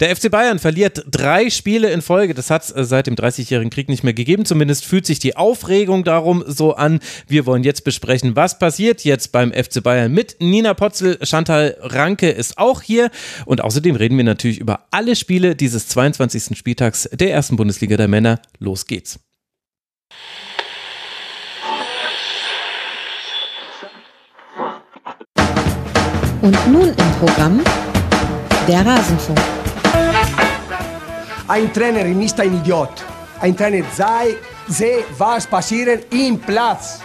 [0.00, 2.32] Der FC Bayern verliert drei Spiele in Folge.
[2.32, 4.44] Das hat es äh, seit dem 30-jährigen Krieg nicht mehr gegeben.
[4.44, 7.00] Zumindest fühlt sich die Aufregung darum so an.
[7.26, 11.18] Wir wollen jetzt besprechen, was passiert jetzt beim FC Bayern mit Nina Potzel.
[11.22, 13.10] Chantal Ranke ist auch hier.
[13.44, 16.56] Und außerdem reden wir natürlich über alle Spiele dieses 22.
[16.56, 18.40] Spieltags der ersten Bundesliga der Männer.
[18.58, 19.18] Los geht's.
[26.40, 27.60] Und nun im Programm
[28.68, 29.57] der Rasenfunk.
[31.48, 32.90] Ein Trainer ist ein Idiot.
[33.40, 34.36] Ein Trainer sei,
[34.68, 37.00] sehe, was passiert im Platz.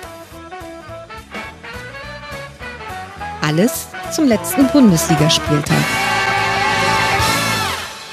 [3.42, 5.78] Alles zum letzten Bundesligaspieltag.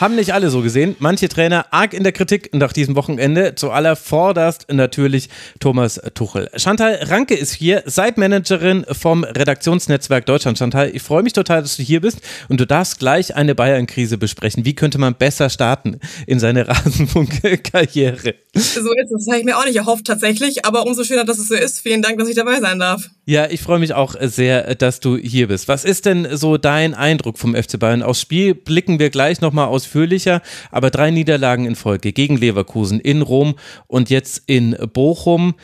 [0.00, 0.96] Haben nicht alle so gesehen.
[0.98, 3.54] Manche Trainer arg in der Kritik nach diesem Wochenende.
[3.54, 5.28] Zu allervorderst natürlich
[5.58, 6.48] Thomas Tuchel.
[6.56, 10.56] Chantal Ranke ist hier, Site-Managerin vom Redaktionsnetzwerk Deutschland.
[10.56, 14.16] Chantal, ich freue mich total, dass du hier bist und du darfst gleich eine Bayern-Krise
[14.16, 14.64] besprechen.
[14.64, 18.36] Wie könnte man besser starten in seine Rasenfunk-Karriere?
[18.54, 19.24] So ist es.
[19.24, 21.80] Das habe ich mir auch nicht erhofft tatsächlich, aber umso schöner, dass es so ist.
[21.80, 23.10] Vielen Dank, dass ich dabei sein darf.
[23.26, 25.68] Ja, ich freue mich auch sehr, dass du hier bist.
[25.68, 28.02] Was ist denn so dein Eindruck vom FC Bayern?
[28.02, 33.22] Aufs Spiel blicken wir gleich nochmal ausführlicher, aber drei Niederlagen in Folge gegen Leverkusen in
[33.22, 35.54] Rom und jetzt in Bochum.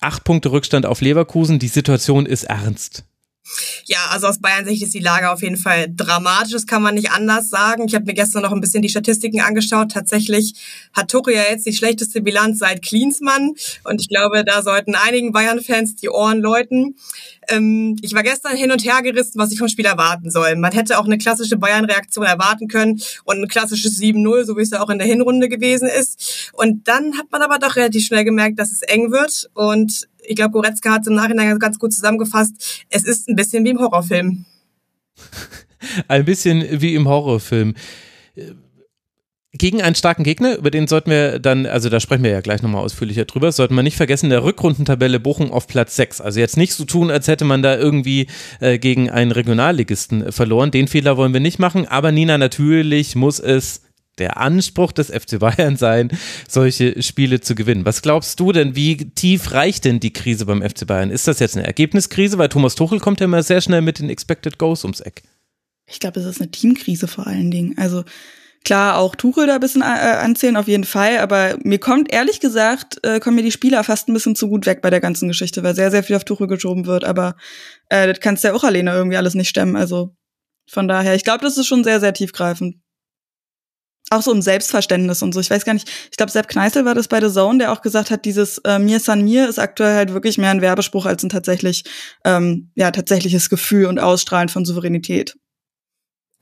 [0.00, 1.58] Acht Punkte Rückstand auf Leverkusen.
[1.58, 3.04] Die Situation ist ernst.
[3.86, 6.94] Ja, also aus Bayern Sicht ist die Lage auf jeden Fall dramatisch, das kann man
[6.94, 7.86] nicht anders sagen.
[7.86, 9.90] Ich habe mir gestern noch ein bisschen die Statistiken angeschaut.
[9.90, 10.54] Tatsächlich
[10.92, 15.32] hat Tuchel ja jetzt die schlechteste Bilanz seit Klinsmann und ich glaube, da sollten einigen
[15.32, 16.96] Bayern-Fans die Ohren läuten.
[17.48, 20.54] Ähm, ich war gestern hin und her gerissen, was ich vom Spiel erwarten soll.
[20.56, 24.70] Man hätte auch eine klassische Bayern-Reaktion erwarten können und ein klassisches 7-0, so wie es
[24.70, 26.50] ja auch in der Hinrunde gewesen ist.
[26.52, 30.36] Und dann hat man aber doch relativ schnell gemerkt, dass es eng wird und ich
[30.36, 32.84] glaube, Goretzka hat es im Nachhinein ganz gut zusammengefasst.
[32.88, 34.44] Es ist ein bisschen wie im Horrorfilm.
[36.08, 37.74] ein bisschen wie im Horrorfilm.
[39.52, 42.62] Gegen einen starken Gegner, über den sollten wir dann, also da sprechen wir ja gleich
[42.62, 46.20] nochmal ausführlicher drüber, sollten wir nicht vergessen, der Rückrundentabelle Bochum auf Platz 6.
[46.20, 48.28] Also jetzt nicht so tun, als hätte man da irgendwie
[48.60, 50.70] äh, gegen einen Regionalligisten verloren.
[50.70, 53.82] Den Fehler wollen wir nicht machen, aber Nina, natürlich muss es
[54.20, 56.10] der Anspruch des FC Bayern sein,
[56.48, 57.84] solche Spiele zu gewinnen.
[57.84, 61.10] Was glaubst du denn, wie tief reicht denn die Krise beim FC Bayern?
[61.10, 62.38] Ist das jetzt eine Ergebniskrise?
[62.38, 65.22] Weil Thomas Tuchel kommt ja immer sehr schnell mit den Expected Goals ums Eck.
[65.90, 67.76] Ich glaube, es ist eine Teamkrise vor allen Dingen.
[67.76, 68.04] Also
[68.64, 71.18] klar, auch Tuchel da ein bisschen äh, anzählen, auf jeden Fall.
[71.18, 74.66] Aber mir kommt ehrlich gesagt, äh, kommen mir die Spieler fast ein bisschen zu gut
[74.66, 77.04] weg bei der ganzen Geschichte, weil sehr, sehr viel auf Tuchel geschoben wird.
[77.04, 77.36] Aber
[77.88, 79.76] äh, das kannst du ja auch alleine irgendwie alles nicht stemmen.
[79.76, 80.14] Also
[80.68, 82.76] von daher, ich glaube, das ist schon sehr, sehr tiefgreifend
[84.10, 85.40] auch so um Selbstverständnis und so.
[85.40, 87.80] Ich weiß gar nicht, ich glaube, Sepp Kneißl war das bei The Zone, der auch
[87.80, 91.22] gesagt hat, dieses äh, Mir San Mir ist aktuell halt wirklich mehr ein Werbespruch als
[91.22, 91.84] ein tatsächlich,
[92.24, 95.36] ähm, ja, tatsächliches Gefühl und Ausstrahlen von Souveränität.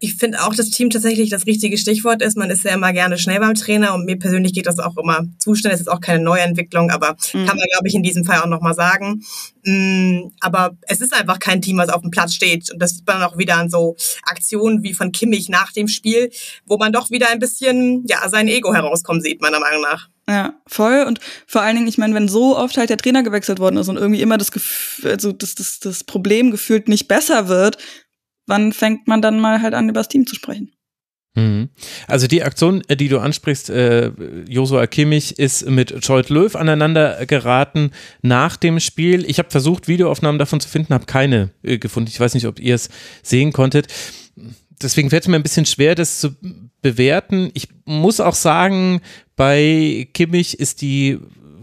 [0.01, 2.37] Ich finde auch, dass Team tatsächlich das richtige Stichwort ist.
[2.37, 5.25] Man ist ja immer gerne schnell beim Trainer und mir persönlich geht das auch immer
[5.39, 5.75] zu schnell.
[5.75, 7.47] Es ist auch keine Neuentwicklung, aber mhm.
[7.47, 9.25] kann man, glaube ich, in diesem Fall auch nochmal sagen.
[9.65, 12.71] Mm, aber es ist einfach kein Team, was auf dem Platz steht.
[12.73, 16.31] Und das sieht man auch wieder an so Aktionen wie von Kimmich nach dem Spiel,
[16.65, 20.09] wo man doch wieder ein bisschen, ja, sein Ego herauskommen sieht, meiner Meinung nach.
[20.29, 21.05] Ja, voll.
[21.07, 23.89] Und vor allen Dingen, ich meine, wenn so oft halt der Trainer gewechselt worden ist
[23.89, 27.79] und irgendwie immer das, Gefühl, also das, das, das Problem gefühlt nicht besser wird,
[28.49, 30.73] wann fängt man dann mal halt an, über das Team zu sprechen?
[31.39, 31.69] Mhm.
[32.07, 34.11] Also die Aktion, äh, die du ansprichst, äh,
[34.49, 37.93] Josua Kimmich ist mit Scholt Löw aneinander geraten
[38.23, 39.25] nach dem Spiel.
[39.29, 42.11] Ich habe versucht, Videoaufnahmen davon zu finden, habe keine äh, gefunden.
[42.11, 42.89] Ich weiß nicht, ob ihr es
[43.23, 43.87] sehen konntet.
[44.83, 46.37] Deswegen fällt es mir ein bisschen schwer, das zu
[46.83, 47.51] bewerten.
[47.55, 49.01] Ich muss auch sagen,
[49.37, 51.19] bei Kimmich ist die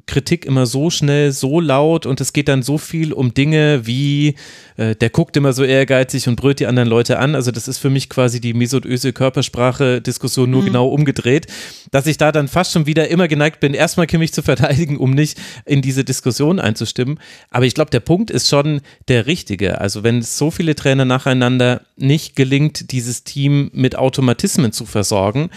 [0.07, 4.35] Kritik immer so schnell, so laut und es geht dann so viel um Dinge wie,
[4.77, 7.33] äh, der guckt immer so ehrgeizig und brüllt die anderen Leute an.
[7.33, 10.67] Also das ist für mich quasi die mesodöse Körpersprache-Diskussion nur mhm.
[10.67, 11.47] genau umgedreht,
[11.91, 15.11] dass ich da dann fast schon wieder immer geneigt bin, erstmal Kimmich zu verteidigen, um
[15.11, 17.19] nicht in diese Diskussion einzustimmen.
[17.49, 19.81] Aber ich glaube, der Punkt ist schon der richtige.
[19.81, 25.49] Also wenn es so viele Trainer nacheinander nicht gelingt, dieses Team mit Automatismen zu versorgen,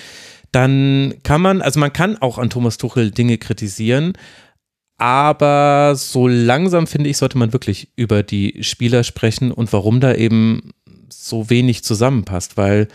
[0.53, 4.15] dann kann man, also man kann auch an Thomas Tuchel Dinge kritisieren,
[4.99, 10.15] aber so langsam finde ich, sollte man wirklich über die Spieler sprechen und warum da
[10.15, 10.73] eben
[11.09, 12.89] so wenig zusammenpasst, weil,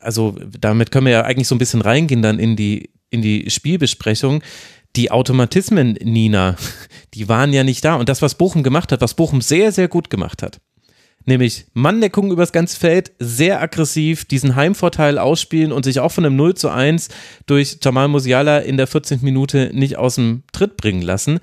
[0.00, 3.50] also damit können wir ja eigentlich so ein bisschen reingehen dann in die, in die
[3.50, 4.42] Spielbesprechung.
[4.96, 6.56] Die Automatismen, Nina,
[7.14, 7.96] die waren ja nicht da.
[7.96, 10.60] Und das, was Bochum gemacht hat, was Bochum sehr, sehr gut gemacht hat,
[11.28, 16.36] nämlich Manndeckung übers ganze Feld, sehr aggressiv, diesen Heimvorteil ausspielen und sich auch von einem
[16.36, 17.08] 0 zu 1
[17.46, 19.20] durch Jamal Musiala in der 14.
[19.22, 21.38] Minute nicht aus dem Tritt bringen lassen.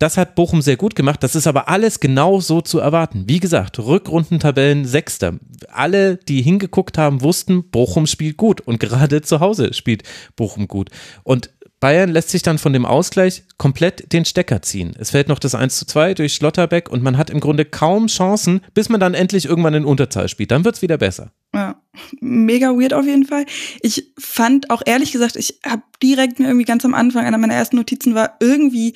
[0.00, 1.22] das hat Bochum sehr gut gemacht.
[1.24, 3.24] Das ist aber alles genau so zu erwarten.
[3.26, 5.34] Wie gesagt, Rückrundentabellen Sechster.
[5.72, 10.04] Alle, die hingeguckt haben, wussten, Bochum spielt gut und gerade zu Hause spielt
[10.36, 10.90] Bochum gut.
[11.24, 14.96] Und Bayern lässt sich dann von dem Ausgleich komplett den Stecker ziehen.
[14.98, 18.08] Es fällt noch das 1 zu 2 durch Schlotterbeck und man hat im Grunde kaum
[18.08, 20.50] Chancen, bis man dann endlich irgendwann in Unterzahl spielt.
[20.50, 21.32] Dann wird es wieder besser.
[21.54, 21.80] Ja,
[22.20, 23.46] mega weird auf jeden Fall.
[23.80, 27.54] Ich fand auch ehrlich gesagt, ich habe direkt mir irgendwie ganz am Anfang, einer meiner
[27.54, 28.94] ersten Notizen war irgendwie,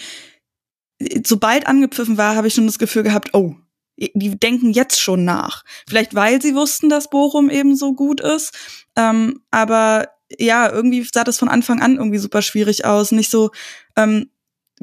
[1.25, 3.55] sobald angepfiffen war, habe ich schon das Gefühl gehabt, oh,
[3.97, 5.65] die denken jetzt schon nach.
[5.89, 8.53] Vielleicht weil sie wussten, dass Bochum eben so gut ist.
[8.97, 10.09] Ähm, aber
[10.39, 13.13] ja, irgendwie sah das von Anfang an irgendwie super schwierig aus.
[13.13, 13.51] Nicht so
[13.97, 14.29] ähm,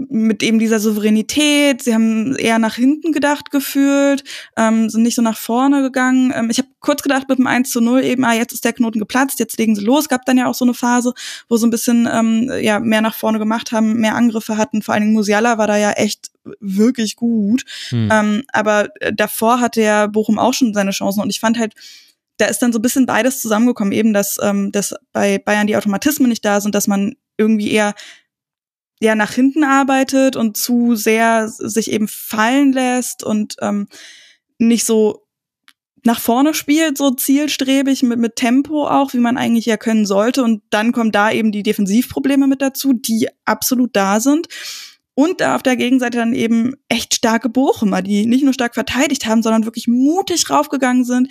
[0.08, 1.84] mit eben dieser Souveränität.
[1.84, 4.24] Sie haben eher nach hinten gedacht gefühlt,
[4.56, 6.32] ähm, sind nicht so nach vorne gegangen.
[6.36, 8.74] Ähm, ich habe kurz gedacht mit dem 1 zu 0 eben, ah, jetzt ist der
[8.74, 10.08] Knoten geplatzt, jetzt legen sie los.
[10.08, 11.14] Gab dann ja auch so eine Phase,
[11.50, 14.82] wo sie ein bisschen ähm, ja mehr nach vorne gemacht haben, mehr Angriffe hatten.
[14.82, 17.66] Vor allen Dingen Musiala war da ja echt wirklich gut.
[17.90, 18.10] Hm.
[18.12, 21.74] Ähm, aber äh, davor hatte ja Bochum auch schon seine Chancen und ich fand halt,
[22.40, 25.76] da ist dann so ein bisschen beides zusammengekommen, eben dass, ähm, dass bei Bayern die
[25.76, 27.94] Automatismen nicht da sind, dass man irgendwie eher
[29.02, 33.88] ja nach hinten arbeitet und zu sehr sich eben fallen lässt und ähm,
[34.58, 35.26] nicht so
[36.06, 40.44] nach vorne spielt, so zielstrebig mit, mit Tempo auch, wie man eigentlich ja können sollte.
[40.44, 44.48] Und dann kommen da eben die Defensivprobleme mit dazu, die absolut da sind.
[45.14, 49.26] Und da auf der Gegenseite dann eben echt starke Bochumer, die nicht nur stark verteidigt
[49.26, 51.28] haben, sondern wirklich mutig raufgegangen sind,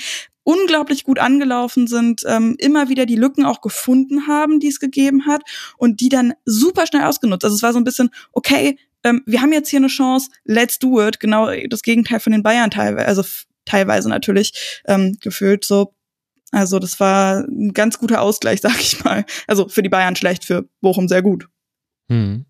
[0.48, 5.26] unglaublich gut angelaufen sind, ähm, immer wieder die Lücken auch gefunden haben, die es gegeben
[5.26, 5.42] hat
[5.76, 7.44] und die dann super schnell ausgenutzt.
[7.44, 10.78] Also es war so ein bisschen, okay, ähm, wir haben jetzt hier eine Chance, let's
[10.78, 11.20] do it.
[11.20, 13.22] Genau das Gegenteil von den Bayern teilweise, also
[13.66, 15.92] teilweise natürlich ähm, gefühlt so.
[16.50, 19.26] Also das war ein ganz guter Ausgleich, sag ich mal.
[19.46, 21.46] Also für die Bayern schlecht, für Bochum sehr gut.
[22.08, 22.46] Hm.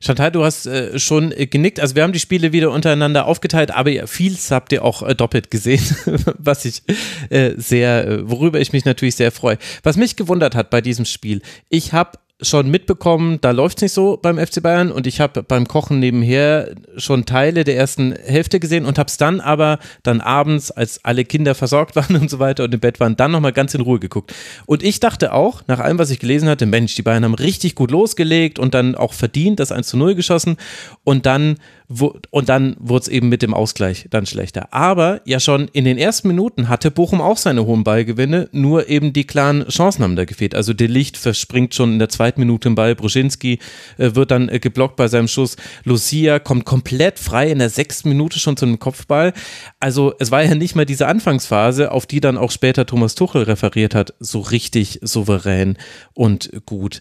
[0.00, 1.80] Chantal, du hast äh, schon äh, genickt.
[1.80, 5.50] Also wir haben die Spiele wieder untereinander aufgeteilt, aber vieles habt ihr auch äh, doppelt
[5.50, 5.84] gesehen,
[6.38, 6.82] was ich
[7.30, 9.58] äh, sehr, äh, worüber ich mich natürlich sehr freue.
[9.82, 11.40] Was mich gewundert hat bei diesem Spiel,
[11.70, 15.42] ich habe schon mitbekommen, da läuft es nicht so beim FC Bayern und ich habe
[15.42, 20.20] beim Kochen nebenher schon Teile der ersten Hälfte gesehen und habe es dann aber dann
[20.20, 23.52] abends, als alle Kinder versorgt waren und so weiter und im Bett waren, dann nochmal
[23.52, 24.34] ganz in Ruhe geguckt.
[24.66, 27.74] Und ich dachte auch, nach allem, was ich gelesen hatte, Mensch, die Bayern haben richtig
[27.74, 30.56] gut losgelegt und dann auch verdient das 1 zu 0 geschossen
[31.04, 31.56] und dann
[31.88, 34.72] wo, und dann wurde es eben mit dem Ausgleich dann schlechter.
[34.72, 39.12] Aber ja schon in den ersten Minuten hatte Bochum auch seine hohen Ballgewinne, nur eben
[39.12, 40.54] die klaren Chancen haben da gefehlt.
[40.54, 43.60] Also De Licht verspringt schon in der zweiten Minute im Ball, Bruschinski
[43.98, 48.08] äh, wird dann äh, geblockt bei seinem Schuss, Lucia kommt komplett frei in der sechsten
[48.08, 49.32] Minute schon zu einem Kopfball.
[49.78, 53.42] Also es war ja nicht mal diese Anfangsphase, auf die dann auch später Thomas Tuchel
[53.42, 55.76] referiert hat, so richtig souverän
[56.14, 57.00] und gut.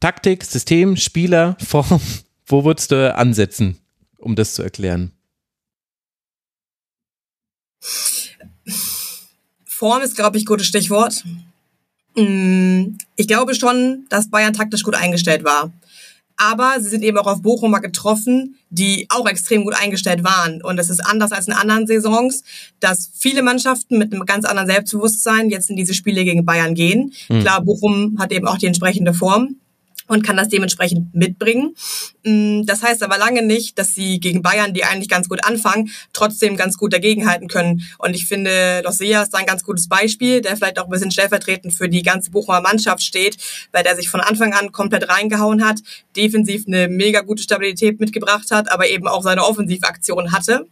[0.00, 2.00] Taktik, System, Spieler, Form,
[2.46, 3.78] wo würdest du ansetzen?
[4.18, 5.12] Um das zu erklären?
[9.64, 11.24] Form ist, glaube ich, gutes Stichwort.
[12.16, 15.72] Mm, ich glaube schon, dass Bayern taktisch gut eingestellt war.
[16.38, 20.62] Aber sie sind eben auch auf Bochumer getroffen, die auch extrem gut eingestellt waren.
[20.62, 22.42] Und es ist anders als in anderen Saisons,
[22.80, 27.12] dass viele Mannschaften mit einem ganz anderen Selbstbewusstsein jetzt in diese Spiele gegen Bayern gehen.
[27.28, 27.40] Mhm.
[27.40, 29.56] Klar, Bochum hat eben auch die entsprechende Form
[30.06, 31.74] und kann das dementsprechend mitbringen.
[32.24, 35.90] Mm, das heißt aber lange nicht, dass sie gegen Bayern, die eigentlich ganz gut anfangen,
[36.12, 37.82] trotzdem ganz gut dagegenhalten können.
[37.98, 41.10] Und ich finde, Losea ist da ein ganz gutes Beispiel, der vielleicht auch ein bisschen
[41.10, 43.36] stellvertretend für die ganze Bochumer Mannschaft steht,
[43.72, 45.80] weil der sich von Anfang an komplett reingehauen hat,
[46.16, 50.66] defensiv eine mega gute Stabilität mitgebracht hat, aber eben auch seine Offensivaktion hatte.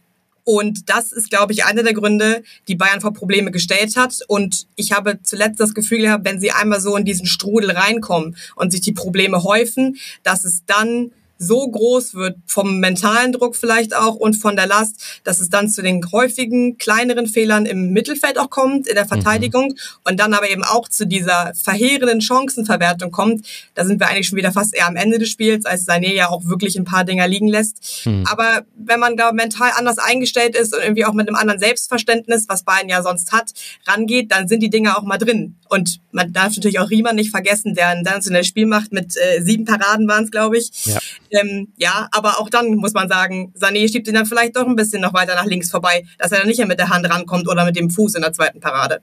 [0.45, 4.19] Und das ist, glaube ich, einer der Gründe, die Bayern vor Probleme gestellt hat.
[4.27, 8.37] Und ich habe zuletzt das Gefühl gehabt, wenn sie einmal so in diesen Strudel reinkommen
[8.55, 13.95] und sich die Probleme häufen, dass es dann so groß wird, vom mentalen Druck vielleicht
[13.95, 18.37] auch und von der Last, dass es dann zu den häufigen kleineren Fehlern im Mittelfeld
[18.37, 19.09] auch kommt, in der mhm.
[19.09, 19.77] Verteidigung mhm.
[20.05, 23.45] und dann aber eben auch zu dieser verheerenden Chancenverwertung kommt.
[23.73, 26.29] Da sind wir eigentlich schon wieder fast eher am Ende des Spiels, als Sané ja
[26.29, 28.05] auch wirklich ein paar Dinger liegen lässt.
[28.05, 28.23] Mhm.
[28.27, 32.45] Aber wenn man da mental anders eingestellt ist und irgendwie auch mit einem anderen Selbstverständnis,
[32.47, 33.51] was Bayern ja sonst hat,
[33.85, 35.55] rangeht, dann sind die Dinger auch mal drin.
[35.67, 39.41] Und man darf natürlich auch Riemann nicht vergessen, der ein sensationelles Spiel macht mit äh,
[39.41, 40.69] sieben Paraden waren es, glaube ich.
[40.85, 40.99] Ja.
[41.35, 44.75] Ähm, ja, aber auch dann muss man sagen, Sané schiebt ihn dann vielleicht doch ein
[44.75, 47.47] bisschen noch weiter nach links vorbei, dass er dann nicht mehr mit der Hand rankommt
[47.49, 49.01] oder mit dem Fuß in der zweiten Parade.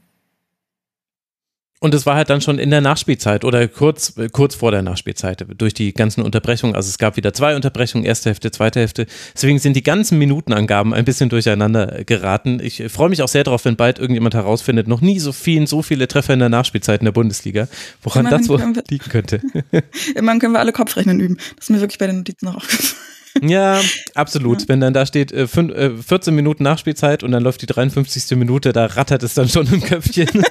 [1.83, 5.45] Und es war halt dann schon in der Nachspielzeit oder kurz, kurz vor der Nachspielzeit
[5.59, 6.77] durch die ganzen Unterbrechungen.
[6.77, 9.07] Also es gab wieder zwei Unterbrechungen, erste Hälfte, zweite Hälfte.
[9.35, 12.61] Deswegen sind die ganzen Minutenangaben ein bisschen durcheinander geraten.
[12.63, 15.83] Ich freue mich auch sehr darauf, wenn bald irgendjemand herausfindet, noch nie so vielen, so
[15.83, 17.67] viele Treffer in der Nachspielzeit in der Bundesliga,
[18.01, 19.41] woran Immerhin das wohl liegen könnte.
[20.15, 21.37] Immerhin können wir alle Kopfrechnen üben.
[21.57, 22.95] Das ist mir wirklich bei den Notizen noch aufgefallen.
[23.41, 23.81] Ja,
[24.15, 24.63] absolut.
[24.63, 24.69] Ja.
[24.69, 28.37] Wenn dann da steht äh, fün, äh, 14 Minuten Nachspielzeit und dann läuft die 53.
[28.37, 30.29] Minute, da rattert es dann schon im Köpfchen.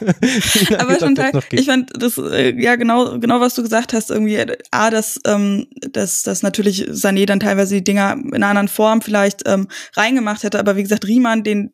[0.79, 1.17] Aber schon
[1.51, 5.67] ich fand das äh, ja genau genau was du gesagt hast irgendwie a dass ähm,
[5.91, 10.43] dass dass natürlich Sané dann teilweise die Dinger in einer anderen Form vielleicht ähm, reingemacht
[10.43, 11.73] hätte, aber wie gesagt Riemann den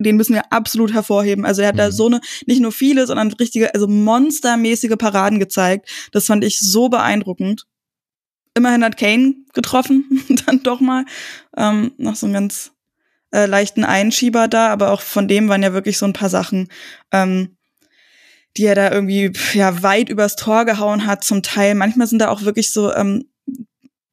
[0.00, 1.44] den müssen wir absolut hervorheben.
[1.44, 1.78] Also er hat mhm.
[1.78, 5.90] da so eine, nicht nur viele, sondern richtige, also monstermäßige Paraden gezeigt.
[6.12, 7.66] Das fand ich so beeindruckend.
[8.58, 10.04] Immerhin hat Kane getroffen,
[10.46, 11.04] dann doch mal.
[11.56, 12.72] Ähm, noch so einen ganz
[13.32, 16.68] äh, leichten Einschieber da, aber auch von dem waren ja wirklich so ein paar Sachen,
[17.12, 17.56] ähm,
[18.56, 21.74] die er da irgendwie ja weit übers Tor gehauen hat, zum Teil.
[21.74, 23.24] Manchmal sind da auch wirklich so ähm,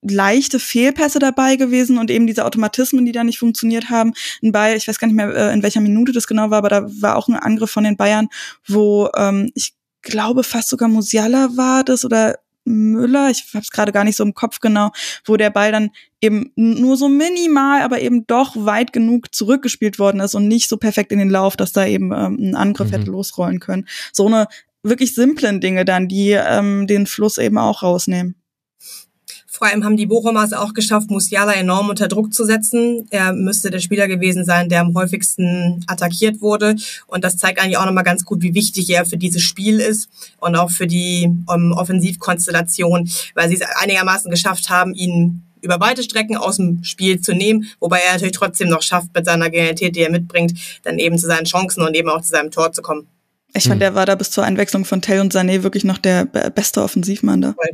[0.02, 4.14] leichte Fehlpässe dabei gewesen und eben diese Automatismen, die da nicht funktioniert haben.
[4.44, 6.70] Ein Ball, ich weiß gar nicht mehr, äh, in welcher Minute das genau war, aber
[6.70, 8.28] da war auch ein Angriff von den Bayern,
[8.68, 13.92] wo ähm, ich glaube fast sogar Musiala war das oder Müller, ich habe es gerade
[13.92, 14.92] gar nicht so im Kopf genau,
[15.24, 20.20] wo der Ball dann eben nur so minimal, aber eben doch weit genug zurückgespielt worden
[20.20, 22.94] ist und nicht so perfekt in den Lauf, dass da eben ähm, ein Angriff mhm.
[22.94, 23.88] hätte losrollen können.
[24.12, 24.48] So eine
[24.84, 28.36] wirklich simplen Dinge dann, die ähm, den Fluss eben auch rausnehmen.
[29.58, 33.08] Vor allem haben die Bochumers auch geschafft, Musiala enorm unter Druck zu setzen.
[33.10, 36.76] Er müsste der Spieler gewesen sein, der am häufigsten attackiert wurde.
[37.08, 40.10] Und das zeigt eigentlich auch nochmal ganz gut, wie wichtig er für dieses Spiel ist
[40.42, 46.04] und auch für die um, Offensivkonstellation, weil sie es einigermaßen geschafft haben, ihn über weite
[46.04, 49.96] Strecken aus dem Spiel zu nehmen, wobei er natürlich trotzdem noch schafft, mit seiner Genialität,
[49.96, 52.82] die er mitbringt, dann eben zu seinen Chancen und eben auch zu seinem Tor zu
[52.82, 53.08] kommen.
[53.54, 53.80] Ich fand, hm.
[53.80, 57.42] der war da bis zur Einwechslung von Tell und Sané wirklich noch der beste Offensivmann
[57.42, 57.54] da.
[57.54, 57.70] Voll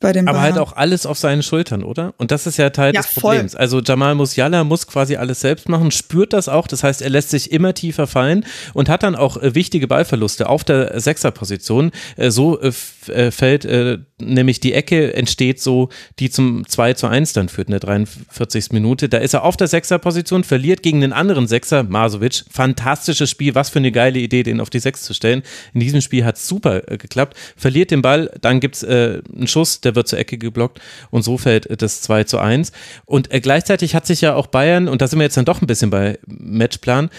[0.00, 2.14] bei dem Aber halt auch alles auf seinen Schultern, oder?
[2.18, 3.52] Und das ist ja Teil ja, des Problems.
[3.52, 3.60] Voll.
[3.60, 6.68] Also Jamal Musiala muss quasi alles selbst machen, spürt das auch.
[6.68, 10.48] Das heißt, er lässt sich immer tiefer fallen und hat dann auch äh, wichtige Ballverluste
[10.48, 11.90] auf der Sechserposition.
[12.16, 12.60] Äh, so
[13.10, 15.88] äh, fällt äh, nämlich die Ecke entsteht so,
[16.18, 18.72] die zum 2 zu 1 dann führt in der 43.
[18.72, 19.08] Minute.
[19.08, 22.44] Da ist er auf der Sechserposition, verliert gegen den anderen Sechser, Masovic.
[22.50, 25.42] Fantastisches Spiel, was für eine geile Idee, den auf die Sechs zu stellen.
[25.72, 27.36] In diesem Spiel hat es super äh, geklappt.
[27.56, 31.22] Verliert den Ball, dann gibt es äh, einen Schuss, der wird zur Ecke geblockt und
[31.22, 32.72] so fällt das 2 zu 1.
[33.04, 35.62] Und äh, gleichzeitig hat sich ja auch Bayern, und da sind wir jetzt dann doch
[35.62, 37.10] ein bisschen bei Matchplan,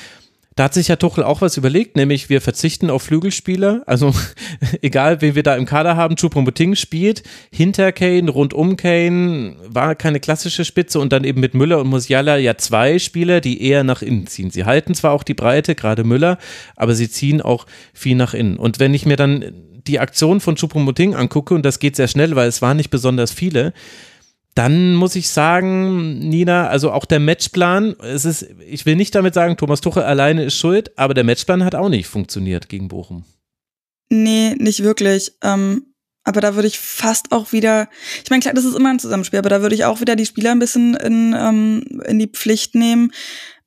[0.60, 3.82] da hat sich ja Tuchel auch was überlegt, nämlich wir verzichten auf Flügelspieler.
[3.86, 4.14] Also
[4.82, 9.96] egal, wen wir da im Kader haben, Choupo-Moting spielt hinter Kane, rund um Kane, war
[9.96, 13.86] keine klassische Spitze und dann eben mit Müller und Musiala ja zwei Spieler, die eher
[13.86, 14.52] nach innen ziehen.
[14.52, 16.38] Sie halten zwar auch die Breite, gerade Müller,
[16.76, 18.58] aber sie ziehen auch viel nach innen.
[18.58, 19.54] Und wenn ich mir dann
[19.88, 23.32] die Aktion von Choupo-Moting angucke, und das geht sehr schnell, weil es waren nicht besonders
[23.32, 23.72] viele,
[24.56, 29.34] dann muss ich sagen, Nina, also auch der Matchplan, es ist, ich will nicht damit
[29.34, 33.24] sagen, Thomas Tuchel alleine ist schuld, aber der Matchplan hat auch nicht funktioniert gegen Bochum.
[34.10, 35.34] Nee, nicht wirklich.
[35.44, 35.86] Ähm,
[36.24, 37.90] aber da würde ich fast auch wieder,
[38.24, 40.26] ich meine, klar, das ist immer ein Zusammenspiel, aber da würde ich auch wieder die
[40.26, 43.12] Spieler ein bisschen in, ähm, in die Pflicht nehmen,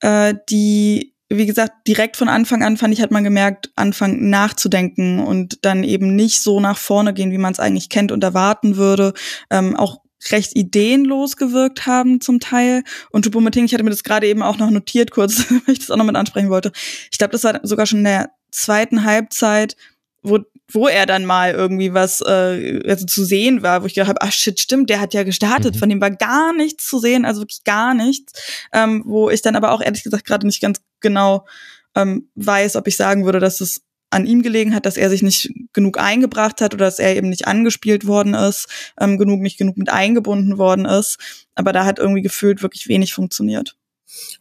[0.01, 5.21] äh, die, wie gesagt, direkt von Anfang an fand ich, hat man gemerkt, anfangen nachzudenken
[5.21, 8.77] und dann eben nicht so nach vorne gehen, wie man es eigentlich kennt und erwarten
[8.77, 9.15] würde.
[9.51, 12.85] Ähm, auch recht ideenlos gewirkt haben zum Teil.
[13.11, 15.91] Und Choupo-Moting, ich hatte mir das gerade eben auch noch notiert kurz, weil ich das
[15.91, 16.73] auch noch mit ansprechen wollte.
[17.11, 19.77] Ich glaube, das war sogar schon in der zweiten Halbzeit,
[20.23, 20.39] wo,
[20.71, 24.23] wo er dann mal irgendwie was äh, also zu sehen war, wo ich gedacht habe,
[24.23, 25.79] ach shit, stimmt, der hat ja gestartet, mhm.
[25.79, 28.33] von dem war gar nichts zu sehen, also wirklich gar nichts.
[28.73, 31.47] Ähm, wo ich dann aber auch ehrlich gesagt gerade nicht ganz genau
[31.95, 35.23] ähm, weiß, ob ich sagen würde, dass es an ihm gelegen hat, dass er sich
[35.23, 38.69] nicht genug eingebracht hat oder dass er eben nicht angespielt worden ist,
[39.01, 41.19] ähm, genug, nicht genug mit eingebunden worden ist.
[41.55, 43.77] Aber da hat irgendwie gefühlt wirklich wenig funktioniert.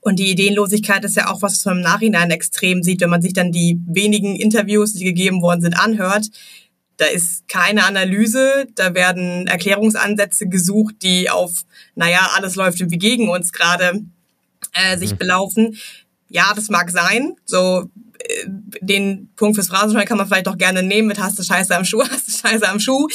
[0.02, 3.22] Und die Ideenlosigkeit ist ja auch was, was man im Nachhinein extrem sieht, wenn man
[3.22, 6.28] sich dann die wenigen Interviews, die gegeben worden sind, anhört.
[6.98, 11.64] Da ist keine Analyse, da werden Erklärungsansätze gesucht, die auf,
[11.96, 14.02] naja, alles läuft irgendwie gegen uns gerade
[14.74, 15.18] äh, sich mhm.
[15.18, 15.78] belaufen.
[16.28, 17.36] Ja, das mag sein.
[17.46, 17.90] So
[18.82, 21.86] den Punkt fürs Phrasenschwein kann man vielleicht doch gerne nehmen mit hast du Scheiße am
[21.86, 23.08] Schuh, hast du Scheiße am Schuh.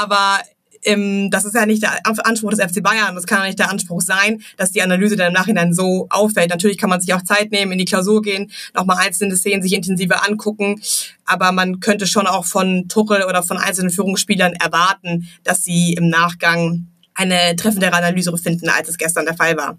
[0.00, 0.40] Aber
[0.84, 3.14] ähm, das ist ja nicht der Anspruch des FC Bayern.
[3.14, 6.50] Das kann ja nicht der Anspruch sein, dass die Analyse dann im Nachhinein so auffällt.
[6.50, 9.72] Natürlich kann man sich auch Zeit nehmen, in die Klausur gehen, nochmal einzelne Szenen sich
[9.72, 10.80] intensiver angucken.
[11.24, 16.08] Aber man könnte schon auch von Tuchel oder von einzelnen Führungsspielern erwarten, dass sie im
[16.08, 19.78] Nachgang eine treffendere Analyse finden, als es gestern der Fall war.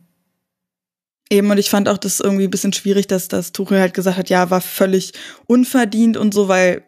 [1.33, 4.17] Eben, und ich fand auch das irgendwie ein bisschen schwierig, dass das Tuchel halt gesagt
[4.17, 5.13] hat, ja, war völlig
[5.47, 6.83] unverdient und so, weil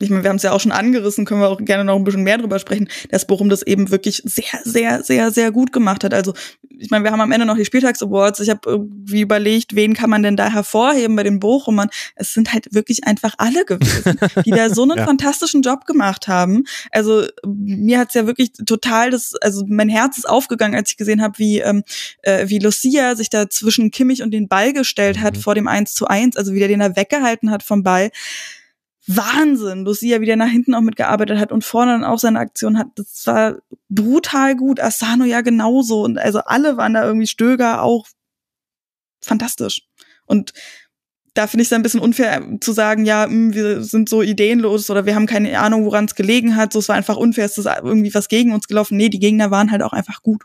[0.00, 2.04] ich meine, wir haben es ja auch schon angerissen, können wir auch gerne noch ein
[2.04, 6.04] bisschen mehr drüber sprechen, dass Bochum das eben wirklich sehr, sehr, sehr, sehr gut gemacht
[6.04, 6.14] hat.
[6.14, 6.32] Also
[6.78, 8.40] ich meine, wir haben am Ende noch die Spieltags-Awards.
[8.40, 11.90] Ich habe irgendwie überlegt, wen kann man denn da hervorheben bei den Bochumern.
[12.14, 15.04] Es sind halt wirklich einfach alle gewesen, die da so einen ja.
[15.04, 16.64] fantastischen Job gemacht haben.
[16.90, 21.20] Also mir hat's ja wirklich total das, also mein Herz ist aufgegangen, als ich gesehen
[21.20, 21.82] habe, wie ähm,
[22.22, 25.40] äh, wie Lucia sich da zwischen Kimmich und den Ball gestellt hat mhm.
[25.40, 28.10] vor dem 1 zu 1, also wie der den da weggehalten hat vom Ball.
[29.16, 29.84] Wahnsinn.
[29.84, 32.88] Lucia wieder nach hinten auch mitgearbeitet hat und vorne dann auch seine Aktion hat.
[32.96, 33.56] Das war
[33.88, 34.80] brutal gut.
[34.80, 36.02] Asano ja genauso.
[36.02, 38.06] Und also alle waren da irgendwie Stöger auch
[39.20, 39.82] fantastisch.
[40.26, 40.52] Und
[41.34, 44.22] da finde ich es ein bisschen unfair zu sagen, ja, mh, hm, wir sind so
[44.22, 46.72] ideenlos oder wir haben keine Ahnung, woran es gelegen hat.
[46.72, 48.96] So, es war einfach unfair, es ist irgendwie was gegen uns gelaufen.
[48.96, 50.44] Nee, die Gegner waren halt auch einfach gut.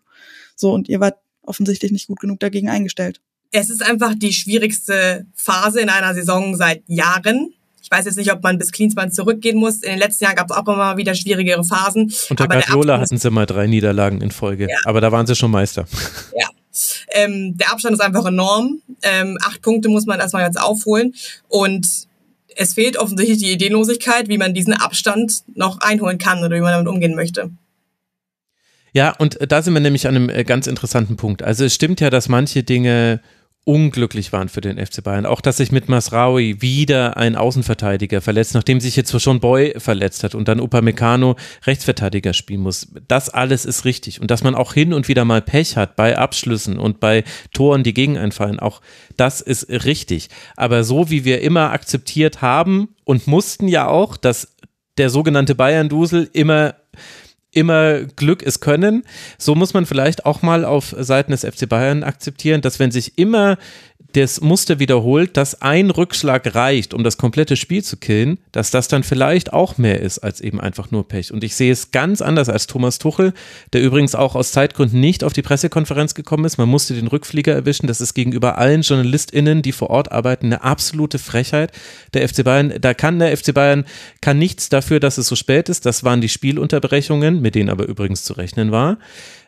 [0.55, 3.21] So, und ihr wart offensichtlich nicht gut genug dagegen eingestellt.
[3.51, 7.53] Es ist einfach die schwierigste Phase in einer Saison seit Jahren.
[7.85, 9.83] Ich weiß jetzt nicht, ob man bis Klinsmann zurückgehen muss.
[9.83, 12.11] In den letzten Jahren gab es auch immer wieder schwierigere Phasen.
[12.31, 14.75] Unter Guardiola hatten sie mal drei Niederlagen in Folge, ja.
[14.85, 15.85] aber da waren sie schon Meister.
[16.35, 16.49] Ja.
[17.13, 18.81] Ähm, der Abstand ist einfach enorm.
[19.03, 21.13] Ähm, acht Punkte muss man erstmal jetzt aufholen.
[21.47, 21.87] Und
[22.55, 26.71] es fehlt offensichtlich die Ideenlosigkeit, wie man diesen Abstand noch einholen kann oder wie man
[26.71, 27.51] damit umgehen möchte.
[28.93, 31.43] Ja, und da sind wir nämlich an einem äh, ganz interessanten Punkt.
[31.43, 33.21] Also es stimmt ja, dass manche Dinge
[33.65, 35.25] unglücklich waren für den FC Bayern.
[35.25, 40.23] Auch, dass sich mit Masraui wieder ein Außenverteidiger verletzt, nachdem sich jetzt schon Boy verletzt
[40.23, 42.87] hat und dann Upamecano Rechtsverteidiger spielen muss.
[43.07, 44.21] Das alles ist richtig.
[44.21, 47.83] Und dass man auch hin und wieder mal Pech hat bei Abschlüssen und bei Toren,
[47.83, 48.81] die gegen einfallen, auch
[49.17, 50.29] das ist richtig.
[50.55, 54.55] Aber so wie wir immer akzeptiert haben und mussten ja auch, dass
[54.97, 56.75] der sogenannte Bayern-Dusel immer
[57.55, 59.03] immer Glück ist Können.
[59.37, 63.17] So muss man vielleicht auch mal auf Seiten des FC Bayern akzeptieren, dass wenn sich
[63.17, 63.57] immer
[64.15, 68.87] das Muster wiederholt, dass ein Rückschlag reicht, um das komplette Spiel zu killen, dass das
[68.87, 71.33] dann vielleicht auch mehr ist als eben einfach nur Pech.
[71.33, 73.33] Und ich sehe es ganz anders als Thomas Tuchel,
[73.73, 76.57] der übrigens auch aus Zeitgründen nicht auf die Pressekonferenz gekommen ist.
[76.57, 77.87] Man musste den Rückflieger erwischen.
[77.87, 81.71] Das ist gegenüber allen JournalistInnen, die vor Ort arbeiten, eine absolute Frechheit.
[82.13, 83.85] Der FC Bayern, da kann der FC Bayern,
[84.21, 85.85] kann nichts dafür, dass es so spät ist.
[85.85, 88.97] Das waren die Spielunterbrechungen, mit denen aber übrigens zu rechnen war.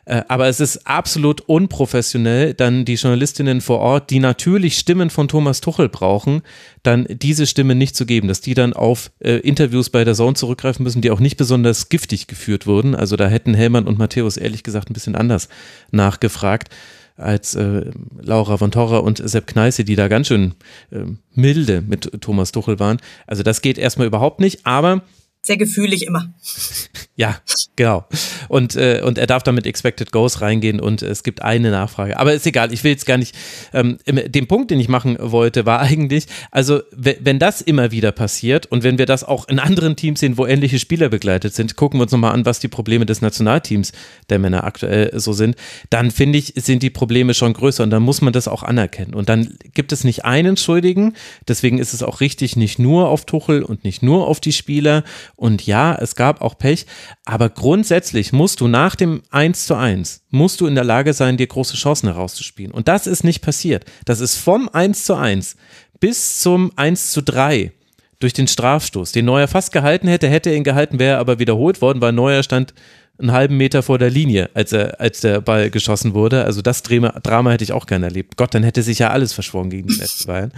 [0.08, 5.28] Äh, aber es ist absolut unprofessionell, dann die Journalistinnen vor Ort, die natürlich Stimmen von
[5.28, 6.40] Thomas Tuchel brauchen,
[6.82, 10.32] dann diese Stimme nicht zu geben, dass die dann auf äh, Interviews bei der Zone
[10.32, 12.94] zurückgreifen müssen, die auch nicht besonders giftig geführt wurden.
[12.94, 15.50] Also da hätten Hellmann und Matthäus ehrlich gesagt ein bisschen anders
[15.90, 16.74] nachgefragt
[17.16, 20.54] als äh, Laura von Torra und Sepp Kneiße, die da ganz schön
[20.90, 21.00] äh,
[21.34, 22.96] milde mit Thomas Tuchel waren.
[23.26, 25.02] Also das geht erstmal überhaupt nicht, aber
[25.42, 26.32] sehr gefühlig immer.
[27.18, 27.40] Ja,
[27.74, 28.06] genau.
[28.46, 32.16] Und, äh, und er darf dann mit Expected Goals reingehen und es gibt eine Nachfrage.
[32.16, 33.34] Aber ist egal, ich will jetzt gar nicht.
[33.72, 38.66] Ähm, den Punkt, den ich machen wollte, war eigentlich, also wenn das immer wieder passiert
[38.66, 41.98] und wenn wir das auch in anderen Teams sehen, wo ähnliche Spieler begleitet sind, gucken
[41.98, 43.90] wir uns nochmal an, was die Probleme des Nationalteams
[44.30, 45.56] der Männer aktuell so sind,
[45.90, 49.14] dann finde ich, sind die Probleme schon größer und dann muss man das auch anerkennen.
[49.14, 51.14] Und dann gibt es nicht einen Schuldigen,
[51.48, 55.02] deswegen ist es auch richtig, nicht nur auf Tuchel und nicht nur auf die Spieler
[55.38, 56.84] und ja, es gab auch Pech,
[57.24, 61.36] aber grundsätzlich musst du nach dem 1 zu 1, musst du in der Lage sein,
[61.36, 62.72] dir große Chancen herauszuspielen.
[62.72, 63.84] Und das ist nicht passiert.
[64.04, 65.54] Das ist vom 1 zu 1
[66.00, 67.70] bis zum 1 zu 3
[68.18, 71.80] durch den Strafstoß, den Neuer fast gehalten hätte, hätte er ihn gehalten, wäre aber wiederholt
[71.80, 72.74] worden, weil Neuer stand
[73.20, 76.44] einen halben Meter vor der Linie, als, er, als der Ball geschossen wurde.
[76.44, 78.36] Also das Drama, Drama hätte ich auch gerne erlebt.
[78.36, 80.52] Gott, dann hätte sich ja alles verschworen gegen den FC Bayern.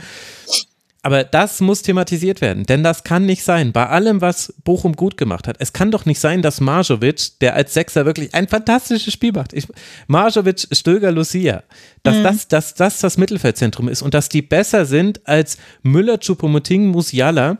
[1.02, 3.72] Aber das muss thematisiert werden, denn das kann nicht sein.
[3.72, 7.54] Bei allem, was Bochum gut gemacht hat, es kann doch nicht sein, dass Marjovic, der
[7.54, 9.66] als Sechser wirklich ein fantastisches Spiel macht, ich,
[10.08, 11.62] Marjovic, Stöger, Lucia,
[12.02, 12.22] dass, mhm.
[12.24, 17.56] das, dass das das Mittelfeldzentrum ist und dass die besser sind als Müller, Chupomoting, Musiala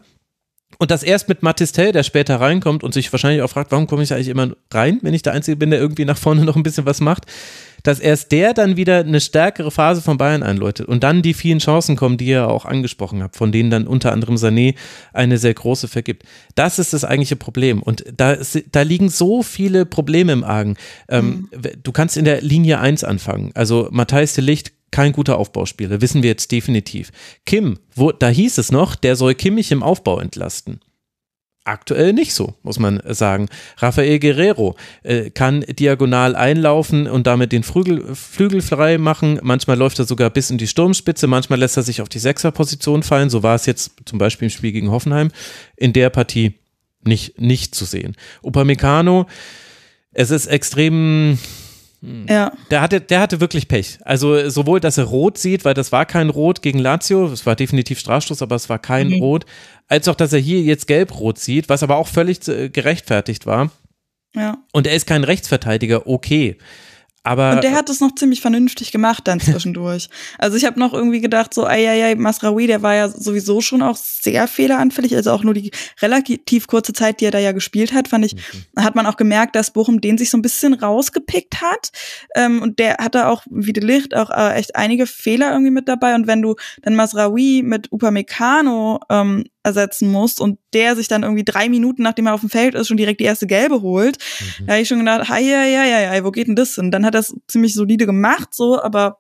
[0.81, 4.03] und das erst mit Matistel, der später reinkommt und sich wahrscheinlich auch fragt, warum komme
[4.03, 6.65] ich eigentlich immer rein, wenn ich der Einzige bin, der irgendwie nach vorne noch ein
[6.65, 7.27] bisschen was macht
[7.83, 11.59] dass erst der dann wieder eine stärkere Phase von Bayern einläutet und dann die vielen
[11.59, 14.75] Chancen kommen, die ihr auch angesprochen habt, von denen dann unter anderem Sané
[15.13, 16.25] eine sehr große vergibt.
[16.55, 18.37] Das ist das eigentliche Problem und da,
[18.73, 20.77] da liegen so viele Probleme im Argen.
[21.09, 21.61] Ähm, mhm.
[21.83, 26.23] Du kannst in der Linie 1 anfangen, also Matthijs de Licht kein guter Aufbauspieler, wissen
[26.23, 27.11] wir jetzt definitiv.
[27.47, 30.81] Kim, wo, da hieß es noch, der soll Kimmich im Aufbau entlasten.
[31.65, 33.49] Aktuell nicht so, muss man sagen.
[33.77, 39.39] Rafael Guerrero äh, kann diagonal einlaufen und damit den Flügel, Flügel frei machen.
[39.43, 43.03] Manchmal läuft er sogar bis in die Sturmspitze, manchmal lässt er sich auf die Sechserposition
[43.03, 43.29] fallen.
[43.29, 45.31] So war es jetzt zum Beispiel im Spiel gegen Hoffenheim.
[45.77, 46.55] In der Partie
[47.05, 48.17] nicht, nicht zu sehen.
[48.43, 49.27] Upamecano,
[50.13, 51.39] es ist extrem
[52.03, 52.53] Ja.
[52.71, 53.99] Der hatte, der hatte wirklich Pech.
[54.05, 57.57] Also sowohl, dass er rot sieht, weil das war kein Rot gegen Lazio, es war
[57.57, 59.21] definitiv Strafstoß, aber es war kein Mhm.
[59.21, 59.45] Rot,
[59.87, 63.71] als auch, dass er hier jetzt gelb-rot sieht, was aber auch völlig äh, gerechtfertigt war.
[64.35, 64.59] Ja.
[64.73, 66.57] Und er ist kein Rechtsverteidiger, okay.
[67.23, 70.09] Aber Und der hat es noch ziemlich vernünftig gemacht dann zwischendurch.
[70.39, 73.61] also ich habe noch irgendwie gedacht, so, ei, ei, ei, Masraoui, der war ja sowieso
[73.61, 75.15] schon auch sehr fehleranfällig.
[75.15, 78.37] Also auch nur die relativ kurze Zeit, die er da ja gespielt hat, fand ich,
[78.75, 81.91] hat man auch gemerkt, dass Bochum den sich so ein bisschen rausgepickt hat.
[82.35, 85.89] Ähm, und der hatte auch, wie de Licht, auch äh, echt einige Fehler irgendwie mit
[85.89, 86.15] dabei.
[86.15, 91.45] Und wenn du dann Masraoui mit Upamecano ähm, ersetzen musst und der sich dann irgendwie
[91.45, 94.19] drei Minuten, nachdem er auf dem Feld ist, schon direkt die erste Gelbe holt,
[94.67, 96.91] da habe ich schon gedacht, hei, hei, hei, hei, wo geht denn das hin?
[96.91, 99.19] Dann hat er es ziemlich solide gemacht, so, aber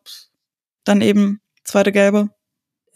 [0.85, 2.31] dann eben zweite Gelbe.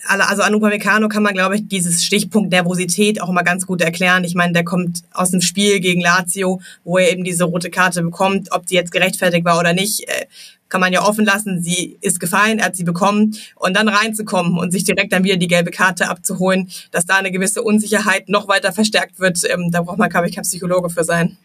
[0.06, 4.24] also an Upamecano kann man, glaube ich, dieses Stichpunkt Nervosität auch mal ganz gut erklären.
[4.24, 8.02] Ich meine, der kommt aus dem Spiel gegen Lazio, wo er eben diese rote Karte
[8.02, 8.52] bekommt.
[8.52, 10.26] Ob die jetzt gerechtfertigt war oder nicht, äh,
[10.68, 11.62] kann man ja offen lassen.
[11.62, 13.36] Sie ist gefallen, er hat sie bekommen.
[13.56, 17.30] Und dann reinzukommen und sich direkt dann wieder die gelbe Karte abzuholen, dass da eine
[17.30, 21.04] gewisse Unsicherheit noch weiter verstärkt wird, ähm, da braucht man, glaube ich, kein Psychologe für
[21.04, 21.36] sein.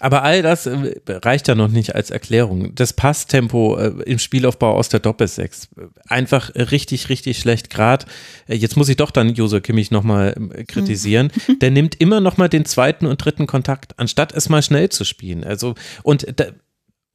[0.00, 2.74] Aber all das äh, reicht ja noch nicht als Erklärung.
[2.74, 5.68] Das Passtempo äh, im Spielaufbau aus der Doppelsechs.
[5.76, 7.70] äh, Einfach richtig, richtig schlecht.
[7.70, 8.06] Grad,
[8.46, 11.32] äh, jetzt muss ich doch dann Josef Kimmich nochmal äh, kritisieren.
[11.60, 15.44] Der nimmt immer nochmal den zweiten und dritten Kontakt, anstatt es mal schnell zu spielen.
[15.44, 16.46] Also, und da,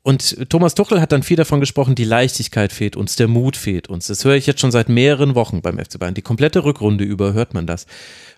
[0.03, 3.87] und Thomas Tuchel hat dann viel davon gesprochen, die Leichtigkeit fehlt uns, der Mut fehlt
[3.87, 4.07] uns.
[4.07, 6.15] Das höre ich jetzt schon seit mehreren Wochen beim FC Bayern.
[6.15, 7.85] Die komplette Rückrunde über hört man das.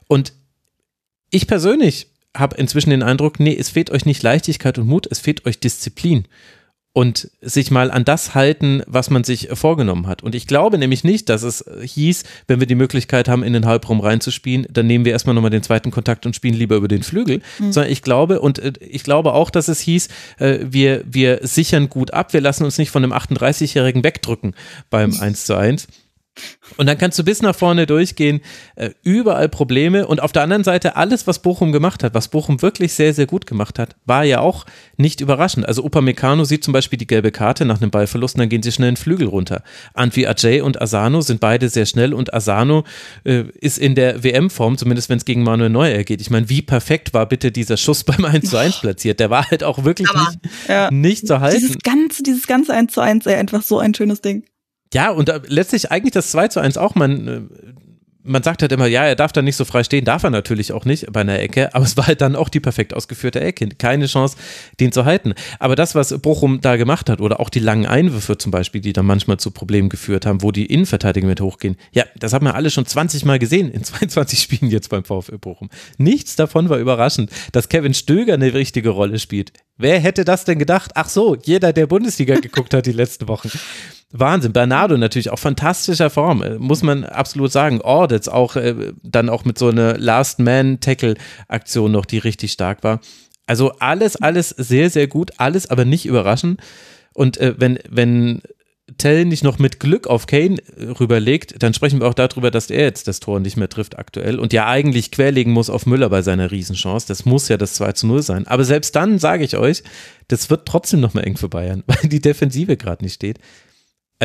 [0.07, 0.33] Und
[1.29, 5.19] ich persönlich habe inzwischen den Eindruck, nee, es fehlt euch nicht Leichtigkeit und Mut, es
[5.19, 6.25] fehlt euch Disziplin.
[6.95, 10.21] Und sich mal an das halten, was man sich vorgenommen hat.
[10.21, 13.65] Und ich glaube nämlich nicht, dass es hieß, wenn wir die Möglichkeit haben, in den
[13.65, 17.01] Halbraum reinzuspielen, dann nehmen wir erstmal nochmal den zweiten Kontakt und spielen lieber über den
[17.01, 17.41] Flügel.
[17.71, 21.89] Sondern ich glaube, und äh, ich glaube auch, dass es hieß, äh, wir, wir sichern
[21.89, 24.53] gut ab, wir lassen uns nicht von einem 38-Jährigen wegdrücken
[24.91, 25.87] beim 1 zu 1.
[26.77, 28.41] Und dann kannst du bis nach vorne durchgehen,
[28.75, 30.07] äh, überall Probleme.
[30.07, 33.27] Und auf der anderen Seite, alles, was Bochum gemacht hat, was Bochum wirklich sehr, sehr
[33.27, 34.65] gut gemacht hat, war ja auch
[34.97, 35.67] nicht überraschend.
[35.67, 38.71] Also Upamecano sieht zum Beispiel die gelbe Karte nach einem Ballverlust und dann gehen sie
[38.71, 39.61] schnell den Flügel runter.
[39.93, 42.83] Antwi Ajay und Asano sind beide sehr schnell und Asano
[43.23, 46.21] äh, ist in der WM-Form, zumindest wenn es gegen Manuel Neuer geht.
[46.21, 49.19] Ich meine, wie perfekt war bitte dieser Schuss beim 1 zu 1 platziert?
[49.19, 50.89] Der war halt auch wirklich nicht, Ja.
[50.91, 51.59] nicht zu halten.
[51.59, 54.43] Dieses ganze, dieses ganze 1 zu 1, ey, einfach so ein schönes Ding.
[54.93, 56.95] Ja, und letztlich eigentlich das 2 zu 1 auch.
[56.95, 57.41] Man, äh,
[58.23, 60.71] man sagt halt immer, ja, er darf da nicht so frei stehen, darf er natürlich
[60.71, 63.67] auch nicht bei einer Ecke, aber es war halt dann auch die perfekt ausgeführte Ecke.
[63.77, 64.37] Keine Chance,
[64.79, 65.33] den zu halten.
[65.59, 68.93] Aber das, was Bochum da gemacht hat, oder auch die langen Einwürfe zum Beispiel, die
[68.93, 72.55] dann manchmal zu Problemen geführt haben, wo die Innenverteidiger mit hochgehen, ja, das haben wir
[72.55, 75.69] alle schon 20 Mal gesehen in 22 Spielen jetzt beim VfL Bochum.
[75.97, 79.51] Nichts davon war überraschend, dass Kevin Stöger eine richtige Rolle spielt.
[79.77, 80.91] Wer hätte das denn gedacht?
[80.95, 83.49] Ach so, jeder, der Bundesliga geguckt hat die letzten Wochen.
[84.13, 84.53] Wahnsinn.
[84.53, 87.81] Bernardo natürlich auch fantastischer Form, äh, muss man absolut sagen.
[87.81, 93.01] Ordets auch äh, dann auch mit so einer Last-Man-Tackle-Aktion noch, die richtig stark war.
[93.47, 96.61] Also alles, alles sehr, sehr gut, alles aber nicht überraschend.
[97.13, 98.41] Und äh, wenn, wenn
[98.97, 102.69] Tell nicht noch mit Glück auf Kane äh, rüberlegt, dann sprechen wir auch darüber, dass
[102.69, 106.09] er jetzt das Tor nicht mehr trifft aktuell und ja eigentlich querlegen muss auf Müller
[106.09, 107.07] bei seiner Riesenchance.
[107.07, 108.45] Das muss ja das 2 zu 0 sein.
[108.45, 109.83] Aber selbst dann sage ich euch,
[110.27, 113.39] das wird trotzdem noch mal eng für Bayern, weil die Defensive gerade nicht steht.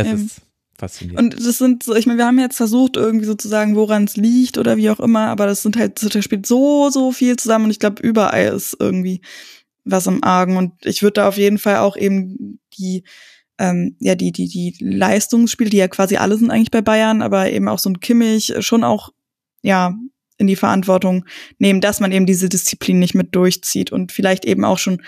[0.01, 0.43] Es Ähm, ist
[0.79, 1.35] faszinierend.
[1.35, 4.59] Und das sind so, ich meine, wir haben jetzt versucht, irgendwie sozusagen, woran es liegt
[4.59, 7.71] oder wie auch immer, aber das sind halt, das spielt so, so viel zusammen und
[7.71, 9.21] ich glaube, überall ist irgendwie
[9.85, 10.57] was im Argen.
[10.57, 13.05] Und ich würde da auf jeden Fall auch eben die,
[13.59, 17.51] ähm, ja, die, die, die Leistungsspiele, die ja quasi alle sind eigentlich bei Bayern, aber
[17.51, 19.11] eben auch so ein Kimmich schon auch,
[19.63, 19.95] ja,
[20.37, 21.25] in die Verantwortung
[21.59, 25.03] nehmen, dass man eben diese Disziplin nicht mit durchzieht und vielleicht eben auch schon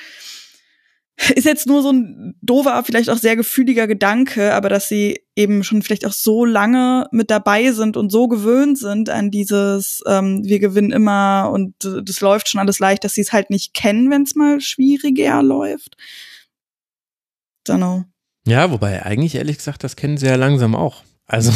[1.35, 5.65] ist jetzt nur so ein doofer, vielleicht auch sehr gefühliger Gedanke, aber dass sie eben
[5.65, 10.43] schon vielleicht auch so lange mit dabei sind und so gewöhnt sind an dieses, ähm,
[10.45, 14.11] wir gewinnen immer und das läuft schon alles leicht, dass sie es halt nicht kennen,
[14.11, 15.97] wenn es mal schwieriger läuft.
[17.67, 18.05] Don't know.
[18.47, 21.03] Ja, wobei eigentlich ehrlich gesagt, das kennen sie ja langsam auch.
[21.27, 21.53] Also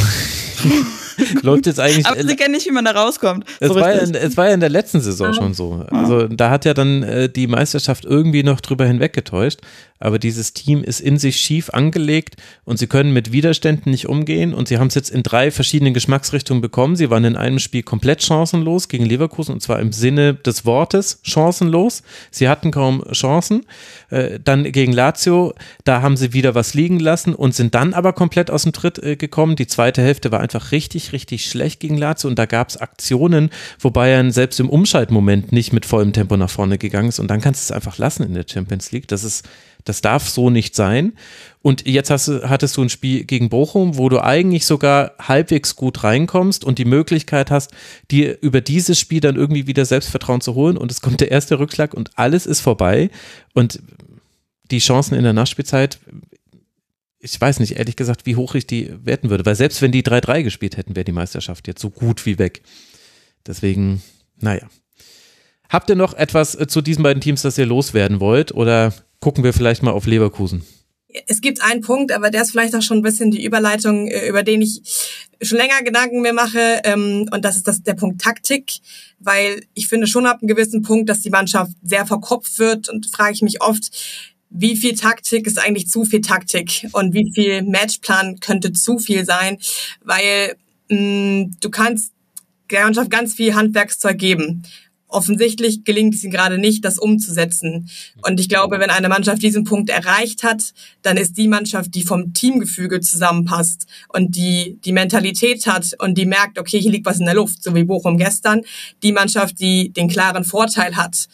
[1.42, 2.06] läuft jetzt eigentlich.
[2.06, 3.44] Aber sie kennen nicht, wie man da rauskommt.
[3.60, 5.84] Es, So war ja, in- es war ja in der letzten Saison schon so.
[5.90, 9.60] Also da hat ja dann äh, die Meisterschaft irgendwie noch drüber hinweggetäuscht.
[10.00, 14.52] Aber dieses Team ist in sich schief angelegt und sie können mit Widerständen nicht umgehen.
[14.52, 16.94] Und sie haben es jetzt in drei verschiedenen Geschmacksrichtungen bekommen.
[16.96, 21.20] Sie waren in einem Spiel komplett chancenlos gegen Leverkusen und zwar im Sinne des Wortes
[21.22, 22.02] chancenlos.
[22.30, 23.64] Sie hatten kaum Chancen.
[24.10, 28.12] Äh, dann gegen Lazio, da haben sie wieder was liegen lassen und sind dann aber
[28.12, 29.56] komplett aus dem Tritt äh, gekommen.
[29.56, 33.50] Die zweite Hälfte war einfach richtig, richtig schlecht gegen Lazio und da gab es Aktionen,
[33.78, 37.40] wo Bayern selbst im Umschaltmoment nicht mit vollem Tempo nach vorne gegangen ist und dann
[37.40, 39.08] kannst du es einfach lassen in der Champions League.
[39.08, 39.46] Das ist
[39.84, 41.12] Das darf so nicht sein.
[41.62, 46.04] Und jetzt hast hattest du ein Spiel gegen Bochum, wo du eigentlich sogar halbwegs gut
[46.04, 47.70] reinkommst und die Möglichkeit hast,
[48.10, 50.76] dir über dieses Spiel dann irgendwie wieder Selbstvertrauen zu holen.
[50.76, 53.10] Und es kommt der erste Rückschlag und alles ist vorbei.
[53.52, 53.80] Und
[54.70, 55.98] die Chancen in der Nachspielzeit,
[57.24, 59.46] ich weiß nicht, ehrlich gesagt, wie hoch ich die werten würde.
[59.46, 62.62] Weil selbst wenn die 3-3 gespielt hätten, wäre die Meisterschaft jetzt so gut wie weg.
[63.46, 64.02] Deswegen,
[64.40, 64.68] naja.
[65.70, 68.52] Habt ihr noch etwas äh, zu diesen beiden Teams, das ihr loswerden wollt?
[68.52, 70.64] Oder gucken wir vielleicht mal auf Leverkusen?
[71.26, 74.28] Es gibt einen Punkt, aber der ist vielleicht auch schon ein bisschen die Überleitung, äh,
[74.28, 74.82] über den ich
[75.40, 76.80] schon länger Gedanken mir mache.
[76.84, 78.70] Ähm, und das ist das, der Punkt Taktik.
[79.18, 82.90] Weil ich finde schon ab einem gewissen Punkt, dass die Mannschaft sehr verkopft wird.
[82.90, 83.90] Und frage ich mich oft,
[84.54, 86.86] wie viel Taktik ist eigentlich zu viel Taktik?
[86.92, 89.58] Und wie viel Matchplan könnte zu viel sein?
[90.02, 90.56] Weil
[90.88, 92.12] mh, du kannst
[92.70, 94.64] der Mannschaft ganz viel Handwerkszeug geben
[95.14, 97.88] offensichtlich gelingt es ihnen gerade nicht, das umzusetzen.
[98.26, 102.02] Und ich glaube, wenn eine Mannschaft diesen Punkt erreicht hat, dann ist die Mannschaft, die
[102.02, 107.20] vom Teamgefüge zusammenpasst und die die Mentalität hat und die merkt, okay, hier liegt was
[107.20, 108.62] in der Luft, so wie Bochum gestern,
[109.02, 111.28] die Mannschaft, die den klaren Vorteil hat.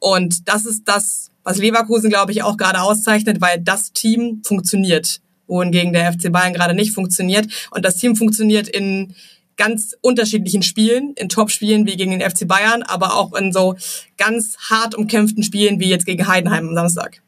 [0.00, 5.20] Und das ist das, was Leverkusen, glaube ich, auch gerade auszeichnet, weil das Team funktioniert,
[5.46, 7.46] wohingegen der FC Bayern gerade nicht funktioniert.
[7.70, 9.14] Und das Team funktioniert in
[9.56, 13.76] ganz unterschiedlichen Spielen, in Top-Spielen wie gegen den FC Bayern, aber auch in so
[14.18, 17.22] ganz hart umkämpften Spielen wie jetzt gegen Heidenheim am Samstag.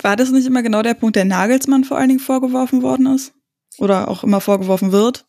[0.00, 3.34] War das nicht immer genau der Punkt, der Nagelsmann vor allen Dingen vorgeworfen worden ist?
[3.76, 5.26] Oder auch immer vorgeworfen wird?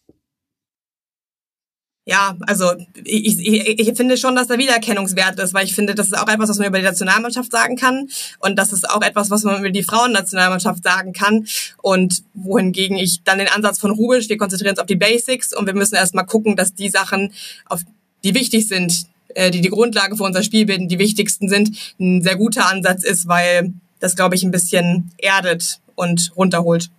[2.09, 2.71] Ja, also
[3.03, 6.27] ich, ich, ich finde schon, dass da Wiedererkennungswert ist, weil ich finde, das ist auch
[6.27, 9.59] etwas, was man über die Nationalmannschaft sagen kann und das ist auch etwas, was man
[9.59, 11.45] über die Frauennationalmannschaft sagen kann
[11.83, 15.67] und wohingegen ich dann den Ansatz von Rubisch, wir konzentrieren uns auf die Basics und
[15.67, 17.31] wir müssen erstmal gucken, dass die Sachen,
[17.65, 17.81] auf,
[18.23, 22.23] die wichtig sind, äh, die die Grundlage für unser Spiel bilden, die wichtigsten sind, ein
[22.23, 26.89] sehr guter Ansatz ist, weil das, glaube ich, ein bisschen erdet und runterholt.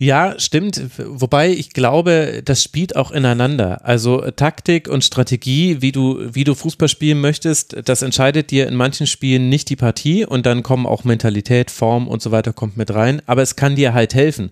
[0.00, 0.80] Ja, stimmt.
[0.98, 3.86] Wobei ich glaube, das spielt auch ineinander.
[3.86, 8.74] Also Taktik und Strategie, wie du, wie du Fußball spielen möchtest, das entscheidet dir in
[8.74, 12.76] manchen Spielen nicht die Partie und dann kommen auch Mentalität, Form und so weiter kommt
[12.76, 13.22] mit rein.
[13.26, 14.50] Aber es kann dir halt helfen.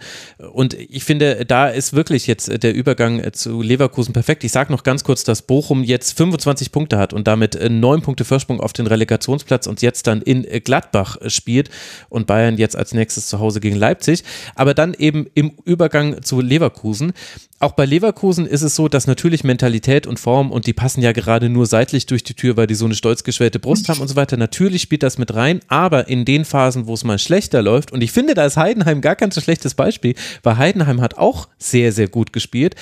[0.52, 4.44] Und ich finde, da ist wirklich jetzt der Übergang zu Leverkusen perfekt.
[4.44, 8.24] Ich sage noch ganz kurz, dass Bochum jetzt 25 Punkte hat und damit neun Punkte
[8.24, 11.68] Vorsprung auf den Relegationsplatz und jetzt dann in Gladbach spielt
[12.10, 14.22] und Bayern jetzt als nächstes zu Hause gegen Leipzig.
[14.54, 17.12] Aber dann eben im Übergang zu Leverkusen.
[17.58, 21.12] Auch bei Leverkusen ist es so, dass natürlich Mentalität und Form und die passen ja
[21.12, 24.08] gerade nur seitlich durch die Tür, weil die so eine stolz geschwellte Brust haben und
[24.08, 24.36] so weiter.
[24.36, 28.02] Natürlich spielt das mit rein, aber in den Phasen, wo es mal schlechter läuft, und
[28.02, 31.92] ich finde, da ist Heidenheim gar kein so schlechtes Beispiel, weil Heidenheim hat auch sehr,
[31.92, 32.74] sehr gut gespielt.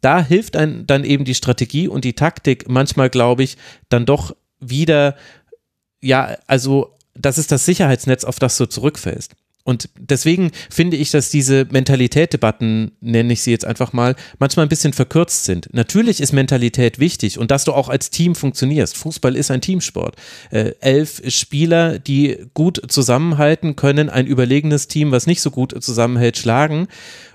[0.00, 3.56] Da hilft ein, dann eben die Strategie und die Taktik manchmal, glaube ich,
[3.88, 5.16] dann doch wieder,
[6.00, 9.34] ja, also das ist das Sicherheitsnetz, auf das du zurückfällst.
[9.62, 14.70] Und deswegen finde ich, dass diese Mentalität-Debatten, nenne ich sie jetzt einfach mal, manchmal ein
[14.70, 15.68] bisschen verkürzt sind.
[15.72, 18.96] Natürlich ist Mentalität wichtig und dass du auch als Team funktionierst.
[18.96, 20.16] Fußball ist ein Teamsport.
[20.50, 26.38] Äh, elf Spieler, die gut zusammenhalten, können ein überlegenes Team, was nicht so gut zusammenhält,
[26.38, 26.88] schlagen.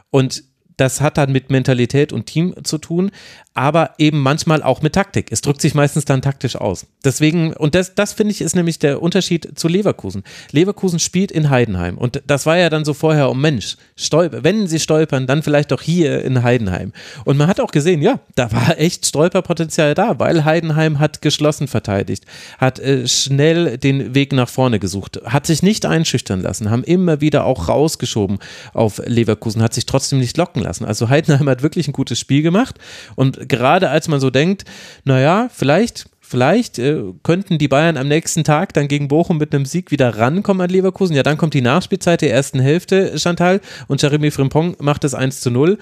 [0.10, 0.44] Und
[0.78, 3.12] das hat dann mit Mentalität und Team zu tun,
[3.56, 5.32] aber eben manchmal auch mit Taktik.
[5.32, 6.86] Es drückt sich meistens dann taktisch aus.
[7.04, 10.24] Deswegen, und das, das finde ich ist nämlich der Unterschied zu Leverkusen.
[10.52, 14.68] Leverkusen spielt in Heidenheim und das war ja dann so vorher, um Mensch, stolper, wenn
[14.68, 16.92] sie stolpern, dann vielleicht doch hier in Heidenheim.
[17.24, 21.70] Und man hat auch gesehen, ja, da war echt Stolperpotenzial da, weil Heidenheim hat geschlossen
[21.70, 22.26] verteidigt,
[22.58, 27.22] hat äh, schnell den Weg nach vorne gesucht, hat sich nicht einschüchtern lassen, haben immer
[27.22, 28.40] wieder auch rausgeschoben
[28.74, 30.84] auf Leverkusen, hat sich trotzdem nicht locken lassen.
[30.84, 32.76] Also Heidenheim hat wirklich ein gutes Spiel gemacht
[33.16, 34.66] und gerade als man so denkt,
[35.04, 39.66] naja, vielleicht Vielleicht äh, könnten die Bayern am nächsten Tag dann gegen Bochum mit einem
[39.66, 41.16] Sieg wieder rankommen an Leverkusen.
[41.16, 45.42] Ja, dann kommt die Nachspielzeit der ersten Hälfte, Chantal, und Jeremy Frimpong macht das 1
[45.42, 45.78] zu 0.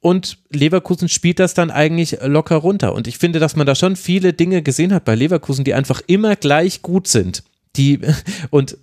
[0.00, 2.94] Und Leverkusen spielt das dann eigentlich locker runter.
[2.94, 6.02] Und ich finde, dass man da schon viele Dinge gesehen hat bei Leverkusen, die einfach
[6.06, 7.42] immer gleich gut sind.
[7.76, 8.00] Die,
[8.50, 8.76] und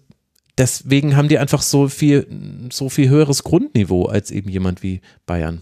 [0.57, 2.25] deswegen haben die einfach so viel,
[2.71, 5.61] so viel höheres Grundniveau als eben jemand wie Bayern.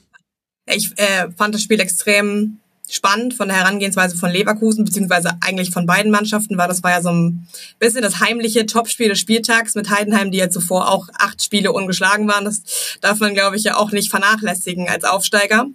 [0.68, 5.86] Ich äh, fand das Spiel extrem spannend von der Herangehensweise von Leverkusen, beziehungsweise eigentlich von
[5.86, 7.48] beiden Mannschaften, weil das war ja so ein
[7.80, 12.28] bisschen das heimliche Topspiel des Spieltags mit Heidenheim, die ja zuvor auch acht Spiele ungeschlagen
[12.28, 12.46] waren.
[12.46, 15.66] Das darf man, glaube ich, ja auch nicht vernachlässigen als Aufsteiger.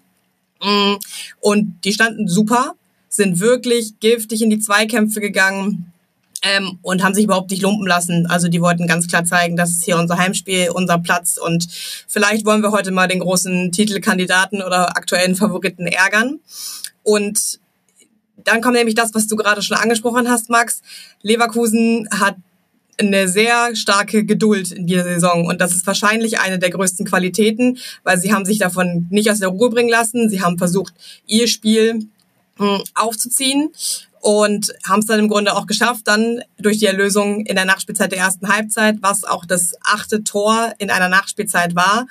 [0.63, 0.95] Mm,
[1.41, 2.75] und die standen super,
[3.09, 5.92] sind wirklich giftig in die Zweikämpfe gegangen,
[6.43, 8.27] ähm, und haben sich überhaupt nicht lumpen lassen.
[8.27, 11.69] Also die wollten ganz klar zeigen, das ist hier unser Heimspiel, unser Platz und
[12.09, 16.41] vielleicht wollen wir heute mal den großen Titelkandidaten oder aktuellen Favoriten ärgern.
[17.05, 17.61] Und
[18.37, 20.83] dann kommt nämlich das, was du gerade schon angesprochen hast, Max.
[21.23, 22.37] Leverkusen hat
[22.99, 27.79] eine sehr starke Geduld in dieser Saison und das ist wahrscheinlich eine der größten Qualitäten,
[28.05, 30.29] weil sie haben sich davon nicht aus der Ruhe bringen lassen.
[30.29, 30.93] Sie haben versucht,
[31.27, 32.07] ihr Spiel
[32.59, 33.71] hm, aufzuziehen
[34.23, 38.13] und haben es dann im Grunde auch geschafft, dann durch die Erlösung in der Nachspielzeit
[38.13, 42.07] der ersten Halbzeit, was auch das achte Tor in einer Nachspielzeit war.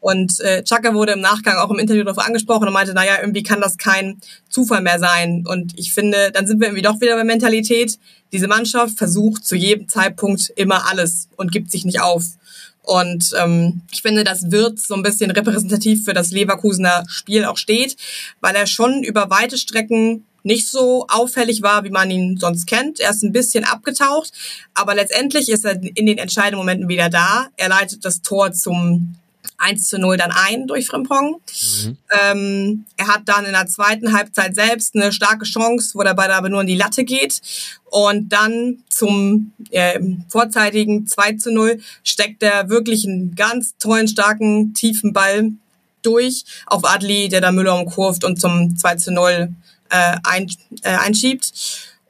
[0.00, 3.44] Und äh, Chaka wurde im Nachgang auch im Interview darauf angesprochen und meinte, naja, irgendwie
[3.44, 5.44] kann das kein Zufall mehr sein.
[5.46, 7.96] Und ich finde, dann sind wir irgendwie doch wieder bei Mentalität.
[8.32, 12.24] Diese Mannschaft versucht zu jedem Zeitpunkt immer alles und gibt sich nicht auf.
[12.82, 17.56] Und ähm, ich finde, das wird so ein bisschen repräsentativ für das Leverkusener Spiel auch
[17.56, 17.96] steht,
[18.40, 23.00] weil er schon über weite Strecken nicht so auffällig war, wie man ihn sonst kennt.
[23.00, 24.32] Er ist ein bisschen abgetaucht,
[24.74, 27.48] aber letztendlich ist er in den entscheidenden Momenten wieder da.
[27.56, 29.16] Er leitet das Tor zum
[29.62, 31.40] 1 zu 0 dann ein durch Frimpong.
[31.84, 31.96] Mhm.
[32.20, 36.30] Ähm, er hat dann in der zweiten Halbzeit selbst eine starke Chance, wo der Ball
[36.30, 37.40] aber nur in die Latte geht.
[37.84, 44.74] Und dann zum äh, vorzeitigen 2 zu 0 steckt er wirklich einen ganz tollen, starken,
[44.74, 45.52] tiefen Ball
[46.02, 49.54] durch auf Adli, der da Müller umkurvt und zum 2 zu 0
[49.92, 50.50] äh, ein,
[50.82, 51.52] äh, einschiebt.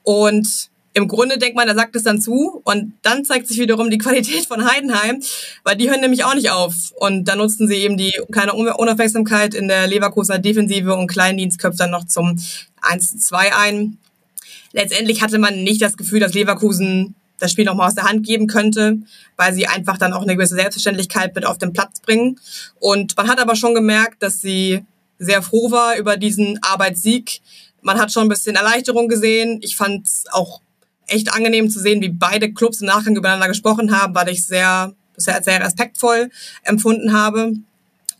[0.03, 3.91] Und im Grunde denkt man, er sagt es dann zu und dann zeigt sich wiederum
[3.91, 5.23] die Qualität von Heidenheim,
[5.65, 6.75] weil die hören nämlich auch nicht auf.
[6.97, 11.81] Und dann nutzten sie eben die kleine Unaufmerksamkeit in der Leverkusener Defensive und Kleindienst köpft
[11.81, 12.39] dann noch zum
[12.83, 13.99] 1 zu 2 ein.
[14.73, 18.47] Letztendlich hatte man nicht das Gefühl, dass Leverkusen das Spiel nochmal aus der Hand geben
[18.47, 18.99] könnte,
[19.37, 22.39] weil sie einfach dann auch eine gewisse Selbstverständlichkeit mit auf den Platz bringen.
[22.79, 24.85] Und man hat aber schon gemerkt, dass sie
[25.19, 27.41] sehr froh war über diesen Arbeitssieg.
[27.83, 29.59] Man hat schon ein bisschen Erleichterung gesehen.
[29.61, 30.61] Ich fand es auch
[31.07, 34.95] echt angenehm zu sehen, wie beide Clubs im Nachgang übereinander gesprochen haben, weil ich sehr,
[35.17, 36.31] sehr, sehr respektvoll
[36.63, 37.53] empfunden habe.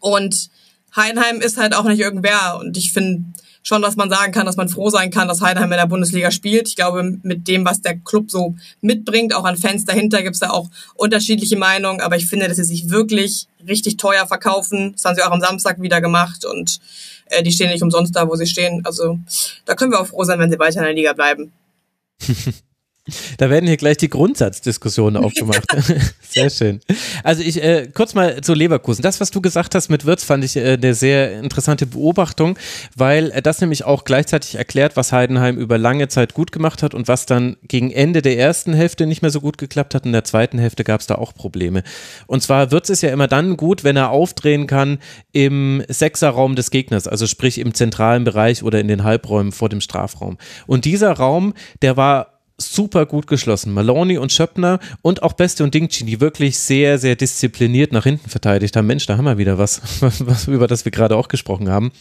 [0.01, 0.51] Und
[0.95, 2.59] Heidenheim ist halt auch nicht irgendwer.
[2.59, 3.25] Und ich finde
[3.63, 6.31] schon, dass man sagen kann, dass man froh sein kann, dass Heidenheim in der Bundesliga
[6.31, 6.69] spielt.
[6.69, 10.41] Ich glaube, mit dem, was der Club so mitbringt, auch an Fans dahinter, gibt es
[10.41, 12.01] da auch unterschiedliche Meinungen.
[12.01, 14.93] Aber ich finde, dass sie sich wirklich richtig teuer verkaufen.
[14.93, 16.45] Das haben sie auch am Samstag wieder gemacht.
[16.45, 16.81] Und
[17.33, 18.83] äh, die stehen nicht umsonst da, wo sie stehen.
[18.85, 19.19] Also
[19.65, 21.53] da können wir auch froh sein, wenn sie weiter in der Liga bleiben.
[23.37, 25.65] Da werden hier gleich die Grundsatzdiskussionen aufgemacht.
[26.23, 26.81] sehr schön.
[27.25, 29.03] Also ich äh, kurz mal zu Leverkusen.
[29.03, 32.57] Das, was du gesagt hast mit Wirtz, fand ich äh, eine sehr interessante Beobachtung,
[32.95, 36.95] weil äh, das nämlich auch gleichzeitig erklärt, was Heidenheim über lange Zeit gut gemacht hat
[36.95, 40.07] und was dann gegen Ende der ersten Hälfte nicht mehr so gut geklappt hat.
[40.07, 41.83] In der zweiten Hälfte gab es da auch Probleme.
[42.29, 45.01] Und zwar Wirtz ist ja immer dann gut, wenn er aufdrehen kann
[45.33, 49.81] im Sechserraum des Gegners, also sprich im zentralen Bereich oder in den Halbräumen vor dem
[49.81, 50.39] Strafraum.
[50.69, 53.73] Und dieser Raum, der war super gut geschlossen.
[53.73, 58.29] Maloney und Schöppner und auch Beste und Dingchi, die wirklich sehr, sehr diszipliniert nach hinten
[58.29, 58.87] verteidigt haben.
[58.87, 61.93] Mensch, da haben wir wieder was, was über das wir gerade auch gesprochen haben.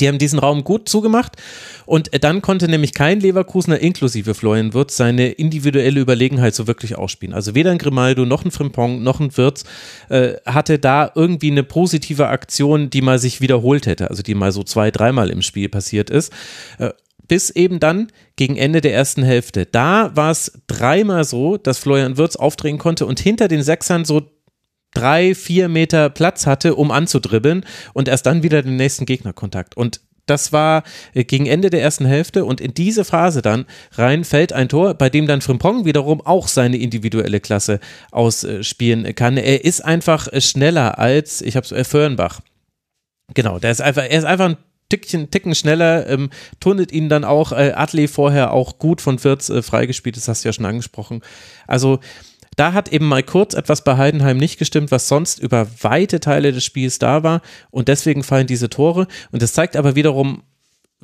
[0.00, 1.36] Die haben diesen Raum gut zugemacht
[1.84, 7.34] und dann konnte nämlich kein Leverkusener inklusive Florian Wirtz seine individuelle Überlegenheit so wirklich ausspielen.
[7.34, 9.64] Also weder ein Grimaldo noch ein Frimpong noch ein Wirtz
[10.08, 14.50] äh, hatte da irgendwie eine positive Aktion, die mal sich wiederholt hätte, also die mal
[14.50, 16.32] so zwei, dreimal im Spiel passiert ist.
[16.78, 16.90] Äh,
[17.32, 19.64] bis eben dann gegen Ende der ersten Hälfte.
[19.64, 24.30] Da war es dreimal so, dass Florian Wirtz aufdrehen konnte und hinter den Sechsern so
[24.92, 27.64] drei, vier Meter Platz hatte, um anzudribbeln
[27.94, 29.78] und erst dann wieder den nächsten Gegnerkontakt.
[29.78, 30.82] Und das war
[31.14, 34.92] äh, gegen Ende der ersten Hälfte und in diese Phase dann rein fällt ein Tor,
[34.92, 39.38] bei dem dann Frimpong wiederum auch seine individuelle Klasse ausspielen kann.
[39.38, 42.42] Er ist einfach schneller als, ich habe es, äh, Föhrenbach.
[43.32, 44.56] Genau, der ist einfach, er ist einfach ein
[44.92, 46.28] Tickchen, Ticken schneller, ähm,
[46.60, 50.44] turnet ihn dann auch äh, Adley vorher auch gut von Fürth äh, freigespielt, das hast
[50.44, 51.22] du ja schon angesprochen.
[51.66, 52.00] Also
[52.56, 56.52] da hat eben mal kurz etwas bei Heidenheim nicht gestimmt, was sonst über weite Teile
[56.52, 60.42] des Spiels da war und deswegen fallen diese Tore und das zeigt aber wiederum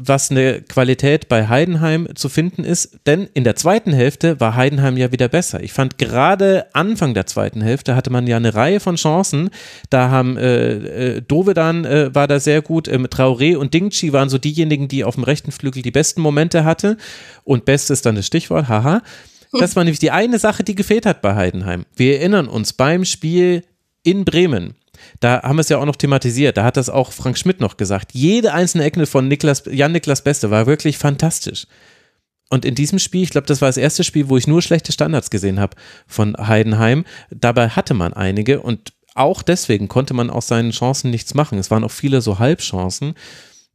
[0.00, 4.96] was eine Qualität bei Heidenheim zu finden ist, denn in der zweiten Hälfte war Heidenheim
[4.96, 5.60] ja wieder besser.
[5.60, 9.50] Ich fand gerade Anfang der zweiten Hälfte hatte man ja eine Reihe von Chancen.
[9.90, 14.28] Da haben äh, äh, Dovedan äh, war da sehr gut, ähm, Traoré und Dingchi waren
[14.28, 16.96] so diejenigen, die auf dem rechten Flügel die besten Momente hatte.
[17.42, 19.02] Und best ist dann das Stichwort, haha.
[19.52, 21.86] Das war nämlich die eine Sache, die gefehlt hat bei Heidenheim.
[21.96, 23.64] Wir erinnern uns beim Spiel
[24.04, 24.74] in Bremen
[25.20, 26.56] da haben wir es ja auch noch thematisiert.
[26.56, 28.10] Da hat das auch Frank Schmidt noch gesagt.
[28.12, 31.66] Jede einzelne Ecke von Niklas, Jan-Niklas Beste war wirklich fantastisch.
[32.50, 34.92] Und in diesem Spiel, ich glaube, das war das erste Spiel, wo ich nur schlechte
[34.92, 37.04] Standards gesehen habe von Heidenheim.
[37.30, 41.58] Dabei hatte man einige und auch deswegen konnte man aus seinen Chancen nichts machen.
[41.58, 43.14] Es waren auch viele so Halbchancen.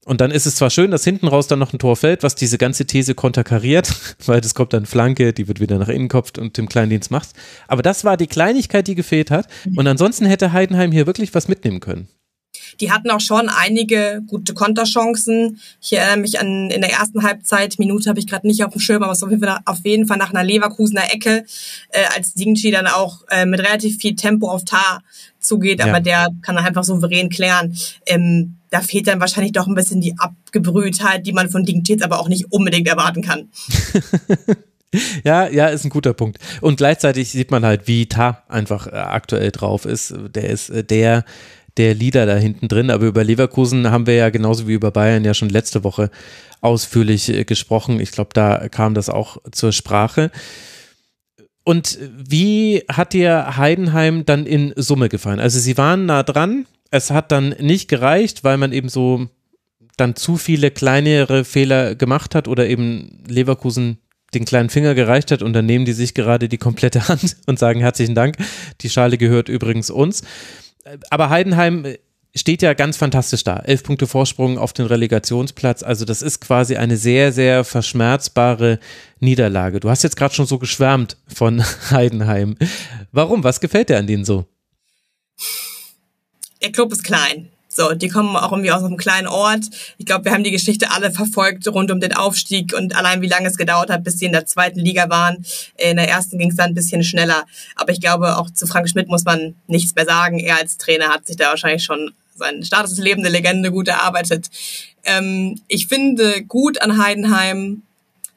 [0.06, 2.36] Und dann ist es zwar schön, dass hinten raus dann noch ein Tor fällt, was
[2.36, 3.94] diese ganze These konterkariert,
[4.26, 7.30] weil das kommt dann Flanke, die wird wieder nach innen kopft und dem Kleindienst macht.
[7.68, 9.48] Aber das war die Kleinigkeit, die gefehlt hat.
[9.76, 12.08] Und ansonsten hätte Heidenheim hier wirklich was mitnehmen können.
[12.80, 15.60] Die hatten auch schon einige gute Konterchancen.
[15.82, 18.80] Ich erinnere mich an in der ersten Halbzeit, Minute habe ich gerade nicht auf dem
[18.80, 21.46] Schirm, aber es war auf jeden Fall, auf jeden Fall nach einer Leverkusener Ecke,
[21.90, 25.04] äh, als Dingchi dann auch äh, mit relativ viel Tempo auf Tar
[25.40, 25.88] zugeht, ja.
[25.88, 27.78] aber der kann dann einfach souverän klären.
[28.06, 32.20] Ähm, da fehlt dann wahrscheinlich doch ein bisschen die Abgebrühtheit, die man von Dingchi aber
[32.20, 33.50] auch nicht unbedingt erwarten kann.
[35.24, 36.38] Ja, ja, ist ein guter Punkt.
[36.62, 40.14] Und gleichzeitig sieht man halt, wie Ta einfach äh, aktuell drauf ist.
[40.36, 41.26] Der ist äh, der,
[41.78, 42.90] der Leader da hinten drin.
[42.90, 46.10] Aber über Leverkusen haben wir ja genauso wie über Bayern ja schon letzte Woche
[46.62, 48.00] ausführlich äh, gesprochen.
[48.00, 50.32] Ich glaube, da kam das auch zur Sprache.
[51.64, 55.40] Und wie hat dir Heidenheim dann in Summe gefallen?
[55.40, 56.66] Also sie waren nah dran.
[56.92, 59.28] Es hat dann nicht gereicht, weil man eben so
[59.98, 64.00] dann zu viele kleinere Fehler gemacht hat oder eben Leverkusen
[64.34, 67.60] den kleinen Finger gereicht hat und dann nehmen die sich gerade die komplette Hand und
[67.60, 68.38] sagen herzlichen Dank.
[68.82, 70.24] Die Schale gehört übrigens uns.
[71.10, 71.86] Aber Heidenheim
[72.36, 73.60] steht ja ganz fantastisch da.
[73.60, 75.84] Elf Punkte Vorsprung auf den Relegationsplatz.
[75.84, 78.80] Also das ist quasi eine sehr, sehr verschmerzbare
[79.20, 79.80] Niederlage.
[79.80, 82.56] Du hast jetzt gerade schon so geschwärmt von Heidenheim.
[83.12, 83.44] Warum?
[83.44, 84.46] Was gefällt dir an denen so?
[86.62, 87.53] Der Club ist klein.
[87.76, 89.66] So, die kommen auch irgendwie aus einem kleinen Ort.
[89.98, 93.28] Ich glaube, wir haben die Geschichte alle verfolgt rund um den Aufstieg und allein wie
[93.28, 95.44] lange es gedauert hat, bis sie in der zweiten Liga waren.
[95.78, 97.46] In der ersten ging es dann ein bisschen schneller.
[97.76, 100.40] Aber ich glaube, auch zu Frank Schmidt muss man nichts mehr sagen.
[100.40, 104.50] Er als Trainer hat sich da wahrscheinlich schon sein Status lebende Legende gut erarbeitet.
[105.04, 107.82] Ähm, ich finde gut an Heidenheim,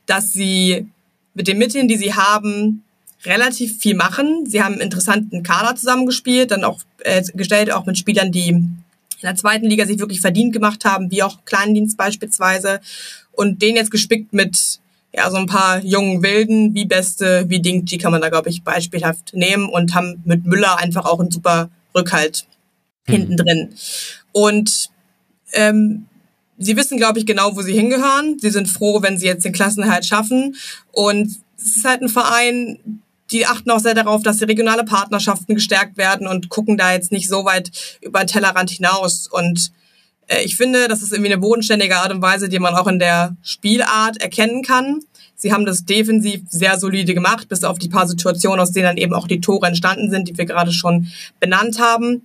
[0.07, 0.87] dass sie
[1.35, 2.85] mit den Mitteln, die sie haben,
[3.25, 4.47] relativ viel machen.
[4.47, 8.65] Sie haben einen interessanten Kader zusammengespielt, dann auch äh, gestellt, auch mit Spielern, die
[9.27, 12.81] in der zweiten Liga sich wirklich verdient gemacht haben, wie auch Kleindienst beispielsweise.
[13.33, 14.81] Und den jetzt gespickt mit
[15.13, 18.63] ja, so ein paar jungen Wilden, wie Beste, wie Dingji kann man da, glaube ich,
[18.63, 22.47] beispielhaft nehmen und haben mit Müller einfach auch einen super Rückhalt
[23.07, 23.15] hm.
[23.15, 23.75] hinten drin.
[24.31, 24.91] Und
[25.53, 26.07] ähm,
[26.59, 28.39] sie wissen, glaube ich, genau, wo sie hingehören.
[28.39, 30.55] Sie sind froh, wenn sie jetzt den Klassenhalt schaffen.
[30.93, 35.55] Und es ist halt ein Verein, die achten auch sehr darauf, dass die regionale Partnerschaften
[35.55, 37.71] gestärkt werden und gucken da jetzt nicht so weit
[38.01, 39.27] über den Tellerrand hinaus.
[39.27, 39.73] Und
[40.29, 42.99] äh, ich finde, das ist irgendwie eine bodenständige Art und Weise, die man auch in
[42.99, 45.01] der Spielart erkennen kann.
[45.35, 48.97] Sie haben das defensiv sehr solide gemacht, bis auf die paar Situationen, aus denen dann
[48.97, 51.09] eben auch die Tore entstanden sind, die wir gerade schon
[51.41, 52.23] benannt haben.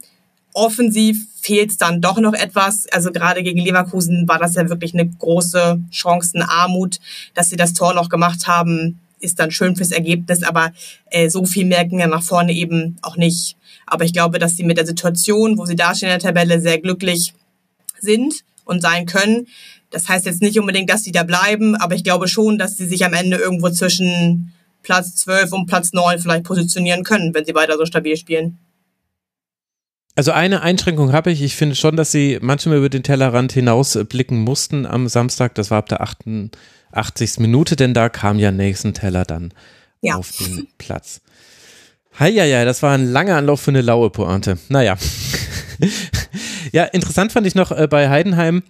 [0.54, 2.86] Offensiv fehlt es dann doch noch etwas.
[2.92, 7.00] Also gerade gegen Leverkusen war das ja wirklich eine große Chancenarmut,
[7.34, 10.72] dass sie das Tor noch gemacht haben ist dann schön fürs Ergebnis, aber
[11.10, 13.56] äh, so viel merken ja nach vorne eben auch nicht.
[13.86, 16.80] Aber ich glaube, dass sie mit der Situation, wo sie dastehen in der Tabelle, sehr
[16.80, 17.34] glücklich
[18.00, 19.48] sind und sein können.
[19.90, 22.88] Das heißt jetzt nicht unbedingt, dass sie da bleiben, aber ich glaube schon, dass sie
[22.88, 24.54] sich am Ende irgendwo zwischen
[24.84, 28.58] Platz 12 und Platz 9 vielleicht positionieren können, wenn sie weiter so stabil spielen.
[30.16, 31.42] Also eine Einschränkung habe ich.
[31.42, 35.56] Ich finde schon, dass sie manchmal über den Tellerrand hinaus blicken mussten am Samstag.
[35.56, 36.52] Das war ab der achten
[36.92, 37.40] 80.
[37.40, 39.54] Minute, denn da kam ja Nathan Teller dann
[40.02, 40.16] ja.
[40.16, 41.22] auf den Platz.
[42.20, 44.58] Heieiei, das war ein langer Anlauf für eine laue Pointe.
[44.68, 44.98] Naja.
[46.72, 48.64] ja, interessant fand ich noch äh, bei Heidenheim,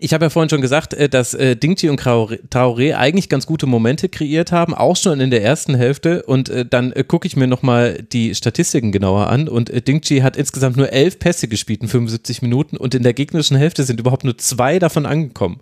[0.00, 3.66] ich habe ja vorhin schon gesagt, äh, dass äh, Dingchi und Traoré eigentlich ganz gute
[3.66, 6.22] Momente kreiert haben, auch schon in der ersten Hälfte.
[6.24, 9.48] Und äh, dann gucke ich mir nochmal die Statistiken genauer an.
[9.48, 13.56] Und Dingchi hat insgesamt nur elf Pässe gespielt in 75 Minuten und in der gegnerischen
[13.56, 15.60] Hälfte sind überhaupt nur zwei davon angekommen.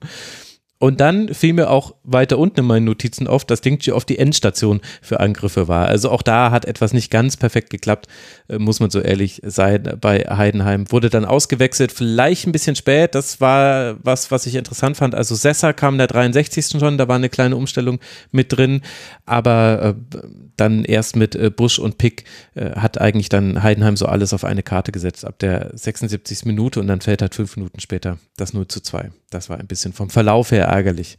[0.79, 4.19] Und dann fiel mir auch weiter unten in meinen Notizen auf, dass Dingchi auf die
[4.19, 5.87] Endstation für Angriffe war.
[5.87, 8.09] Also auch da hat etwas nicht ganz perfekt geklappt,
[8.49, 10.91] äh, muss man so ehrlich sein, bei Heidenheim.
[10.91, 13.15] Wurde dann ausgewechselt, vielleicht ein bisschen spät.
[13.15, 15.15] Das war was, was ich interessant fand.
[15.15, 16.79] Also Sessa kam in der 63.
[16.81, 18.01] schon, da war eine kleine Umstellung
[18.33, 18.83] mit drin.
[19.27, 20.19] Aber äh,
[20.57, 22.25] dann erst mit äh, Busch und Pick
[22.57, 26.45] hat eigentlich dann Heidenheim so alles auf eine Karte gesetzt ab der 76.
[26.45, 29.11] Minute und dann fällt halt fünf Minuten später das 0 zu 2.
[29.35, 31.19] Das war ein bisschen vom Verlauf her ärgerlich.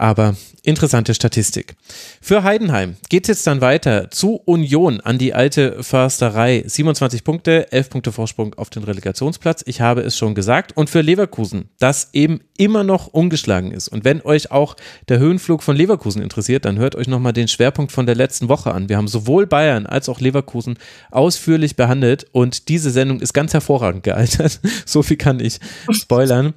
[0.00, 1.74] Aber interessante Statistik.
[2.22, 6.64] Für Heidenheim geht es jetzt dann weiter zu Union an die alte Försterei.
[6.66, 9.62] 27 Punkte, 11 Punkte Vorsprung auf den Relegationsplatz.
[9.66, 10.74] Ich habe es schon gesagt.
[10.74, 13.88] Und für Leverkusen, das eben immer noch ungeschlagen ist.
[13.88, 14.74] Und wenn euch auch
[15.10, 18.72] der Höhenflug von Leverkusen interessiert, dann hört euch nochmal den Schwerpunkt von der letzten Woche
[18.72, 18.88] an.
[18.88, 20.78] Wir haben sowohl Bayern als auch Leverkusen
[21.10, 24.60] ausführlich behandelt und diese Sendung ist ganz hervorragend gealtert.
[24.86, 25.60] so viel kann ich
[25.90, 26.54] spoilern.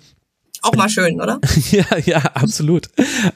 [0.64, 1.39] Auch mal schön, oder?
[1.72, 2.89] ja, ja, absolut.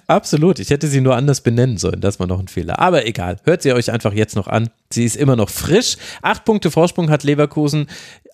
[0.08, 0.60] Absolut.
[0.60, 2.00] Ich hätte sie nur anders benennen sollen.
[2.00, 2.80] Das war noch ein Fehler.
[2.80, 3.38] Aber egal.
[3.44, 4.70] Hört sie euch einfach jetzt noch an.
[4.90, 5.98] Sie ist immer noch frisch.
[6.22, 7.88] Acht Punkte Vorsprung hat Leverkusen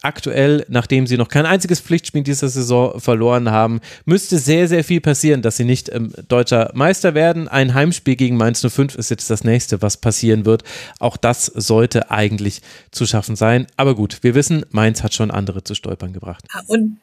[0.03, 3.81] aktuell, nachdem sie noch kein einziges Pflichtspiel dieser Saison verloren haben.
[4.05, 7.47] Müsste sehr, sehr viel passieren, dass sie nicht ähm, deutscher Meister werden.
[7.47, 10.63] Ein Heimspiel gegen Mainz 05 ist jetzt das nächste, was passieren wird.
[10.99, 13.65] Auch das sollte eigentlich zu schaffen sein.
[13.75, 16.45] Aber gut, wir wissen, Mainz hat schon andere zu stolpern gebracht.
[16.67, 16.97] Und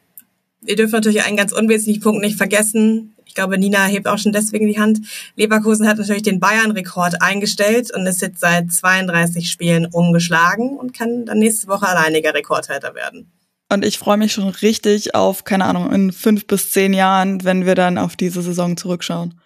[0.61, 3.15] wir dürfen natürlich einen ganz unwesentlichen Punkt nicht vergessen.
[3.25, 4.99] Ich glaube, Nina hebt auch schon deswegen die Hand.
[5.35, 11.25] Leverkusen hat natürlich den Bayern-Rekord eingestellt und ist jetzt seit 32 Spielen ungeschlagen und kann
[11.25, 13.31] dann nächste Woche alleiniger Rekordhalter werden.
[13.69, 17.65] Und ich freue mich schon richtig auf, keine Ahnung, in fünf bis zehn Jahren, wenn
[17.65, 19.39] wir dann auf diese Saison zurückschauen.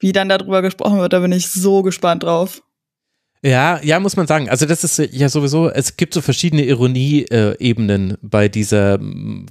[0.00, 2.62] Wie dann darüber gesprochen wird, da bin ich so gespannt drauf.
[3.42, 4.48] Ja, ja, muss man sagen.
[4.48, 8.98] Also das ist ja sowieso, es gibt so verschiedene Ironie-Ebenen bei dieser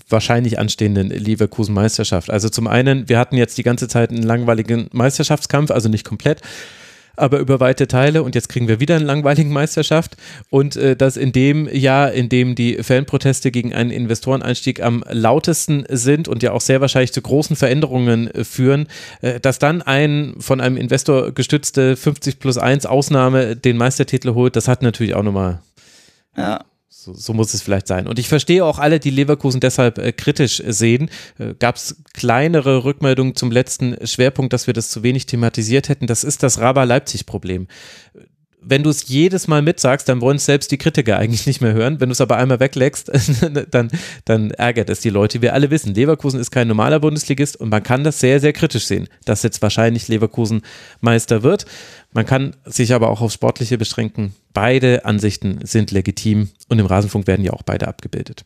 [0.10, 2.30] wahrscheinlich anstehenden Leverkusen-Meisterschaft.
[2.30, 6.42] Also zum einen, wir hatten jetzt die ganze Zeit einen langweiligen Meisterschaftskampf, also nicht komplett,
[7.18, 10.18] aber über weite Teile und jetzt kriegen wir wieder eine langweilige Meisterschaft
[10.50, 15.86] und äh, das in dem Jahr, in dem die Fanproteste gegen einen Investoreneinstieg am lautesten
[15.90, 18.88] sind und ja auch sehr wahrscheinlich zu großen Veränderungen äh, führen,
[19.22, 24.56] äh, dass dann ein von einem Investor gestützte 50 plus 1 Ausnahme den Meistertitel holt,
[24.56, 25.60] das hat natürlich auch nochmal
[26.38, 26.64] ja.
[27.00, 28.08] So, so, muss es vielleicht sein.
[28.08, 31.12] Und ich verstehe auch alle, die Leverkusen deshalb äh, kritisch sehen.
[31.38, 36.08] Äh, Gab es kleinere Rückmeldungen zum letzten Schwerpunkt, dass wir das zu wenig thematisiert hätten.
[36.08, 37.68] Das ist das Raba-Leipzig-Problem
[38.70, 41.74] wenn du es jedes Mal mitsagst, dann wollen es selbst die Kritiker eigentlich nicht mehr
[41.74, 42.00] hören.
[42.00, 43.12] Wenn du es aber einmal weglegst,
[43.72, 43.90] dann,
[44.26, 45.42] dann ärgert es die Leute.
[45.42, 48.86] Wir alle wissen, Leverkusen ist kein normaler Bundesligist und man kann das sehr, sehr kritisch
[48.86, 50.62] sehen, dass jetzt wahrscheinlich Leverkusen
[51.02, 51.66] Meister wird.
[52.14, 54.34] Man kann sich aber auch auf Sportliche beschränken.
[54.54, 58.46] Beide Ansichten sind legitim und im Rasenfunk werden ja auch beide abgebildet.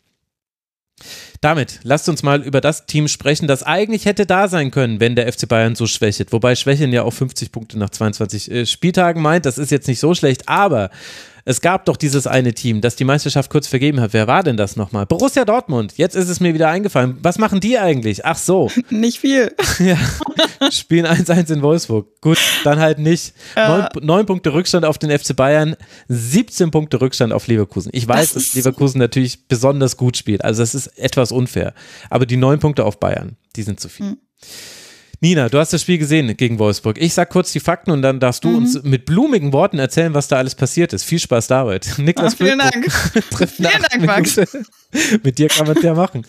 [1.41, 5.15] Damit lasst uns mal über das Team sprechen, das eigentlich hätte da sein können, wenn
[5.15, 6.31] der FC Bayern so schwächelt.
[6.31, 9.99] Wobei Schwächeln ja auch 50 Punkte nach 22 äh, Spieltagen meint, das ist jetzt nicht
[9.99, 10.89] so schlecht, aber
[11.45, 14.13] es gab doch dieses eine Team, das die Meisterschaft kurz vergeben hat.
[14.13, 15.05] Wer war denn das nochmal?
[15.05, 15.93] Borussia Dortmund.
[15.97, 17.17] Jetzt ist es mir wieder eingefallen.
[17.21, 18.25] Was machen die eigentlich?
[18.25, 18.69] Ach so.
[18.89, 19.55] Nicht viel.
[19.79, 19.97] ja.
[20.71, 22.07] Spielen 1-1 in Wolfsburg.
[22.21, 23.33] Gut, dann halt nicht.
[23.55, 23.67] Äh.
[23.67, 25.75] Neun, neun, Punkte Rückstand auf den FC Bayern,
[26.07, 27.89] 17 Punkte Rückstand auf Leverkusen.
[27.93, 30.43] Ich weiß, das dass Leverkusen natürlich besonders gut spielt.
[30.43, 31.73] Also das ist etwas unfair.
[32.09, 34.05] Aber die neun Punkte auf Bayern, die sind zu viel.
[34.05, 34.17] Mhm.
[35.23, 36.99] Nina, du hast das Spiel gesehen gegen Wolfsburg.
[36.99, 38.55] Ich sag kurz die Fakten und dann darfst du mhm.
[38.55, 41.03] uns mit blumigen Worten erzählen, was da alles passiert ist.
[41.03, 41.79] Viel Spaß dabei.
[41.97, 42.91] Niklas Ach, vielen Dank.
[43.55, 44.41] vielen Dank, Max.
[45.23, 46.23] mit dir kann man es ja machen.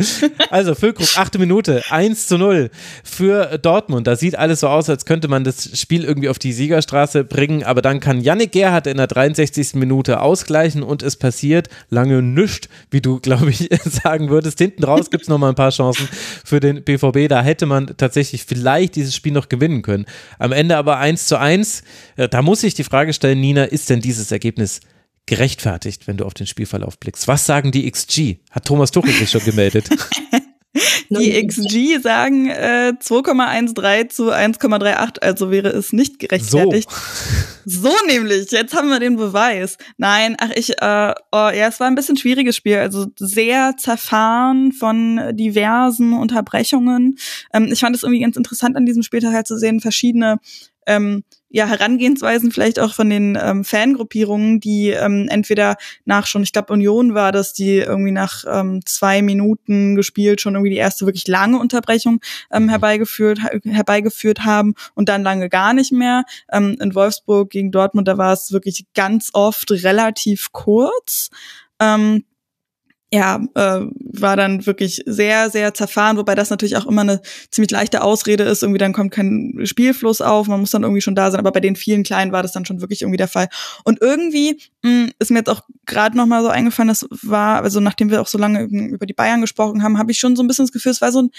[0.50, 2.68] Also, Füllkrug, achte Minute, 1 zu 0
[3.02, 4.06] für Dortmund.
[4.06, 7.62] Da sieht alles so aus, als könnte man das Spiel irgendwie auf die Siegerstraße bringen,
[7.62, 9.72] aber dann kann Yannick Gerhardt in der 63.
[9.72, 14.58] Minute ausgleichen und es passiert lange nichts, wie du, glaube ich, sagen würdest.
[14.58, 16.10] Hinten raus gibt es noch mal ein paar Chancen
[16.44, 17.30] für den BVB.
[17.30, 20.06] Da hätte man tatsächlich vielleicht vielleicht dieses Spiel noch gewinnen können.
[20.38, 21.82] Am Ende aber 1 zu 1.
[22.16, 24.80] Da muss ich die Frage stellen, Nina, ist denn dieses Ergebnis
[25.26, 27.28] gerechtfertigt, wenn du auf den Spielverlauf blickst?
[27.28, 28.38] Was sagen die XG?
[28.50, 29.88] Hat Thomas Tuchel sich schon gemeldet?
[31.10, 36.90] Die XG sagen äh, 2,13 zu 1,38, also wäre es nicht gerechtfertigt.
[37.64, 37.90] So.
[37.90, 39.76] so nämlich, jetzt haben wir den Beweis.
[39.98, 44.72] Nein, ach ich, äh, oh, ja, es war ein bisschen schwieriges Spiel, also sehr zerfahren
[44.72, 47.18] von diversen Unterbrechungen.
[47.52, 50.38] Ähm, ich fand es irgendwie ganz interessant an diesem Spieltag halt zu sehen, verschiedene
[50.86, 51.22] ähm,
[51.52, 55.76] ja, Herangehensweisen vielleicht auch von den ähm, Fangruppierungen, die ähm, entweder
[56.06, 60.54] nach schon, ich glaube Union war das, die irgendwie nach ähm, zwei Minuten gespielt schon
[60.54, 62.68] irgendwie die erste wirklich lange Unterbrechung ähm, mhm.
[62.70, 66.24] herbeigeführt, herbeigeführt haben und dann lange gar nicht mehr.
[66.50, 71.28] Ähm, in Wolfsburg gegen Dortmund, da war es wirklich ganz oft relativ kurz.
[71.78, 72.24] Ähm,
[73.14, 73.80] ja, äh,
[74.14, 78.44] war dann wirklich sehr, sehr zerfahren, wobei das natürlich auch immer eine ziemlich leichte Ausrede
[78.44, 78.62] ist.
[78.62, 81.38] Irgendwie dann kommt kein Spielfluss auf, man muss dann irgendwie schon da sein.
[81.38, 83.48] Aber bei den vielen Kleinen war das dann schon wirklich irgendwie der Fall.
[83.84, 87.62] Und irgendwie mh, hm, ist mir jetzt auch gerade noch mal so eingefallen, das war,
[87.62, 90.42] also nachdem wir auch so lange über die Bayern gesprochen haben, habe ich schon so
[90.42, 91.30] ein bisschen das Gefühl, es war so ein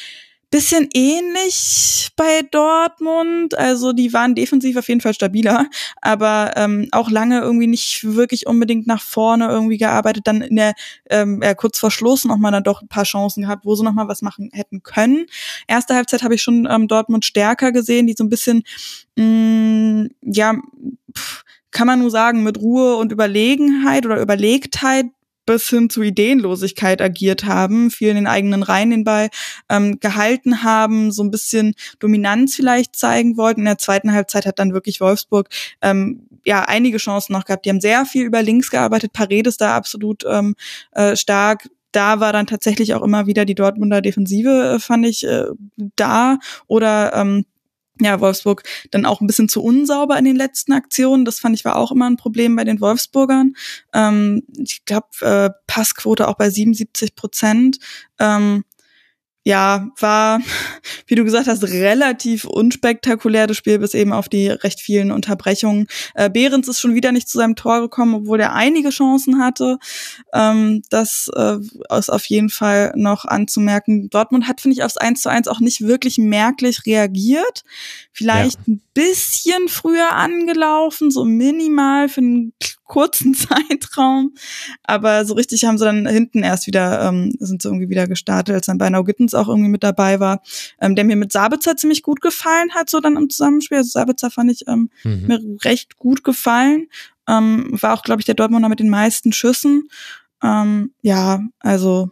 [0.54, 3.58] bisschen ähnlich bei Dortmund.
[3.58, 5.66] Also die waren defensiv auf jeden Fall stabiler,
[6.00, 10.28] aber ähm, auch lange irgendwie nicht wirklich unbedingt nach vorne irgendwie gearbeitet.
[10.28, 10.74] Dann in der
[11.10, 13.84] ähm, ja, kurz vor Schluss noch mal dann doch ein paar Chancen gehabt, wo sie
[13.84, 15.26] noch mal was machen hätten können.
[15.68, 18.62] Erste Halbzeit habe ich schon ähm, Dortmund stärker gesehen, die so ein bisschen
[19.16, 20.54] mh, mm, ja
[21.18, 25.08] pff, kann man nur sagen, mit Ruhe und Überlegenheit oder Überlegtheit
[25.46, 29.30] bis hin zu Ideenlosigkeit agiert haben, viel in den eigenen Reihen den Ball
[29.70, 33.62] ähm, gehalten haben, so ein bisschen Dominanz vielleicht zeigen wollten.
[33.62, 35.50] In der zweiten Halbzeit hat dann wirklich Wolfsburg
[35.82, 37.66] ähm, ja einige Chancen noch gehabt.
[37.66, 39.14] Die haben sehr viel über links gearbeitet.
[39.14, 40.56] Paredes da absolut ähm,
[40.92, 45.26] äh, stark da war dann tatsächlich auch immer wieder die Dortmunder Defensive, äh, fand ich,
[45.26, 45.46] äh,
[45.96, 46.40] da.
[46.68, 47.46] Oder ähm,
[48.00, 51.26] ja, Wolfsburg dann auch ein bisschen zu unsauber in den letzten Aktionen.
[51.26, 53.56] Das fand ich war auch immer ein Problem bei den Wolfsburgern.
[53.94, 57.78] Ähm, ich glaube, äh, Passquote auch bei 77 Prozent.
[58.20, 58.64] Ähm,
[59.46, 60.40] ja, war,
[61.08, 65.88] wie du gesagt hast, relativ unspektakulär das Spiel, bis eben auf die recht vielen Unterbrechungen.
[66.14, 69.78] Äh, Behrens ist schon wieder nicht zu seinem Tor gekommen, obwohl er einige Chancen hatte.
[70.34, 71.58] Ähm, das äh,
[71.98, 74.10] ist auf jeden Fall noch anzumerken.
[74.10, 77.64] Dortmund hat, finde ich, aufs 1 zu 1 auch nicht wirklich merklich reagiert.
[78.12, 78.74] Vielleicht ja.
[78.74, 82.54] ein bisschen früher angelaufen, so minimal für einen
[82.94, 84.34] kurzen Zeitraum.
[84.84, 88.56] Aber so richtig haben sie dann hinten erst wieder, ähm, sind sie irgendwie wieder gestartet,
[88.56, 90.42] als dann Beinau Gittens auch irgendwie mit dabei war,
[90.80, 93.78] ähm, der mir mit Sabitzer ziemlich gut gefallen hat, so dann im Zusammenspiel.
[93.78, 95.28] Also Sabitzer fand ich ähm, mhm.
[95.28, 96.88] mir recht gut gefallen.
[97.28, 99.88] Ähm, war auch, glaube ich, der Dortmunder mit den meisten Schüssen.
[100.44, 102.12] Ähm, ja, also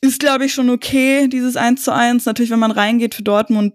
[0.00, 2.26] ist, glaube ich, schon okay, dieses 1 zu 1.
[2.26, 3.74] Natürlich, wenn man reingeht für Dortmund,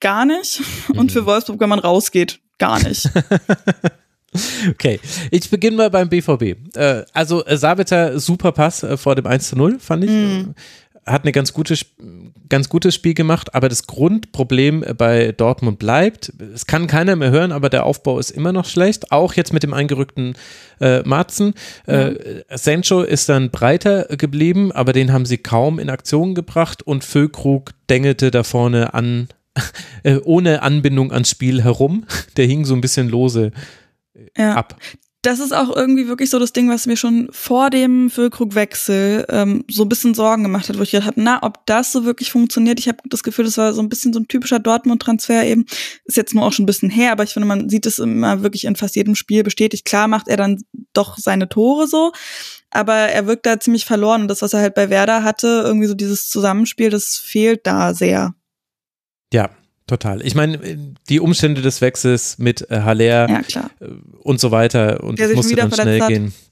[0.00, 0.62] gar nicht.
[0.96, 1.26] Und für mhm.
[1.26, 3.08] Wolfsburg, wenn man rausgeht, gar nicht.
[4.68, 5.00] Okay,
[5.30, 6.76] ich beginne mal beim BVB.
[6.76, 10.10] Äh, also äh, Sabitzer, super Pass äh, vor dem 1 zu 0, fand ich.
[10.10, 10.54] Mm.
[11.06, 11.76] Hat eine ganz gute,
[12.48, 16.32] ganz gutes Spiel gemacht, aber das Grundproblem bei Dortmund bleibt.
[16.52, 19.12] Es kann keiner mehr hören, aber der Aufbau ist immer noch schlecht.
[19.12, 20.34] Auch jetzt mit dem eingerückten
[20.80, 21.54] äh, Marzen.
[21.86, 27.04] Äh, Sancho ist dann breiter geblieben, aber den haben sie kaum in Aktion gebracht und
[27.04, 29.28] Füllkrug dengelte da vorne an,
[30.24, 32.04] ohne Anbindung ans Spiel herum.
[32.36, 33.52] Der hing so ein bisschen lose
[34.36, 34.54] ja.
[34.54, 34.76] ab.
[35.26, 39.64] Das ist auch irgendwie wirklich so das Ding, was mir schon vor dem Füllkrug-Wechsel ähm,
[39.68, 42.30] so ein bisschen Sorgen gemacht hat, wo ich gedacht habe, na, ob das so wirklich
[42.30, 42.78] funktioniert.
[42.78, 45.66] Ich habe das Gefühl, das war so ein bisschen so ein typischer Dortmund-Transfer eben.
[46.04, 48.44] Ist jetzt nur auch schon ein bisschen her, aber ich finde, man sieht es immer
[48.44, 49.84] wirklich in fast jedem Spiel bestätigt.
[49.84, 50.62] Klar macht er dann
[50.92, 52.12] doch seine Tore so,
[52.70, 54.22] aber er wirkt da ziemlich verloren.
[54.22, 57.94] Und das, was er halt bei Werder hatte, irgendwie so dieses Zusammenspiel, das fehlt da
[57.94, 58.36] sehr.
[59.32, 59.50] Ja,
[59.86, 60.20] Total.
[60.26, 60.58] Ich meine,
[61.08, 63.40] die Umstände des Wechsels mit äh, Haller ja,
[63.80, 63.88] äh,
[64.20, 66.08] und so weiter und es musste dann schnell hat.
[66.08, 66.32] gehen.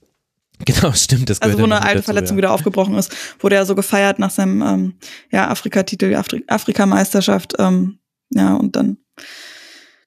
[0.63, 1.29] Genau, stimmt.
[1.29, 2.43] Das also wo eine alte Verletzung ja.
[2.43, 4.93] wieder aufgebrochen ist, wurde er so gefeiert nach seinem ähm,
[5.29, 7.55] ja, Afrika-Titel, Afri Afrikameisterschaft.
[7.59, 8.95] Ähm, ja, und dann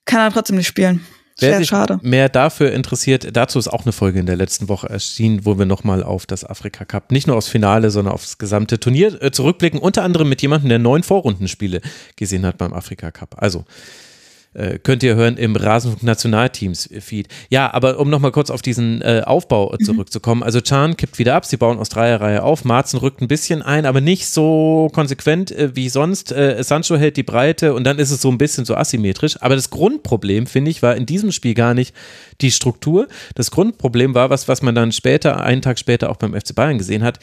[0.07, 1.05] kann er trotzdem nicht spielen.
[1.41, 2.01] Wer Sehr sich schade.
[2.03, 5.67] mehr dafür interessiert, dazu ist auch eine Folge in der letzten Woche erschienen, wo wir
[5.67, 9.79] nochmal auf das Afrika Cup, nicht nur aufs Finale, sondern aufs gesamte Turnier äh, zurückblicken,
[9.79, 11.81] unter anderem mit jemandem, der neun Vorrundenspiele
[12.17, 13.37] gesehen hat beim Afrika Cup.
[13.39, 13.65] Also
[14.59, 17.29] äh, könnt ihr hören im Rasenfunk Nationalteams Feed.
[17.49, 19.85] Ja, aber um nochmal kurz auf diesen äh, Aufbau mhm.
[19.85, 20.43] zurückzukommen.
[20.43, 23.87] Also Chan kippt wieder ab, sie bauen aus Dreierreihe auf, Marzen rückt ein bisschen ein,
[23.87, 26.33] aber nicht so konsequent äh, wie sonst.
[26.33, 29.41] Äh, Sancho hält die Breite und dann ist es so ein bisschen so asymmetrisch.
[29.41, 31.95] Aber das Grundproblem, finde ich, war in diesem Spiel gar nicht
[32.41, 33.09] die Struktur.
[33.35, 36.79] Das Grundproblem war was, was man dann später, einen Tag später auch beim FC Bayern
[36.79, 37.19] gesehen hat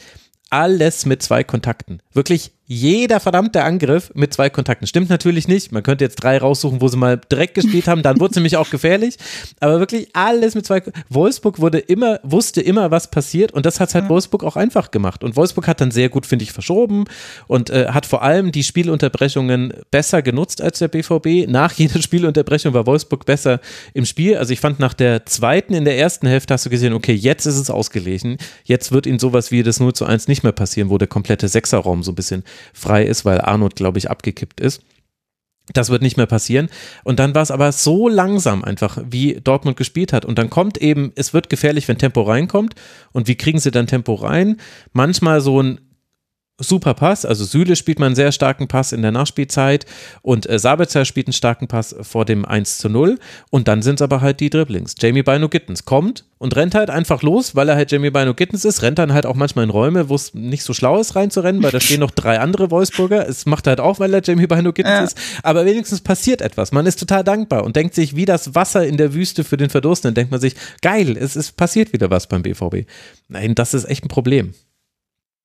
[0.50, 2.00] alles mit zwei Kontakten.
[2.12, 4.86] Wirklich jeder verdammte Angriff mit zwei Kontakten.
[4.86, 5.70] Stimmt natürlich nicht.
[5.70, 8.56] Man könnte jetzt drei raussuchen, wo sie mal direkt gespielt haben, dann wurde es nämlich
[8.56, 9.16] auch gefährlich.
[9.60, 10.82] Aber wirklich alles mit zwei.
[11.08, 14.08] Wolfsburg wurde immer, wusste immer, was passiert und das hat halt ja.
[14.10, 15.22] Wolfsburg auch einfach gemacht.
[15.22, 17.04] Und Wolfsburg hat dann sehr gut, finde ich, verschoben
[17.46, 21.48] und äh, hat vor allem die Spielunterbrechungen besser genutzt als der BVB.
[21.48, 23.60] Nach jeder Spielunterbrechung war Wolfsburg besser
[23.94, 24.36] im Spiel.
[24.36, 27.46] Also ich fand nach der zweiten in der ersten Hälfte hast du gesehen, okay, jetzt
[27.46, 28.38] ist es ausgelegen.
[28.64, 31.46] Jetzt wird ihnen sowas wie das 0 zu 1 nicht mehr passieren, wo der komplette
[31.46, 32.42] Sechserraum so ein bisschen
[32.72, 34.82] frei ist, weil Arnold, glaube ich, abgekippt ist.
[35.72, 36.68] Das wird nicht mehr passieren.
[37.02, 40.24] Und dann war es aber so langsam einfach, wie Dortmund gespielt hat.
[40.24, 42.74] Und dann kommt eben, es wird gefährlich, wenn Tempo reinkommt.
[43.12, 44.58] Und wie kriegen sie dann Tempo rein?
[44.92, 45.80] Manchmal so ein
[46.58, 47.24] super Pass.
[47.24, 49.84] Also Süle spielt mal einen sehr starken Pass in der Nachspielzeit
[50.22, 53.18] und äh, Sabitzer spielt einen starken Pass vor dem 1 zu 0
[53.50, 54.94] und dann sind es aber halt die Dribblings.
[54.98, 58.64] Jamie Bino Gittens kommt und rennt halt einfach los, weil er halt Jamie Bino Gittens
[58.64, 61.62] ist, rennt dann halt auch manchmal in Räume, wo es nicht so schlau ist reinzurennen,
[61.62, 63.28] weil da stehen noch drei andere Wolfsburger.
[63.28, 65.04] Es macht halt auch, weil er Jamie Bino Gittens ja.
[65.04, 66.72] ist, aber wenigstens passiert etwas.
[66.72, 69.68] Man ist total dankbar und denkt sich, wie das Wasser in der Wüste für den
[69.68, 72.88] Verdurstenden, denkt man sich, geil, es ist passiert wieder was beim BVB.
[73.28, 74.54] Nein, das ist echt ein Problem.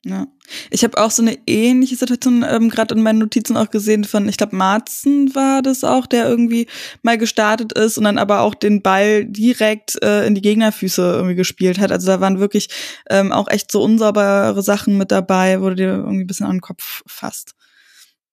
[0.03, 0.25] Ja.
[0.71, 4.27] Ich habe auch so eine ähnliche Situation ähm, gerade in meinen Notizen auch gesehen von,
[4.27, 6.67] ich glaube, Marzen war das auch, der irgendwie
[7.03, 11.35] mal gestartet ist und dann aber auch den Ball direkt äh, in die Gegnerfüße irgendwie
[11.35, 11.91] gespielt hat.
[11.91, 12.69] Also da waren wirklich
[13.11, 16.53] ähm, auch echt so unsaubere Sachen mit dabei, wo du dir irgendwie ein bisschen an
[16.53, 17.53] den Kopf fasst.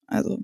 [0.06, 0.38] Also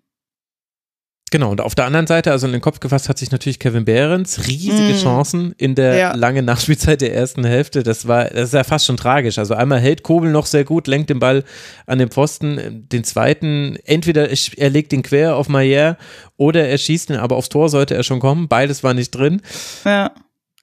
[1.34, 3.84] Genau, und auf der anderen Seite, also in den Kopf gefasst, hat sich natürlich Kevin
[3.84, 5.02] Behrens riesige mm.
[5.02, 6.14] Chancen in der ja.
[6.14, 7.82] langen Nachspielzeit der ersten Hälfte.
[7.82, 9.36] Das war, das ist ja fast schon tragisch.
[9.38, 11.42] Also einmal hält Kobel noch sehr gut, lenkt den Ball
[11.86, 12.86] an den Pfosten.
[12.88, 15.98] Den zweiten, entweder er legt ihn quer auf Maier
[16.36, 18.46] oder er schießt ihn, aber aufs Tor sollte er schon kommen.
[18.46, 19.42] Beides war nicht drin.
[19.84, 20.12] Ja.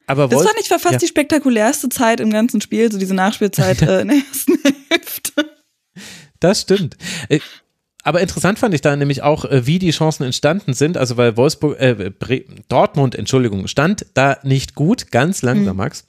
[0.08, 1.00] Aber Das Wolf- fand ich war fast ja.
[1.00, 4.58] die spektakulärste Zeit im ganzen Spiel, so diese Nachspielzeit äh, in der ersten
[4.90, 5.52] Hälfte.
[6.40, 6.96] Das stimmt.
[8.04, 10.98] Aber interessant fand ich da nämlich auch, äh, wie die Chancen entstanden sind.
[10.98, 16.06] Also weil Wolfsburg, äh, Bre Dortmund, Entschuldigung, stand da nicht gut, ganz langsam, Max.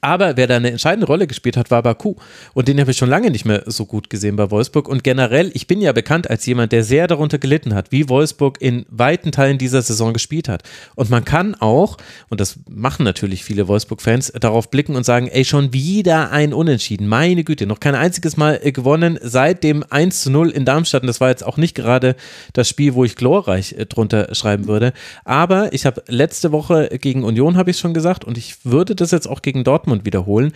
[0.00, 2.14] Aber wer da eine entscheidende Rolle gespielt hat, war Baku.
[2.54, 4.88] Und den habe ich schon lange nicht mehr so gut gesehen bei Wolfsburg.
[4.88, 8.60] Und generell, ich bin ja bekannt als jemand, der sehr darunter gelitten hat, wie Wolfsburg
[8.60, 10.62] in weiten Teilen dieser Saison gespielt hat.
[10.94, 11.98] Und man kann auch,
[12.28, 17.06] und das machen natürlich viele Wolfsburg-Fans, darauf blicken und sagen, ey, schon wieder ein Unentschieden.
[17.06, 21.02] Meine Güte, noch kein einziges Mal äh, gewonnen seit dem 1 zu 0 in Darmstadt.
[21.02, 22.16] Und das war jetzt auch nicht gerade
[22.54, 24.92] das Spiel, wo ich glorreich äh, drunter schreiben würde.
[25.24, 29.10] Aber ich habe letzte Woche gegen Union, habe ich schon gesagt, und ich würde das
[29.10, 30.52] jetzt auch gegen Dortmund wiederholen.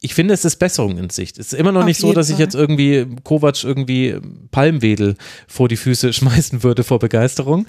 [0.00, 1.38] Ich finde, es ist Besserung in Sicht.
[1.38, 4.20] Es ist immer noch Auf nicht so, dass ich jetzt irgendwie Kovac irgendwie
[4.50, 5.16] Palmwedel
[5.48, 7.66] vor die Füße schmeißen würde vor Begeisterung.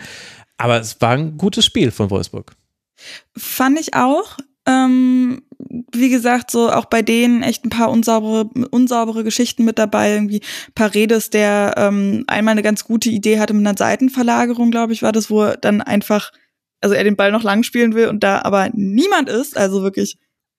[0.58, 2.56] Aber es war ein gutes Spiel von Wolfsburg.
[3.36, 4.38] Fand ich auch.
[4.66, 5.44] Ähm,
[5.94, 10.14] wie gesagt, so auch bei denen echt ein paar unsaubere, unsaubere Geschichten mit dabei.
[10.14, 10.42] Irgendwie
[10.76, 15.12] Paredes, der ähm, einmal eine ganz gute Idee hatte mit einer Seitenverlagerung, glaube ich, war
[15.12, 16.32] das, wo er dann einfach,
[16.82, 20.18] also er den Ball noch lang spielen will und da aber niemand ist, also wirklich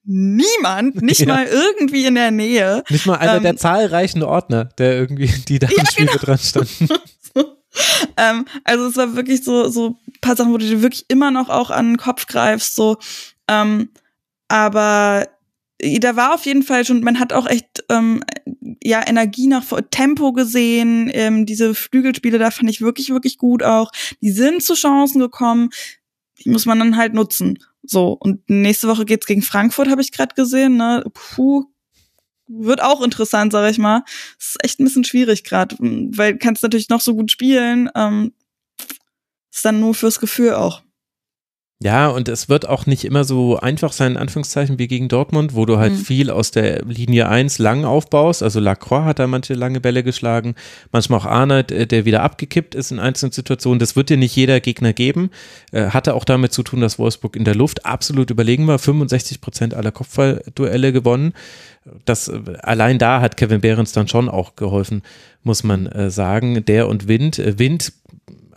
[0.09, 1.27] niemand, nicht Ja.
[1.27, 2.83] mal irgendwie in der Nähe.
[2.89, 6.19] Nicht mal einer Ähm, der zahlreichen Ordner, der irgendwie, die da Ja, im Spiel genau.
[6.19, 6.89] dran standen.
[8.17, 11.31] ähm, also es war wirklich so so ein paar Sachen, wo du dir wirklich immer
[11.31, 12.97] noch auch an den Kopf greifst, so.
[13.49, 13.91] Ähm,
[14.49, 15.29] aber
[15.79, 18.25] äh, da war auf jeden Fall schon, man hat auch echt ähm,
[18.83, 21.11] ja Energie nach Tempo gesehen.
[21.13, 23.93] Ähm, diese Flügelspiele, da fand ich wirklich wirklich gut auch.
[24.23, 25.69] Die sind zu Chancen gekommen.
[26.43, 27.59] Die muss man dann halt nutzen.
[27.91, 30.77] So und nächste Woche geht's gegen Frankfurt, habe ich gerade gesehen.
[30.77, 31.65] Ne, puh,
[32.47, 34.05] wird auch interessant, sag ich mal.
[34.39, 37.91] ist echt ein bisschen schwierig gerade, weil kannst natürlich noch so gut spielen.
[37.95, 38.33] Ähm,
[39.53, 40.83] ist dann nur fürs Gefühl auch.
[41.81, 45.55] Ja, und es wird auch nicht immer so einfach sein, in Anführungszeichen, wie gegen Dortmund,
[45.55, 45.99] wo du halt Mhm.
[45.99, 48.43] viel aus der Linie 1 lang aufbaust.
[48.43, 50.57] Also Lacroix hat da manche lange Bälle geschlagen,
[50.91, 53.79] manchmal auch Arnold, äh, der wieder abgekippt ist in einzelnen Situationen.
[53.79, 55.31] Das wird dir nicht jeder Gegner geben.
[55.71, 58.81] Äh, Hatte auch damit zu tun, dass Wolfsburg in der Luft absolut überlegen war.
[58.81, 61.33] 65 Prozent aller Kopfballduelle gewonnen.
[62.05, 65.03] Das, äh, allein da hat Kevin Behrens dann schon auch geholfen,
[65.45, 66.65] muss man sagen.
[66.65, 67.41] Der und Wind.
[67.59, 67.93] Wind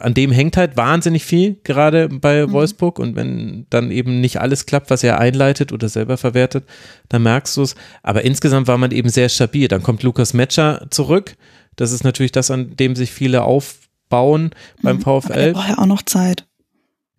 [0.02, 2.52] an dem hängt halt wahnsinnig viel, gerade bei Mhm.
[2.52, 2.99] Wolfsburg.
[2.99, 6.66] Und wenn dann eben nicht alles klappt, was er einleitet oder selber verwertet,
[7.10, 7.76] dann merkst du es.
[8.04, 9.68] Aber insgesamt war man eben sehr stabil.
[9.68, 11.36] Dann kommt Lukas Metscher zurück.
[11.76, 15.04] Das ist natürlich das, an dem sich viele aufbauen beim Mhm.
[15.06, 15.54] Aber der VfL.
[15.54, 16.45] braucht ja auch noch Zeit.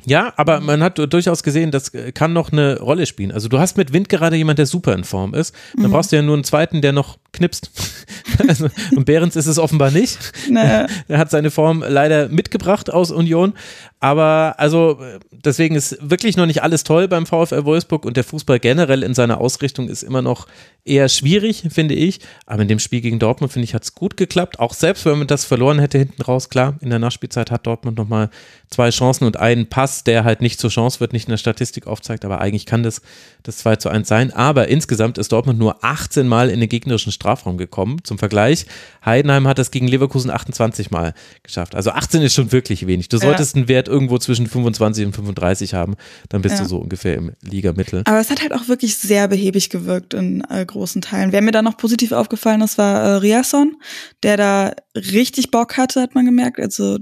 [0.04, 3.30] Ja, aber man hat durchaus gesehen, das kann noch eine Rolle spielen.
[3.30, 5.54] Also du hast mit Wind gerade jemand, der super in Form ist.
[5.76, 5.92] Dann Mhm.
[5.92, 7.70] brauchst du ja nur einen zweiten, der noch knipst.
[8.48, 10.18] also, und Behrens ist es offenbar nicht.
[10.50, 13.54] Ne, Er hat seine Form leider mitgebracht aus Union.
[14.00, 14.98] Aber also
[15.30, 19.14] deswegen ist wirklich noch nicht alles toll beim VfL Wolfsburg und der Fußball generell in
[19.14, 20.48] seiner Ausrichtung ist immer noch
[20.84, 22.18] eher schwierig, finde ich.
[22.44, 24.58] Aber in dem Spiel gegen Dortmund, finde ich, hat es gut geklappt.
[24.58, 27.96] Auch selbst wenn man das verloren hätte hinten raus, klar, in der Nachspielzeit hat Dortmund
[27.96, 28.30] nochmal
[28.70, 31.86] zwei Chancen und einen Pass, der halt nicht zur Chance wird, nicht in der Statistik
[31.86, 33.02] aufzeigt, aber eigentlich kann das
[33.44, 34.32] das 2 zu 1 sein.
[34.32, 37.98] Aber insgesamt ist Dortmund nur 18 Mal in den gegnerischen Strafraum gekommen.
[38.02, 38.66] Zum Vergleich,
[39.04, 41.14] Heidenheim hat das gegen Leverkusen 28 Mal
[41.44, 41.74] geschafft.
[41.76, 43.08] Also 18 ist schon wirklich wenig.
[43.08, 43.22] Du Ja.
[43.22, 45.94] solltest einen Wert irgendwo zwischen 25 und 35 haben,
[46.28, 46.62] dann bist Ja.
[46.62, 48.02] du so ungefähr im Ligamittel.
[48.06, 51.30] Aber es hat halt auch wirklich sehr behäbig gewirkt in äh, großen Teilen.
[51.32, 53.76] Wer mir da noch positiv aufgefallen ist, war äh, Riasson,
[54.24, 56.58] der da richtig Bock hatte, hat man gemerkt.
[56.58, 56.98] Also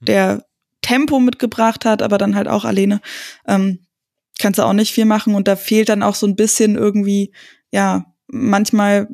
[0.00, 0.44] der
[0.82, 3.00] Tempo mitgebracht hat, aber dann halt auch alleine
[3.48, 3.80] ähm,
[4.38, 5.34] kannst du auch nicht viel machen.
[5.34, 7.32] Und da fehlt dann auch so ein bisschen irgendwie,
[7.72, 9.08] ja, manchmal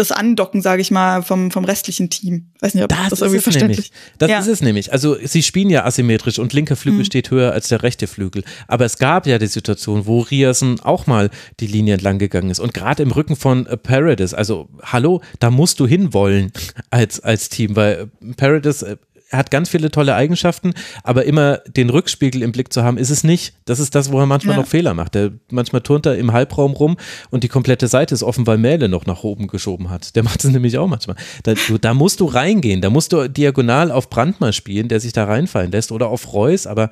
[0.00, 2.50] das Andocken, sage ich mal, vom, vom restlichen Team.
[2.60, 3.92] Weiß nicht, ob das, Das, irgendwie ist es verständlich nämlich.
[4.18, 4.38] Das Ja.
[4.40, 4.92] ist es nämlich.
[4.92, 7.04] Also sie spielen ja asymmetrisch und linker Flügel Mhm.
[7.04, 8.42] steht höher als der rechte Flügel.
[8.66, 11.30] Aber es gab ja die Situation, wo Riasen auch mal
[11.60, 12.60] die Linie entlang gegangen ist.
[12.60, 16.52] Und gerade im Rücken von äh, Paradis, also hallo, da musst du hinwollen
[16.90, 18.96] als, als Team, weil äh, Paradis äh,
[19.30, 20.72] hat ganz viele tolle Eigenschaften,
[21.02, 23.54] aber immer den Rückspiegel im Blick zu haben, ist es nicht.
[23.66, 24.62] Das ist das, wo er manchmal Ja.
[24.62, 25.14] noch Fehler macht.
[25.14, 26.96] Der, manchmal turnt er im Halbraum rum
[27.30, 30.16] und die komplette Seite ist offen, weil Mähle noch nach oben geschoben hat.
[30.16, 31.16] Der macht es nämlich auch manchmal.
[31.42, 35.12] Da, du, da musst du reingehen, da musst du diagonal auf Brandmal spielen, der sich
[35.12, 36.90] da reinfallen lässt oder auf Reus, aber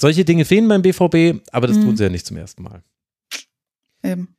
[0.00, 1.82] solche Dinge fehlen beim BVB, aber das Mhm.
[1.82, 2.82] tun sie ja nicht zum ersten Mal.
[4.02, 4.34] Eben.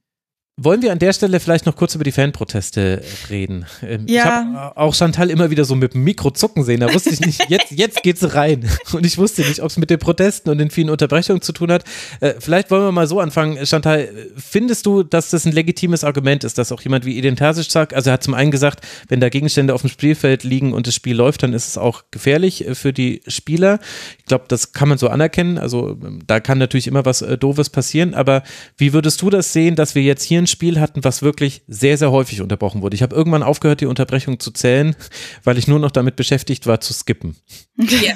[0.55, 3.01] Wollen wir an der Stelle vielleicht noch kurz über die Fanproteste
[3.31, 3.65] reden?
[3.81, 4.21] Ähm, ja.
[4.21, 6.81] Ich habe auch Chantal immer wieder so mit dem Mikro zucken sehen.
[6.81, 8.69] Da wusste ich nicht, jetzt, jetzt geht's rein.
[8.93, 11.71] Und ich wusste nicht, ob es mit den Protesten und den vielen Unterbrechungen zu tun
[11.71, 11.85] hat.
[12.19, 13.65] Äh, vielleicht wollen wir mal so anfangen.
[13.65, 17.71] Chantal, findest du, dass das ein legitimes Argument ist, dass auch jemand wie Edin Terzic
[17.71, 20.85] sagt, also er hat zum einen gesagt, wenn da Gegenstände auf dem Spielfeld liegen und
[20.85, 23.79] das Spiel läuft, dann ist es auch gefährlich äh, für die Spieler.
[24.19, 25.57] Ich glaube, das kann man so anerkennen.
[25.57, 28.13] Also ähm, da kann natürlich immer was äh, Doofes passieren.
[28.13, 28.43] Aber
[28.77, 31.97] wie würdest du das sehen, dass wir jetzt hier ein Spiel hatten, was wirklich sehr,
[31.97, 32.95] sehr häufig unterbrochen wurde.
[32.95, 34.95] Ich habe irgendwann aufgehört, die Unterbrechung zu zählen,
[35.43, 37.35] weil ich nur noch damit beschäftigt war, zu skippen.
[37.77, 38.13] Ja.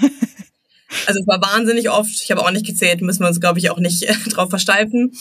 [1.05, 2.21] Also es war wahnsinnig oft.
[2.23, 5.13] Ich habe auch nicht gezählt, müssen wir uns, glaube ich, auch nicht äh, drauf versteifen.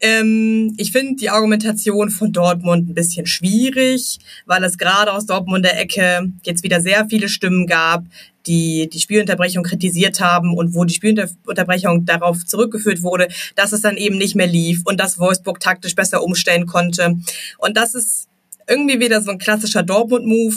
[0.00, 5.78] Ähm, ich finde die Argumentation von Dortmund ein bisschen schwierig, weil es gerade aus Dortmunder
[5.78, 8.04] Ecke jetzt wieder sehr viele Stimmen gab,
[8.46, 13.96] die die Spielunterbrechung kritisiert haben und wo die Spielunterbrechung darauf zurückgeführt wurde, dass es dann
[13.96, 17.16] eben nicht mehr lief und dass Wolfsburg taktisch besser umstellen konnte.
[17.58, 18.28] Und das ist
[18.68, 20.56] irgendwie wieder so ein klassischer Dortmund-Move.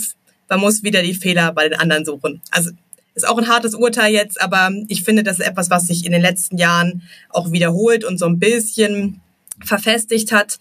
[0.49, 2.41] Man muss wieder die Fehler bei den anderen suchen.
[2.51, 2.71] Also
[3.15, 6.11] ist auch ein hartes Urteil jetzt, aber ich finde, das ist etwas, was sich in
[6.11, 9.21] den letzten Jahren auch wiederholt und so ein bisschen
[9.63, 10.57] verfestigt hat.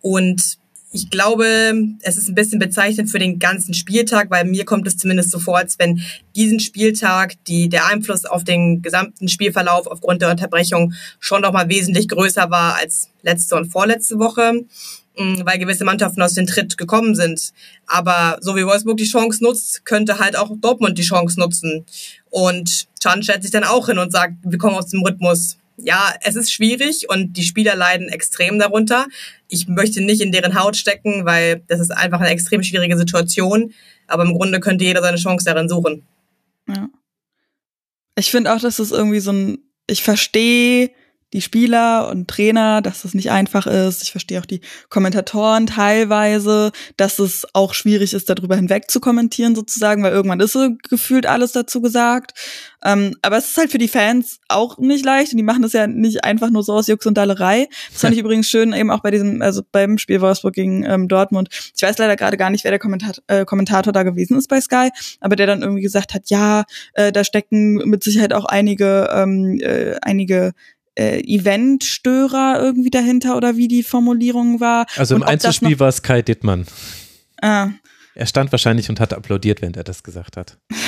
[0.00, 0.58] Und
[0.94, 4.96] ich glaube, es ist ein bisschen bezeichnend für den ganzen Spieltag, weil mir kommt es
[4.96, 6.00] zumindest so vor, als wenn
[6.36, 11.68] diesen Spieltag die, der Einfluss auf den gesamten Spielverlauf aufgrund der Unterbrechung schon noch mal
[11.68, 14.52] wesentlich größer war als letzte und vorletzte Woche,
[15.18, 17.52] mm, weil gewisse Mannschaften aus dem Tritt gekommen sind.
[17.88, 21.84] Aber so wie Wolfsburg die Chance nutzt, könnte halt auch Dortmund die Chance nutzen.
[22.30, 26.14] Und Chan stellt sich dann auch hin und sagt, wir kommen aus dem Rhythmus ja,
[26.22, 29.06] es ist schwierig und die Spieler leiden extrem darunter.
[29.48, 33.74] Ich möchte nicht in deren Haut stecken, weil das ist einfach eine extrem schwierige Situation.
[34.06, 36.06] Aber im Grunde könnte jeder seine Chance darin suchen.
[36.68, 36.88] Ja.
[38.16, 39.58] Ich finde auch, dass es irgendwie so ein,
[39.88, 40.90] ich verstehe
[41.34, 44.02] die Spieler und Trainer, dass das nicht einfach ist.
[44.04, 49.56] Ich verstehe auch die Kommentatoren teilweise, dass es auch schwierig ist, darüber hinweg zu kommentieren
[49.56, 52.32] sozusagen, weil irgendwann ist so gefühlt alles dazu gesagt.
[52.84, 55.72] Ähm, aber es ist halt für die Fans auch nicht leicht und die machen das
[55.72, 57.68] ja nicht einfach nur so aus Jux und Dallerei.
[57.90, 61.08] Das fand ich übrigens schön, eben auch bei diesem, also beim Spiel Wolfsburg gegen ähm,
[61.08, 61.48] Dortmund.
[61.74, 64.60] Ich weiß leider gerade gar nicht, wer der Kommentator, äh, Kommentator da gewesen ist bei
[64.60, 69.10] Sky, aber der dann irgendwie gesagt hat, ja, äh, da stecken mit Sicherheit auch einige,
[69.12, 70.52] ähm, äh, einige
[70.98, 74.86] äh, Eventstörer irgendwie dahinter oder wie die Formulierung war.
[74.96, 76.66] Also im Einzelspiel war es Kai Dittmann.
[77.42, 77.70] Ah.
[78.14, 80.58] Er stand wahrscheinlich und hat applaudiert, wenn er das gesagt hat.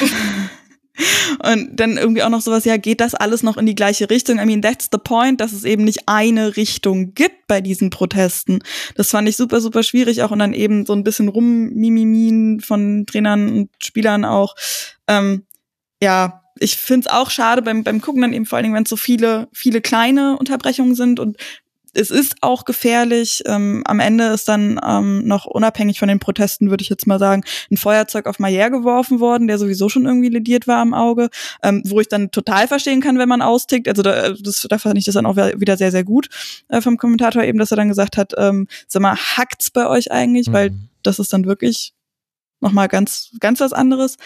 [1.43, 4.39] Und dann irgendwie auch noch sowas, ja, geht das alles noch in die gleiche Richtung?
[4.39, 8.61] I mean, that's the point, dass es eben nicht eine Richtung gibt bei diesen Protesten.
[8.95, 13.05] Das fand ich super, super schwierig auch und dann eben so ein bisschen rummimimin von
[13.07, 14.55] Trainern und Spielern auch.
[15.07, 15.45] Ähm,
[16.03, 18.85] ja, ich finde es auch schade beim, beim Gucken dann eben vor allen Dingen, wenn
[18.85, 21.37] es so viele, viele kleine Unterbrechungen sind und
[21.97, 23.43] es ist auch gefährlich.
[23.47, 27.19] Ähm, am Ende ist dann ähm, noch unabhängig von den Protesten, würde ich jetzt mal
[27.19, 31.31] sagen, ein Feuerzeug auf Maier geworfen worden, der sowieso schon irgendwie lediert war am Auge,
[31.63, 33.89] ähm, wo ich dann total verstehen kann, wenn man austickt.
[33.89, 36.29] Also da, das, da fand ich das dann auch wieder sehr, sehr gut
[36.69, 40.13] äh, vom Kommentator eben, dass er dann gesagt hat, ähm, sag mal, hackt's bei euch
[40.13, 40.49] eigentlich?
[40.49, 40.53] Mhm.
[40.53, 41.95] Weil das ist dann wirklich
[42.61, 44.17] nochmal ganz, ganz was anderes.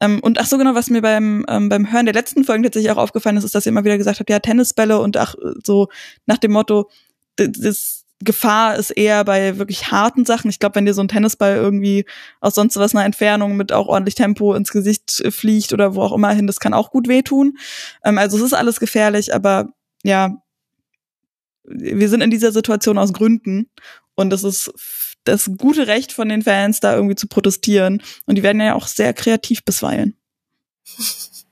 [0.00, 2.90] Ähm, und ach so genau, was mir beim, ähm, beim Hören der letzten Folgen tatsächlich
[2.90, 5.34] auch aufgefallen ist, ist, dass ihr immer wieder gesagt habt, ja, Tennisbälle und ach,
[5.64, 5.88] so
[6.26, 6.90] nach dem Motto,
[7.36, 10.48] das Gefahr ist eher bei wirklich harten Sachen.
[10.48, 12.06] Ich glaube, wenn dir so ein Tennisball irgendwie
[12.40, 16.14] aus sonst was einer Entfernung mit auch ordentlich Tempo ins Gesicht fliegt oder wo auch
[16.14, 17.58] immer hin, das kann auch gut wehtun.
[18.04, 19.68] Ähm, also es ist alles gefährlich, aber
[20.02, 20.42] ja,
[21.64, 23.68] wir sind in dieser Situation aus Gründen
[24.14, 24.72] und es ist
[25.26, 28.02] das gute Recht von den Fans, da irgendwie zu protestieren.
[28.26, 30.16] Und die werden ja auch sehr kreativ bisweilen.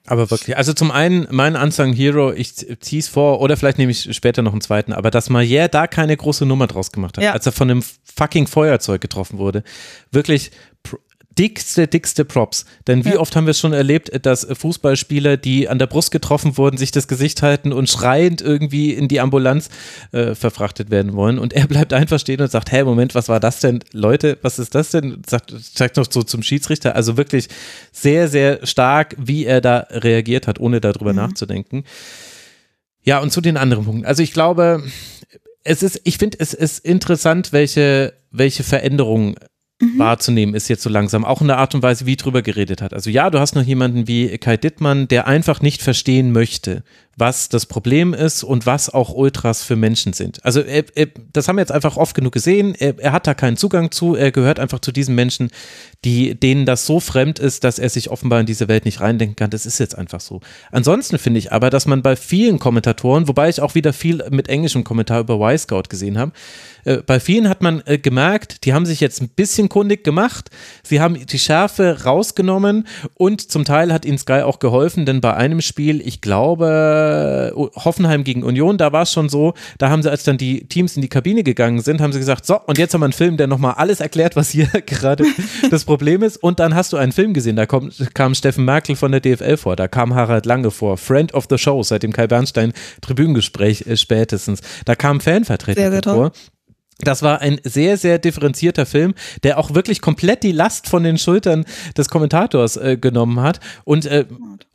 [0.07, 4.15] Aber wirklich, also zum einen, mein Unsung Hero, ich zieh's vor, oder vielleicht nehme ich
[4.15, 7.33] später noch einen zweiten, aber dass Maier da keine große Nummer draus gemacht hat, ja.
[7.33, 7.83] als er von einem
[8.17, 9.65] fucking Feuerzeug getroffen wurde,
[10.11, 10.51] wirklich
[11.39, 12.65] dickste, dickste Props.
[12.87, 13.19] Denn wie ja.
[13.19, 16.91] oft haben wir es schon erlebt, dass Fußballspieler, die an der Brust getroffen wurden, sich
[16.91, 19.69] das Gesicht halten und schreiend irgendwie in die Ambulanz
[20.13, 21.39] äh, verfrachtet werden wollen.
[21.39, 23.81] Und er bleibt einfach stehen und sagt, hey, Moment, was war das denn?
[23.93, 25.23] Leute, was ist das denn?
[25.29, 26.95] Sagt, zeigt noch so zum Schiedsrichter.
[26.95, 27.49] Also wirklich
[27.93, 31.19] sehr, sehr stark, wie er da reagiert hat, ohne darüber mhm.
[31.19, 31.85] nachzudenken.
[33.03, 34.07] Ja, und zu den anderen Punkten.
[34.07, 34.83] Also ich glaube,
[35.65, 39.35] es ist, ich finde, es ist interessant, welche, welche Veränderungen
[39.85, 39.99] mhm.
[39.99, 42.95] wahrzunehmen ist jetzt so langsam, auch in der Art und Weise, wie drüber geredet hat.
[42.95, 46.83] Also ja, du hast noch jemanden wie Kai Dittmann, der einfach nicht verstehen möchte,
[47.17, 50.45] was das Problem ist und was auch Ultras für Menschen sind.
[50.45, 52.75] Also er, er, das haben wir jetzt einfach oft genug gesehen.
[52.75, 54.15] Er, er, hat da keinen Zugang zu.
[54.15, 55.51] Er gehört einfach zu diesen Menschen,
[56.05, 59.37] die, denen das so fremd ist, dass er sich offenbar in diese Welt nicht reindenken
[59.37, 59.51] kann.
[59.51, 60.41] Das ist jetzt einfach so.
[60.71, 64.49] Ansonsten finde ich aber, dass man bei vielen Kommentatoren, wobei ich auch wieder viel mit
[64.49, 66.33] englischem Kommentar über Y-Scout gesehen habe,
[66.85, 70.51] äh, bei vielen hat man äh, gemerkt, die haben sich jetzt ein bisschen kundig gemacht.
[70.83, 75.35] Sie haben die Schärfe rausgenommen und zum Teil hat ihnen Sky auch geholfen, denn bei
[75.35, 77.04] einem Spiel, ich glaube,
[77.55, 80.97] Hoffenheim gegen Union, da war es schon so, da haben sie, als dann die Teams
[80.97, 83.37] in die Kabine gegangen sind, haben sie gesagt, so, und jetzt haben wir einen Film,
[83.37, 85.25] der nochmal alles erklärt, was hier gerade
[85.71, 86.37] das Problem ist.
[86.37, 89.57] Und dann hast du einen Film gesehen, da kommt, kam Steffen Merkel von der DFL
[89.57, 93.87] vor, da kam Harald Lange vor, Friend of the Show, seit dem Kai Bernstein Tribünengespräch
[93.87, 94.61] äh, spätestens.
[94.85, 96.33] Da kam Fanvertreter sehr, sehr vor.
[97.01, 101.19] Das war ein sehr, sehr differenzierter Film, der auch wirklich komplett die Last von den
[101.19, 101.65] Schultern
[101.97, 103.59] des Kommentators äh, genommen hat.
[103.85, 104.27] Und, äh,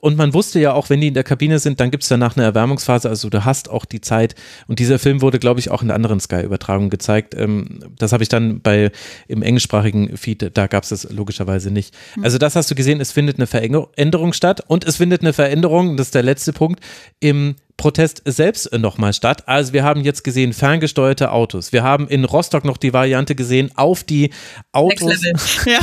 [0.01, 2.35] und man wusste ja auch, wenn die in der Kabine sind, dann gibt es danach
[2.35, 3.07] eine Erwärmungsphase.
[3.07, 4.35] Also du hast auch die Zeit.
[4.67, 7.35] Und dieser Film wurde, glaube ich, auch in der anderen Sky-Übertragung gezeigt.
[7.35, 8.91] Ähm, das habe ich dann bei
[9.27, 11.95] im englischsprachigen Feed, da gab es das logischerweise nicht.
[12.15, 12.23] Hm.
[12.25, 14.61] Also das hast du gesehen, es findet eine Veränderung statt.
[14.67, 16.83] Und es findet eine Veränderung, das ist der letzte Punkt,
[17.21, 19.47] im Protest selbst nochmal statt.
[19.47, 21.71] Also wir haben jetzt gesehen ferngesteuerte Autos.
[21.71, 24.31] Wir haben in Rostock noch die Variante gesehen, auf die
[24.73, 25.21] Autos,
[25.65, 25.79] ja.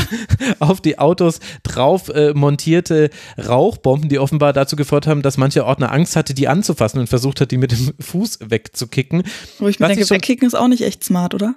[0.58, 5.90] auf die Autos drauf äh, montierte Rauchbomben, die offenbar dazu geführt haben, dass manche Ordner
[5.90, 9.22] Angst hatte, die anzufassen und versucht hat, die mit dem Fuß wegzukicken.
[9.58, 11.54] Wo ich mir denke, wegkicken ist auch nicht echt smart, oder?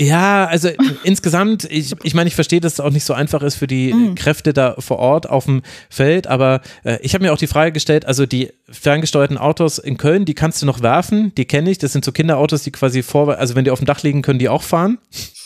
[0.00, 0.68] Ja, also
[1.02, 3.92] insgesamt, ich, ich meine, ich verstehe, dass es auch nicht so einfach ist für die
[3.92, 4.14] mhm.
[4.14, 7.72] Kräfte da vor Ort auf dem Feld, aber äh, ich habe mir auch die Frage
[7.72, 11.78] gestellt, also die ferngesteuerten Autos in Köln, die kannst du noch werfen, die kenne ich,
[11.78, 14.38] das sind so Kinderautos, die quasi vor, also wenn die auf dem Dach liegen, können
[14.38, 14.98] die auch fahren.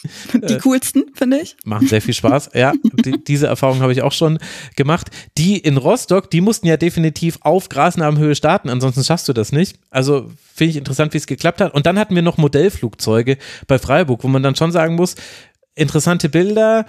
[0.35, 1.57] Die coolsten, finde ich.
[1.65, 2.73] Machen sehr viel Spaß, ja.
[3.05, 4.39] Die, diese Erfahrung habe ich auch schon
[4.77, 5.11] gemacht.
[5.39, 9.79] Die in Rostock, die mussten ja definitiv auf Grasnarbenhöhe starten, ansonsten schaffst du das nicht.
[9.91, 11.75] Also finde ich interessant, wie es geklappt hat.
[11.75, 15.15] Und dann hatten wir noch Modellflugzeuge bei Freiburg, wo man dann schon sagen muss,
[15.75, 16.87] interessante Bilder,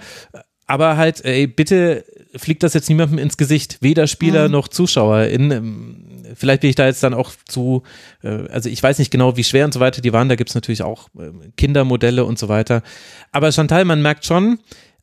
[0.66, 2.04] aber halt, ey, bitte
[2.36, 4.52] fliegt das jetzt niemandem ins Gesicht, weder Spieler mhm.
[4.52, 5.24] noch Zuschauer.
[5.24, 6.04] In, ähm,
[6.34, 7.82] vielleicht bin ich da jetzt dann auch zu,
[8.22, 10.50] äh, also ich weiß nicht genau, wie schwer und so weiter die waren, da gibt
[10.50, 12.82] es natürlich auch äh, Kindermodelle und so weiter.
[13.32, 14.58] Aber Chantal, man merkt schon,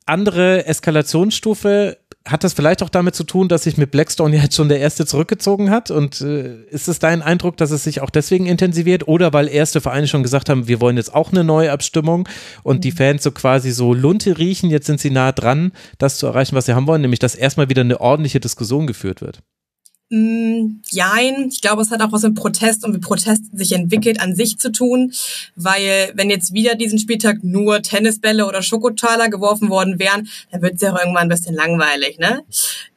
[0.06, 4.70] andere Eskalationsstufe hat das vielleicht auch damit zu tun, dass sich mit Blackstone jetzt schon
[4.70, 5.90] der erste zurückgezogen hat?
[5.90, 9.08] Und äh, ist es dein Eindruck, dass es sich auch deswegen intensiviert?
[9.08, 12.28] Oder weil erste Vereine schon gesagt haben, wir wollen jetzt auch eine neue Abstimmung
[12.64, 16.28] und die Fans so quasi so Lunte riechen, jetzt sind sie nah dran, das zu
[16.28, 19.42] erreichen, was sie haben wollen, nämlich dass erstmal wieder eine ordentliche Diskussion geführt wird?
[20.14, 21.48] Mm, jein.
[21.48, 24.58] Ich glaube, es hat auch was mit Protest und wie Protest sich entwickelt an sich
[24.60, 25.14] zu tun,
[25.56, 30.76] weil wenn jetzt wieder diesen Spieltag nur Tennisbälle oder Schokotaler geworfen worden wären, dann wird
[30.76, 32.44] es ja irgendwann ein bisschen langweilig, ne?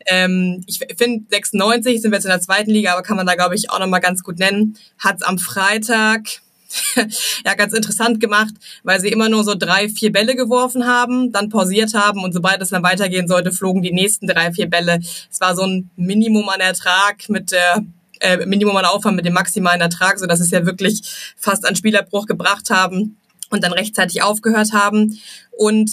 [0.06, 3.36] Ähm, ich finde 96 sind wir jetzt in der zweiten Liga, aber kann man da
[3.36, 4.76] glaube ich auch noch mal ganz gut nennen.
[4.98, 6.42] Hat's am Freitag
[7.44, 11.48] ja, ganz interessant gemacht, weil sie immer nur so drei, vier Bälle geworfen haben, dann
[11.48, 14.98] pausiert haben und sobald es dann weitergehen sollte, flogen die nächsten drei, vier Bälle.
[15.30, 17.84] Es war so ein Minimum an Ertrag mit der
[18.20, 21.02] äh, Minimum an Aufwand mit dem maximalen Ertrag, so dass es ja wirklich
[21.36, 23.16] fast an Spielerbruch gebracht haben
[23.50, 25.18] und dann rechtzeitig aufgehört haben.
[25.52, 25.90] Und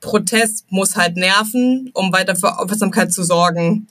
[0.00, 3.88] Protest muss halt nerven, um weiter für Aufmerksamkeit zu sorgen.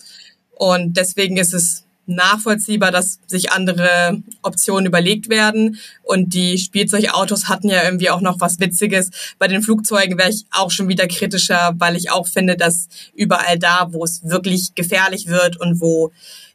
[0.56, 5.78] Und deswegen ist es nachvollziehbar, dass sich andere Optionen überlegt werden.
[6.04, 9.10] Und die Spielzeugautos hatten ja irgendwie auch noch was Witziges.
[9.40, 13.58] Bei den Flugzeugen wäre ich auch schon wieder kritischer, weil ich auch finde, dass überall
[13.58, 16.12] da, wo es wirklich gefährlich wird und wo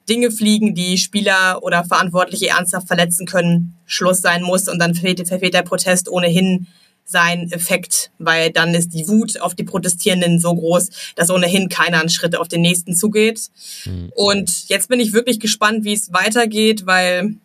[0.09, 4.68] Dinge fliegen, die Spieler oder Verantwortliche ernsthaft verletzen können, Schluss sein muss.
[4.68, 6.66] Und dann verfehlt, der Protest ohnehin
[7.11, 12.00] sein Effekt, weil dann ist die Wut auf die Protestierenden so groß, dass ohnehin keiner
[12.00, 13.48] einen Schritt auf den nächsten zugeht.
[13.86, 14.12] Mhm.
[14.14, 17.36] Und jetzt bin ich wirklich gespannt, wie es weitergeht, weil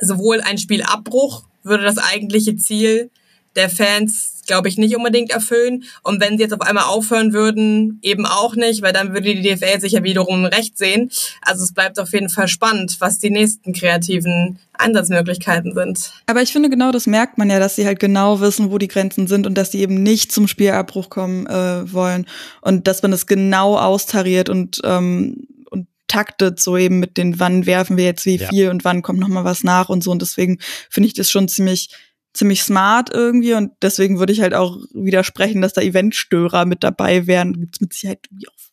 [0.00, 3.10] sowohl ein Spielabbruch würde das eigentliche Ziel
[3.56, 5.84] der Fans glaube ich, nicht unbedingt erfüllen.
[6.02, 9.42] Und wenn sie jetzt auf einmal aufhören würden, eben auch nicht, weil dann würde die
[9.42, 11.10] DFL sich ja wiederum recht sehen.
[11.42, 16.12] Also es bleibt auf jeden Fall spannend, was die nächsten kreativen Einsatzmöglichkeiten sind.
[16.26, 18.88] Aber ich finde genau, das merkt man ja, dass sie halt genau wissen, wo die
[18.88, 22.26] Grenzen sind und dass sie eben nicht zum Spielabbruch kommen äh, wollen
[22.60, 27.66] und dass man das genau austariert und ähm, und taktet so eben mit den, wann
[27.66, 28.48] werfen wir jetzt wie ja.
[28.48, 30.10] viel und wann kommt noch mal was nach und so.
[30.10, 30.58] Und deswegen
[30.90, 31.90] finde ich das schon ziemlich
[32.34, 37.26] ziemlich smart irgendwie und deswegen würde ich halt auch widersprechen, dass da Eventstörer mit dabei
[37.26, 37.60] wären.
[37.60, 38.64] Gibt's mit Sicherheit auch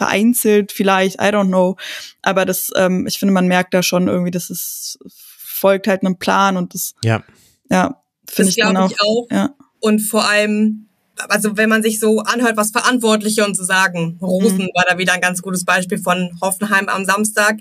[0.00, 1.76] vereinzelt vielleicht, I don't know.
[2.22, 6.16] Aber das, ähm, ich finde, man merkt da schon irgendwie, dass es folgt halt einem
[6.16, 7.22] Plan und das, ja,
[7.70, 9.26] ja finde ich dann auch, ich auch.
[9.30, 9.54] Ja.
[9.80, 10.88] Und vor allem,
[11.28, 14.70] also wenn man sich so anhört, was Verantwortliche und so sagen, Rosen mhm.
[14.74, 17.58] war da wieder ein ganz gutes Beispiel von Hoffenheim am Samstag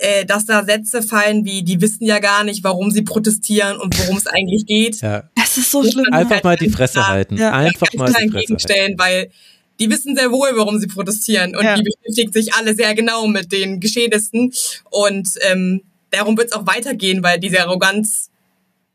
[0.00, 3.98] äh, dass da Sätze fallen wie, die wissen ja gar nicht, warum sie protestieren und
[3.98, 5.00] worum es eigentlich geht.
[5.00, 5.24] Ja.
[5.36, 6.06] Das ist so schlimm.
[6.12, 7.36] Einfach mal die Fresse halten.
[7.36, 7.52] Ja.
[7.52, 8.98] Einfach mal die Fresse halten.
[8.98, 9.30] weil
[9.78, 11.74] die wissen sehr wohl, warum sie protestieren und Ja.
[11.76, 14.52] die beschäftigen sich alle sehr genau mit den Geschehnissen
[14.90, 18.30] und ähm, darum wird es auch weitergehen, weil diese Arroganz,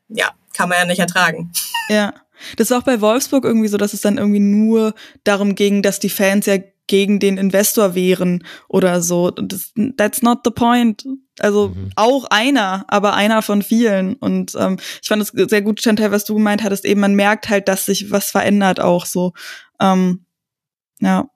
[0.09, 1.51] ja, kann man ja nicht ertragen.
[1.89, 2.13] Ja.
[2.57, 4.93] Das war auch bei Wolfsburg irgendwie so, dass es dann irgendwie nur
[5.23, 9.31] darum ging, dass die Fans ja gegen den Investor wären oder so.
[9.31, 11.05] Das, that's not the point.
[11.39, 14.15] Also auch einer, aber einer von vielen.
[14.15, 17.49] Und ähm, ich fand es sehr gut, Chantal, was du gemeint hattest, eben man merkt
[17.49, 19.33] halt, dass sich was verändert auch so.
[19.79, 20.25] Ähm,
[21.01, 21.29] ja.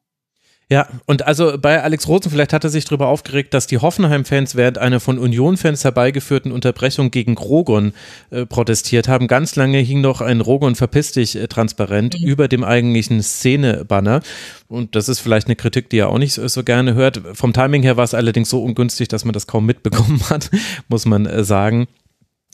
[0.71, 4.53] Ja, und also bei Alex Rosen, vielleicht hat er sich darüber aufgeregt, dass die Hoffenheim-Fans
[4.53, 7.93] während einer von Union-Fans herbeigeführten Unterbrechung gegen Rogon
[8.29, 9.27] äh, protestiert haben.
[9.27, 14.21] Ganz lange hing noch ein Rogon verpiss dich äh, transparent über dem eigentlichen Szene-Banner.
[14.67, 17.19] Und das ist vielleicht eine Kritik, die er auch nicht so, so gerne hört.
[17.33, 20.51] Vom Timing her war es allerdings so ungünstig, dass man das kaum mitbekommen hat,
[20.87, 21.87] muss man äh, sagen.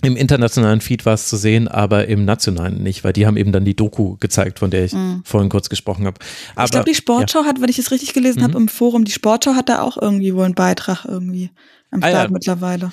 [0.05, 3.51] Im internationalen Feed war es zu sehen, aber im nationalen nicht, weil die haben eben
[3.51, 6.19] dann die Doku gezeigt, von der ich vorhin kurz gesprochen habe.
[6.55, 9.11] Aber, ich glaube, die Sportschau hat, wenn ich es richtig gelesen habe, im Forum, die
[9.11, 11.49] Sportschau hat da auch irgendwie wohl einen Beitrag irgendwie
[11.91, 12.33] am Ah, Start ja.
[12.33, 12.91] mittlerweile.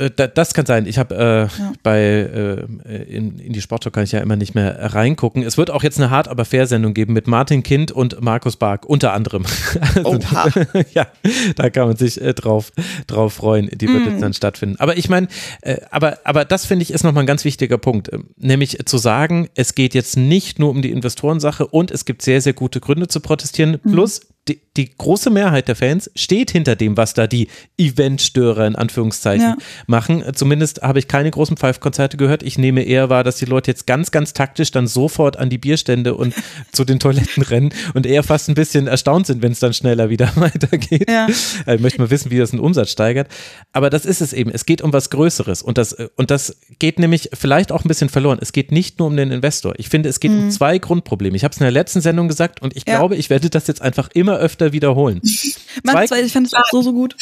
[0.00, 0.86] Äh, da, das kann sein.
[0.86, 1.72] Ich habe äh, Ja.
[1.82, 5.42] bei äh, in, in die Sportschau kann ich ja immer nicht mehr reingucken.
[5.42, 8.56] Es wird auch jetzt eine hart aber fair Sendung geben mit Martin Kind und Markus
[8.56, 9.44] Bark unter anderem.
[9.94, 10.48] Also, Oha.
[10.94, 11.06] ja,
[11.56, 12.72] da kann man sich äh, drauf
[13.06, 13.68] drauf freuen.
[13.72, 14.12] Die wird Hm.
[14.12, 14.76] jetzt dann stattfinden.
[14.78, 15.28] Aber ich meine,
[15.62, 18.98] äh, aber aber das finde ich ist nochmal ein ganz wichtiger Punkt, ähm, nämlich zu
[18.98, 22.80] sagen, es geht jetzt nicht nur um die Investorensache und es gibt sehr sehr gute
[22.80, 23.78] Gründe zu protestieren.
[23.82, 23.92] Hm.
[23.92, 28.76] Plus die, die große Mehrheit der Fans steht hinter dem, was da die Eventstörer in
[28.76, 29.56] Anführungszeichen Ja.
[29.86, 30.24] machen.
[30.34, 32.42] Zumindest habe ich keine großen Pfeifkonzerte gehört.
[32.42, 35.58] Ich nehme eher wahr, dass die Leute jetzt ganz, ganz taktisch dann sofort an die
[35.58, 36.34] Bierstände und
[36.72, 40.08] zu den Toiletten rennen und eher fast ein bisschen erstaunt sind, wenn es dann schneller
[40.10, 41.08] wieder weitergeht.
[41.10, 41.26] Ja.
[41.66, 43.28] Äh, Ich möchte mal wissen, wie das den Umsatz steigert.
[43.72, 44.50] Aber das ist es eben.
[44.50, 47.88] Es geht um was Größeres und das, äh, und das geht nämlich vielleicht auch ein
[47.88, 48.38] bisschen verloren.
[48.40, 49.74] Es geht nicht nur um den Investor.
[49.76, 51.36] Ich finde, es geht um zwei Grundprobleme.
[51.36, 52.96] Ich habe es in der letzten Sendung gesagt und ich Ja.
[52.96, 55.20] glaube, ich werde das jetzt einfach immer öfter wiederholen.
[55.84, 57.16] Mann, zwei, ich fand es auch so, so gut.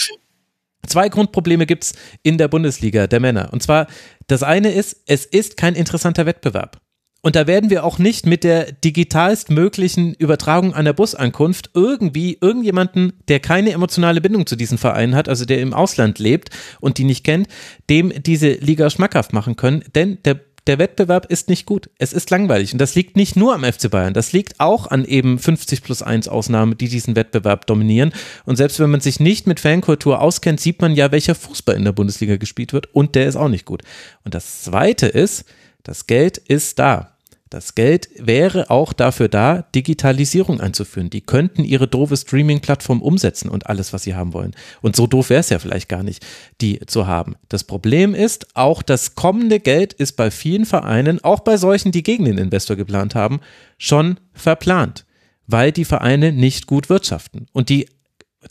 [0.87, 3.53] Zwei Grundprobleme gibt's in der Bundesliga der Männer.
[3.53, 3.89] Und zwar,
[4.27, 6.81] das eine ist, es ist kein interessanter Wettbewerb.
[7.21, 13.13] Und da werden wir auch nicht mit der digitalst möglichen Übertragung einer Busankunft irgendwie irgendjemanden,
[13.27, 16.51] der keine emotionale Bindung zu diesem Verein hat, also der im Ausland lebt
[16.81, 17.49] und die nicht kennt,
[17.91, 19.83] dem diese Liga schmackhaft machen können.
[19.97, 21.91] Denn der der Wettbewerb ist nicht gut.
[21.99, 22.73] Es ist langweilig.
[22.73, 24.15] Und das liegt nicht nur am FC Bayern.
[24.15, 28.13] Das liegt auch an eben 50 plus 1 Ausnahmen, die diesen Wettbewerb dominieren.
[28.45, 31.85] Und selbst wenn man sich nicht mit Fankultur auskennt, sieht man ja, welcher Fußball in
[31.85, 32.95] der Bundesliga gespielt wird.
[32.95, 33.83] Und der ist auch nicht gut.
[34.25, 35.45] Und das Zweite ist,
[35.83, 37.17] das Geld ist da.
[37.51, 41.11] Das Geld wäre auch dafür da, Digitalisierung einzuführen.
[41.11, 44.55] Die könnten ihre doofe Streaming-Plattform umsetzen und alles, was sie haben wollen.
[44.83, 46.25] Und so doof wäre es ja vielleicht gar nicht,
[46.61, 47.37] die zu haben.
[47.49, 52.03] Das Problem ist, auch das kommende Geld ist bei vielen Vereinen, auch bei solchen, die
[52.03, 53.41] gegen den Investor geplant haben,
[53.79, 55.07] schon verplant,
[55.47, 57.47] weil die Vereine nicht gut wirtschaften.
[57.53, 57.89] Und die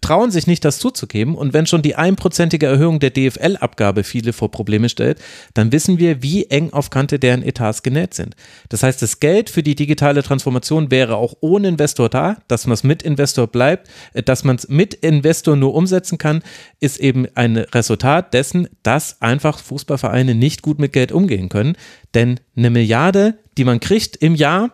[0.02, 1.36] trauen sich nicht, das zuzugeben.
[1.36, 5.20] Und wenn schon die einprozentige Erhöhung der DFL-Abgabe viele vor Probleme stellt,
[5.54, 8.36] dann wissen wir, wie eng auf Kante deren Etats genäht sind.
[8.68, 12.74] Das heißt, das Geld für die digitale Transformation wäre auch ohne Investor da, dass man
[12.74, 16.44] es mit Investor bleibt, äh, dass man es mit Investor nur umsetzen kann,
[16.82, 21.78] ist eben ein Resultat dessen, dass einfach Fußballvereine nicht gut mit Geld umgehen können.
[22.14, 24.72] Denn eine Milliarde, die man kriegt im Jahr,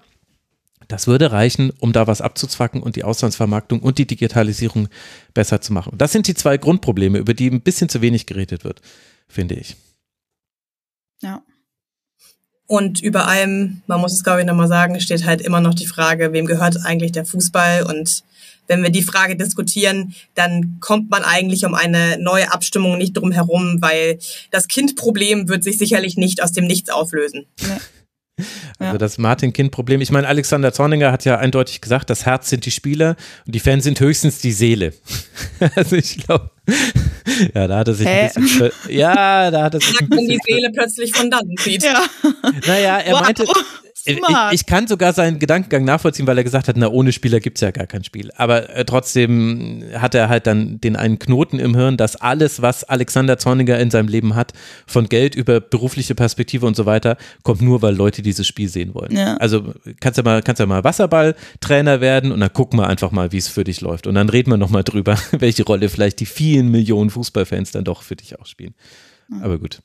[0.93, 4.89] das würde reichen, um da was abzuzwacken und die Auslandsvermarktung und die Digitalisierung
[5.33, 5.97] besser zu machen.
[5.97, 8.79] Das sind die zwei Grundprobleme, über die ein bisschen zu wenig geredet wird,
[9.27, 9.75] finde ich.
[11.23, 11.41] Ja.
[12.67, 15.87] Und über allem, man muss es glaube ich nochmal sagen, steht halt immer noch die
[15.87, 17.87] Frage, wem gehört eigentlich der Fußball?
[17.87, 18.23] Und
[18.67, 23.31] wenn wir die Frage diskutieren, dann kommt man eigentlich um eine neue Abstimmung nicht drum
[23.31, 24.19] herum, weil
[24.51, 27.47] das Kindproblem wird sich sicherlich nicht aus dem Nichts auflösen.
[28.79, 28.97] Also Ja.
[28.97, 30.01] das Martin-Kind-Problem.
[30.01, 33.15] Ich meine, Alexander Zorninger hat ja eindeutig gesagt, das Herz sind die Spieler
[33.45, 34.93] und die Fans sind höchstens die Seele.
[35.75, 36.49] also ich glaube,
[37.53, 38.29] ja, da hat er sich Hä?
[38.35, 41.83] ein bisschen, ja, da hat er sich ein kann die Seele plötzlich von dann zieht.
[41.83, 42.03] Ja.
[42.67, 43.21] naja, er Wow.
[43.21, 43.45] meinte,
[44.05, 44.19] ich,
[44.51, 47.71] ich kann sogar seinen Gedankengang nachvollziehen, weil er gesagt hat, na, ohne Spieler gibt's ja
[47.71, 48.31] gar kein Spiel.
[48.35, 52.83] Aber äh, trotzdem hat er halt dann den einen Knoten im Hirn, dass alles, was
[52.83, 54.53] Alexander Zorniger in seinem Leben hat,
[54.87, 58.93] von Geld über berufliche Perspektive und so weiter, kommt nur, weil Leute dieses Spiel sehen
[58.93, 59.15] wollen.
[59.15, 59.37] Ja.
[59.37, 63.31] Also kannst du mal, kannst du mal Wasserballtrainer werden und dann gucken wir einfach mal,
[63.31, 64.07] wie es für dich läuft.
[64.07, 68.01] Und dann reden wir nochmal drüber, welche Rolle vielleicht die vielen Millionen Fußballfans dann doch
[68.01, 68.73] für dich auch spielen.
[69.41, 69.81] Aber gut.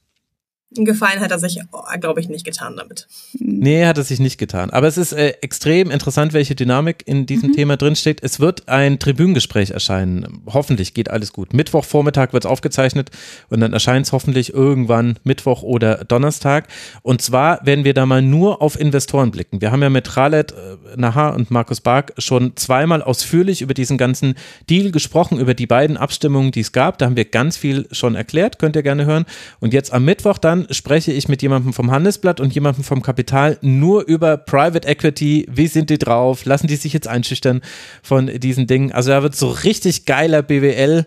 [0.70, 3.06] Gefallen hat er sich, oh, glaube ich, nicht getan damit.
[3.32, 4.68] Nee, hat er sich nicht getan.
[4.68, 7.54] Aber es ist äh, extrem interessant, welche Dynamik in diesem mhm.
[7.54, 8.22] Thema drinsteht.
[8.22, 10.42] Es wird ein Tribünengespräch erscheinen.
[10.46, 11.54] Hoffentlich geht alles gut.
[11.54, 13.10] Mittwochvormittag wird es aufgezeichnet
[13.48, 16.68] und dann erscheint es hoffentlich irgendwann Mittwoch oder Donnerstag.
[17.00, 19.62] Und zwar werden wir da mal nur auf Investoren blicken.
[19.62, 20.56] Wir haben ja mit Khaled äh,
[20.96, 24.34] Nahar und Markus Bark schon zweimal ausführlich über diesen ganzen
[24.68, 26.98] Deal gesprochen, über die beiden Abstimmungen, die es gab.
[26.98, 29.24] Da haben wir ganz viel schon erklärt, könnt ihr gerne hören.
[29.60, 33.02] Und jetzt am Mittwoch dann dann spreche ich mit jemandem vom Handelsblatt und jemandem vom
[33.02, 35.46] Kapital nur über Private Equity.
[35.50, 36.44] Wie sind die drauf?
[36.44, 37.60] Lassen die sich jetzt einschüchtern
[38.02, 38.92] von diesen Dingen?
[38.92, 41.06] Also da wird so richtig geiler BWL.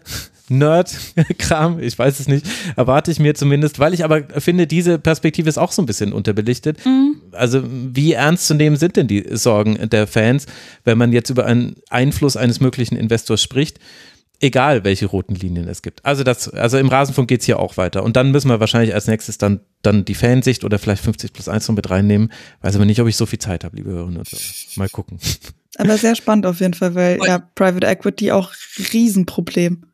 [0.49, 2.45] Nerd-Kram, ich weiß es nicht,
[2.75, 6.11] erwarte ich mir zumindest, weil ich aber finde, diese Perspektive ist auch so ein bisschen
[6.11, 6.85] unterbelichtet.
[6.85, 7.15] Mhm.
[7.31, 10.47] Also, wie ernst zu nehmen sind denn die Sorgen der Fans,
[10.83, 13.79] wenn man jetzt über einen Einfluss eines möglichen Investors spricht?
[14.41, 16.03] Egal welche roten Linien es gibt.
[16.05, 18.03] Also das, also im Rasenfunk geht es hier auch weiter.
[18.03, 21.47] Und dann müssen wir wahrscheinlich als nächstes dann, dann die Fansicht oder vielleicht 50 plus
[21.47, 22.31] 1 noch mit reinnehmen.
[22.61, 24.41] Weiß aber nicht, ob ich so viel Zeit habe, liebe Hörerinnen und Hörer.
[24.75, 25.19] Mal gucken.
[25.77, 28.51] Aber sehr spannend auf jeden Fall, weil ja, Private Equity auch
[28.91, 29.85] Riesenproblem.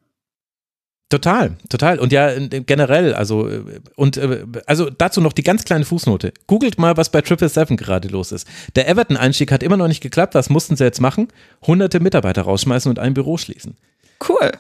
[1.10, 2.00] Total, total.
[2.00, 3.50] Und ja, generell, also,
[3.96, 6.34] und äh, also dazu noch die ganz kleine Fußnote.
[6.48, 8.46] Googelt mal, was bei Triple Seven gerade los ist.
[8.76, 10.36] Der Everton-Einstieg hat immer noch nicht geklappt.
[10.36, 11.30] Was mussten sie jetzt machen?
[11.66, 13.78] Hunderte Mitarbeiter rausschmeißen und ein Büro schließen.
[14.28, 14.52] Cool.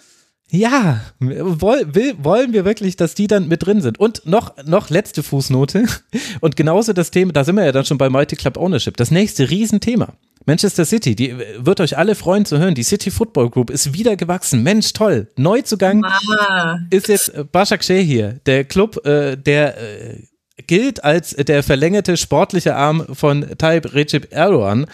[0.49, 3.99] Ja, woll, will, wollen wir wirklich, dass die dann mit drin sind?
[3.99, 5.85] Und noch, noch letzte Fußnote.
[6.39, 8.95] Und genauso das Thema, da sind wir ja dann schon bei Mighty Club Ownership.
[8.95, 10.13] Das nächste Riesenthema.
[10.45, 12.75] Manchester City, die wird euch alle freuen zu hören.
[12.75, 14.63] Die City Football Group ist wieder gewachsen.
[14.63, 15.27] Mensch, toll.
[15.35, 16.79] Neuzugang Mama.
[16.89, 18.39] ist jetzt Başakşehir hier.
[18.45, 20.23] Der Club, äh, der äh,
[20.65, 24.87] gilt als der verlängerte sportliche Arm von Tayyip Recep Erdogan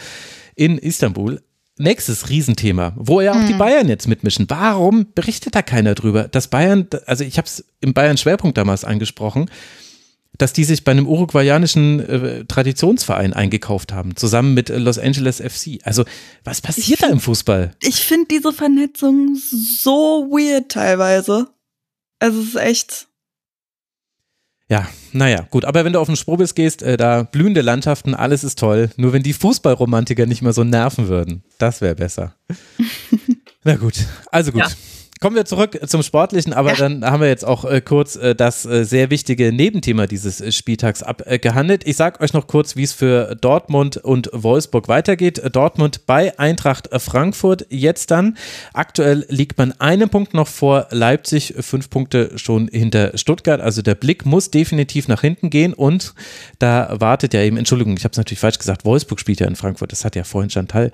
[0.56, 1.40] in Istanbul
[1.78, 3.48] nächstes Riesenthema, wo ja auch hm.
[3.48, 4.50] die Bayern jetzt mitmischen.
[4.50, 6.28] Warum berichtet da keiner drüber?
[6.28, 9.50] Dass Bayern, also ich habe es im Bayern Schwerpunkt damals angesprochen,
[10.38, 15.80] dass die sich bei einem uruguayanischen äh, Traditionsverein eingekauft haben, zusammen mit Los Angeles FC.
[15.84, 16.06] Also,
[16.44, 17.76] was passiert find, da im Fußball?
[17.82, 21.50] Ich finde diese Vernetzung so weird teilweise.
[22.20, 23.08] Also, es ist echt.
[24.74, 25.66] Ja, naja, gut.
[25.66, 28.90] Aber wenn du auf den Sprobis gehst, äh, da blühende Landschaften, alles ist toll.
[28.98, 32.34] Nur wenn die Fußballromantiker nicht mehr so nerven würden, das wäre besser.
[33.64, 33.94] Na gut,
[34.32, 34.62] also gut.
[34.62, 34.68] Ja.
[35.20, 36.76] Kommen wir zurück zum Sportlichen, aber ja.
[36.76, 40.52] dann haben wir jetzt auch äh, kurz äh, das äh, sehr wichtige Nebenthema dieses äh,
[40.52, 41.88] Spieltags abgehandelt.
[41.88, 45.42] ich sage euch noch kurz, wie es für Dortmund und Wolfsburg weitergeht.
[45.54, 48.38] Dortmund bei Eintracht Frankfurt jetzt dann.
[48.74, 53.62] Aktuell liegt man einen Punkt noch vor Leipzig, fünf Punkte schon hinter Stuttgart.
[53.62, 56.14] Also der Blick muss definitiv nach hinten gehen und
[56.60, 59.56] da wartet ja eben, Entschuldigung, ich habe es natürlich falsch gesagt, Wolfsburg spielt ja in
[59.56, 59.92] Frankfurt.
[59.94, 60.92] Das hat ja vorhin Chantal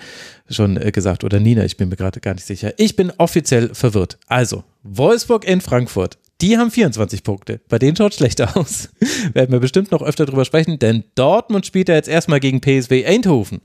[0.49, 2.73] schon äh, gesagt oder Nina, ich bin mir gerade gar nicht sicher.
[2.77, 4.17] Ich bin offiziell verwirrt.
[4.27, 6.17] Also, Wolfsburg in Frankfurt.
[6.41, 7.59] Die haben 24 Punkte.
[7.67, 8.89] Bei denen schaut schlechter aus.
[9.33, 13.05] Werden wir bestimmt noch öfter drüber sprechen, denn Dortmund spielt ja jetzt erstmal gegen PSW
[13.05, 13.59] Eindhoven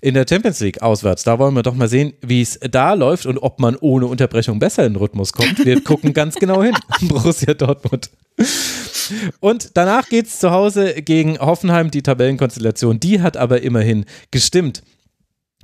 [0.00, 1.22] in der Champions League auswärts.
[1.22, 4.58] Da wollen wir doch mal sehen, wie es da läuft und ob man ohne Unterbrechung
[4.58, 5.64] besser in den Rhythmus kommt.
[5.64, 6.74] Wir gucken ganz genau hin.
[7.02, 8.10] Borussia Dortmund.
[9.38, 11.92] Und danach geht es zu Hause gegen Hoffenheim.
[11.92, 14.82] Die Tabellenkonstellation, die hat aber immerhin gestimmt.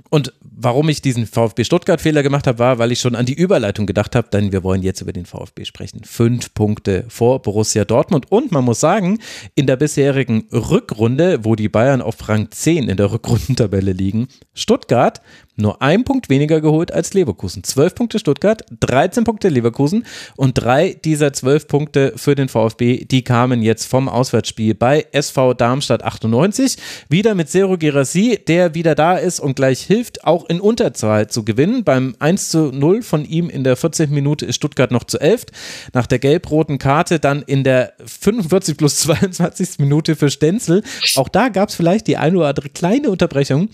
[0.09, 3.85] Und warum ich diesen VfB Stuttgart-Fehler gemacht habe, war, weil ich schon an die Überleitung
[3.85, 6.03] gedacht habe, denn wir wollen jetzt über den VfB sprechen.
[6.03, 8.31] Fünf Punkte vor Borussia Dortmund.
[8.31, 9.19] Und man muss sagen,
[9.55, 15.21] in der bisherigen Rückrunde, wo die Bayern auf Rang 10 in der Rückrundentabelle liegen, Stuttgart
[15.55, 17.63] nur ein Punkt weniger geholt als Leverkusen.
[17.63, 20.05] Zwölf Punkte Stuttgart, 13 Punkte Leverkusen
[20.35, 25.53] und drei dieser zwölf Punkte für den VfB, die kamen jetzt vom Auswärtsspiel bei SV
[25.53, 26.77] Darmstadt 98.
[27.09, 31.45] Wieder mit Zero Gerassi, der wieder da ist und gleich hilft, auch in Unterzahl zu
[31.45, 31.83] gewinnen.
[31.83, 34.09] Beim 1 zu 0 von ihm in der 14.
[34.09, 35.45] Minute ist Stuttgart noch zu 11.
[35.93, 39.79] Nach der gelb-roten Karte dann in der 45 plus 22.
[39.79, 40.83] Minute für Stenzel.
[41.15, 43.69] Auch da gab es vielleicht die eine oder andere kleine Unterbrechung.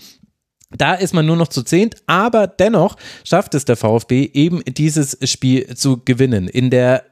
[0.76, 5.18] Da ist man nur noch zu zehnt, aber dennoch schafft es der VfB eben dieses
[5.28, 6.46] Spiel zu gewinnen.
[6.46, 7.04] In der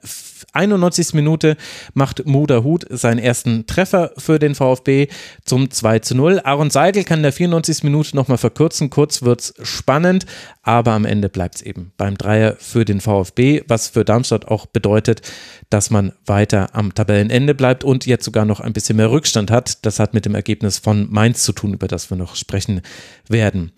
[0.53, 1.15] 91.
[1.15, 1.57] Minute
[1.95, 5.09] macht Muda Hut seinen ersten Treffer für den VfB
[5.45, 6.41] zum 2 zu 0.
[6.45, 7.83] Aaron Seidel kann in der 94.
[7.85, 8.91] Minute nochmal verkürzen.
[8.91, 10.27] Kurz wird es spannend,
[10.63, 14.67] aber am Ende bleibt es eben beim Dreier für den VfB, was für Darmstadt auch
[14.67, 15.23] bedeutet,
[15.71, 19.85] dass man weiter am Tabellenende bleibt und jetzt sogar noch ein bisschen mehr Rückstand hat.
[19.85, 22.83] Das hat mit dem Ergebnis von Mainz zu tun, über das wir noch sprechen
[23.29, 23.73] werden.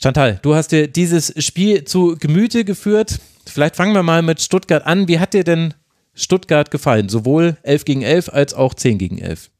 [0.00, 3.20] Chantal, du hast dir dieses Spiel zu Gemüte geführt.
[3.46, 5.08] Vielleicht fangen wir mal mit Stuttgart an.
[5.08, 5.74] Wie hat dir denn
[6.14, 7.08] Stuttgart gefallen?
[7.08, 9.50] Sowohl 11 gegen 11 als auch 10 gegen 11?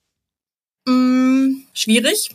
[0.86, 2.30] Mm, schwierig.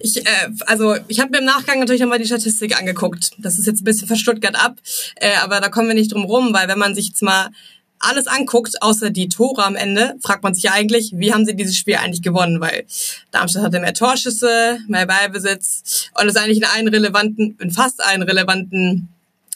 [0.00, 3.32] Ich, äh, also ich habe mir im Nachgang natürlich nochmal die Statistik angeguckt.
[3.38, 4.76] Das ist jetzt ein bisschen von Stuttgart ab,
[5.16, 7.50] äh, aber da kommen wir nicht drum rum, weil wenn man sich jetzt mal
[7.98, 11.56] alles anguckt, außer die Tore am Ende, fragt man sich ja eigentlich, wie haben sie
[11.56, 12.60] dieses Spiel eigentlich gewonnen?
[12.60, 12.84] Weil
[13.30, 18.22] Darmstadt hatte mehr Torschüsse, mehr Ballbesitz und ist eigentlich in einen relevanten, in fast einen
[18.22, 19.08] relevanten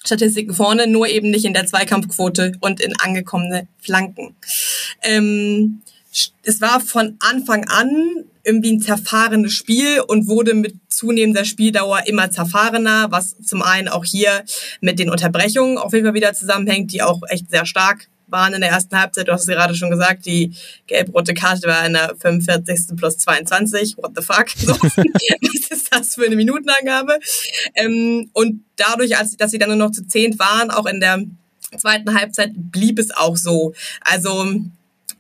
[0.04, 4.34] Statistiken vorne, nur eben nicht in der Zweikampfquote und in angekommene Flanken.
[5.02, 5.82] Ähm,
[6.42, 12.30] es war von Anfang an irgendwie ein zerfahrenes Spiel und wurde mit zunehmender Spieldauer immer
[12.30, 14.44] zerfahrener, was zum einen auch hier
[14.80, 18.60] mit den Unterbrechungen auf jeden Fall wieder zusammenhängt, die auch echt sehr stark waren in
[18.60, 19.28] der ersten Halbzeit.
[19.28, 20.52] Du hast es gerade schon gesagt, die
[20.86, 22.96] gelb-rote Karte war in der 45.
[22.96, 23.96] plus 22.
[23.96, 24.48] What the fuck?
[24.50, 27.18] So, was ist das für eine Minutenangabe?
[27.74, 31.22] Ähm, und dadurch, als, dass sie dann nur noch zu zehnt waren, auch in der
[31.78, 33.74] zweiten Halbzeit blieb es auch so.
[34.00, 34.46] Also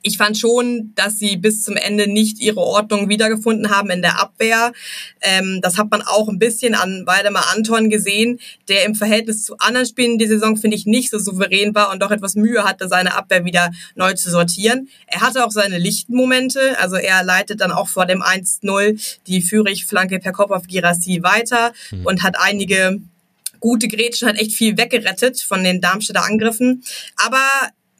[0.02, 4.18] ich fand schon, dass sie bis zum Ende nicht ihre Ordnung wiedergefunden haben in der
[4.18, 4.72] Abwehr.
[5.20, 9.58] Ähm, das hat man auch ein bisschen an Waldemar Anton gesehen, der im Verhältnis zu
[9.58, 12.88] anderen Spielen die Saison, finde ich, nicht so souverän war und doch etwas Mühe hatte,
[12.88, 14.88] seine Abwehr wieder neu zu sortieren.
[15.06, 19.42] Er hatte auch seine lichten Momente, also er leitet dann auch vor dem 1-0 die
[19.42, 22.06] Führig-Flanke per Kopf auf Girassi weiter mhm.
[22.06, 23.00] und hat einige
[23.60, 26.82] gute Gretchen, hat echt viel weggerettet von den Darmstädter Angriffen.
[27.16, 27.46] Aber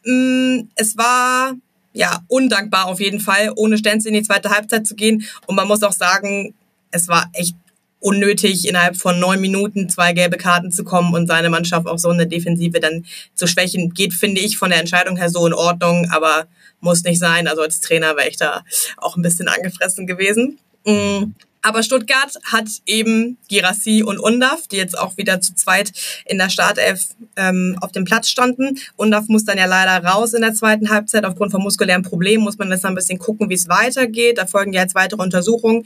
[0.03, 1.53] mh, mm, es war
[1.93, 5.25] ja, undankbar auf jeden Fall, ohne Stenzel in die zweite Halbzeit zu gehen.
[5.45, 6.53] Und man muss auch sagen,
[6.91, 7.55] es war echt
[7.99, 12.09] unnötig, innerhalb von neun Minuten zwei gelbe Karten zu kommen und seine Mannschaft auch so
[12.09, 13.05] eine Defensive dann
[13.35, 13.93] zu schwächen.
[13.93, 16.47] Geht, finde ich, von der Entscheidung her so in Ordnung, aber
[16.79, 17.47] muss nicht sein.
[17.47, 18.63] Also als Trainer wäre ich da
[18.97, 20.57] auch ein bisschen angefressen gewesen.
[20.85, 21.35] Mhm.
[21.61, 25.91] Aber Stuttgart hat eben Girassi und Undaf, die jetzt auch wieder zu zweit
[26.25, 28.79] in der Startelf ähm, auf dem Platz standen.
[28.95, 31.23] Undaf muss dann ja leider raus in der zweiten Halbzeit.
[31.23, 34.39] Aufgrund von muskulären Problemen muss man jetzt ein bisschen gucken, wie es weitergeht.
[34.39, 35.85] Da folgen ja jetzt weitere Untersuchungen.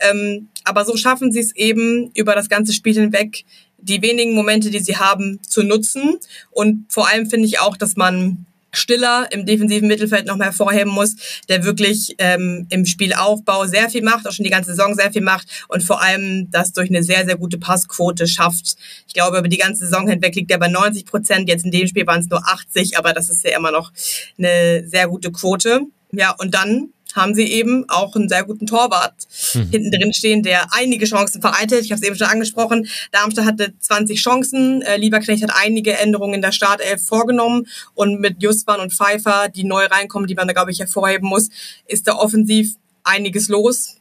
[0.00, 3.44] Ähm, aber so schaffen sie es eben über das ganze Spiel hinweg,
[3.78, 6.18] die wenigen Momente, die sie haben, zu nutzen.
[6.50, 8.46] Und vor allem finde ich auch, dass man
[8.76, 11.16] Stiller im defensiven Mittelfeld noch mal hervorheben muss,
[11.48, 15.22] der wirklich ähm, im Spielaufbau sehr viel macht, auch schon die ganze Saison sehr viel
[15.22, 18.76] macht und vor allem das durch eine sehr, sehr gute Passquote schafft.
[19.06, 21.48] Ich glaube, über die ganze Saison hinweg liegt er bei 90 Prozent.
[21.48, 23.92] Jetzt in dem Spiel waren es nur 80, aber das ist ja immer noch
[24.38, 25.80] eine sehr gute Quote.
[26.12, 29.14] Ja, und dann haben sie eben auch einen sehr guten Torwart
[29.54, 29.68] mhm.
[29.70, 31.84] hinten drin stehen, der einige Chancen vereitelt.
[31.84, 32.88] Ich habe es eben schon angesprochen.
[33.12, 34.82] Darmstadt hatte 20 Chancen.
[34.82, 39.64] Äh, Lieberknecht hat einige Änderungen in der Startelf vorgenommen und mit Justwan und Pfeiffer, die
[39.64, 41.48] neu reinkommen, die man da glaube ich hervorheben muss,
[41.86, 42.74] ist da offensiv
[43.04, 43.96] einiges los.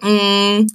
[0.00, 0.66] Mm,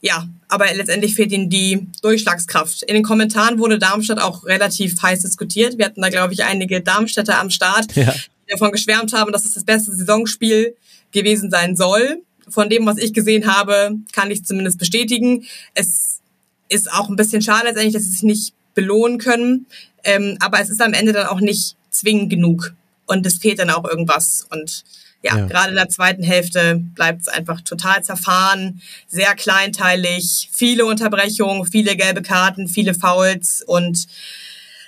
[0.00, 2.82] ja, aber letztendlich fehlt ihnen die Durchschlagskraft.
[2.82, 5.78] In den Kommentaren wurde Darmstadt auch relativ heiß diskutiert.
[5.78, 8.12] Wir hatten da, glaube ich, einige Darmstädter am Start, ja.
[8.12, 10.74] die davon geschwärmt haben, dass es das beste Saisonspiel
[11.12, 12.22] gewesen sein soll.
[12.48, 15.44] Von dem, was ich gesehen habe, kann ich zumindest bestätigen.
[15.74, 16.20] Es
[16.68, 19.66] ist auch ein bisschen schade letztendlich, dass sie sich nicht belohnen können.
[20.04, 22.74] Ähm, aber es ist am Ende dann auch nicht zwingend genug.
[23.06, 24.46] Und es fehlt dann auch irgendwas.
[24.50, 24.84] Und
[25.22, 25.46] ja, ja.
[25.46, 31.96] gerade in der zweiten Hälfte bleibt es einfach total zerfahren, sehr kleinteilig, viele Unterbrechungen, viele
[31.96, 34.08] gelbe Karten, viele Fouls und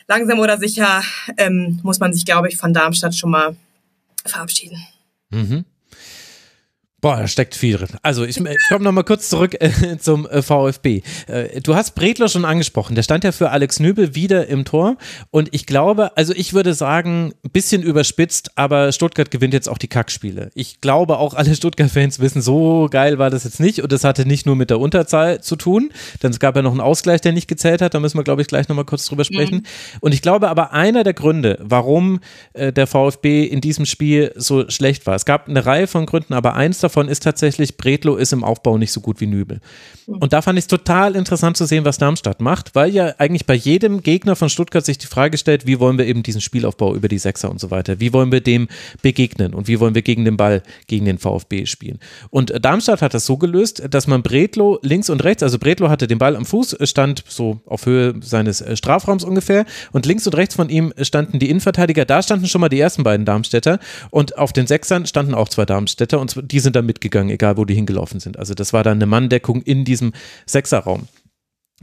[0.09, 1.03] langsam oder sicher
[1.37, 3.57] ähm, muss man sich, glaube ich, von Darmstadt schon mal
[4.27, 4.85] verabschieden.
[5.31, 5.65] Mhm.
[7.05, 7.89] Boah, da steckt viel drin.
[8.01, 11.03] Also ich, ich komme nochmal kurz zurück äh, zum äh, VfB.
[11.27, 12.95] Äh, du hast Bredler schon angesprochen.
[12.95, 14.97] Der stand ja für Alex Nübel wieder im Tor.
[15.31, 19.77] Und ich glaube, also ich würde sagen, ein bisschen überspitzt, aber Stuttgart gewinnt jetzt auch
[19.77, 20.49] die Kackspiele.
[20.55, 23.83] Ich glaube, auch alle Stuttgart-Fans wissen, so geil war das jetzt nicht.
[23.83, 25.91] Und das hatte nicht nur mit der Unterzahl zu tun,
[26.23, 27.93] denn es gab ja noch einen Ausgleich, der nicht gezählt hat.
[27.93, 29.57] Da müssen wir, glaube ich, gleich nochmal kurz drüber sprechen.
[29.57, 29.99] Mhm.
[30.01, 32.21] Und ich glaube aber, einer der Gründe, warum
[32.55, 36.33] äh, der VfB in diesem Spiel so schlecht war, es gab eine Reihe von Gründen,
[36.33, 39.61] aber eins davon davon ist tatsächlich, Bredlo ist im Aufbau nicht so gut wie Nübel.
[40.07, 43.47] Und da fand ich es total interessant zu sehen, was Darmstadt macht, weil ja eigentlich
[43.47, 46.95] bei jedem Gegner von Stuttgart sich die Frage stellt, wie wollen wir eben diesen Spielaufbau
[46.95, 48.69] über die Sechser und so weiter, wie wollen wir dem
[49.03, 51.99] begegnen und wie wollen wir gegen den Ball, gegen den VfB spielen.
[52.31, 56.07] Und Darmstadt hat das so gelöst, dass man Bredlo links und rechts, also Bredlo hatte
[56.07, 60.37] den Ball am Fuß, stand so auf Höhe seines äh, Strafraums ungefähr und links und
[60.37, 63.81] rechts von ihm standen die Innenverteidiger, da standen schon mal die ersten beiden Darmstädter
[64.11, 67.65] und auf den Sechsern standen auch zwei Darmstädter und die sind dann mitgegangen, egal wo
[67.65, 68.39] die hingelaufen sind.
[68.39, 70.13] Also das war dann eine Manndeckung in diesem
[70.47, 71.09] Sechserraum.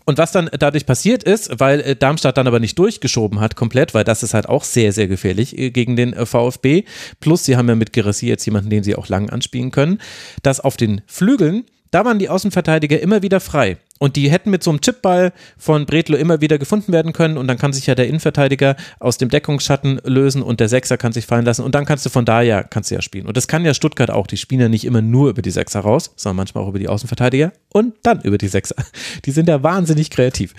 [0.06, 3.94] Und was dann dadurch passiert ist, weil äh, Darmstadt dann aber nicht durchgeschoben hat komplett,
[3.94, 6.86] weil das ist halt auch sehr, sehr gefährlich äh, gegen den äh, VfB.
[7.19, 9.99] Plus, sie haben ja mit Gerassi jetzt jemanden, den sie auch lang anspielen können,
[10.44, 13.78] dass auf den Flügeln, da waren die Außenverteidiger immer wieder frei.
[14.00, 17.48] Und die hätten mit so einem Chipball von Bretlo immer wieder gefunden werden können und
[17.48, 21.28] dann kann sich ja der Innenverteidiger aus dem Deckungsschatten lösen und der Sechser kann sich
[21.28, 23.28] fallen lassen und dann kannst du von da ja, kannst du ja spielen.
[23.28, 24.26] Und das kann ja Stuttgart auch.
[24.26, 26.88] Die spielen ja nicht immer nur über die Sechser raus, sondern manchmal auch über die
[26.88, 28.76] Außenverteidiger und dann über die Sechser.
[29.26, 30.56] Die sind ja wahnsinnig kreativ.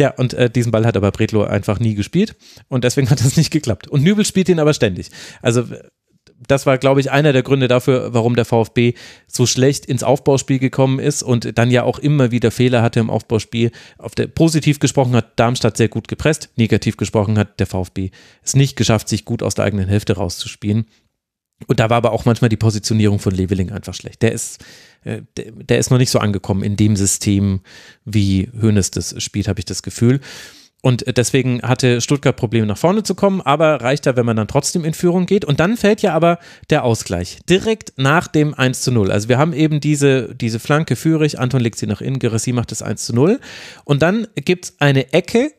[0.00, 2.36] Ja, und äh, diesen Ball hat aber Bredlo einfach nie gespielt
[2.68, 3.88] und deswegen hat das nicht geklappt.
[3.88, 5.10] Und Nübel spielt ihn aber ständig.
[5.42, 5.64] Also
[6.46, 8.94] das war, glaube ich, einer der Gründe dafür, warum der VfB
[9.26, 13.10] so schlecht ins Aufbauspiel gekommen ist und dann ja auch immer wieder Fehler hatte im
[13.10, 13.72] Aufbauspiel.
[13.98, 18.10] Auf der, positiv gesprochen hat Darmstadt sehr gut gepresst, negativ gesprochen hat der VfB
[18.42, 20.86] es nicht geschafft, sich gut aus der eigenen Hälfte rauszuspielen.
[21.66, 24.22] Und da war aber auch manchmal die Positionierung von Leveling einfach schlecht.
[24.22, 24.64] Der ist,
[25.02, 27.60] äh, der, ist noch nicht so angekommen in dem System,
[28.04, 30.20] wie Hoeneß das spielt, habe ich das Gefühl.
[30.80, 34.46] Und deswegen hatte Stuttgart Probleme nach vorne zu kommen, aber reicht ja, wenn man dann
[34.46, 35.44] trotzdem in Führung geht.
[35.44, 36.38] Und dann fällt ja aber
[36.70, 39.10] der Ausgleich direkt nach dem 1 zu 0.
[39.10, 42.70] Also wir haben eben diese, diese Flanke Führig, Anton legt sie nach innen, Geressi macht
[42.70, 43.40] das 1 zu 0.
[43.84, 45.50] Und dann gibt es eine Ecke,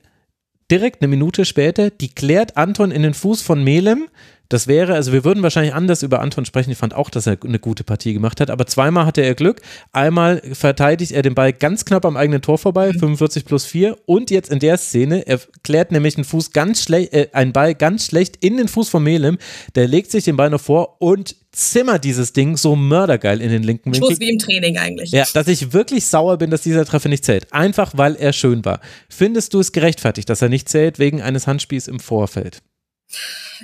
[0.71, 4.07] direkt eine Minute später, die klärt Anton in den Fuß von Melem.
[4.49, 6.71] Das wäre, also wir würden wahrscheinlich anders über Anton sprechen.
[6.71, 9.61] Ich fand auch, dass er eine gute Partie gemacht hat, aber zweimal hatte er Glück.
[9.93, 13.47] Einmal verteidigt er den Ball ganz knapp am eigenen Tor vorbei, 45 mhm.
[13.47, 13.97] plus 4.
[14.07, 17.75] Und jetzt in der Szene, er klärt nämlich einen Fuß ganz schlecht, äh, einen Ball
[17.75, 19.37] ganz schlecht in den Fuß von Melem.
[19.75, 23.61] Der legt sich den Ball noch vor und zimmert dieses Ding so mördergeil in den
[23.61, 24.09] linken Winkel.
[24.09, 25.11] Schuss wie im Training eigentlich.
[25.11, 27.53] Ja, dass ich wirklich sauer bin, dass dieser Treffer nicht zählt.
[27.53, 28.81] Einfach weil er schön war.
[29.09, 32.63] Findest du es gerechtfertigt, dass er nicht zählt wegen eines Handspiels im Vorfeld?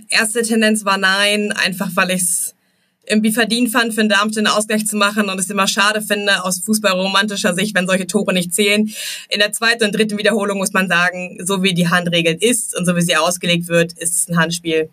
[0.09, 2.55] Erste Tendenz war nein, einfach weil ich es
[3.07, 6.43] irgendwie verdient fand, für den Darmstadt einen Ausgleich zu machen und es immer schade finde
[6.43, 8.91] aus fußballromantischer Sicht, wenn solche Tore nicht zählen.
[9.30, 12.85] In der zweiten und dritten Wiederholung muss man sagen, so wie die Handregel ist und
[12.85, 14.89] so wie sie ausgelegt wird, ist es ein Handspiel,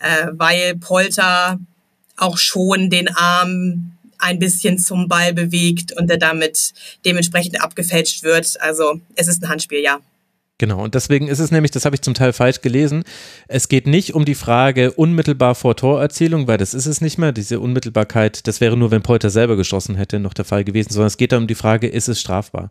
[0.00, 1.58] äh, weil Polter
[2.16, 6.72] auch schon den Arm ein bisschen zum Ball bewegt und der damit
[7.04, 8.60] dementsprechend abgefälscht wird.
[8.60, 10.00] Also es ist ein Handspiel, ja.
[10.58, 13.02] Genau, und deswegen ist es nämlich, das habe ich zum Teil falsch gelesen,
[13.48, 17.32] es geht nicht um die Frage unmittelbar vor Torerzielung, weil das ist es nicht mehr,
[17.32, 21.08] diese Unmittelbarkeit, das wäre nur, wenn Polter selber geschossen hätte, noch der Fall gewesen, sondern
[21.08, 22.70] es geht um die Frage, ist es strafbar?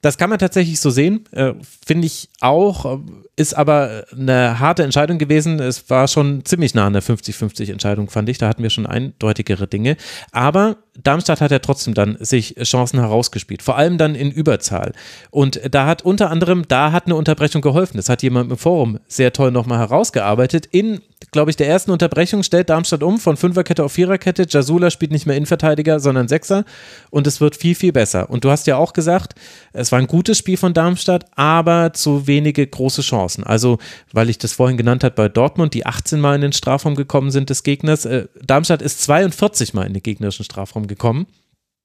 [0.00, 1.54] Das kann man tatsächlich so sehen, äh,
[1.84, 3.00] finde ich auch,
[3.34, 5.58] ist aber eine harte Entscheidung gewesen.
[5.58, 8.38] Es war schon ziemlich nah an der 50-50 Entscheidung, fand ich.
[8.38, 9.96] Da hatten wir schon eindeutigere Dinge.
[10.30, 14.92] Aber Darmstadt hat ja trotzdem dann sich Chancen herausgespielt, vor allem dann in Überzahl.
[15.30, 17.96] Und da hat unter anderem, da hat eine Unterbrechung geholfen.
[17.96, 20.66] Das hat jemand im Forum sehr toll nochmal herausgearbeitet.
[20.66, 21.00] In,
[21.32, 24.46] glaube ich, der ersten Unterbrechung stellt Darmstadt um von Fünferkette auf Viererkette.
[24.48, 26.64] Jasula spielt nicht mehr Innenverteidiger, sondern Sechser.
[27.10, 28.30] Und es wird viel, viel besser.
[28.30, 29.34] Und du hast ja auch gesagt,
[29.72, 33.44] es war ein gutes Spiel von Darmstadt, aber zu wenige große Chancen.
[33.44, 33.78] Also,
[34.12, 37.30] weil ich das vorhin genannt habe bei Dortmund, die 18 Mal in den Strafraum gekommen
[37.30, 38.04] sind des Gegners.
[38.04, 41.26] Äh, Darmstadt ist 42 Mal in den gegnerischen Strafraum gekommen.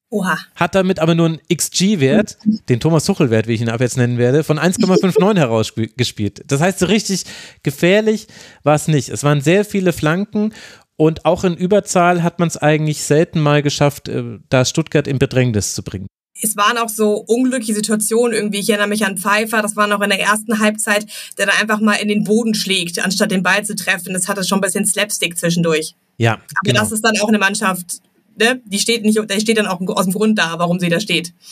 [0.10, 0.38] Oha.
[0.56, 2.38] Hat damit aber nur einen XG-Wert,
[2.68, 6.44] den Thomas Tuchel-Wert, wie ich ihn ab jetzt nennen werde, von 1,59 herausgespielt.
[6.48, 7.24] Das heißt, so richtig
[7.64, 8.28] gefährlich
[8.64, 9.08] war es nicht.
[9.08, 10.54] Es waren sehr viele Flanken
[10.98, 15.18] und auch in Überzahl hat man es eigentlich selten mal geschafft, äh, da Stuttgart in
[15.18, 16.08] Bedrängnis zu bringen
[16.42, 18.60] es waren auch so unglückliche Situationen irgendwie.
[18.60, 21.06] Ich erinnere mich an Pfeiffer, das war noch in der ersten Halbzeit,
[21.38, 24.14] der da einfach mal in den Boden schlägt, anstatt den Ball zu treffen.
[24.14, 25.96] Das hatte schon ein bisschen Slapstick zwischendurch.
[26.18, 26.34] Ja.
[26.34, 26.80] Aber genau.
[26.82, 28.02] das ist dann auch eine Mannschaft,
[28.42, 28.62] ne?
[28.66, 31.34] die steht nicht, der steht dann auch aus dem Grund da, warum sie da steht.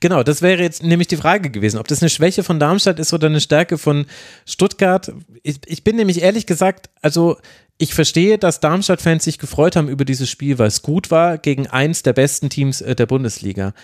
[0.00, 3.12] Genau, das wäre jetzt nämlich die Frage gewesen, ob das eine Schwäche von Darmstadt ist
[3.12, 4.06] oder eine Stärke von
[4.44, 5.12] Stuttgart.
[5.44, 7.36] Ich, ich bin nämlich ehrlich gesagt, also
[7.78, 11.68] ich verstehe, dass Darmstadt-Fans sich gefreut haben über dieses Spiel, weil es gut war gegen
[11.68, 13.74] eins der besten Teams äh, der Bundesliga.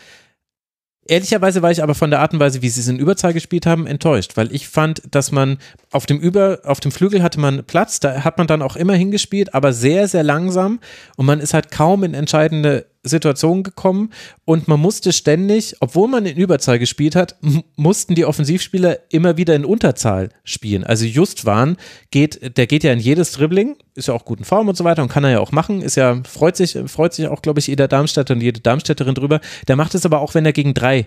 [1.09, 3.65] Ehrlicherweise war ich aber von der Art und Weise, wie sie es in Überzahl gespielt
[3.65, 5.57] haben, enttäuscht, weil ich fand, dass man
[5.91, 8.93] auf dem Über, auf dem Flügel hatte man Platz, da hat man dann auch immer
[8.93, 10.81] hingespielt, aber sehr, sehr langsam
[11.17, 14.11] und man ist halt kaum in entscheidende Situation gekommen
[14.45, 17.37] und man musste ständig, obwohl man in Überzahl gespielt hat,
[17.77, 20.85] mussten die Offensivspieler immer wieder in Unterzahl spielen.
[20.85, 21.77] Also Justwan
[22.11, 24.85] geht, der geht ja in jedes Dribbling, ist ja auch gut in Form und so
[24.85, 27.61] weiter und kann er ja auch machen, ist ja, freut sich, freut sich auch, glaube
[27.61, 29.41] ich, jeder Darmstädter und jede Darmstädterin drüber.
[29.69, 31.07] Der macht es aber auch, wenn er gegen drei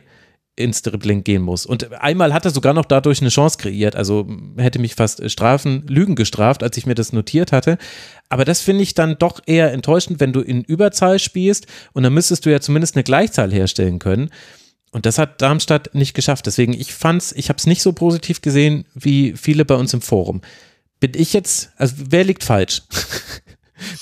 [0.55, 1.65] ins Dribbling gehen muss.
[1.65, 3.95] Und einmal hat er sogar noch dadurch eine Chance kreiert.
[3.95, 7.77] Also hätte mich fast Strafen, Lügen gestraft, als ich mir das notiert hatte.
[8.29, 12.13] Aber das finde ich dann doch eher enttäuschend, wenn du in Überzahl spielst und dann
[12.13, 14.29] müsstest du ja zumindest eine Gleichzahl herstellen können.
[14.91, 16.45] Und das hat Darmstadt nicht geschafft.
[16.45, 20.01] Deswegen, ich fand's, ich habe es nicht so positiv gesehen wie viele bei uns im
[20.01, 20.41] Forum.
[20.99, 22.83] Bin ich jetzt, also wer liegt falsch?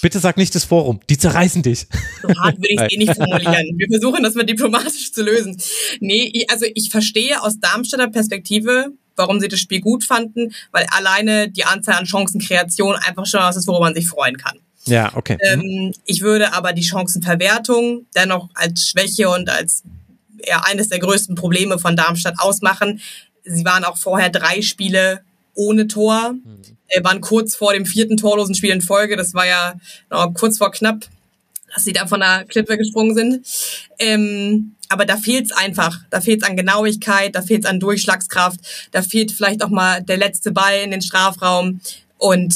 [0.02, 1.88] Bitte sag nicht das Forum, die zerreißen dich.
[2.22, 3.78] So hart würde ich es eh nicht formulieren.
[3.78, 5.58] Wir versuchen das mal diplomatisch zu lösen.
[6.00, 11.50] Nee, also ich verstehe aus Darmstädter Perspektive, warum sie das Spiel gut fanden, weil alleine
[11.50, 14.60] die Anzahl an Chancenkreation einfach schon was ist, worüber man sich freuen kann.
[14.86, 15.38] Ja, okay.
[15.42, 15.94] Ähm, mhm.
[16.06, 19.84] ich würde aber die Chancenverwertung dennoch als Schwäche und als
[20.48, 23.02] ja, eines der größten Probleme von Darmstadt ausmachen.
[23.44, 25.22] Sie waren auch vorher drei Spiele
[25.60, 26.34] ohne Tor.
[26.34, 27.04] Mhm.
[27.04, 29.18] waren kurz vor dem vierten torlosen Spiel in Folge.
[29.18, 29.76] Das war ja
[30.10, 31.06] noch kurz vor knapp.
[31.74, 33.46] dass sie da von der Klippe gesprungen sind.
[34.00, 36.00] Ähm, aber da fehlt's einfach.
[36.10, 38.60] Da fehlt's an Genauigkeit, da fehlt's an Durchschlagskraft,
[38.92, 41.80] da fehlt vielleicht auch mal der letzte Ball in den Strafraum.
[42.18, 42.56] Und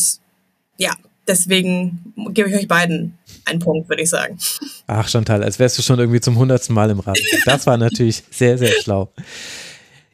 [0.77, 0.93] ja,
[1.27, 4.39] deswegen gebe ich euch beiden einen Punkt, würde ich sagen.
[4.87, 7.23] Ach, Chantal, als wärst du schon irgendwie zum hundertsten Mal im Rasen.
[7.45, 9.11] Das war natürlich sehr, sehr schlau.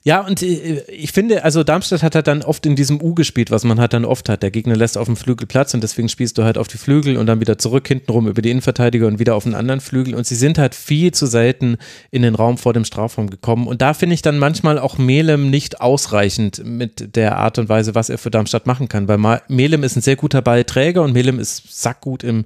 [0.10, 3.52] Ja, und äh, ich finde, also Darmstadt hat halt dann oft in diesem U gespielt,
[3.52, 4.42] was man halt dann oft hat.
[4.42, 7.16] Der Gegner lässt auf dem Flügel Platz und deswegen spielst du halt auf die Flügel
[7.16, 10.16] und dann wieder zurück hintenrum über die Innenverteidiger und wieder auf den anderen Flügel.
[10.16, 11.78] Und sie sind halt viel zu selten
[12.10, 13.68] in den Raum vor dem Strafraum gekommen.
[13.68, 17.94] Und da finde ich dann manchmal auch Melem nicht ausreichend mit der Art und Weise,
[17.94, 19.08] was er für Darmstadt machen kann.
[19.08, 22.46] Weil Melem ist ein sehr guter Ballträger und Melem ist sackgut im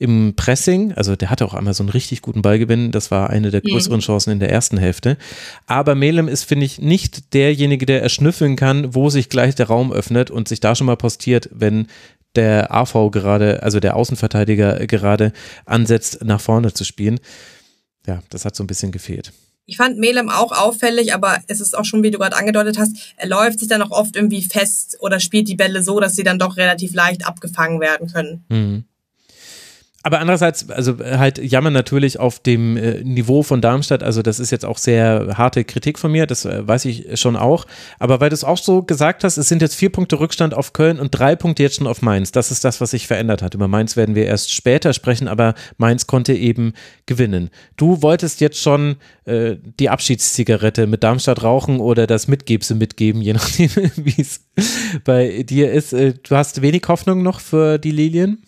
[0.00, 0.94] im Pressing.
[0.94, 2.90] Also der hatte auch einmal so einen richtig guten Ballgewinn.
[2.90, 4.02] Das war eine der größeren mhm.
[4.02, 5.18] Chancen in der ersten Hälfte.
[5.66, 9.92] Aber Melem ist, finde ich, nicht derjenige, der erschnüffeln kann, wo sich gleich der Raum
[9.92, 11.86] öffnet und sich da schon mal postiert, wenn
[12.34, 15.34] der AV gerade, also der Außenverteidiger gerade
[15.66, 17.20] ansetzt, nach vorne zu spielen.
[18.06, 19.32] Ja, das hat so ein bisschen gefehlt.
[19.66, 22.96] Ich fand Melem auch auffällig, aber es ist auch schon, wie du gerade angedeutet hast,
[23.16, 26.24] er läuft sich dann auch oft irgendwie fest oder spielt die Bälle so, dass sie
[26.24, 28.44] dann doch relativ leicht abgefangen werden können.
[28.48, 28.84] Mhm
[30.02, 34.02] aber andererseits, also halt jammern natürlich auf dem äh, Niveau von Darmstadt.
[34.02, 37.36] Also das ist jetzt auch sehr harte Kritik von mir, das äh, weiß ich schon
[37.36, 37.66] auch.
[37.98, 40.72] Aber weil du es auch so gesagt hast, es sind jetzt vier Punkte Rückstand auf
[40.72, 42.32] Köln und drei Punkte jetzt schon auf Mainz.
[42.32, 43.54] Das ist das, was sich verändert hat.
[43.54, 46.72] Über Mainz werden wir erst später sprechen, aber Mainz konnte eben
[47.04, 47.50] gewinnen.
[47.76, 48.96] Du wolltest jetzt schon
[49.26, 54.46] äh, die Abschiedszigarette mit Darmstadt rauchen oder das Mitgebse mitgeben, je nachdem, wie es
[55.04, 55.92] bei dir ist.
[55.92, 58.42] Äh, du hast wenig Hoffnung noch für die Lilien?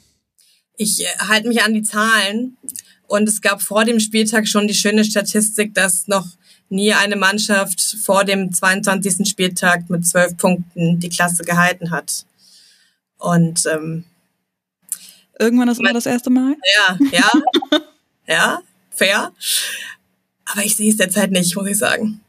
[0.77, 2.57] Ich äh, halte mich an die Zahlen
[3.07, 6.27] und es gab vor dem Spieltag schon die schöne Statistik, dass noch
[6.69, 9.29] nie eine Mannschaft vor dem 22.
[9.29, 12.25] Spieltag mit zwölf Punkten die Klasse gehalten hat.
[13.19, 14.05] Und ähm,
[15.39, 16.57] irgendwann ist immer das erste Mal.
[16.77, 17.31] Ja, ja,
[18.27, 19.33] ja, fair.
[20.47, 22.21] Aber ich sehe es derzeit nicht, muss ich sagen.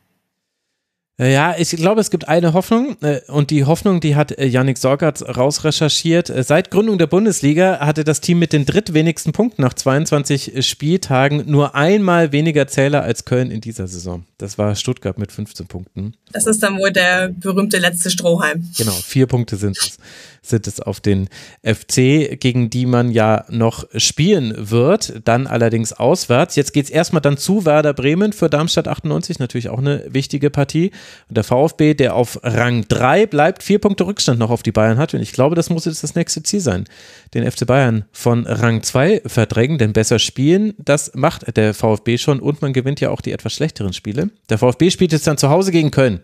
[1.24, 4.46] Äh, ja, ich glaube, es gibt eine Hoffnung äh, und die Hoffnung, die hat äh,
[4.46, 6.32] Yannick Sorgatz rausrecherchiert.
[6.46, 11.76] Seit Gründung der Bundesliga hatte das Team mit den drittwenigsten Punkten nach 22 Spieltagen nur
[11.76, 14.26] einmal weniger Zähler als Köln in dieser Saison.
[14.38, 16.14] Das war Stuttgart mit 15 Punkten.
[16.34, 18.70] Das ist dann wohl der berühmte letzte Strohhalm.
[18.78, 19.98] Genau, vier Punkte sind es
[20.44, 21.30] sind es auf den
[21.64, 26.56] FC, gegen die man ja noch spielen wird, dann allerdings auswärts.
[26.56, 30.50] Jetzt geht es erstmal dann zu Werder Bremen für Darmstadt 98, natürlich auch eine wichtige
[30.50, 30.92] Partie.
[31.30, 34.98] Und der VfB, der auf Rang 3 bleibt, vier Punkte Rückstand noch auf die Bayern
[34.98, 35.14] hat.
[35.14, 36.86] Und ich glaube, das muss jetzt das nächste Ziel sein,
[37.34, 42.40] den FC Bayern von Rang 2 verdrängen, denn besser spielen, das macht der VfB schon
[42.40, 44.30] und man gewinnt ja auch die etwas schlechteren Spiele.
[44.50, 46.20] Der VfB spielt jetzt dann zu Hause gegen Köln.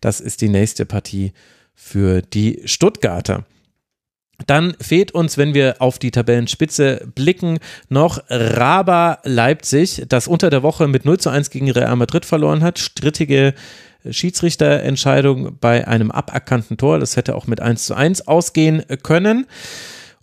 [0.00, 1.32] Das ist die nächste Partie
[1.74, 3.44] für die Stuttgarter.
[4.46, 7.58] Dann fehlt uns, wenn wir auf die Tabellenspitze blicken,
[7.88, 12.62] noch Raba Leipzig, das unter der Woche mit 0 zu 1 gegen Real Madrid verloren
[12.62, 12.78] hat.
[12.78, 13.54] Strittige
[14.08, 16.98] Schiedsrichterentscheidung bei einem aberkannten Tor.
[16.98, 19.46] Das hätte auch mit 1 zu 1 ausgehen können.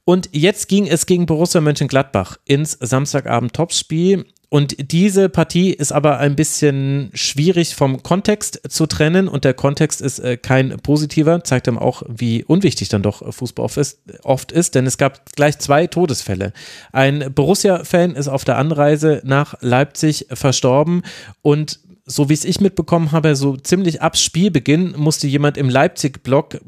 [0.05, 4.25] Und jetzt ging es gegen Borussia Mönchengladbach ins Samstagabend-Topspiel.
[4.53, 9.27] Und diese Partie ist aber ein bisschen schwierig vom Kontext zu trennen.
[9.27, 13.65] Und der Kontext ist äh, kein positiver, zeigt einem auch, wie unwichtig dann doch Fußball
[13.65, 16.53] oft ist, oft ist, denn es gab gleich zwei Todesfälle.
[16.91, 21.01] Ein Borussia-Fan ist auf der Anreise nach Leipzig verstorben.
[21.41, 26.59] Und so wie es ich mitbekommen habe, so ziemlich ab Spielbeginn musste jemand im Leipzig-Block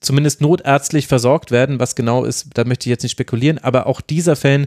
[0.00, 1.80] zumindest notärztlich versorgt werden.
[1.80, 4.66] Was genau ist, da möchte ich jetzt nicht spekulieren, aber auch dieser Fan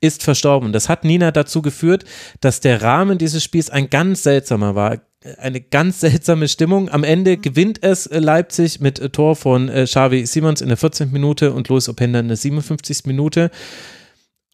[0.00, 0.72] ist verstorben.
[0.72, 2.04] Das hat Nina dazu geführt,
[2.40, 5.00] dass der Rahmen dieses Spiels ein ganz seltsamer war.
[5.38, 6.88] Eine ganz seltsame Stimmung.
[6.88, 11.12] Am Ende gewinnt es Leipzig mit Tor von äh, Xavi Simons in der 14.
[11.12, 13.06] Minute und Luis Openda in der 57.
[13.06, 13.50] Minute.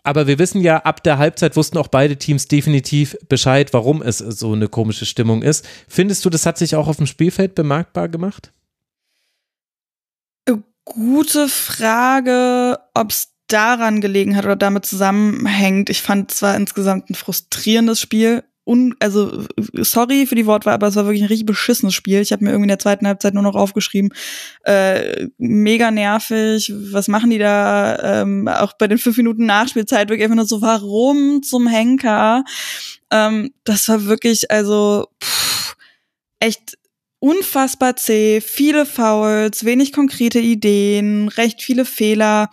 [0.08, 4.18] Aber wir wissen ja, ab der Halbzeit wussten auch beide Teams definitiv Bescheid, warum es
[4.18, 5.68] so eine komische Stimmung ist.
[5.86, 8.52] Findest du, das hat sich auch auf dem Spielfeld bemerkbar gemacht?
[10.94, 15.90] Gute Frage, ob es daran gelegen hat oder damit zusammenhängt.
[15.90, 18.44] Ich fand zwar insgesamt ein frustrierendes Spiel.
[18.64, 22.20] Un also sorry für die Wortwahl, aber es war wirklich ein richtig beschissenes Spiel.
[22.20, 24.10] Ich habe mir irgendwie in der zweiten Halbzeit nur noch aufgeschrieben,
[24.64, 26.70] äh, mega nervig.
[26.92, 28.20] Was machen die da?
[28.20, 32.44] Ähm, auch bei den fünf Minuten Nachspielzeit wirklich einfach nur so, warum zum Henker?
[33.10, 35.76] Ähm, das war wirklich also pff,
[36.40, 36.76] echt
[37.20, 42.50] unfassbar zäh, viele Fouls, wenig konkrete Ideen, recht viele Fehler.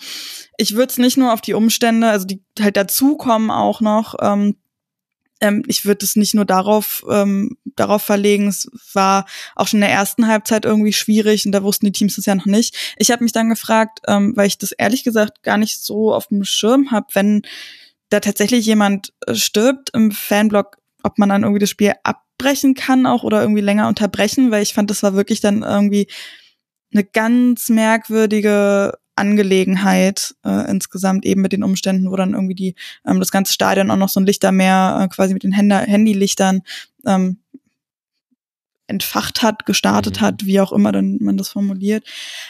[0.58, 4.16] Ich würde es nicht nur auf die Umstände, also die halt dazukommen auch noch.
[4.22, 4.56] Ähm,
[5.42, 8.48] ähm, ich würde es nicht nur darauf ähm, darauf verlegen.
[8.48, 9.26] Es war
[9.56, 12.36] auch schon in der ersten Halbzeit irgendwie schwierig und da wussten die Teams das ja
[12.36, 12.96] noch nicht.
[12.98, 16.28] Ich habe mich dann gefragt, ähm, weil ich das ehrlich gesagt gar nicht so auf
[16.28, 17.42] dem Schirm habe, wenn
[18.10, 21.94] da tatsächlich jemand äh, stirbt im Fanblock, ob man dann irgendwie das Spiel
[22.38, 26.08] abbrechen kann auch oder irgendwie länger unterbrechen, weil ich fand, das war wirklich dann irgendwie
[26.94, 32.76] eine ganz merkwürdige Angelegenheit äh, insgesamt eben mit den Umständen, wo dann irgendwie die
[33.06, 36.62] ähm, das ganze Stadion auch noch so ein Lichtermeer äh, quasi mit den Händer Handylichtern
[37.06, 37.38] ähm,
[38.88, 40.26] entfacht hat, gestartet Mhm.
[40.26, 42.06] hat, wie auch immer dann man das formuliert.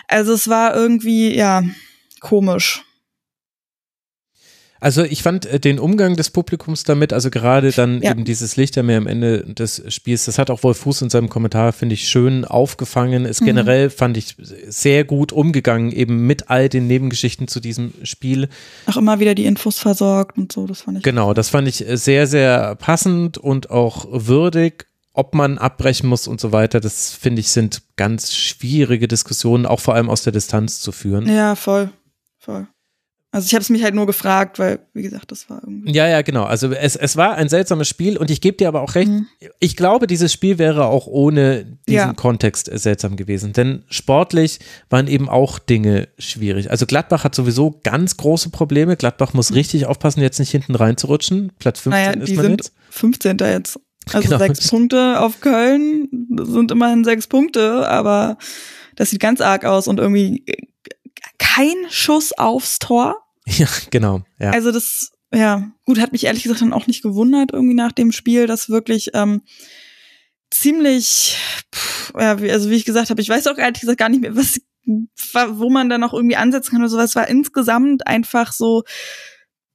[0.07, 1.64] Also es war irgendwie ja
[2.20, 2.84] komisch.
[4.86, 8.12] Also ich fand äh, den Umgang des Publikums damit, also gerade dann Ja.
[8.12, 11.74] eben dieses Lichtermeer am Ende des Spiels, das hat auch Wolf Fuß in seinem Kommentar,
[11.74, 13.26] finde ich, schön aufgefangen.
[13.26, 13.45] Ist Mhm.
[13.48, 14.36] generell, fand ich,
[14.68, 18.48] sehr gut umgegangen, eben mit all den Nebengeschichten zu diesem Spiel.
[18.86, 21.03] Auch immer wieder die Infos versorgt und so, das fand ich.
[21.03, 24.86] Genau, das fand ich äh, sehr, sehr passend und auch würdig.
[25.14, 29.80] Ob man abbrechen muss und so weiter, das finde ich, sind ganz schwierige Diskussionen, auch
[29.80, 31.26] vor allem aus der Distanz zu führen.
[31.28, 31.90] Ja, voll.
[32.38, 32.68] Voll.
[33.36, 35.91] Also ich habe es mich halt nur gefragt, weil, wie gesagt, das war irgendwie.
[35.91, 36.45] Ja, ja, genau.
[36.45, 39.28] Also es, es war ein seltsames Spiel und ich gebe dir aber auch recht, Mhm.
[39.60, 42.14] ich glaube, dieses Spiel wäre auch ohne diesen Ja.
[42.14, 43.52] Kontext seltsam gewesen.
[43.52, 44.60] Denn sportlich
[44.90, 46.72] waren eben auch Dinge schwierig.
[46.72, 48.95] Also Gladbach hat sowieso ganz große Probleme.
[48.95, 51.52] Gladbach muss richtig aufpassen, jetzt nicht hinten reinzurutschen.
[51.60, 52.74] Platz 15 Naja, ist die man sind jetzt.
[52.91, 53.38] 15.
[53.41, 53.80] jetzt.
[54.14, 54.38] Also Genau.
[54.38, 56.07] sechs Punkte auf Köln
[56.44, 58.38] sind immerhin sechs Punkte, aber
[58.95, 60.45] das sieht ganz arg aus und irgendwie
[61.38, 63.18] kein Schuss aufs Tor.
[63.58, 64.22] Ja, genau.
[64.40, 64.52] Ja.
[64.52, 68.12] Also das, ja, gut, hat mich ehrlich gesagt dann auch nicht gewundert irgendwie nach dem
[68.12, 69.44] Spiel, dass wirklich ähm,
[70.50, 71.38] ziemlich,
[71.74, 74.22] pff, ja, wie, also wie ich gesagt habe, ich weiß auch ehrlich gesagt gar nicht
[74.22, 77.12] mehr, was, wo man da noch irgendwie ansetzen kann oder sowas.
[77.12, 78.84] Es war insgesamt einfach so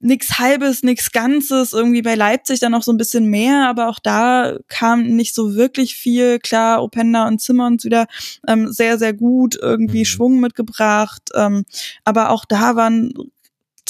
[0.02, 3.98] nix halbes, nix ganzes, irgendwie bei Leipzig dann noch so ein bisschen mehr, aber auch
[3.98, 6.38] da kam nicht so wirklich viel.
[6.38, 8.06] Klar, Openda und Simmons wieder
[8.48, 10.06] ähm, sehr, sehr gut irgendwie Mhm.
[10.06, 11.64] Schwung mitgebracht, ähm,
[12.04, 13.12] aber auch da waren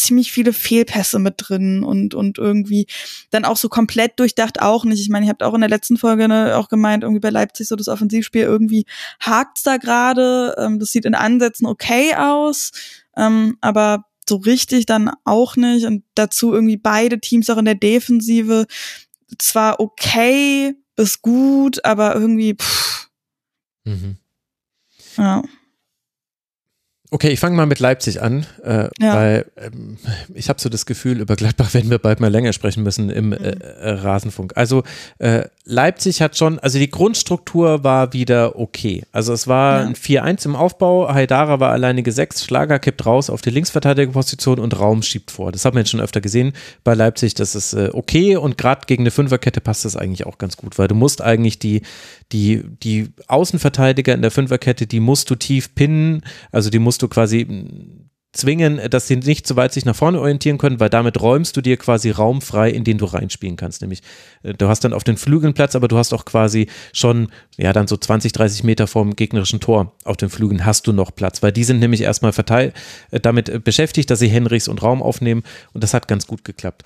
[0.01, 2.86] ziemlich viele Fehlpässe mit drin und und irgendwie
[3.31, 5.01] dann auch so komplett durchdacht auch nicht.
[5.01, 7.68] Ich meine, ihr habt auch in der letzten Folge ne, auch gemeint, irgendwie bei Leipzig
[7.68, 8.86] so das Offensivspiel irgendwie
[9.20, 10.55] hakt's da gerade.
[10.59, 12.70] Ähm, das sieht in Ansätzen okay aus,
[13.16, 15.86] ähm, aber so richtig dann auch nicht.
[15.86, 18.66] Und dazu irgendwie beide Teams auch in der Defensive
[19.39, 23.09] zwar okay bis gut, aber irgendwie pff,
[23.85, 24.18] Mhm.
[25.16, 25.43] ja.
[27.12, 29.15] Okay, ich fange mal mit Leipzig an, äh, Ja.
[29.15, 29.97] weil ähm,
[30.32, 33.32] ich habe so das Gefühl, über Gladbach werden wir bald mal länger sprechen müssen im
[33.32, 34.53] äh, äh, Rasenfunk.
[34.57, 34.85] Also
[35.19, 39.03] äh, Leipzig hat schon, also die Grundstruktur war wieder okay.
[39.12, 39.87] Also es war Ja.
[39.89, 44.78] ein 4-1 im Aufbau, Haidara war alleinige 6, Schlager kippt raus auf die Linksverteidigerposition und
[44.78, 45.51] Raum schiebt vor.
[45.51, 46.53] Das haben wir jetzt schon öfter gesehen
[46.85, 50.39] bei Leipzig, das ist äh, okay und gerade gegen eine Fünferkette passt das eigentlich auch
[50.39, 51.82] ganz gut, weil du musst eigentlich die,
[52.32, 56.23] die, die Außenverteidiger in der Fünferkette, die musst du tief pinnen,
[56.53, 60.20] also die musst du quasi mh, zwingen, dass sie nicht so weit sich nach vorne
[60.20, 63.81] orientieren können, weil damit räumst du dir quasi Raum frei, in den du reinspielen kannst.
[63.81, 64.02] Nämlich,
[64.43, 67.72] äh, du hast dann auf den Flügeln Platz, aber du hast auch quasi schon, ja,
[67.72, 71.43] dann so 20, 30 Meter vom gegnerischen Tor auf den Flügeln hast du noch Platz,
[71.43, 72.74] weil die sind nämlich erstmal verteilt,
[73.10, 76.44] äh, damit äh, beschäftigt, dass sie Henrichs und Raum aufnehmen und das hat ganz gut
[76.44, 76.85] geklappt.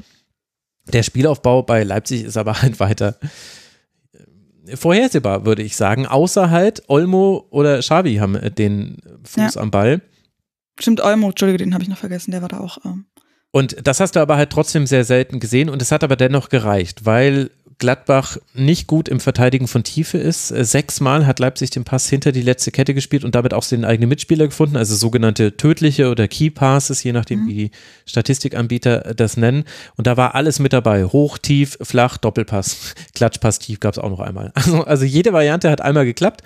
[0.92, 3.18] Der Spielaufbau bei Leipzig ist aber halt weiter
[4.74, 6.06] vorhersehbar, würde ich sagen.
[6.06, 9.60] Außer halt Olmo oder Xavi haben äh, den Fuß Ja.
[9.60, 10.00] am Ball.
[10.80, 12.78] Stimmt, Olmo, Entschuldige, den habe ich noch vergessen, der war da auch.
[12.84, 13.04] Ähm,
[13.52, 16.48] Und das hast du aber halt trotzdem sehr selten gesehen und es hat aber dennoch
[16.48, 20.50] gereicht, weil Gladbach nicht gut im Verteidigen von Tiefe ist.
[20.50, 23.84] Äh, Sechsmal hat Leipzig den Pass hinter die letzte Kette gespielt und damit auch den
[23.84, 27.70] eigenen Mitspieler gefunden, also sogenannte tödliche oder Key Passes, je nachdem, wie die
[28.06, 29.64] Statistikanbieter das nennen.
[29.96, 31.04] Und da war alles mit dabei.
[31.04, 34.52] Hoch, tief, flach, Doppelpass, Klatschpass, tief gab es auch noch einmal.
[34.64, 36.42] Also, also jede Variante hat einmal geklappt.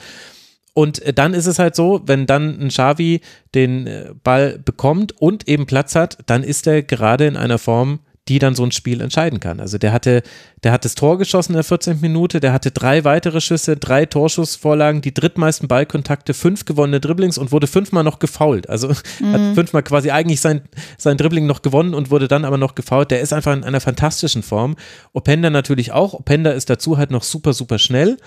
[0.75, 3.21] Und äh, dann ist es halt so, wenn dann ein Xavi
[3.55, 8.01] den äh, Ball bekommt und eben Platz hat, dann ist er gerade in einer Form,
[8.29, 9.61] die dann so ein Spiel entscheiden kann.
[9.61, 10.23] Also der hatte,
[10.63, 12.01] der hat das Tor geschossen in der 14.
[12.01, 17.53] Minute, der hatte drei weitere Schüsse, drei Torschussvorlagen, die drittmeisten Ballkontakte, fünf gewonnene Dribblings und
[17.53, 18.69] wurde fünfmal noch gefoult.
[18.69, 18.89] Also
[19.33, 20.63] hat fünfmal quasi eigentlich sein,
[20.97, 23.11] sein Dribbling noch gewonnen und wurde dann aber noch gefoult.
[23.11, 24.77] Der ist einfach in einer fantastischen Form.
[25.13, 26.15] Openda natürlich auch.
[26.15, 28.19] Openda ist dazu halt noch super, super schnell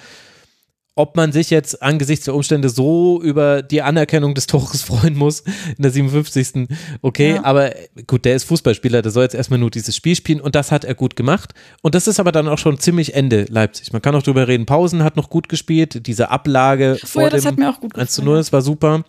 [0.95, 5.41] ob man sich jetzt angesichts der Umstände so über die Anerkennung des Tores freuen muss
[5.77, 6.67] in der 57.
[7.01, 7.43] Okay, Ja.
[7.45, 7.71] aber
[8.07, 10.83] gut, der ist Fußballspieler, der soll jetzt erstmal nur dieses Spiel spielen und das hat
[10.83, 11.53] er gut gemacht.
[11.81, 13.93] Und das ist aber dann auch schon ziemlich Ende Leipzig.
[13.93, 17.29] Man kann auch drüber reden, Pausen hat noch gut gespielt, diese Ablage vor Oh ja,
[17.31, 18.33] das dem hat mir auch gut 1 zu gefallen.
[18.35, 19.03] 0, das war super.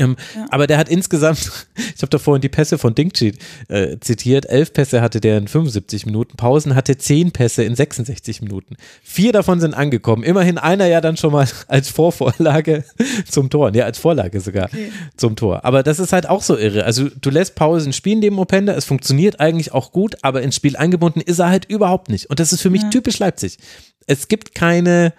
[0.00, 0.46] Ähm, ja.
[0.50, 1.38] Aber der hat insgesamt,
[1.76, 3.34] ich habe da vorhin die Pässe von Dingchi
[3.68, 8.42] äh, zitiert, elf Pässe hatte der in 75 Minuten, Pausen hatte zehn Pässe in 66
[8.42, 8.76] Minuten.
[9.02, 10.22] Vier davon sind angekommen.
[10.22, 12.84] Immerhin einer ja dann schon mal als Vorvorlage
[13.30, 14.90] zum Tor, ja, als Vorlage sogar okay.
[15.16, 15.64] zum Tor.
[15.64, 16.84] Aber das ist halt auch so irre.
[16.84, 20.76] Also du lässt Pausen spielen, dem Openda, es funktioniert eigentlich auch gut, aber ins Spiel
[20.76, 22.30] eingebunden ist er halt überhaupt nicht.
[22.30, 22.90] Und das ist für mich ja.
[22.90, 23.58] typisch Leipzig.
[24.06, 25.12] Es gibt keine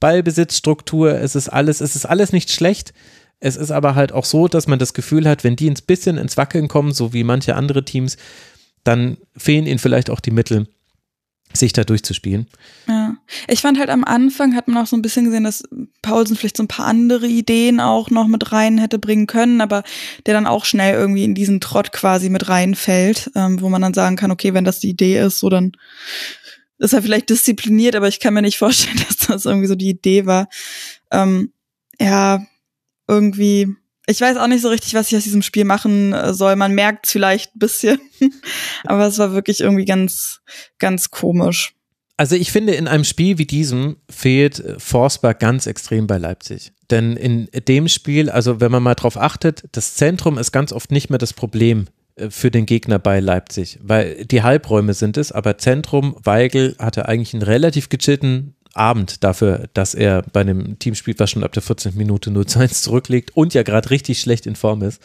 [0.00, 2.92] Ballbesitzstruktur, es ist alles, es ist alles nicht schlecht
[3.40, 6.16] es ist aber halt auch so, dass man das Gefühl hat, wenn die ein bisschen
[6.16, 8.16] ins Wackeln kommen, so wie manche andere Teams,
[8.84, 10.66] dann fehlen ihnen vielleicht auch die Mittel,
[11.52, 12.46] sich da durchzuspielen.
[12.88, 13.16] Ja,
[13.48, 15.62] ich fand halt am Anfang hat man auch so ein bisschen gesehen, dass
[16.02, 19.84] Paulsen vielleicht so ein paar andere Ideen auch noch mit rein hätte bringen können, aber
[20.26, 23.94] der dann auch schnell irgendwie in diesen Trott quasi mit reinfällt, ähm, wo man dann
[23.94, 25.72] sagen kann, okay, wenn das die Idee ist, so dann
[26.78, 29.90] ist er vielleicht diszipliniert, aber ich kann mir nicht vorstellen, dass das irgendwie so die
[29.90, 30.48] Idee war.
[31.10, 31.52] Ähm,
[32.00, 32.44] ja,
[33.08, 33.74] irgendwie,
[34.06, 36.56] ich weiß auch nicht so richtig, was ich aus diesem Spiel machen äh, soll.
[36.56, 38.00] Man merkt es vielleicht ein bisschen,
[38.84, 40.40] aber es war wirklich irgendwie ganz,
[40.78, 41.74] ganz komisch.
[42.16, 46.72] Also ich finde, in einem Spiel wie diesem fehlt äh, Forsberg ganz extrem bei Leipzig.
[46.90, 50.92] Denn in dem Spiel, also wenn man mal drauf achtet, das Zentrum ist ganz oft
[50.92, 51.86] nicht mehr das Problem
[52.16, 57.08] äh, für den Gegner bei Leipzig, weil die Halbräume sind es, aber Zentrum, Weigel hatte
[57.08, 61.52] eigentlich einen relativ gechillten Abend dafür, dass er bei einem Team spielt, was schon ab
[61.52, 61.96] der 14.
[61.96, 65.02] Minute 0 zu 1 zurückliegt und ja gerade richtig schlecht in Form ist.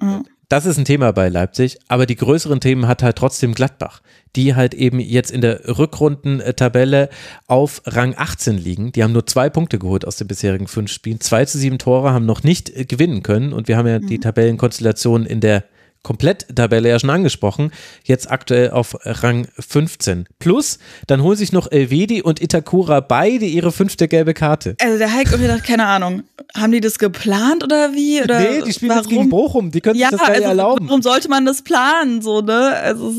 [0.00, 0.24] Mhm.
[0.50, 4.02] Das ist ein Thema bei Leipzig, aber die größeren Themen hat halt trotzdem Gladbach,
[4.34, 7.08] die halt eben jetzt in der Rückrundentabelle
[7.46, 8.90] auf Rang 18 liegen.
[8.90, 11.20] Die haben nur zwei Punkte geholt aus den bisherigen fünf Spielen.
[11.20, 14.08] Zwei zu sieben Tore haben noch nicht gewinnen können und wir haben ja mhm.
[14.08, 15.62] die Tabellenkonstellation in der
[16.02, 17.72] Komplett-Tabelle ja schon angesprochen,
[18.04, 20.26] jetzt aktuell auf Rang 15.
[20.38, 24.76] Plus, dann holen sich noch Elvedi und Itakura beide ihre fünfte gelbe Karte.
[24.80, 26.22] Also der Heik und gedacht, keine Ahnung,
[26.56, 28.22] haben die das geplant oder wie?
[28.22, 29.02] Oder nee, die spielen warum?
[29.02, 30.88] jetzt gegen Bochum, die können ja, sich das gar also, erlauben.
[30.88, 32.76] Warum sollte man das planen, so, ne?
[32.76, 33.12] Also,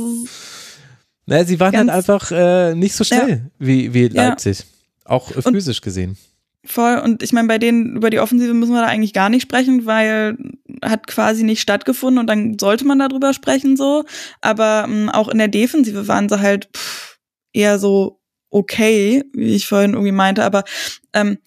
[1.27, 3.37] naja, sie waren halt einfach äh, nicht so schnell ja.
[3.59, 4.65] wie, wie Leipzig.
[5.05, 6.17] Auch physisch und gesehen.
[6.63, 6.99] Voll.
[6.99, 9.85] Und ich meine, bei denen über die Offensive müssen wir da eigentlich gar nicht sprechen,
[9.85, 10.37] weil
[10.83, 14.03] hat quasi nicht stattgefunden und dann sollte man darüber sprechen so.
[14.41, 17.19] Aber ähm, auch in der Defensive waren sie halt pff,
[17.53, 18.21] eher so
[18.51, 20.43] okay, wie ich vorhin irgendwie meinte.
[20.43, 20.63] Aber
[21.13, 21.39] ähm,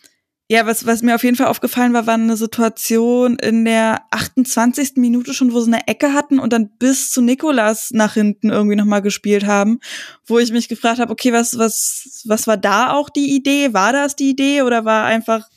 [0.55, 4.93] ja, was, was mir auf jeden Fall aufgefallen war, war eine Situation in der 28.
[4.97, 8.77] Minute schon, wo sie eine Ecke hatten und dann bis zu Nikolas nach hinten irgendwie
[8.77, 9.81] nochmal gespielt haben,
[10.25, 13.73] wo ich mich gefragt habe, okay, was, was, was war da auch die Idee?
[13.73, 15.49] War das die Idee oder war einfach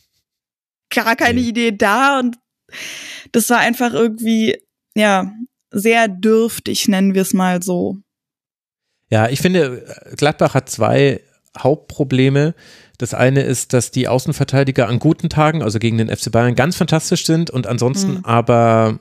[0.89, 2.17] gar keine Idee da?
[2.17, 2.39] Und
[3.33, 4.57] das war einfach irgendwie,
[4.95, 5.31] ja,
[5.69, 7.97] sehr dürftig, nennen wir es mal so.
[9.11, 9.85] Ja, ich finde,
[10.17, 11.21] Gladbach hat zwei
[11.57, 12.55] Hauptprobleme.
[12.97, 16.75] Das eine ist, dass die Außenverteidiger an guten Tagen, also gegen den FC Bayern, ganz
[16.75, 18.25] fantastisch sind und ansonsten mhm.
[18.25, 18.99] aber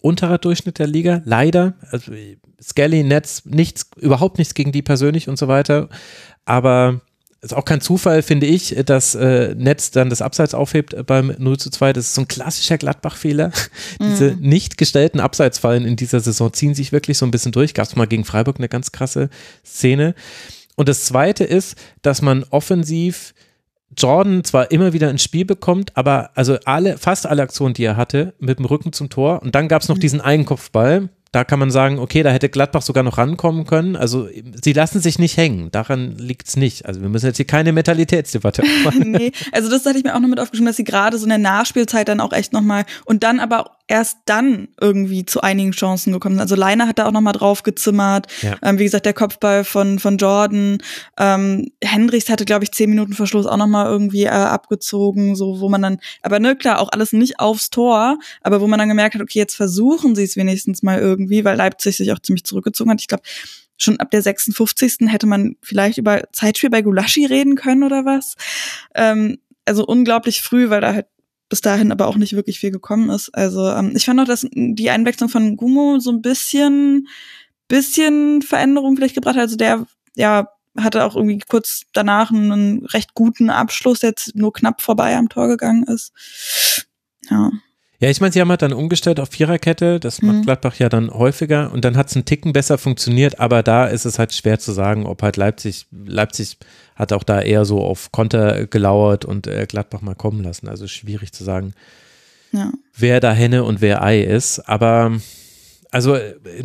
[0.00, 1.74] unterer Durchschnitt der Liga, leider.
[1.90, 2.12] Also
[2.62, 5.88] Skelly, Netz, nichts, überhaupt nichts gegen die persönlich und so weiter.
[6.44, 7.00] Aber
[7.42, 11.58] ist auch kein Zufall, finde ich, dass äh, Netz dann das Abseits aufhebt beim 0
[11.58, 11.94] zu 2.
[11.94, 13.50] Das ist so ein klassischer Gladbach-Fehler.
[13.98, 14.10] Mhm.
[14.10, 17.74] Diese nicht gestellten Abseitsfallen in dieser Saison ziehen sich wirklich so ein bisschen durch.
[17.74, 19.28] Gab es mal gegen Freiburg eine ganz krasse
[19.64, 20.14] Szene.
[20.80, 23.34] Und das Zweite ist, dass man offensiv
[23.98, 27.98] Jordan zwar immer wieder ins Spiel bekommt, aber also alle, fast alle Aktionen, die er
[27.98, 29.42] hatte, mit dem Rücken zum Tor.
[29.42, 30.00] Und dann gab es noch mhm.
[30.00, 33.94] diesen Eigenkopfball, da kann man sagen, okay, da hätte Gladbach sogar noch rankommen können.
[33.94, 34.28] Also
[34.62, 35.70] sie lassen sich nicht hängen.
[35.70, 36.86] Daran liegt es nicht.
[36.86, 39.12] Also wir müssen jetzt hier keine Mentalitätsdebatte machen.
[39.12, 41.28] nee, also das hatte ich mir auch noch mit aufgeschrieben, dass sie gerade so in
[41.28, 46.12] der Nachspielzeit dann auch echt nochmal und dann aber erst dann irgendwie zu einigen Chancen
[46.12, 46.42] gekommen sind.
[46.42, 48.28] Also Leiner hat da auch nochmal drauf gezimmert.
[48.40, 48.56] Ja.
[48.62, 50.78] Ähm, wie gesagt, der Kopfball von, von Jordan.
[51.18, 55.68] Ähm, Hendricks hatte, glaube ich, zehn Minuten Verschluss auch nochmal irgendwie äh, abgezogen, so wo
[55.68, 59.16] man dann, aber ne, klar, auch alles nicht aufs Tor, aber wo man dann gemerkt
[59.16, 62.90] hat, okay, jetzt versuchen sie es wenigstens mal irgendwie, weil Leipzig sich auch ziemlich zurückgezogen
[62.90, 63.00] hat.
[63.00, 63.22] Ich glaube,
[63.76, 65.08] schon ab der 56.
[65.08, 68.36] hätte man vielleicht über Zeitspiel bei Gulaschi reden können oder was.
[68.94, 71.06] Ähm, also unglaublich früh, weil da halt
[71.48, 73.34] bis dahin aber auch nicht wirklich viel gekommen ist.
[73.34, 77.08] Also ähm, ich fand auch, dass die Einwechslung von Gumo so ein bisschen,
[77.68, 79.42] bisschen Veränderung vielleicht gebracht hat.
[79.42, 80.48] Also der, ja,
[80.78, 85.28] hatte auch irgendwie kurz danach einen recht guten Abschluss, der jetzt nur knapp vorbei am
[85.28, 86.12] Tor gegangen ist.
[87.28, 87.50] Ja.
[88.00, 90.42] Ja, ich meine, sie haben halt dann umgestellt auf Viererkette, das macht mhm.
[90.42, 91.70] Gladbach ja dann häufiger.
[91.70, 94.72] Und dann hat es einen Ticken besser funktioniert, aber da ist es halt schwer zu
[94.72, 96.56] sagen, ob halt Leipzig, Leipzig
[96.96, 100.86] hat auch da eher so auf Konter gelauert und äh, Gladbach mal kommen lassen, also
[100.86, 101.74] schwierig zu sagen,
[102.52, 102.72] ja.
[102.96, 105.12] wer da Henne und wer Ei ist, aber
[105.90, 106.16] also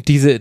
[0.07, 0.39] diese,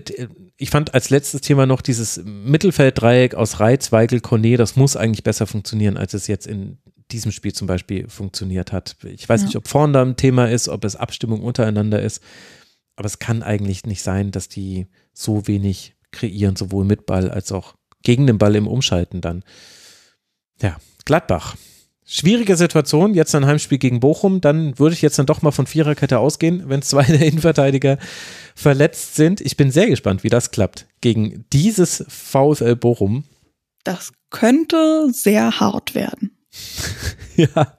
[0.57, 5.25] ich fand als letztes Thema noch dieses Mittelfelddreieck aus Reiz, Weigel, Kone, das muss eigentlich
[5.25, 6.79] besser funktionieren, als es jetzt in
[7.15, 8.97] diesem Spiel zum Beispiel funktioniert hat.
[9.05, 9.47] Ich weiß ja.
[9.47, 12.23] nicht, ob vorne da ein Thema ist, ob es Abstimmung untereinander ist,
[12.97, 17.53] aber es kann eigentlich nicht sein, dass die so wenig kreieren, sowohl mit Ball als
[17.53, 19.45] auch gegen den Ball im Umschalten dann.
[20.61, 21.57] Ja, Gladbach.
[22.07, 25.67] Schwierige Situation, jetzt ein Heimspiel gegen Bochum, dann würde ich jetzt dann doch mal von
[25.67, 27.99] Viererkette ausgehen, wenn zwei der Innenverteidiger
[28.55, 29.41] verletzt sind.
[29.41, 33.25] Ich bin sehr gespannt, wie das klappt gegen dieses VfL Bochum.
[33.85, 36.34] Das könnte sehr hart werden.
[37.37, 37.79] ja,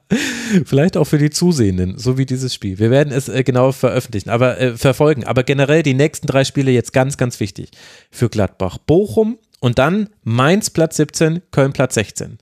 [0.64, 2.78] vielleicht auch für die Zusehenden, so wie dieses Spiel.
[2.78, 5.24] Wir werden es äh, genau veröffentlichen, aber äh, verfolgen.
[5.24, 7.70] Aber generell die nächsten drei Spiele jetzt ganz, ganz wichtig
[8.10, 8.78] für Gladbach.
[8.78, 12.38] Bochum und dann Mainz Platz 17, Köln Platz 16.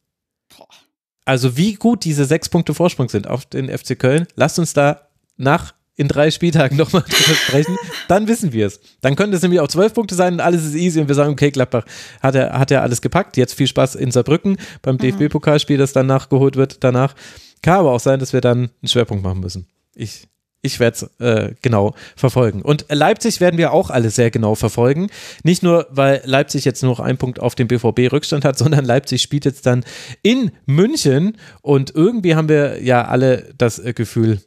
[1.24, 5.08] Also wie gut diese sechs Punkte Vorsprung sind auf den FC Köln, lasst uns da
[5.36, 7.76] nach in drei Spieltagen nochmal drüber sprechen,
[8.08, 8.80] dann wissen wir es.
[9.00, 11.32] Dann könnte es nämlich auch zwölf Punkte sein und alles ist easy und wir sagen,
[11.32, 11.84] okay, Gladbach
[12.20, 13.36] hat er, hat er alles gepackt.
[13.36, 14.98] Jetzt viel Spaß in Saarbrücken beim mhm.
[14.98, 17.14] DFB-Pokalspiel, das dann nachgeholt wird danach.
[17.62, 19.66] Kann aber auch sein, dass wir dann einen Schwerpunkt machen müssen.
[19.94, 20.28] Ich
[20.64, 22.62] ich werde es äh, genau verfolgen.
[22.62, 25.10] Und Leipzig werden wir auch alle sehr genau verfolgen.
[25.42, 29.20] Nicht nur, weil Leipzig jetzt nur noch einen Punkt auf dem BVB-Rückstand hat, sondern Leipzig
[29.20, 29.84] spielt jetzt dann
[30.22, 31.36] in München.
[31.60, 34.40] Und irgendwie haben wir ja alle das äh, Gefühl,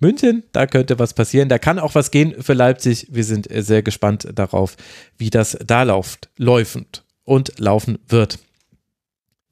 [0.00, 1.48] München, da könnte was passieren.
[1.48, 3.06] Da kann auch was gehen für Leipzig.
[3.10, 4.76] Wir sind sehr gespannt darauf,
[5.16, 8.38] wie das da läuft, läufend und laufen wird.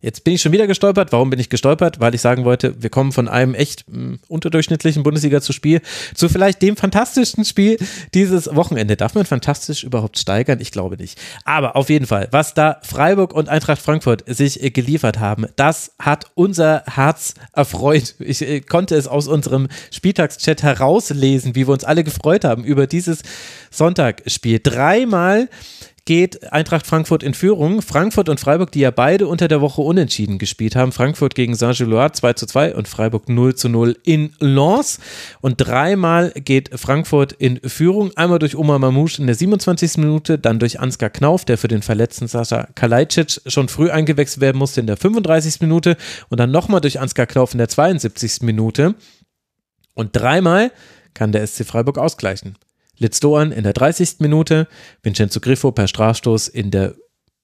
[0.02, 1.12] Jetzt bin ich schon wieder gestolpert.
[1.12, 2.00] Warum bin ich gestolpert?
[2.00, 5.80] Weil ich sagen wollte, wir kommen von einem echt mh, hm, unterdurchschnittlichen Bundesliga zu Spiel
[6.14, 7.78] zu vielleicht dem fantastischsten Spiel
[8.12, 8.96] dieses Wochenende.
[8.96, 10.58] Darf man fantastisch überhaupt steigern?
[10.60, 11.20] Ich glaube nicht.
[11.44, 15.92] Aber auf jeden Fall, was da Freiburg und Eintracht Frankfurt sich äh, geliefert haben, das
[16.00, 18.16] hat unser Herz erfreut.
[18.18, 22.88] Ich äh, konnte es aus unserem Spieltagschat herauslesen, wie wir uns alle gefreut haben über
[22.88, 23.22] dieses
[23.70, 24.58] Sonntagspiel.
[24.60, 25.48] Dreimal
[26.04, 27.80] geht Eintracht Frankfurt in Führung.
[27.80, 30.90] Frankfurt und Freiburg, die ja beide unter der Woche unentschieden gespielt haben.
[30.90, 34.98] Frankfurt gegen Saint-Gilloise 2 zu 2 und Freiburg 0 zu 0 in Lens.
[35.40, 38.10] Und dreimal geht Frankfurt in Führung.
[38.16, 39.98] Einmal durch Omar Mamouche in der 27.
[39.98, 44.58] Minute, dann durch Ansgar Knauf, der für den verletzten Sascha Kalajdzic schon früh eingewechselt werden
[44.58, 45.60] musste in der 35.
[45.60, 45.96] Minute
[46.28, 48.42] und dann nochmal durch Ansgar Knauf in der 72.
[48.42, 48.96] Minute.
[49.94, 50.72] Und dreimal
[51.14, 52.56] kann der SC Freiburg ausgleichen.
[52.98, 54.16] Litz Doan in der 30.
[54.18, 54.68] Minute,
[55.02, 56.94] Vincenzo Griffo per Strafstoß in der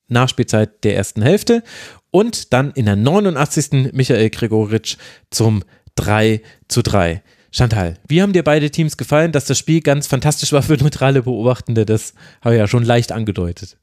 [0.09, 1.63] Nachspielzeit der ersten Hälfte
[2.11, 3.93] und dann in der 89.
[3.93, 4.97] Michael Gregoritsch
[5.31, 5.63] zum
[5.97, 7.23] 3 zu 3.
[7.51, 11.23] Chantal, wie haben dir beide Teams gefallen, dass das Spiel ganz fantastisch war für neutrale
[11.23, 11.87] Beobachtende?
[11.87, 13.79] Das habe ich ja schon leicht angedeutet.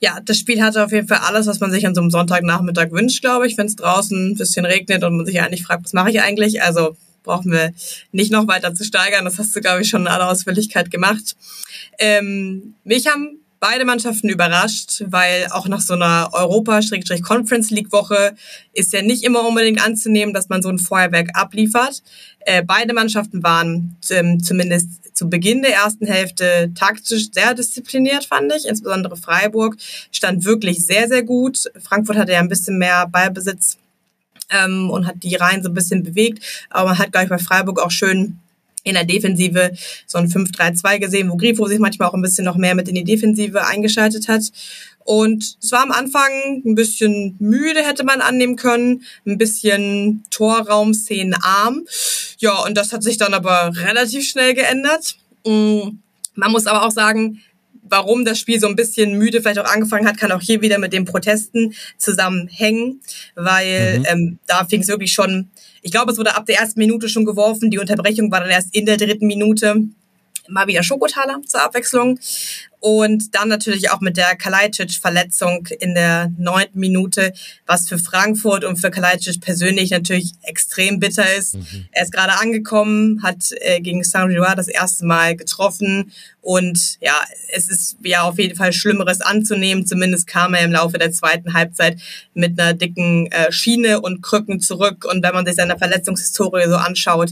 [0.00, 2.90] Ja, das Spiel hatte auf jeden Fall alles, was man sich an so einem Sonntagnachmittag
[2.90, 5.92] wünscht, glaube ich, wenn es draußen ein bisschen regnet und man sich eigentlich fragt, was
[5.92, 6.62] mache ich eigentlich?
[6.62, 7.72] Also brauchen wir
[8.12, 9.24] nicht noch weiter zu steigern.
[9.24, 11.36] Das hast du, glaube ich, schon in aller Ausführlichkeit gemacht.
[11.98, 18.34] Ähm, mich haben beide Mannschaften überrascht, weil auch nach so einer Europa-Conference League-Woche
[18.72, 22.02] ist ja nicht immer unbedingt anzunehmen, dass man so ein Feuerwerk abliefert.
[22.40, 28.52] Äh, beide Mannschaften waren ähm, zumindest zu Beginn der ersten Hälfte taktisch sehr diszipliniert, fand
[28.52, 28.66] ich.
[28.66, 29.76] Insbesondere Freiburg
[30.10, 31.70] stand wirklich sehr, sehr gut.
[31.80, 33.78] Frankfurt hatte ja ein bisschen mehr Ballbesitz
[34.50, 36.42] ähm, und hat die Reihen so ein bisschen bewegt.
[36.70, 38.38] Aber man hat gleich bei Freiburg auch schön
[38.84, 39.72] in der Defensive
[40.06, 42.94] so ein 5-3-2 gesehen, wo Grifo sich manchmal auch ein bisschen noch mehr mit in
[42.94, 44.42] die Defensive eingeschaltet hat.
[45.04, 51.34] Und es war am Anfang ein bisschen müde, hätte man annehmen können, ein bisschen Torraumszenen
[51.34, 51.84] arm.
[52.38, 55.16] Ja, und das hat sich dann aber relativ schnell geändert.
[55.44, 55.98] Mm,
[56.34, 57.40] man muss aber auch sagen,
[57.82, 60.78] warum das Spiel so ein bisschen müde vielleicht auch angefangen hat, kann auch hier wieder
[60.78, 63.00] mit den Protesten zusammenhängen,
[63.34, 64.06] weil mhm.
[64.08, 65.50] ähm, da fing es wirklich schon,
[65.82, 68.74] ich glaube, es wurde ab der ersten Minute schon geworfen, die Unterbrechung war dann erst
[68.74, 69.82] in der dritten Minute.
[70.48, 72.18] Mal wieder Schokotaler zur Abwechslung.
[72.84, 77.32] Und dann natürlich auch mit der Kalajdzic-Verletzung in der neunten Minute,
[77.64, 81.54] was für Frankfurt und für Kalajdzic persönlich natürlich extrem bitter ist.
[81.54, 81.86] Mhm.
[81.92, 86.10] Er ist gerade angekommen, hat äh, gegen Saint-Gilloise das erste Mal getroffen
[86.40, 87.14] und ja,
[87.54, 89.86] es ist ja auf jeden Fall Schlimmeres anzunehmen.
[89.86, 92.00] Zumindest kam er im Laufe der zweiten Halbzeit
[92.34, 95.04] mit einer dicken äh, Schiene und Krücken zurück.
[95.08, 97.30] Und wenn man sich seine Verletzungshistorie so anschaut,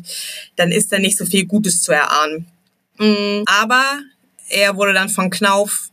[0.55, 2.47] dann ist da nicht so viel Gutes zu erahnen.
[3.01, 3.43] Mhm.
[3.47, 3.83] Aber
[4.51, 5.91] er wurde dann von Knauf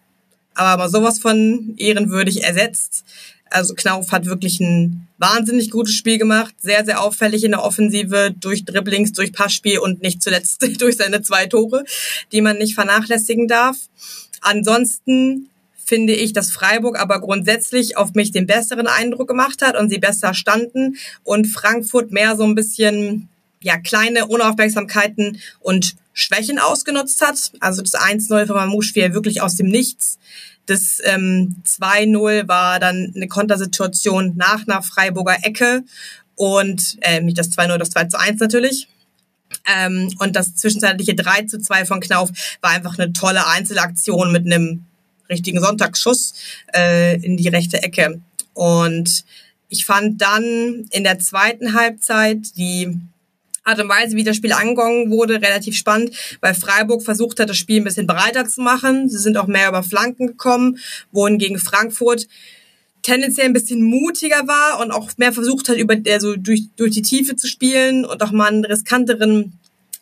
[0.58, 3.06] aber mal sowas von ehrenwürdig ersetzt.
[3.50, 8.34] Also Knauf hat wirklich ein wahnsinnig gutes Spiel gemacht, sehr, sehr auffällig in der Offensive,
[8.38, 11.86] durch Dribblings, durch Passspiel und nicht zuletzt durch seine zwei Tore,
[12.32, 13.78] die man nicht vernachlässigen darf.
[14.42, 15.50] Ansonsten
[15.86, 20.00] finde ich, dass Freiburg aber grundsätzlich auf mich den besseren Eindruck gemacht hat und sie
[20.00, 23.30] besser standen und Frankfurt mehr so ein bisschen
[23.62, 27.52] ja kleine Unaufmerksamkeiten und Schwächen ausgenutzt hat.
[27.60, 30.18] Also das 1-0 von Mamouche fiel wirklich aus dem Nichts.
[30.66, 35.84] Das ähm, 2-0 war dann eine Kontersituation nach einer Freiburger Ecke.
[36.36, 38.88] und äh, nicht das 2-0, das 2 zu 1 natürlich.
[39.66, 42.30] Ähm, und das zwischenzeitliche 3 zu 2 von Knauf
[42.62, 44.86] war einfach eine tolle Einzelaktion mit einem
[45.30, 46.34] richtigen Sonntagsschuss
[46.74, 48.22] äh, in die rechte Ecke.
[48.54, 49.26] Und
[49.70, 53.00] ich fand dann in der zweiten Halbzeit die
[53.68, 57.58] Art und Weise, wie das Spiel angegangen wurde, relativ spannend, weil Freiburg versucht hat, das
[57.58, 59.10] Spiel ein bisschen breiter zu machen.
[59.10, 60.80] Sie sind auch mehr über Flanken gekommen,
[61.12, 62.28] wohingegen Frankfurt
[63.02, 67.02] tendenziell ein bisschen mutiger war und auch mehr versucht hat, über, also durch, durch die
[67.02, 69.54] Tiefe zu spielen und auch mal einen riskanteren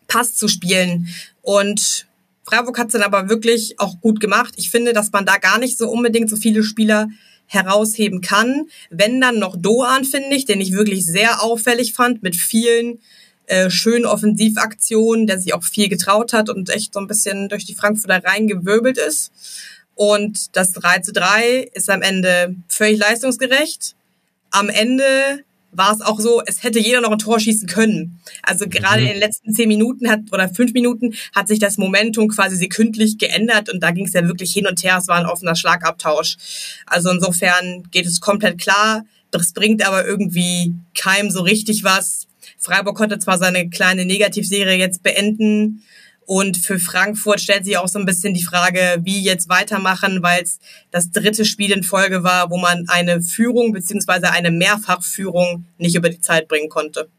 [0.08, 1.08] Pass zu spielen.
[1.42, 2.08] Und
[2.44, 4.54] Freiburg hat es dann aber wirklich auch gut gemacht.
[4.58, 7.10] Ich finde, dass man da gar nicht so unbedingt so viele Spieler
[7.48, 8.68] herausheben kann.
[8.90, 13.00] Wenn dann noch Doan, finde ich, den ich wirklich sehr auffällig fand, mit vielen
[13.48, 17.66] äh, schönen Offensivaktionen, der sich auch viel getraut hat und echt so ein bisschen durch
[17.66, 19.32] die Frankfurter Reihen gewirbelt ist.
[19.96, 23.96] Und das 3 zu 3 ist am Ende völlig leistungsgerecht.
[24.52, 25.44] Am Ende
[25.78, 28.20] war es auch so, es hätte jeder noch ein Tor schießen können.
[28.42, 29.08] Also gerade mhm.
[29.08, 33.18] in den letzten zehn Minuten hat oder fünf Minuten hat sich das Momentum quasi sekündlich
[33.18, 34.98] geändert und da ging es ja wirklich hin und her.
[34.98, 36.38] Es war ein offener Schlagabtausch.
[36.86, 39.06] Also insofern geht es komplett klar.
[39.32, 42.25] Das bringt aber irgendwie keinem so richtig was.
[42.66, 45.84] Freiburg konnte zwar seine kleine Negativserie jetzt beenden,
[46.26, 50.42] und für Frankfurt stellt sich auch so ein bisschen die Frage, wie jetzt weitermachen, weil
[50.42, 50.60] es
[50.92, 56.10] das dritte Spiel in Folge war, wo man eine Führung beziehungsweise eine Mehrfachführung nicht über
[56.10, 57.10] die Zeit bringen konnte.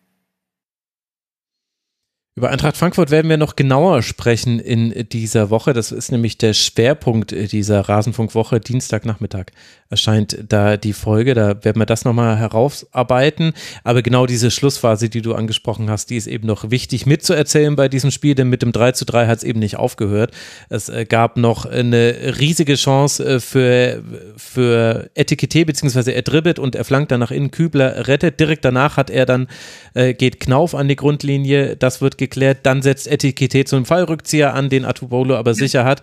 [2.38, 5.72] Über Eintracht Frankfurt werden wir noch genauer sprechen in dieser Woche.
[5.72, 8.60] Das ist nämlich der Schwerpunkt dieser Rasenfunkwoche.
[8.60, 9.46] Dienstagnachmittag
[9.90, 11.34] erscheint da die Folge.
[11.34, 13.52] Da werden wir das nochmal herausarbeiten.
[13.84, 17.88] Aber genau diese Schlussphase, die du angesprochen hast, die ist eben noch wichtig mitzuerzählen bei
[17.88, 20.32] diesem Spiel, denn mit dem 3 zu 3 hat es eben nicht aufgehört.
[20.68, 24.02] Es äh, gab noch eine riesige Chance äh, für,
[24.36, 27.50] für Etikette, beziehungsweise er dribbelt und er flankt dann nach innen.
[27.50, 28.40] Kübler rettet.
[28.40, 29.46] Direkt danach hat er dann,
[29.94, 31.76] äh, geht Knauf an die Grundlinie.
[31.76, 32.58] Das wird geklärt.
[32.64, 36.02] Dann setzt Etikette zu einem Fallrückzieher an, den Atubolo aber sicher hat.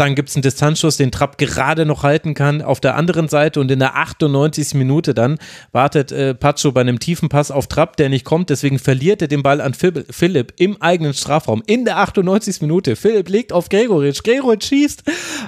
[0.00, 3.60] Dann gibt es einen Distanzschuss, den Trapp gerade noch halten kann auf der anderen Seite
[3.60, 4.72] und in der 98.
[4.72, 5.36] Minute dann
[5.72, 8.48] wartet äh, Pacho bei einem tiefen Pass auf Trapp, der nicht kommt.
[8.48, 12.62] Deswegen verliert er den Ball an Philipp im eigenen Strafraum in der 98.
[12.62, 12.96] Minute.
[12.96, 15.02] Philipp legt auf Gregoritsch, Gregoritsch schießt,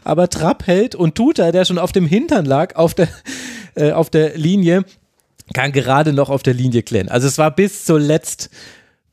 [0.04, 3.08] aber Trapp hält und Tuta, der schon auf dem Hintern lag, auf der,
[3.74, 4.84] äh, auf der Linie,
[5.54, 7.08] kann gerade noch auf der Linie klären.
[7.08, 8.50] Also es war bis zuletzt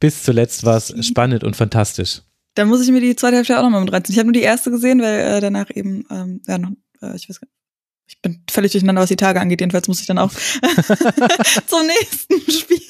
[0.01, 2.23] bis zuletzt war es spannend und fantastisch.
[2.59, 4.13] Da muss ich mir die zweite Hälfte auch nochmal mit reinziehen.
[4.13, 6.71] Ich habe nur die erste gesehen, weil äh, danach eben, ähm, ja, noch,
[7.01, 7.55] äh, ich weiß gar nicht.
[8.05, 9.61] Ich bin völlig durcheinander, was die Tage angeht.
[9.61, 10.29] Jedenfalls muss ich dann auch
[11.67, 12.81] zum nächsten Spiel.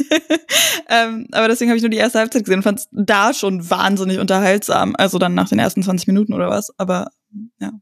[0.89, 3.69] ähm, aber deswegen habe ich nur die erste Halbzeit gesehen und fand es da schon
[3.69, 4.95] wahnsinnig unterhaltsam.
[4.97, 6.73] Also dann nach den ersten 20 Minuten oder was.
[6.79, 7.11] Aber
[7.59, 7.73] ja.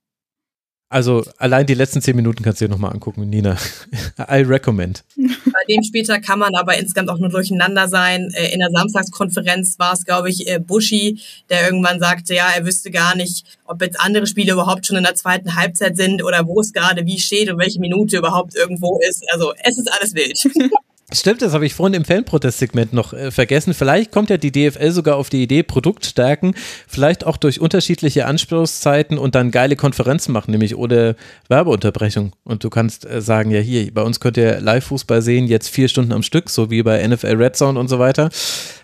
[0.89, 3.57] Also allein die letzten zehn Minuten kannst du dir nochmal angucken, Nina.
[4.19, 5.03] I recommend.
[5.17, 8.29] Bei dem später kann man aber insgesamt auch nur durcheinander sein.
[8.33, 11.19] Äh, in der Samstagskonferenz war es, glaube ich, äh, Buschi,
[11.49, 15.03] der irgendwann sagte, ja, er wüsste gar nicht, ob jetzt andere Spiele überhaupt schon in
[15.03, 18.99] der zweiten Halbzeit sind oder wo es gerade wie steht und welche Minute überhaupt irgendwo
[19.09, 19.25] ist.
[19.33, 20.39] Also es ist alles wild.
[21.13, 23.73] Stimmt, das habe ich vorhin im Fanprotest-Segment noch äh, vergessen.
[23.73, 26.53] Vielleicht kommt ja die DFL sogar auf die Idee, Produktstärken,
[26.85, 31.15] vielleicht auch durch unterschiedliche Anspruchszeiten und dann geile Konferenzen machen, nämlich ohne
[31.47, 32.33] Werbeunterbrechung.
[32.43, 35.87] Und du kannst äh, sagen, ja hier, bei uns könnt ihr Live-Fußball sehen, jetzt vier
[35.87, 38.29] Stunden am Stück, so wie bei NFL Red Zone und so weiter.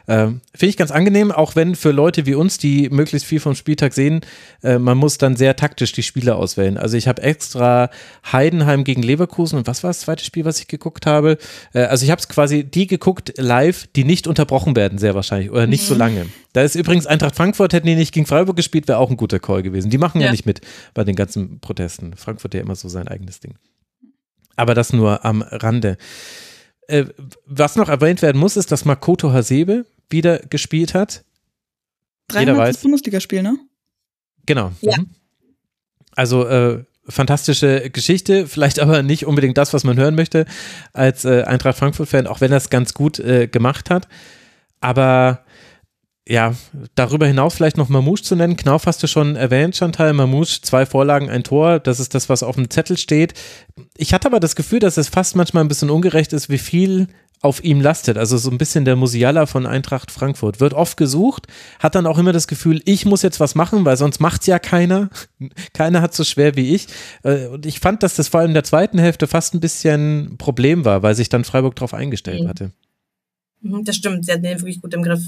[0.07, 3.55] Ähm, Finde ich ganz angenehm, auch wenn für Leute wie uns, die möglichst viel vom
[3.55, 4.21] Spieltag sehen,
[4.61, 6.77] äh, man muss dann sehr taktisch die Spiele auswählen.
[6.77, 7.89] Also ich habe extra
[8.31, 11.37] Heidenheim gegen Leverkusen und was war das zweite Spiel, was ich geguckt habe?
[11.73, 15.52] Äh, also ich habe es quasi die geguckt live, die nicht unterbrochen werden, sehr wahrscheinlich,
[15.52, 15.88] oder nicht mhm.
[15.88, 16.26] so lange.
[16.53, 19.40] Da ist übrigens Eintracht Frankfurt, hätten die nicht gegen Freiburg gespielt, wäre auch ein guter
[19.40, 19.90] Call gewesen.
[19.90, 20.27] Die machen ja.
[20.27, 20.61] ja nicht mit
[20.94, 22.15] bei den ganzen Protesten.
[22.15, 23.56] Frankfurt ja immer so sein eigenes Ding.
[24.56, 25.98] Aber das nur am Rande.
[26.88, 27.06] Äh,
[27.45, 31.26] was noch erwähnt werden muss, ist, dass Makoto Hasebe wieder gespielt hat.
[32.31, 32.77] Jeder weiß.
[32.77, 33.57] Bundesligaspiel, ne?
[34.45, 34.72] Genau.
[34.81, 34.98] Ja.
[34.98, 35.10] Mhm.
[36.11, 40.45] Also äh, fantastische Geschichte, vielleicht aber nicht unbedingt das, was man hören möchte
[40.93, 44.07] als äh, Eintracht Frankfurt-Fan, auch wenn es ganz gut äh, gemacht hat.
[44.80, 45.43] Aber
[46.27, 46.53] ja,
[46.95, 48.55] darüber hinaus vielleicht noch Mamouche zu nennen.
[48.55, 50.13] Knauf hast du schon erwähnt, Chantal.
[50.13, 51.80] Mamouche, zwei Vorlagen, ein Tor.
[51.80, 53.34] Das ist das, was auf dem Zettel steht.
[53.97, 57.07] Ich hatte aber das Gefühl, dass es fast manchmal ein bisschen ungerecht ist, wie viel
[57.43, 58.17] auf ihm lastet.
[58.17, 60.59] Also so ein bisschen der Musiala von Eintracht Frankfurt.
[60.59, 61.47] Wird oft gesucht,
[61.77, 64.59] hat dann auch immer das Gefühl, ich muss jetzt was machen, weil sonst macht's ja
[64.59, 65.09] keiner.
[65.73, 66.87] keiner hat so schwer wie ich.
[67.23, 70.37] Äh, und ich fand, dass das vor allem in der zweiten Hälfte fast ein bisschen
[70.37, 72.47] Problem war, weil sich dann Freiburg darauf eingestellt mhm.
[72.47, 72.71] hatte.
[73.61, 75.21] Mhm, das stimmt, sie hatten den wirklich gut im Griff.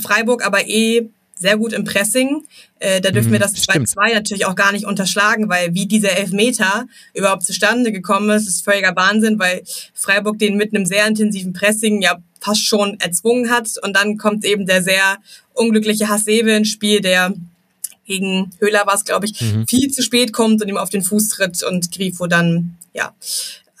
[0.00, 1.08] Freiburg aber eh
[1.38, 2.44] sehr gut im Pressing.
[2.78, 3.88] Äh, da dürfen Mhm, wir das stimmt.
[3.88, 8.64] 2-2 natürlich auch gar nicht unterschlagen, weil wie dieser Elfmeter überhaupt zustande gekommen ist, ist
[8.64, 9.62] völliger Wahnsinn, weil
[9.94, 13.68] Freiburg den mit einem sehr intensiven Pressing ja fast schon erzwungen hat.
[13.82, 15.18] Und dann kommt eben der sehr
[15.54, 17.34] unglückliche Hasebe ins Spiel, der
[18.06, 19.66] gegen Höhler war es, glaube ich, Mhm.
[19.66, 23.12] viel zu spät kommt und ihm auf den Fuß tritt und Grifo dann, ja,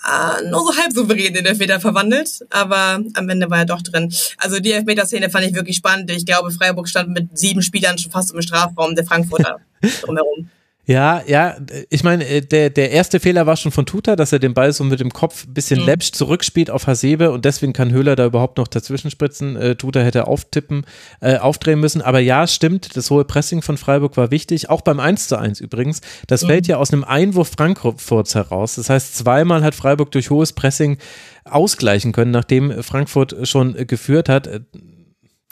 [0.06, 4.12] äh, nur so halb souverän den Elfmeter verwandelt, aber am Ende war er doch drin.
[4.38, 6.10] Also die Elfmeterszene fand ich wirklich spannend.
[6.10, 9.58] Ich glaube, Freiburg stand mit sieben Spielern schon fast im Strafraum der Frankfurter
[10.02, 10.50] drumherum.
[10.88, 11.56] Ja, ja,
[11.90, 14.72] ich meine, äh, der, der erste Fehler war schon von Tuta, dass er den Ball
[14.72, 15.86] so mit dem Kopf ein bisschen Mhm.
[15.86, 19.56] läppsch zurückspielt auf Hasebe und deswegen kann Höhler da überhaupt noch dazwischen spritzen.
[19.56, 20.84] Äh, Tuta hätte auftippen,
[21.20, 22.02] äh, aufdrehen müssen.
[22.02, 25.60] Aber ja, stimmt, das hohe Pressing von Freiburg war wichtig, auch beim 1 zu 1
[25.60, 26.02] übrigens.
[26.28, 26.46] Das Mhm.
[26.46, 28.76] fällt ja aus einem Einwurf Frankfurts heraus.
[28.76, 30.98] Das heißt, zweimal hat Freiburg durch hohes Pressing
[31.44, 34.48] ausgleichen können, nachdem Frankfurt schon äh, geführt hat.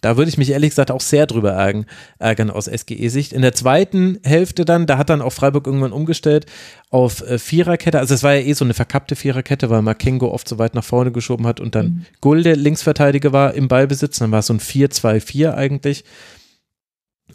[0.05, 1.53] Da würde ich mich ehrlich gesagt auch sehr drüber
[2.19, 3.33] ärgern, aus SGE-Sicht.
[3.33, 6.47] In der zweiten Hälfte dann, da hat dann auch Freiburg irgendwann umgestellt
[6.91, 7.99] auf äh, Viererkette.
[7.99, 10.85] Also es war ja eh so eine verkappte Viererkette, weil Makengo oft so weit nach
[10.85, 14.19] vorne geschoben hat und dann Gulde Linksverteidiger war im Ballbesitz.
[14.19, 16.05] Dann war es so ein 4-2-4 eigentlich.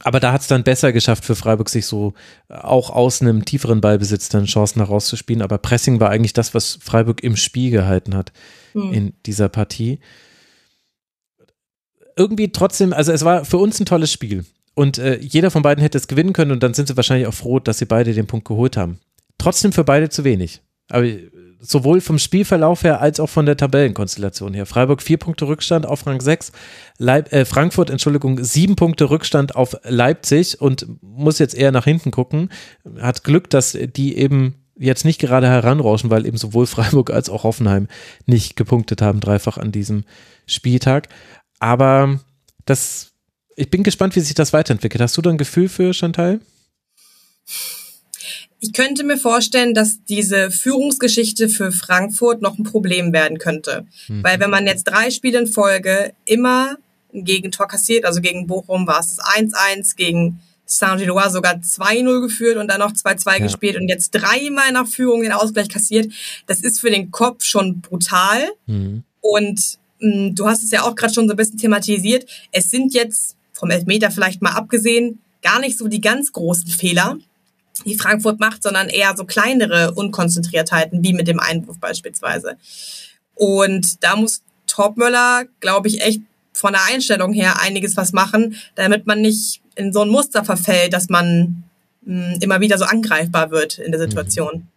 [0.01, 2.13] Aber da hat es dann besser geschafft für Freiburg, sich so
[2.49, 5.41] äh, auch aus einem tieferen Ballbesitz dann Chancen herauszuspielen.
[5.41, 8.31] Aber Pressing war eigentlich das, was Freiburg im Spiel gehalten hat
[8.73, 8.93] Hm.
[8.93, 9.99] in dieser Partie.
[12.19, 14.43] Irgendwie trotzdem, also es war für uns ein tolles Spiel.
[14.75, 17.33] Und äh, jeder von beiden hätte es gewinnen können und dann sind sie wahrscheinlich auch
[17.33, 18.99] froh, dass sie beide den Punkt geholt haben.
[19.37, 20.61] Trotzdem für beide zu wenig.
[20.89, 21.29] Aber äh,
[21.61, 24.65] sowohl vom Spielverlauf her als auch von der Tabellenkonstellation her.
[24.65, 26.51] Freiburg vier Punkte Rückstand auf Rang 6,
[26.97, 32.11] Leip äh, Frankfurt, Entschuldigung, sieben Punkte Rückstand auf Leipzig und muss jetzt eher nach hinten
[32.11, 32.49] gucken.
[32.99, 37.43] Hat Glück, dass die eben jetzt nicht gerade heranrauschen, weil eben sowohl Freiburg als auch
[37.43, 37.87] Hoffenheim
[38.25, 40.05] nicht gepunktet haben, dreifach an diesem
[40.45, 41.09] Spieltag.
[41.59, 42.19] Aber
[42.65, 43.11] das,
[43.55, 45.01] ich bin gespannt, wie sich das weiterentwickelt.
[45.01, 46.39] Hast du da ein Gefühl für Chantal?
[48.61, 53.85] Ich könnte mir vorstellen, dass diese Führungsgeschichte für Frankfurt noch ein Problem werden könnte.
[54.07, 56.77] Weil wenn man jetzt drei Spiele in Folge immer
[57.13, 62.57] ein Gegentor kassiert, also gegen Bochum war es das 1-1, gegen Saint-Gilloise sogar 2-0 geführt
[62.57, 63.43] und dann noch 2-2 Ja.
[63.45, 66.11] gespielt und jetzt dreimal nach Führung den Ausgleich kassiert,
[66.45, 68.49] das ist für den Kopf schon brutal.
[68.67, 69.03] Mhm.
[69.21, 72.25] Und du hast es ja auch gerade schon so ein bisschen thematisiert.
[72.51, 77.17] Es sind jetzt vom Elfmeter vielleicht mal abgesehen gar nicht so die ganz großen Fehler,
[77.85, 82.57] die Frankfurt macht, sondern eher so kleinere Unkonzentriertheiten, wie mit dem Einwurf beispielsweise.
[83.35, 86.21] Und da muss Torpmöller, glaube ich, echt
[86.53, 90.93] von der Einstellung her einiges was machen, damit man nicht in so ein Muster verfällt,
[90.93, 91.63] dass man
[92.01, 94.67] mh, immer wieder so angreifbar wird in der Situation.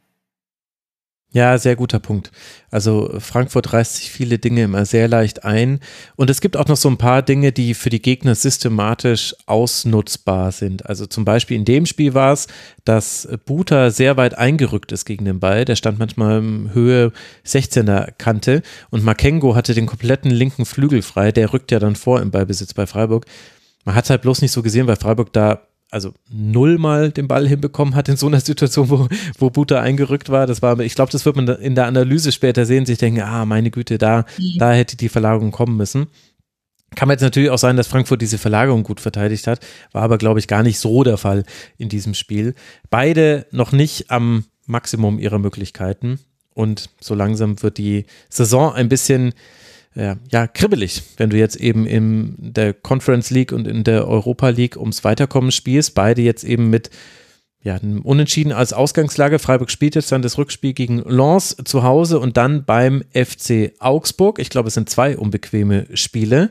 [1.34, 2.30] Ja, sehr guter Punkt.
[2.70, 5.80] Also Frankfurt reißt sich viele Dinge immer sehr leicht ein.
[6.14, 10.52] Und es gibt auch noch so ein paar Dinge, die für die Gegner systematisch ausnutzbar
[10.52, 10.84] sind.
[10.84, 12.48] Also zum Beispiel in dem Spiel war es,
[12.84, 15.64] dass Buta sehr weit eingerückt ist gegen den Ball.
[15.64, 17.12] Der stand manchmal in Höhe
[17.46, 18.60] 16er Kante
[18.90, 21.32] und Makengo hatte den kompletten linken Flügel frei.
[21.32, 23.24] Der rückt ja dann vor im Ballbesitz bei Freiburg.
[23.86, 25.62] Man hat es halt bloß nicht so gesehen, weil Freiburg da
[25.92, 29.08] also nullmal den Ball hinbekommen hat in so einer Situation, wo,
[29.38, 30.46] wo Buta eingerückt war.
[30.46, 33.44] Das war, ich glaube, das wird man in der Analyse später sehen, sich denken, ah,
[33.44, 34.24] meine Güte, da,
[34.56, 36.06] da hätte die Verlagerung kommen müssen.
[36.94, 39.60] Kann man jetzt natürlich auch sein, dass Frankfurt diese Verlagerung gut verteidigt hat,
[39.92, 41.44] war aber, glaube ich, gar nicht so der Fall
[41.78, 42.54] in diesem Spiel.
[42.90, 46.20] Beide noch nicht am Maximum ihrer Möglichkeiten
[46.54, 49.34] und so langsam wird die Saison ein bisschen
[49.94, 54.76] ja, kribbelig, wenn du jetzt eben in der Conference League und in der Europa League
[54.76, 55.94] ums Weiterkommen spielst.
[55.94, 56.90] Beide jetzt eben mit
[57.62, 59.38] ja, Unentschieden als Ausgangslage.
[59.38, 64.38] Freiburg spielt jetzt dann das Rückspiel gegen Lens zu Hause und dann beim FC Augsburg.
[64.40, 66.50] Ich glaube, es sind zwei unbequeme Spiele.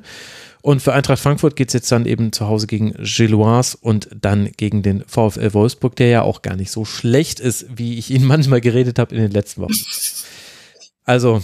[0.61, 4.51] Und für Eintracht Frankfurt geht es jetzt dann eben zu Hause gegen Gilloise und dann
[4.55, 8.23] gegen den VfL Wolfsburg, der ja auch gar nicht so schlecht ist, wie ich ihn
[8.27, 9.73] manchmal geredet habe in den letzten Wochen.
[11.03, 11.41] Also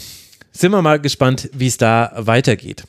[0.60, 2.84] sind wir mal gespannt, wie es da weitergeht.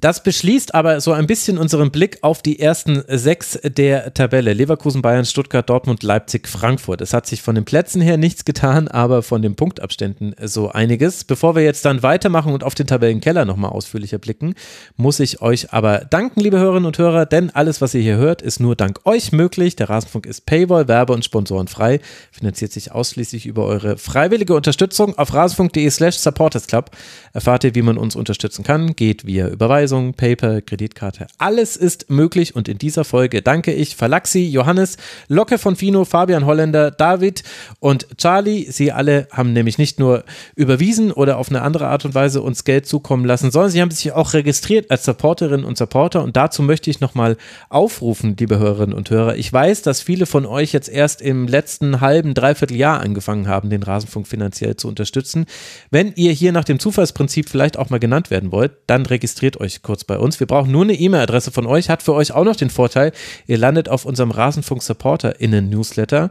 [0.00, 4.52] Das beschließt aber so ein bisschen unseren Blick auf die ersten sechs der Tabelle.
[4.52, 7.00] Leverkusen, Bayern, Stuttgart, Dortmund, Leipzig, Frankfurt.
[7.00, 11.22] Es hat sich von den Plätzen her nichts getan, aber von den Punktabständen so einiges.
[11.22, 14.56] Bevor wir jetzt dann weitermachen und auf den Tabellenkeller nochmal ausführlicher blicken,
[14.96, 18.42] muss ich euch aber danken, liebe Hörerinnen und Hörer, denn alles, was ihr hier hört,
[18.42, 19.76] ist nur dank euch möglich.
[19.76, 22.00] Der Rasenfunk ist Paywall, Werbe- und Sponsorenfrei,
[22.32, 25.16] finanziert sich ausschließlich über eure freiwillige Unterstützung.
[25.16, 26.90] Auf rasenfunk.de slash supportersclub
[27.32, 28.96] erfahrt ihr, wie man uns unterstützen kann.
[28.96, 31.26] Geht via Überweisung Überweisung, Paper, Kreditkarte.
[31.36, 34.96] Alles ist möglich und in dieser Folge danke ich Falaxi, Johannes,
[35.28, 37.42] Locke von Fino, Fabian Holländer, David
[37.80, 38.70] und Charlie.
[38.70, 40.24] Sie alle haben nämlich nicht nur
[40.56, 43.90] überwiesen oder auf eine andere Art und Weise uns Geld zukommen lassen, sondern sie haben
[43.90, 47.36] sich auch registriert als Supporterinnen und Supporter und dazu möchte ich nochmal
[47.68, 49.36] aufrufen, liebe Hörerinnen und Hörer.
[49.36, 53.68] Ich weiß, dass viele von euch jetzt erst im letzten halben, dreiviertel Jahr angefangen haben,
[53.68, 55.44] den Rasenfunk finanziell zu unterstützen.
[55.90, 59.73] Wenn ihr hier nach dem Zufallsprinzip vielleicht auch mal genannt werden wollt, dann registriert euch
[59.82, 60.40] kurz bei uns.
[60.40, 63.12] Wir brauchen nur eine E-Mail-Adresse von euch, hat für euch auch noch den Vorteil,
[63.46, 66.30] ihr landet auf unserem Rasenfunk SupporterInnen Newsletter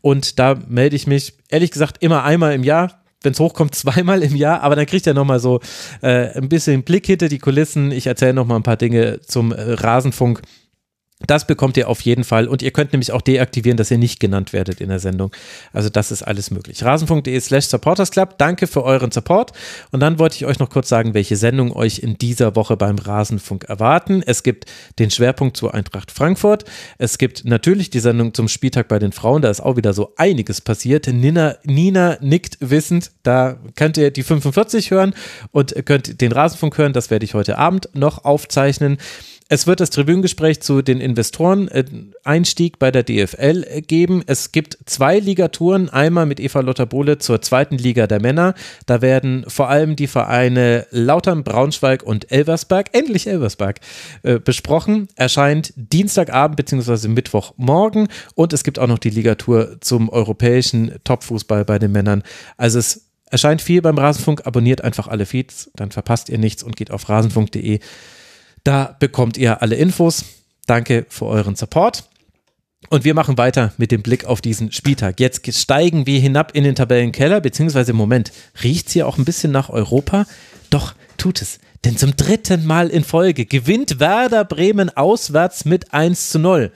[0.00, 4.22] und da melde ich mich ehrlich gesagt immer einmal im Jahr, wenn es hochkommt, zweimal
[4.22, 5.60] im Jahr, aber dann kriegt ihr nochmal so
[6.02, 7.92] äh, ein bisschen Blick hinter die Kulissen.
[7.92, 10.42] Ich erzähle nochmal ein paar Dinge zum äh, Rasenfunk
[11.26, 14.20] das bekommt ihr auf jeden Fall und ihr könnt nämlich auch deaktivieren, dass ihr nicht
[14.20, 15.30] genannt werdet in der Sendung.
[15.72, 16.84] Also das ist alles möglich.
[16.84, 18.38] Rasen.de slash supportersclub.
[18.38, 19.52] Danke für euren Support.
[19.90, 22.98] Und dann wollte ich euch noch kurz sagen, welche Sendungen euch in dieser Woche beim
[22.98, 24.22] Rasenfunk erwarten.
[24.24, 24.66] Es gibt
[24.98, 26.64] den Schwerpunkt zur Eintracht Frankfurt.
[26.98, 29.42] Es gibt natürlich die Sendung zum Spieltag bei den Frauen.
[29.42, 31.06] Da ist auch wieder so einiges passiert.
[31.06, 33.10] Nina, Nina nickt wissend.
[33.22, 35.14] Da könnt ihr die 45 hören
[35.50, 36.92] und könnt den Rasenfunk hören.
[36.92, 38.98] Das werde ich heute Abend noch aufzeichnen.
[39.52, 44.22] Es wird das Tribünengespräch zu den Investoren-Einstieg bei der DFL geben.
[44.26, 48.54] Es gibt zwei Ligatouren, einmal mit Eva Lotter-Bohle zur zweiten Liga der Männer.
[48.86, 53.80] Da werden vor allem die Vereine Lautern, Braunschweig und Elversberg, endlich Elversberg,
[54.22, 55.08] äh, besprochen.
[55.16, 57.08] Erscheint Dienstagabend bzw.
[57.08, 62.22] Mittwochmorgen und es gibt auch noch die Ligatur zum europäischen Topfußball bei den Männern.
[62.56, 64.46] Also es erscheint viel beim Rasenfunk.
[64.46, 67.80] Abonniert einfach alle Feeds, dann verpasst ihr nichts und geht auf rasenfunk.de
[68.64, 70.24] da bekommt ihr alle Infos.
[70.66, 72.04] Danke für euren Support.
[72.88, 75.20] Und wir machen weiter mit dem Blick auf diesen Spieltag.
[75.20, 78.32] Jetzt steigen wir hinab in den Tabellenkeller, beziehungsweise im Moment
[78.62, 80.26] riecht es hier auch ein bisschen nach Europa.
[80.70, 81.58] Doch tut es.
[81.84, 86.70] Denn zum dritten Mal in Folge gewinnt Werder Bremen auswärts mit 1 zu 0.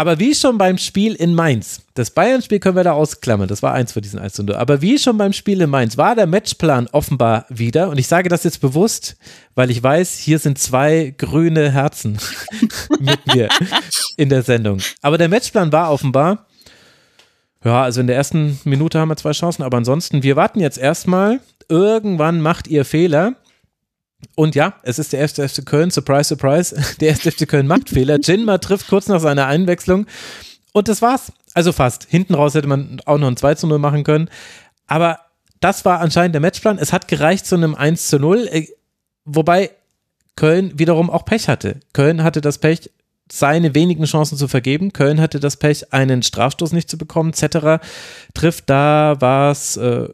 [0.00, 3.74] Aber wie schon beim Spiel in Mainz, das Bayern-Spiel können wir da ausklammern, das war
[3.74, 4.54] eins von diesen 1 0.
[4.54, 8.30] Aber wie schon beim Spiel in Mainz war der Matchplan offenbar wieder, und ich sage
[8.30, 9.18] das jetzt bewusst,
[9.54, 12.16] weil ich weiß, hier sind zwei grüne Herzen
[12.98, 13.50] mit mir
[14.16, 14.80] in der Sendung.
[15.02, 16.46] Aber der Matchplan war offenbar,
[17.62, 20.78] ja, also in der ersten Minute haben wir zwei Chancen, aber ansonsten, wir warten jetzt
[20.78, 23.34] erstmal, irgendwann macht ihr Fehler
[24.34, 27.90] und ja, es ist der erste FC Köln, surprise, surprise, der erste FC Köln macht
[27.90, 28.18] Fehler.
[28.20, 30.06] Jinma trifft kurz nach seiner Einwechslung
[30.72, 31.32] und das war's.
[31.52, 32.06] Also fast.
[32.08, 34.30] Hinten raus hätte man auch noch ein 2 zu 0 machen können.
[34.86, 35.18] Aber
[35.58, 36.78] das war anscheinend der Matchplan.
[36.78, 38.66] Es hat gereicht zu einem 1 zu 0, äh,
[39.24, 39.70] wobei
[40.36, 41.80] Köln wiederum auch Pech hatte.
[41.92, 42.90] Köln hatte das Pech,
[43.30, 44.92] seine wenigen Chancen zu vergeben.
[44.92, 47.32] Köln hatte das Pech, einen Strafstoß nicht zu bekommen.
[47.32, 47.80] Cetera
[48.34, 50.08] trifft, da war es äh,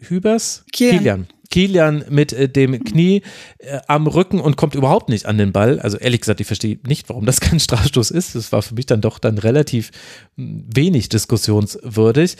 [0.00, 0.64] Hübers?
[0.72, 0.98] Kilian.
[0.98, 1.26] Kilian.
[1.50, 3.22] Kilian mit äh, dem Knie
[3.58, 5.80] äh, am Rücken und kommt überhaupt nicht an den Ball.
[5.80, 8.34] Also ehrlich gesagt, ich verstehe nicht, warum das kein Strafstoß ist.
[8.34, 9.90] Das war für mich dann doch dann relativ
[10.36, 12.36] hm, wenig diskussionswürdig.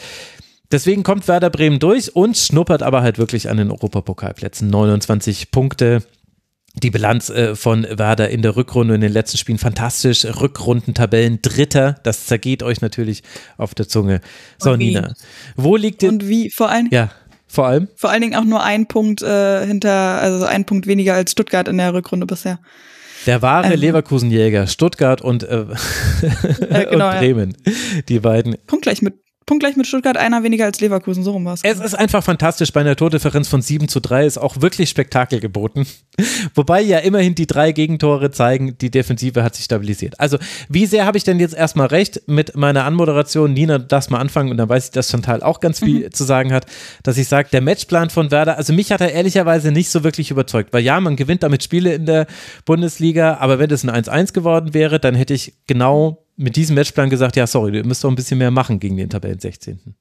[0.71, 4.69] Deswegen kommt Werder Bremen durch und schnuppert aber halt wirklich an den Europapokalplätzen.
[4.69, 6.01] 29 Punkte.
[6.83, 10.25] Die Bilanz äh, von Werder in der Rückrunde in den letzten Spielen fantastisch.
[10.25, 11.95] Rückrundentabellen Dritter.
[12.03, 13.23] Das zergeht euch natürlich
[13.57, 14.19] auf der Zunge.
[14.57, 14.75] So?
[14.75, 15.13] Nina.
[15.55, 16.09] Wo liegt denn.
[16.09, 17.11] Und wie, vor allen, Ja,
[17.55, 17.87] vor allem.
[17.95, 21.67] vor allen Dingen auch nur ein Punkt äh, hinter, also ein Punkt weniger als Stuttgart
[21.67, 22.59] in der Rückrunde bisher.
[23.25, 25.65] Der wahre Also- Leverkusenjäger, Stuttgart und, äh,
[26.69, 27.17] Äh, genau, und ja.
[27.19, 27.57] Bremen.
[28.07, 28.55] Die beiden.
[28.67, 29.15] Punktgleich mit,
[29.45, 31.61] punktgleich mit Stuttgart, einer weniger als Leverkusen, so rum war's.
[31.63, 32.73] Es ist einfach fantastisch.
[32.73, 35.85] Bei einer Tordifferenz von 7 zu 3 ist auch wirklich Spektakel geboten.
[36.55, 40.19] Wobei ja immerhin die drei Gegentore zeigen, die Defensive hat sich stabilisiert.
[40.19, 40.37] Also,
[40.69, 43.53] wie sehr habe ich denn jetzt erstmal recht mit meiner Anmoderation?
[43.53, 46.23] Nina, du darfst mal anfangen und dann weiß ich, dass Chantal auch ganz viel zu
[46.23, 46.65] sagen hat,
[47.03, 50.31] dass ich sage, der Matchplan von Werder, also mich hat er ehrlicherweise nicht so wirklich
[50.31, 52.25] überzeugt, weil ja, man gewinnt damit Spiele in der
[52.65, 57.09] Bundesliga, aber wenn das ein 1-1 geworden wäre, dann hätte ich genau mit diesem Matchplan
[57.09, 59.95] gesagt, ja, sorry, du müsst doch ein bisschen mehr machen gegen den Tabellen 16.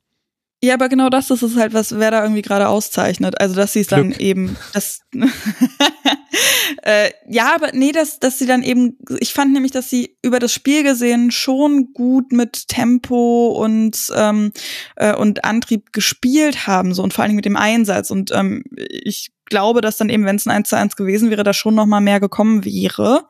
[0.65, 3.39] Ja, aber genau das ist es halt, was Werder irgendwie gerade auszeichnet.
[3.39, 5.01] Also, dass sie es dann eben, das,
[6.83, 10.39] äh, ja, aber nee, dass, dass sie dann eben, ich fand nämlich, dass sie über
[10.39, 14.53] das Spiel gesehen schon gut mit Tempo und, ähm,
[14.97, 18.11] äh, und Antrieb gespielt haben, so und vor allen Dingen mit dem Einsatz.
[18.11, 21.43] Und ähm, ich glaube, dass dann eben, wenn es ein 1 zu 1 gewesen wäre,
[21.45, 23.29] da schon noch mal mehr gekommen wäre.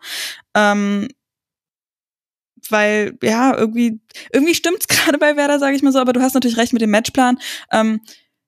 [0.54, 1.08] Ähm,
[2.70, 4.00] weil ja irgendwie
[4.32, 6.82] irgendwie stimmt's gerade bei Werder, sage ich mal so, aber du hast natürlich recht mit
[6.82, 7.38] dem Matchplan.
[7.72, 8.00] Ähm,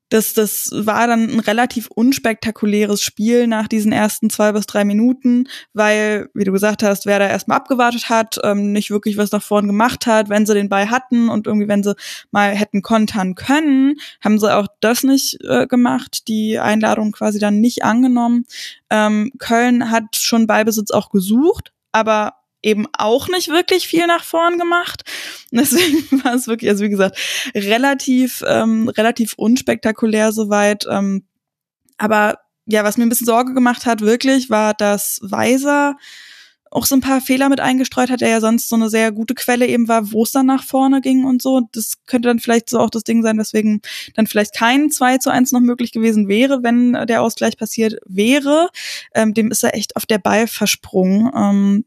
[0.09, 5.49] das, das war dann ein relativ unspektakuläres Spiel nach diesen ersten zwei bis drei Minuten,
[5.73, 9.43] weil, wie du gesagt hast, wer da erstmal abgewartet hat, ähm, nicht wirklich was nach
[9.43, 11.97] vorn gemacht hat, wenn sie den Ball hatten und irgendwie, wenn sie
[12.31, 17.61] mal hätten kontern können, haben sie auch das nicht äh, gemacht, die Einladung quasi dann
[17.61, 18.45] nicht angenommen.
[18.91, 22.35] Ähm, Köln hat schon Ballbesitz auch gesucht, aber
[22.67, 25.05] eben auch nicht wirklich viel nach vorn gemacht.
[25.53, 27.17] Deswegen war es wirklich, also wie gesagt,
[27.55, 30.85] relativ, ähm, relativ unspektakulär soweit.
[30.91, 31.25] Ähm,
[31.97, 35.97] aber ja, was mir ein bisschen Sorge gemacht hat, wirklich, war, dass Weiser
[36.73, 39.35] auch so ein paar Fehler mit eingestreut hat, der ja sonst so eine sehr gute
[39.35, 41.63] Quelle eben war, wo es dann nach vorne ging und so.
[41.73, 43.81] Das könnte dann vielleicht so auch das Ding sein, weswegen
[44.15, 48.69] dann vielleicht kein 2 zu 1 noch möglich gewesen wäre, wenn der Ausgleich passiert wäre.
[49.15, 51.31] Ähm, dem ist er echt auf der Ball versprungen.
[51.35, 51.85] Ähm,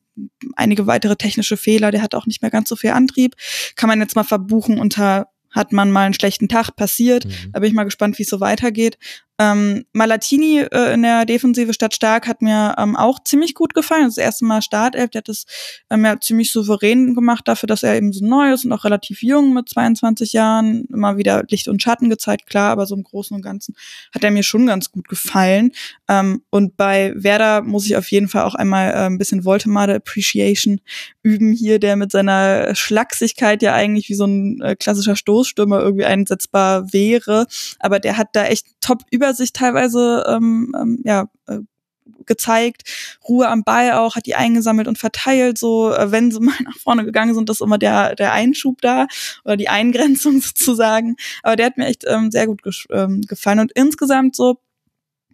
[0.55, 3.35] einige weitere technische Fehler, der hat auch nicht mehr ganz so viel Antrieb.
[3.75, 7.25] Kann man jetzt mal verbuchen unter hat man mal einen schlechten Tag passiert.
[7.25, 7.51] Mhm.
[7.53, 8.97] Da bin ich mal gespannt, wie es so weitergeht.
[9.39, 14.03] Ähm, Malatini äh, in der Defensive statt stark hat mir ähm, auch ziemlich gut gefallen.
[14.03, 15.45] Das erste Mal Startelf, der hat das
[15.89, 19.23] ähm, ja ziemlich souverän gemacht dafür, dass er eben so neu ist und auch relativ
[19.23, 20.83] jung mit 22 Jahren.
[20.93, 23.75] Immer wieder Licht und Schatten gezeigt, klar, aber so im Großen und Ganzen
[24.13, 25.71] hat er mir schon ganz gut gefallen.
[26.09, 29.95] Ähm, und bei Werder muss ich auf jeden Fall auch einmal äh, ein bisschen Voltemade
[29.95, 30.81] Appreciation
[31.23, 36.05] üben hier, der mit seiner Schlagsigkeit ja eigentlich wie so ein äh, klassischer Stoßstürmer irgendwie
[36.05, 37.47] einsetzbar wäre.
[37.79, 41.59] Aber der hat da echt top über Übersicht teilweise ähm, ähm, ja, äh,
[42.25, 42.83] gezeigt,
[43.27, 46.77] Ruhe am Ball auch, hat die eingesammelt und verteilt, so äh, wenn sie mal nach
[46.77, 49.07] vorne gegangen sind, das ist immer der, der Einschub da
[49.43, 51.15] oder die Eingrenzung sozusagen.
[51.43, 52.61] Aber der hat mir echt ähm, sehr gut
[52.91, 53.59] ähm, gefallen.
[53.59, 54.59] Und insgesamt so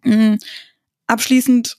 [0.04, 0.38] mh,
[1.08, 1.78] abschließend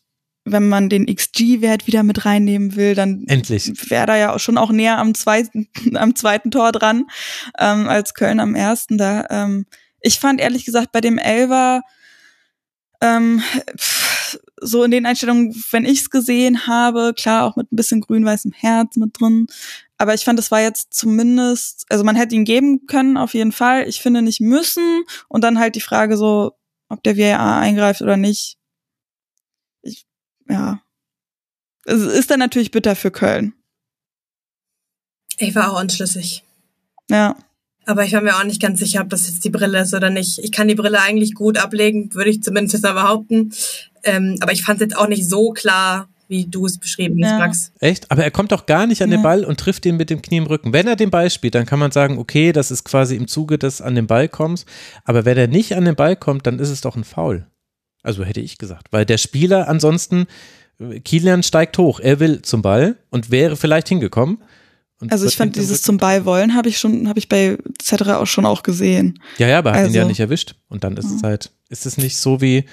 [0.48, 4.70] wenn man den XG-Wert wieder mit reinnehmen will, dann wäre da ja auch schon auch
[4.70, 7.06] näher am zweiten, am zweiten Tor dran
[7.58, 8.96] ähm, als Köln am ersten.
[8.96, 9.66] Da ähm,
[10.00, 11.82] ich fand ehrlich gesagt bei dem Elver
[13.14, 13.42] ähm,
[14.60, 18.96] so in den Einstellungen, wenn ich's gesehen habe, klar auch mit ein bisschen grün-weißem Herz
[18.96, 19.46] mit drin,
[19.98, 23.52] aber ich fand, es war jetzt zumindest, also man hätte ihn geben können, auf jeden
[23.52, 23.88] Fall.
[23.88, 25.04] Ich finde nicht müssen.
[25.28, 26.52] Und dann halt die Frage so,
[26.88, 28.58] ob der VAR eingreift oder nicht.
[29.82, 30.06] Ich,
[30.48, 30.82] ja.
[31.84, 33.54] Es ist dann natürlich bitter für Köln.
[35.38, 36.44] Ich war auch unschlüssig.
[37.08, 37.36] Ja.
[37.86, 40.10] Aber ich war mir auch nicht ganz sicher, ob das jetzt die Brille ist oder
[40.10, 40.38] nicht.
[40.40, 43.52] Ich kann die Brille eigentlich gut ablegen, würde ich zumindest jetzt mal behaupten.
[44.02, 47.30] Ähm, aber ich fand es jetzt auch nicht so klar, wie du es beschrieben hast,
[47.30, 47.38] ja.
[47.38, 47.72] Max.
[47.78, 48.10] Echt?
[48.10, 49.16] Aber er kommt doch gar nicht an ja.
[49.16, 50.72] den Ball und trifft ihn mit dem Knie im Rücken.
[50.72, 53.58] Wenn er den Ball spielt, dann kann man sagen, okay, das ist quasi im Zuge
[53.58, 54.66] des an den Ball kommst.
[55.04, 57.46] Aber wenn er nicht an den Ball kommt, dann ist es doch ein Foul.
[58.02, 58.88] Also hätte ich gesagt.
[58.90, 60.26] Weil der Spieler ansonsten,
[61.04, 62.00] Kilian steigt hoch.
[62.00, 64.38] Er will zum Ball und wäre vielleicht hingekommen.
[64.98, 68.26] Und also ich fand dieses zum Beiwollen habe ich schon, habe ich bei Cetera auch
[68.26, 69.20] schon auch gesehen.
[69.36, 70.54] Ja, ja, aber hat also, ihn ja also nicht erwischt.
[70.68, 71.16] Und dann ist ja.
[71.16, 72.64] es halt, ist es nicht so wie,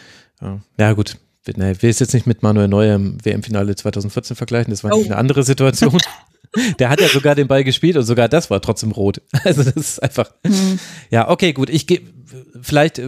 [0.42, 1.18] ja, ja gut,
[1.56, 5.04] ne, will es jetzt nicht mit Manuel Neuer im WM-Finale 2014 vergleichen, das war oh.
[5.04, 5.98] eine andere Situation.
[6.78, 9.22] Der hat ja sogar den Ball gespielt und sogar das war trotzdem rot.
[9.44, 10.80] Also das ist einfach, hm.
[11.10, 12.02] ja, okay, gut, ich gehe,
[12.62, 13.02] vielleicht,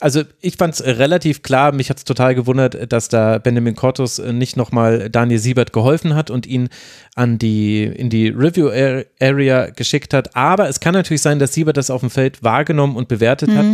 [0.00, 4.18] also ich fand es relativ klar, mich hat es total gewundert, dass da Benjamin Cortus
[4.18, 6.68] nicht nochmal Daniel Siebert geholfen hat und ihn
[7.14, 8.70] an die, in die Review
[9.20, 10.36] Area geschickt hat.
[10.36, 13.56] Aber es kann natürlich sein, dass Siebert das auf dem Feld wahrgenommen und bewertet mhm.
[13.56, 13.66] hat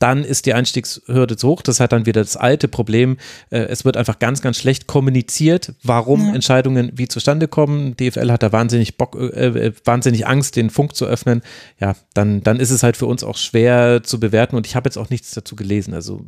[0.00, 1.62] dann ist die Einstiegshürde zu hoch.
[1.62, 3.18] Das hat dann wieder das alte Problem.
[3.50, 6.34] Äh, es wird einfach ganz, ganz schlecht kommuniziert, warum ja.
[6.34, 7.96] Entscheidungen wie zustande kommen.
[7.96, 11.42] DFL hat da wahnsinnig Bock, äh, äh, wahnsinnig Angst, den Funk zu öffnen.
[11.78, 14.88] Ja, dann, dann ist es halt für uns auch schwer zu bewerten und ich habe
[14.88, 15.92] jetzt auch nichts dazu gelesen.
[15.92, 16.24] Also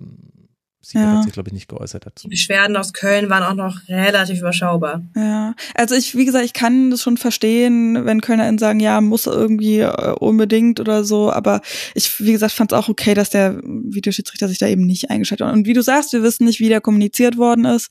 [0.84, 1.16] Sie ja.
[1.16, 2.26] hat sich, glaube ich, nicht geäußert dazu.
[2.26, 5.04] Die Beschwerden aus Köln waren auch noch relativ überschaubar.
[5.14, 9.26] Ja, also ich, wie gesagt, ich kann das schon verstehen, wenn KölnerInnen sagen, ja, muss
[9.26, 11.60] irgendwie äh, unbedingt oder so, aber
[11.94, 15.46] ich, wie gesagt, fand es auch okay, dass der Videoschiedsrichter sich da eben nicht eingeschaltet
[15.46, 15.54] hat.
[15.54, 17.88] Und wie du sagst, wir wissen nicht, wie der kommuniziert worden ist.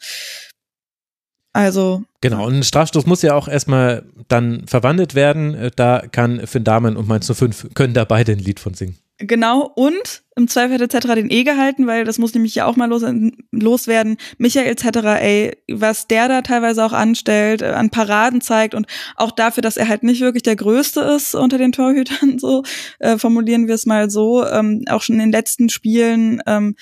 [1.54, 2.04] Also.
[2.22, 5.54] Genau, und ein Strafstoß muss ja auch erstmal dann verwandelt werden.
[5.56, 8.98] Äh, da kann Finn Damen und Mainz 05 können da beide ein Lied von singen.
[9.24, 11.14] Genau, und im Zweifel hat etc.
[11.16, 13.04] den E gehalten, weil das muss nämlich ja auch mal los,
[13.52, 14.18] loswerden.
[14.38, 19.32] Michael etc., ey, was der da teilweise auch anstellt, äh, an Paraden zeigt und auch
[19.32, 22.64] dafür, dass er halt nicht wirklich der Größte ist unter den Torhütern, so
[23.00, 26.76] äh, formulieren wir es mal so, ähm, auch schon in den letzten Spielen, ähm,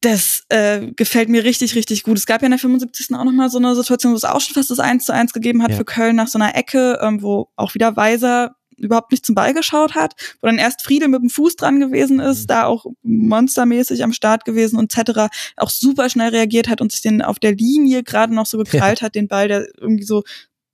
[0.00, 2.16] das äh, gefällt mir richtig, richtig gut.
[2.16, 3.14] Es gab ja in der 75.
[3.14, 5.62] auch nochmal so eine Situation, wo es auch schon fast das 1 zu 1 gegeben
[5.62, 5.76] hat ja.
[5.76, 9.54] für Köln nach so einer Ecke, ähm, wo auch wieder Weiser überhaupt nicht zum Ball
[9.54, 12.46] geschaut hat, wo dann erst Friede mit dem Fuß dran gewesen ist, mhm.
[12.48, 15.32] da auch monstermäßig am Start gewesen und etc.
[15.56, 19.00] auch super schnell reagiert hat und sich den auf der Linie gerade noch so gekrallt
[19.00, 19.06] ja.
[19.06, 20.22] hat, den Ball, der irgendwie so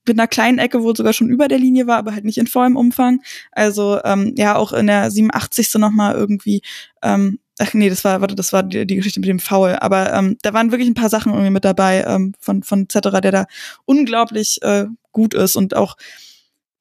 [0.08, 2.46] mit einer kleinen Ecke wohl sogar schon über der Linie war, aber halt nicht in
[2.46, 3.22] vollem Umfang.
[3.50, 5.74] Also ähm, ja, auch in der 87.
[5.74, 6.62] nochmal irgendwie
[7.02, 9.76] ähm, ach nee, das war, warte, das war die, die Geschichte mit dem Foul.
[9.80, 13.20] Aber ähm, da waren wirklich ein paar Sachen irgendwie mit dabei ähm, von, von Zetterer,
[13.20, 13.46] der da
[13.84, 15.96] unglaublich äh, gut ist und auch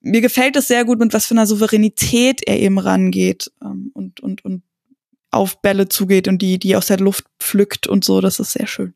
[0.06, 4.20] mir gefällt es sehr gut, mit was für einer Souveränität er eben rangeht ähm, und,
[4.20, 4.62] und, und
[5.32, 8.22] auf Bälle zugeht und die, die aus der Luft pflückt und so.
[8.22, 8.94] Das ist sehr schön.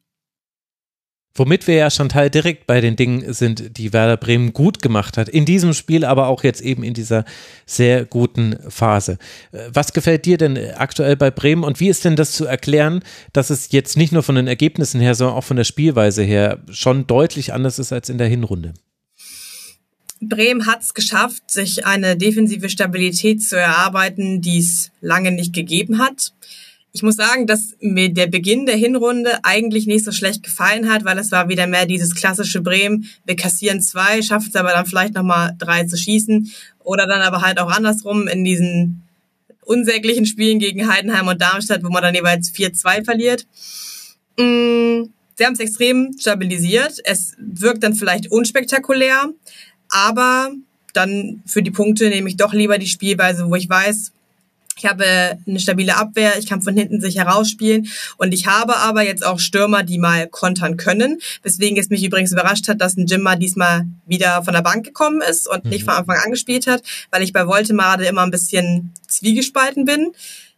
[1.36, 5.30] Womit wir ja Chantal direkt bei den Dingen sind, die Werder Bremen gut gemacht hat.
[5.30, 7.24] In diesem Spiel, aber auch jetzt eben in dieser
[7.66, 9.18] sehr guten Phase.
[9.52, 13.04] Äh, was gefällt dir denn aktuell bei Bremen und wie ist denn das zu erklären,
[13.34, 16.60] dass es jetzt nicht nur von den Ergebnissen her, sondern auch von der Spielweise her
[16.70, 18.74] schon deutlich anders ist als in der Hinrunde?
[20.22, 26.00] Bremen hat es geschafft, sich eine defensive Stabilität zu erarbeiten, die es lange nicht gegeben
[26.00, 26.34] hat.
[26.92, 31.06] Ich muss sagen, dass mir der Beginn der Hinrunde eigentlich nicht so schlecht gefallen hat,
[31.06, 33.08] weil es war wieder mehr dieses klassische Bremen.
[33.26, 36.52] Wir kassieren zwei, schaffen es aber dann vielleicht nochmal drei zu schießen.
[36.80, 39.04] Oder dann aber halt auch andersrum in diesen
[39.64, 43.46] unsäglichen Spielen gegen Heidenheim und Darmstadt, wo man dann jeweils 4-2 verliert.
[44.40, 47.00] Mm, sie haben es extrem stabilisiert.
[47.04, 49.30] Es wirkt dann vielleicht unspektakulär,
[49.90, 50.52] aber
[50.94, 54.12] dann für die Punkte nehme ich doch lieber die Spielweise, wo ich weiß,
[54.80, 59.04] ich habe eine stabile Abwehr, ich kann von hinten sich herausspielen und ich habe aber
[59.04, 61.20] jetzt auch Stürmer, die mal kontern können.
[61.44, 65.22] Weswegen es mich übrigens überrascht hat, dass ein Jimmer diesmal wieder von der Bank gekommen
[65.22, 65.92] ist und nicht mhm.
[65.92, 70.12] von Anfang an gespielt hat, weil ich bei Voltemade immer ein bisschen zwiegespalten bin.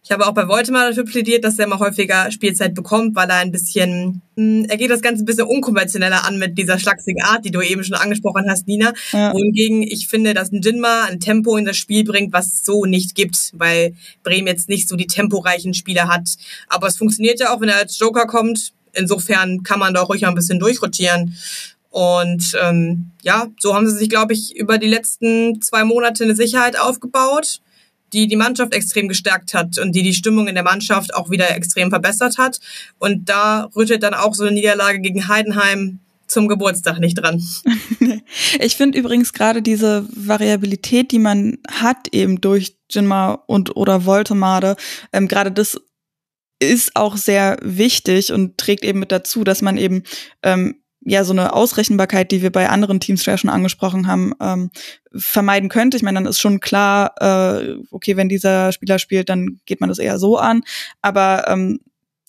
[0.04, 3.38] Ich habe auch bei Voldemar dafür plädiert, dass er immer häufiger Spielzeit bekommt, weil er
[3.38, 7.22] ein bisschen, mh, hm, er geht das Ganze ein bisschen unkonventioneller an mit dieser schlachsigen
[7.22, 8.94] Art, die du eben schon angesprochen hast, Nina.
[9.12, 9.32] Ja.
[9.32, 12.86] Wohingegen ich finde, dass ein Jinma ein Tempo in das Spiel bringt, was es so
[12.86, 16.30] nicht gibt, weil Bremen jetzt nicht so die temporeichen Spieler hat.
[16.68, 18.74] Aber es funktioniert ja auch, wenn er als Joker kommt.
[18.94, 21.38] Insofern kann man da auch ruhig mal ein bisschen durchrotieren.
[21.92, 26.36] Und ähm, ja, so haben sie sich, glaube ich, über die letzten zwei Monate eine
[26.36, 27.62] Sicherheit aufgebaut
[28.14, 31.56] die die Mannschaft extrem gestärkt hat und die die Stimmung in der Mannschaft auch wieder
[31.56, 32.60] extrem verbessert hat.
[33.00, 37.44] Und da rüttelt dann auch so eine Niederlage gegen Heidenheim zum Geburtstag nicht dran.
[38.60, 44.76] ich finde übrigens gerade diese Variabilität, die man hat eben durch Jinma und oder Voltemade,
[45.14, 45.80] ähm, gerade das
[46.60, 50.04] ist auch sehr wichtig und trägt eben mit dazu, dass man eben
[50.44, 54.70] ähm, ja so eine Ausrechenbarkeit, die wir bei anderen Teams ja schon angesprochen haben, ähm,
[55.14, 55.98] vermeiden könnte.
[55.98, 59.90] Ich meine, dann ist schon klar, äh, okay, wenn dieser Spieler spielt, dann geht man
[59.90, 60.64] das eher so an.
[61.02, 61.80] Aber ähm,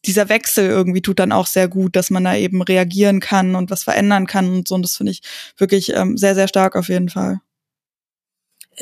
[0.05, 3.71] dieser Wechsel irgendwie tut dann auch sehr gut, dass man da eben reagieren kann und
[3.71, 4.75] was verändern kann und so.
[4.75, 5.23] Und das finde ich
[5.57, 7.41] wirklich ähm, sehr, sehr stark auf jeden Fall.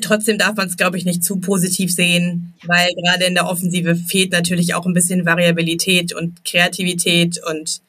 [0.02, 3.96] Trotzdem darf man es, glaube ich, nicht zu positiv sehen, weil gerade in der Offensive
[3.96, 7.82] fehlt natürlich auch ein bisschen Variabilität und Kreativität und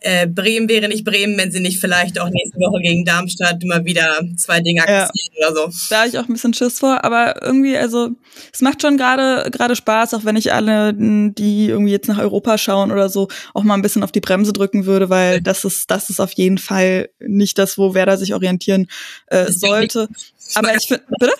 [0.00, 3.84] äh, Bremen wäre nicht Bremen, wenn sie nicht vielleicht auch nächste Woche gegen Darmstadt immer
[3.84, 5.10] wieder zwei Dinger ja.
[5.38, 5.70] oder so.
[5.90, 8.10] Da habe ich auch ein bisschen Schiss vor, aber irgendwie, also
[8.52, 12.56] es macht schon gerade gerade Spaß, auch wenn ich alle, die irgendwie jetzt nach Europa
[12.56, 15.90] schauen oder so, auch mal ein bisschen auf die Bremse drücken würde, weil das ist
[15.90, 18.86] das ist auf jeden Fall nicht das, wo Werder sich orientieren
[19.26, 20.08] äh, sollte.
[20.54, 21.32] Aber ich finde, bitte?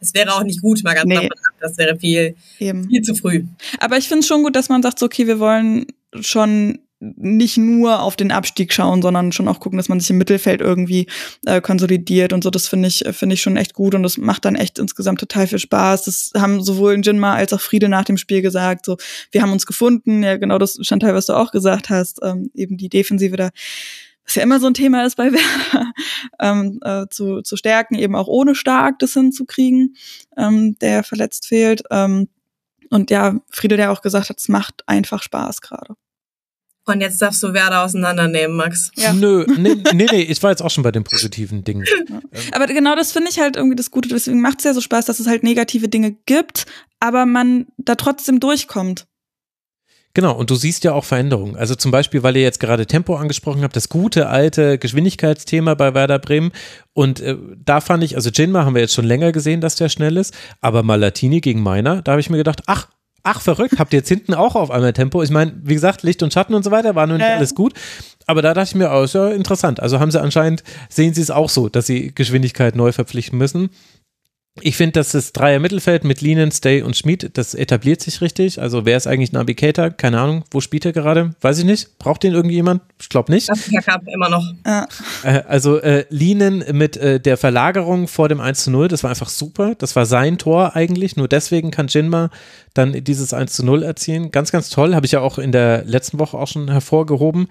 [0.00, 1.28] Es wäre auch nicht gut, mal ganz nee.
[1.60, 2.88] Das wäre viel, Eben.
[2.88, 3.44] viel zu früh.
[3.80, 5.86] Aber ich finde es schon gut, dass man sagt, so, okay, wir wollen
[6.20, 10.18] schon nicht nur auf den Abstieg schauen, sondern schon auch gucken, dass man sich im
[10.18, 11.06] Mittelfeld irgendwie
[11.46, 12.50] äh, konsolidiert und so.
[12.50, 15.46] Das finde ich finde ich schon echt gut und das macht dann echt insgesamt total
[15.46, 16.04] viel Spaß.
[16.04, 18.86] Das haben sowohl Jinma als auch Friede nach dem Spiel gesagt.
[18.86, 18.96] So,
[19.30, 20.22] wir haben uns gefunden.
[20.22, 22.18] Ja, genau das Chantal, was du auch gesagt hast.
[22.22, 23.50] Ähm, eben die Defensive da
[24.28, 25.92] was ja immer so ein Thema ist bei Werder,
[26.38, 29.96] ähm, äh, zu, zu stärken, eben auch ohne Stark das hinzukriegen,
[30.36, 31.82] ähm, der verletzt fehlt.
[31.90, 32.28] Ähm,
[32.90, 35.94] und ja, Friede, der auch gesagt hat, es macht einfach Spaß gerade.
[36.88, 38.90] Und jetzt darfst du Werder auseinandernehmen, Max.
[38.96, 39.12] Ja.
[39.12, 41.84] Nö, nee, nee, nee, ich war jetzt auch schon bei den positiven Dingen.
[42.52, 44.08] Aber genau das finde ich halt irgendwie das Gute.
[44.08, 46.66] Deswegen macht es ja so Spaß, dass es halt negative Dinge gibt,
[47.00, 49.06] aber man da trotzdem durchkommt.
[50.14, 51.54] Genau, und du siehst ja auch Veränderungen.
[51.54, 55.94] Also zum Beispiel, weil ihr jetzt gerade Tempo angesprochen habt, das gute alte Geschwindigkeitsthema bei
[55.94, 56.50] Werder Bremen.
[56.92, 59.88] Und äh, da fand ich, also Jinma haben wir jetzt schon länger gesehen, dass der
[59.88, 62.88] schnell ist, aber Malatini gegen Meiner, da habe ich mir gedacht, ach,
[63.22, 65.22] ach verrückt, habt ihr jetzt hinten auch auf einmal Tempo?
[65.22, 67.32] Ich meine, wie gesagt, Licht und Schatten und so weiter, war nur nicht äh.
[67.34, 67.74] alles gut.
[68.26, 69.80] Aber da dachte ich mir, oh, ist ja interessant.
[69.80, 73.70] Also haben sie anscheinend, sehen sie es auch so, dass sie Geschwindigkeit neu verpflichten müssen.
[74.62, 78.60] Ich finde, dass das Dreier Mittelfeld mit Linen, Stay und Schmid, das etabliert sich richtig.
[78.60, 79.90] Also wer ist eigentlich Navigator?
[79.90, 80.44] Keine Ahnung.
[80.50, 81.34] Wo spielt er gerade?
[81.40, 81.98] Weiß ich nicht.
[81.98, 82.82] Braucht den irgendjemand?
[83.00, 83.48] Ich glaube nicht.
[83.48, 84.44] Das Cup immer noch.
[84.66, 84.86] Ja.
[85.22, 89.10] Äh, also äh, Linen mit äh, der Verlagerung vor dem 1 zu 0, das war
[89.10, 89.74] einfach super.
[89.76, 91.16] Das war sein Tor eigentlich.
[91.16, 92.30] Nur deswegen kann Jinma
[92.74, 94.30] dann dieses 1 zu 0 erzielen.
[94.30, 94.94] Ganz, ganz toll.
[94.94, 97.48] Habe ich ja auch in der letzten Woche auch schon hervorgehoben.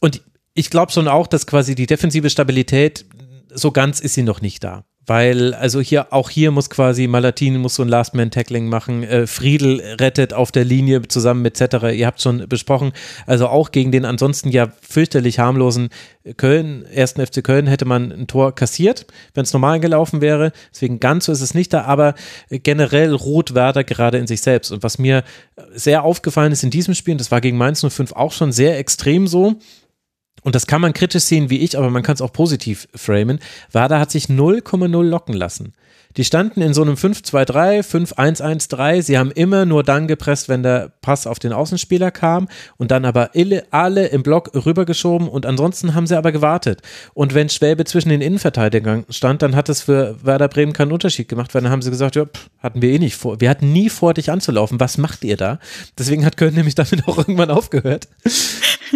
[0.00, 0.22] Und
[0.54, 3.04] ich glaube schon auch, dass quasi die defensive Stabilität
[3.52, 7.58] so ganz ist sie noch nicht da weil also hier auch hier muss quasi Malatin
[7.58, 12.06] muss so ein Last-Man-Tackling machen, äh, Friedel rettet auf der Linie zusammen mit Zetterer, ihr
[12.06, 12.92] habt schon besprochen,
[13.26, 15.90] also auch gegen den ansonsten ja fürchterlich harmlosen
[16.36, 20.98] Köln, ersten FC Köln hätte man ein Tor kassiert, wenn es normal gelaufen wäre, deswegen
[20.98, 22.14] ganz so ist es nicht da, aber
[22.50, 24.72] generell ruht Werder gerade in sich selbst.
[24.72, 25.24] Und was mir
[25.74, 28.78] sehr aufgefallen ist in diesem Spiel, und das war gegen Mainz 05 auch schon sehr
[28.78, 29.56] extrem so,
[30.46, 33.40] und das kann man kritisch sehen wie ich, aber man kann es auch positiv framen.
[33.72, 35.72] Wada hat sich 0,0 locken lassen.
[36.16, 37.82] Die standen in so einem 5-2-3,
[38.14, 39.02] 5-1-1-3.
[39.02, 42.46] Sie haben immer nur dann gepresst, wenn der Pass auf den Außenspieler kam
[42.76, 43.32] und dann aber
[43.72, 46.80] alle im Block rübergeschoben und ansonsten haben sie aber gewartet.
[47.12, 51.28] Und wenn Schwäbe zwischen den Innenverteidigern stand, dann hat es für Werder Bremen keinen Unterschied
[51.28, 53.40] gemacht, weil dann haben sie gesagt, ja, pff, hatten wir eh nicht vor.
[53.40, 54.78] Wir hatten nie vor, dich anzulaufen.
[54.78, 55.58] Was macht ihr da?
[55.98, 58.06] Deswegen hat Köln nämlich damit auch irgendwann aufgehört.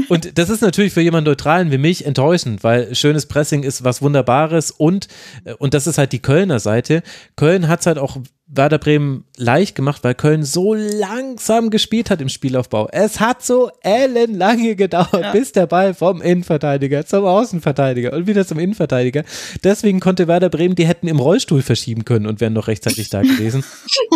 [0.09, 4.03] Und das ist natürlich für jemanden Neutralen wie mich enttäuschend, weil schönes Pressing ist was
[4.03, 5.09] Wunderbares und,
[5.45, 7.03] äh, und das ist halt die Kölner Seite.
[7.37, 8.19] Köln hat es halt auch
[8.53, 12.89] Werder Bremen leicht gemacht, weil Köln so langsam gespielt hat im Spielaufbau.
[12.91, 15.31] Es hat so ellenlange gedauert, ja.
[15.31, 19.23] bis der Ball vom Innenverteidiger zum Außenverteidiger und wieder zum Innenverteidiger.
[19.63, 23.23] Deswegen konnte Werder Bremen, die hätten im Rollstuhl verschieben können und wären noch rechtzeitig da
[23.23, 23.63] gewesen.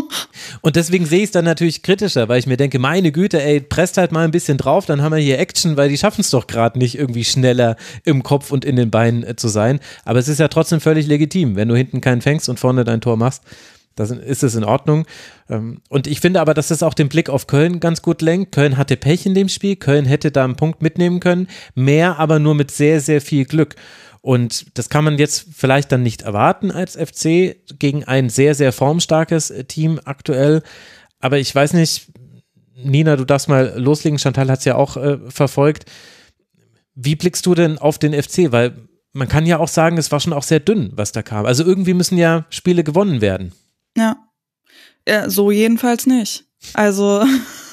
[0.63, 3.61] und deswegen sehe ich es dann natürlich kritischer, weil ich mir denke, meine Güte, ey,
[3.61, 6.31] presst halt mal ein bisschen drauf, dann haben wir hier Action, weil die schaffen es
[6.31, 9.79] doch gerade nicht, irgendwie schneller im Kopf und in den Beinen äh, zu sein.
[10.05, 13.01] Aber es ist ja trotzdem völlig legitim, wenn du hinten keinen fängst und vorne dein
[13.01, 13.43] Tor machst
[13.97, 15.07] da ist es in Ordnung.
[15.49, 18.53] Ähm, und ich finde aber, dass es auch den Blick auf Köln ganz gut lenkt.
[18.53, 19.77] Köln hatte Pech in dem Spiel.
[19.77, 21.49] Köln hätte da einen Punkt mitnehmen können.
[21.75, 23.77] Mehr aber nur mit sehr, sehr viel Glück.
[24.21, 28.73] Und das kann man jetzt vielleicht dann nicht erwarten als FC gegen ein sehr, sehr
[28.73, 30.63] formstarkes Team aktuell.
[31.21, 32.09] Aber ich weiß nicht,
[32.75, 34.19] Nina, du darfst mal loslegen.
[34.19, 35.85] Chantal hat es ja auch äh, verfolgt.
[36.95, 38.51] Wie blickst du denn auf den FC?
[38.51, 41.47] Weil man kann ja auch sagen, es war schon auch sehr dünn, was da kam.
[41.47, 43.53] Also irgendwie müssen ja Spiele gewonnen werden.
[43.97, 44.17] Ja.
[45.09, 46.45] ja so jedenfalls nicht.
[46.73, 47.25] Also,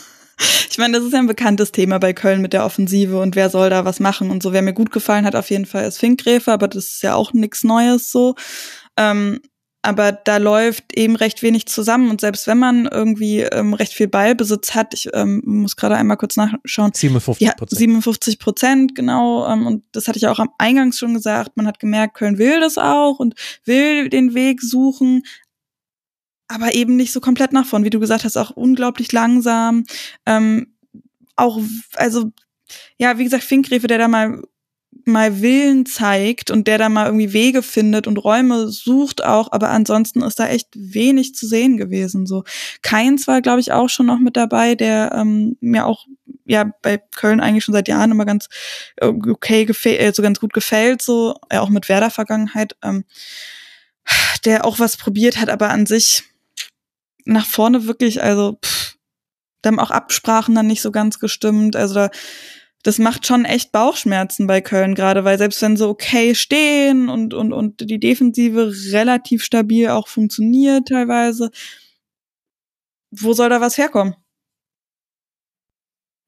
[0.69, 3.49] ich meine, das ist ja ein bekanntes Thema bei Köln mit der Offensive und wer
[3.49, 4.53] soll da was machen und so.
[4.53, 7.33] Wer mir gut gefallen hat, auf jeden Fall ist Finkgräfe, aber das ist ja auch
[7.33, 8.35] nichts Neues so.
[8.97, 9.39] Ähm,
[9.83, 14.07] aber da läuft eben recht wenig zusammen und selbst wenn man irgendwie ähm, recht viel
[14.07, 16.91] Ballbesitz hat, ich ähm, muss gerade einmal kurz nachschauen.
[16.93, 17.71] 57 Prozent.
[17.71, 19.47] Ja, 57 Prozent, genau.
[19.51, 21.57] Ähm, und das hatte ich auch am Eingangs schon gesagt.
[21.57, 23.33] Man hat gemerkt, Köln will das auch und
[23.65, 25.23] will den Weg suchen,
[26.51, 29.83] aber eben nicht so komplett nach vorn, wie du gesagt hast, auch unglaublich langsam.
[30.25, 30.73] Ähm,
[31.35, 31.59] auch,
[31.95, 32.31] also,
[32.97, 34.41] ja, wie gesagt, Finkgräfe, der da mal
[35.05, 39.69] mal Willen zeigt und der da mal irgendwie Wege findet und Räume sucht auch, aber
[39.69, 42.25] ansonsten ist da echt wenig zu sehen gewesen.
[42.25, 42.43] So
[42.81, 46.05] Keins war, glaube ich, auch schon noch mit dabei, der ähm, mir auch
[46.45, 48.47] ja bei Köln eigentlich schon seit Jahren immer ganz
[48.97, 53.05] äh, okay gefällt, äh, so ganz gut gefällt, so äh, auch mit Werder Vergangenheit, ähm,
[54.45, 56.23] der auch was probiert hat, aber an sich
[57.25, 58.97] nach vorne wirklich, also pff,
[59.61, 61.75] da haben auch Absprachen dann nicht so ganz gestimmt.
[61.75, 62.09] Also da,
[62.83, 67.33] das macht schon echt Bauchschmerzen bei Köln gerade, weil selbst wenn sie okay stehen und,
[67.33, 71.51] und, und die Defensive relativ stabil auch funktioniert teilweise,
[73.11, 74.15] wo soll da was herkommen?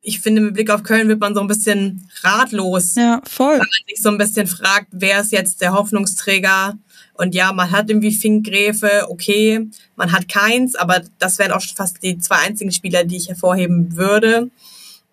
[0.03, 2.95] ich finde, mit Blick auf Köln wird man so ein bisschen ratlos.
[2.95, 3.53] Ja, voll.
[3.53, 6.77] Wenn man sich so ein bisschen fragt, wer ist jetzt der Hoffnungsträger?
[7.13, 12.01] Und ja, man hat irgendwie Finkgräfe, okay, man hat keins, aber das wären auch fast
[12.01, 14.49] die zwei einzigen Spieler, die ich hervorheben würde.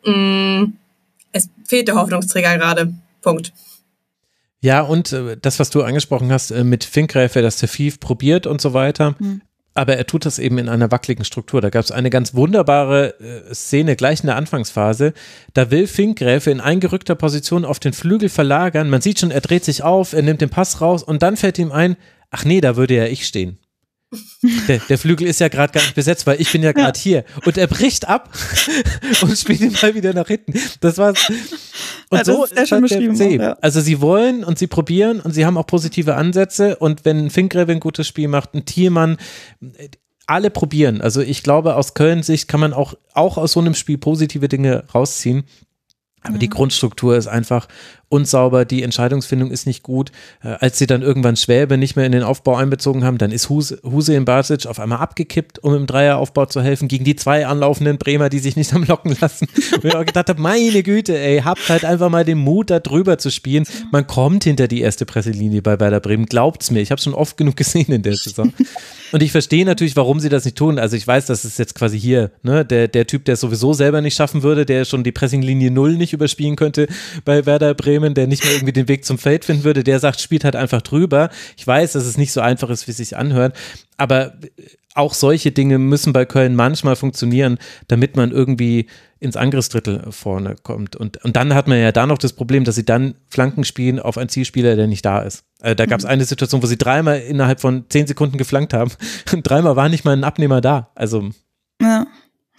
[0.04, 0.72] Mm,
[1.32, 2.94] es fehlt der Hoffnungsträger gerade.
[3.20, 3.52] Punkt.
[4.62, 8.46] Ja, und äh, das, was du angesprochen hast äh, mit Finkgräfe, dass der Fief probiert
[8.46, 9.14] und so weiter.
[9.18, 9.42] Mhm
[9.74, 11.60] aber er tut das eben in einer wackeligen Struktur.
[11.60, 15.12] Da gab es eine ganz wunderbare äh, Szene gleich in der Anfangsphase.
[15.54, 18.90] Da will Finkgräfe in eingerückter Position auf den Flügel verlagern.
[18.90, 21.58] Man sieht schon, er dreht sich auf, er nimmt den Pass raus und dann fällt
[21.58, 21.96] ihm ein,
[22.30, 23.58] ach nee, da würde ja ich stehen.
[24.66, 27.02] Der, der, Flügel ist ja gerade gar nicht besetzt, weil ich bin ja gerade ja.
[27.02, 27.24] hier.
[27.44, 28.28] Und er bricht ab
[29.22, 30.54] und spielt ihn mal wieder nach hinten.
[30.80, 31.30] Das war's.
[32.08, 33.40] Und ja, so ist, ist halt der FC.
[33.40, 33.52] Ja.
[33.60, 36.76] Also sie wollen und sie probieren und sie haben auch positive Ansätze.
[36.76, 39.16] Und wenn Finkgräve ein gutes Spiel macht, ein Thielmann,
[40.26, 41.00] alle probieren.
[41.00, 44.48] Also ich glaube, aus Köln Sicht kann man auch, auch aus so einem Spiel positive
[44.48, 45.44] Dinge rausziehen.
[46.22, 47.68] Aber die Grundstruktur ist einfach
[48.10, 50.10] unsauber, die Entscheidungsfindung ist nicht gut.
[50.42, 53.48] Äh, als sie dann irgendwann Schwäbe nicht mehr in den Aufbau einbezogen haben, dann ist
[53.48, 57.46] Huse, Huse in Basic auf einmal abgekippt, um im Dreieraufbau zu helfen, gegen die zwei
[57.46, 59.48] anlaufenden Bremer, die sich nicht am Locken lassen.
[59.74, 62.80] Und ich auch gedacht habe, meine Güte, ey, habt halt einfach mal den Mut, da
[62.80, 63.64] drüber zu spielen.
[63.92, 66.80] Man kommt hinter die erste Presselinie bei Werder Bremen, glaubt's mir.
[66.80, 68.52] Ich habe schon oft genug gesehen in der Saison.
[69.12, 70.78] Und ich verstehe natürlich, warum sie das nicht tun.
[70.80, 73.72] Also ich weiß, dass es jetzt quasi hier, ne, der, der Typ, der es sowieso
[73.72, 76.88] selber nicht schaffen würde, der schon die Pressinglinie Null nicht überspielen könnte
[77.24, 79.98] bei Werder Bremen Bremen, der nicht mehr irgendwie den Weg zum Feld finden würde, der
[80.00, 81.30] sagt, spielt halt einfach drüber.
[81.56, 83.56] Ich weiß, dass es nicht so einfach ist, wie es sich anhört,
[83.96, 84.34] aber
[84.94, 88.86] auch solche Dinge müssen bei Köln manchmal funktionieren, damit man irgendwie
[89.20, 90.96] ins Angriffsdrittel vorne kommt.
[90.96, 94.00] Und, und dann hat man ja da noch das Problem, dass sie dann Flanken spielen
[94.00, 95.44] auf einen Zielspieler, der nicht da ist.
[95.60, 96.10] Äh, da gab es mhm.
[96.10, 98.90] eine Situation, wo sie dreimal innerhalb von zehn Sekunden geflankt haben.
[99.32, 100.90] Und dreimal war nicht mal ein Abnehmer da.
[100.94, 101.30] Also.
[101.80, 102.06] Ja.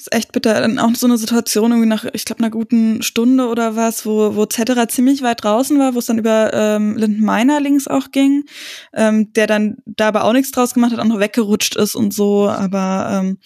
[0.02, 0.60] Ist echt bitter.
[0.60, 4.36] Dann auch so eine Situation irgendwie nach, ich glaube, einer guten Stunde oder was, wo,
[4.36, 8.12] wo Zetterer ziemlich weit draußen war, wo es dann über ähm, Linden Meiner links auch
[8.12, 8.46] ging,
[8.94, 12.14] ähm, der dann da aber auch nichts draus gemacht hat, auch noch weggerutscht ist und
[12.14, 12.50] so.
[12.50, 13.38] Aber ähm,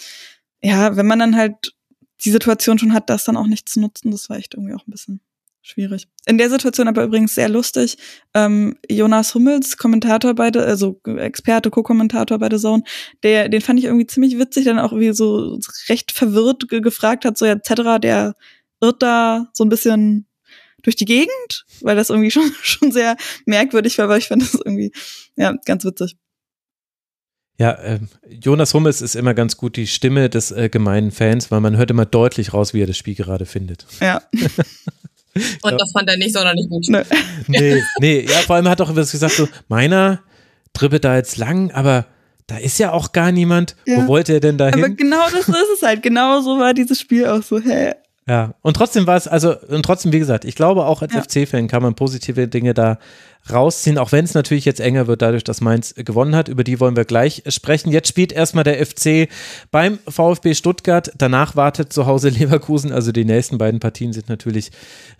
[0.61, 1.73] ja, wenn man dann halt
[2.23, 4.87] die Situation schon hat, das dann auch nicht zu nutzen, das war echt irgendwie auch
[4.87, 5.21] ein bisschen
[5.65, 6.07] schwierig.
[6.25, 7.97] In der Situation aber übrigens sehr lustig.
[8.33, 12.83] Ähm, Jonas Hummels, Kommentator bei der, also Experte, Co-Kommentator bei der Zone,
[13.23, 15.59] der, den fand ich irgendwie ziemlich witzig, dann auch wie so
[15.89, 18.35] recht verwirrt ge gefragt hat, so ja, Cetera, der
[18.79, 20.27] irrt da so ein bisschen
[20.83, 24.53] durch die Gegend, weil das irgendwie schon, schon sehr merkwürdig war, aber ich fand das
[24.53, 24.91] irgendwie,
[25.35, 26.15] ja, ganz witzig.
[27.57, 31.61] Ja, äh, Jonas Hummels ist immer ganz gut die Stimme des äh, gemeinen Fans, weil
[31.61, 33.85] man hört immer deutlich raus, wie er das Spiel gerade findet.
[34.01, 34.21] Ja.
[35.61, 35.77] Und ja.
[35.77, 36.85] das fand er nicht sonderlich gut.
[36.87, 37.03] Nee.
[37.47, 40.21] nee, nee, ja, vor allem hat auch was gesagt, so, meiner
[40.73, 42.05] dribbelt da jetzt lang, aber
[42.47, 43.75] da ist ja auch gar niemand.
[43.85, 43.97] Ja.
[43.97, 44.83] Wo wollte er denn da hin?
[44.83, 46.03] Aber genau das ist es halt.
[46.03, 47.93] Genau so war dieses Spiel auch so, hä?
[48.27, 51.21] Ja, und trotzdem war es, also, und trotzdem, wie gesagt, ich glaube, auch als ja.
[51.21, 52.97] FC-Fan kann man positive Dinge da
[53.51, 56.47] rausziehen, auch wenn es natürlich jetzt enger wird, dadurch, dass Mainz gewonnen hat.
[56.47, 57.91] Über die wollen wir gleich sprechen.
[57.91, 59.29] Jetzt spielt erstmal der FC
[59.71, 61.11] beim VfB Stuttgart.
[61.17, 62.91] Danach wartet zu Hause Leverkusen.
[62.91, 64.71] Also die nächsten beiden Partien sind natürlich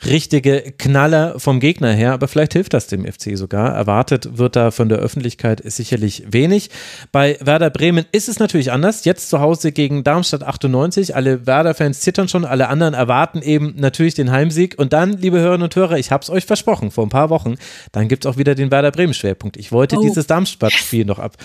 [0.06, 2.14] richtige Knaller vom Gegner her.
[2.14, 3.74] Aber vielleicht hilft das dem FC sogar.
[3.74, 6.70] Erwartet wird da von der Öffentlichkeit sicherlich wenig.
[7.12, 9.06] Bei Werder Bremen ist es natürlich anders.
[9.06, 11.16] Jetzt zu Hause gegen Darmstadt 98.
[11.16, 12.46] Alle Werder-Fans zittern schon.
[12.46, 14.76] Alle anderen erwarten eben natürlich den Heimsieg.
[14.78, 17.56] Und dann, liebe Hörerinnen und Hörer, ich habe es euch versprochen vor ein paar Wochen,
[17.92, 19.58] dann gibt es auch wieder den Werder Bremen Schwerpunkt.
[19.58, 20.02] Ich wollte oh.
[20.02, 21.36] dieses Darmstadt-Spiel noch ab,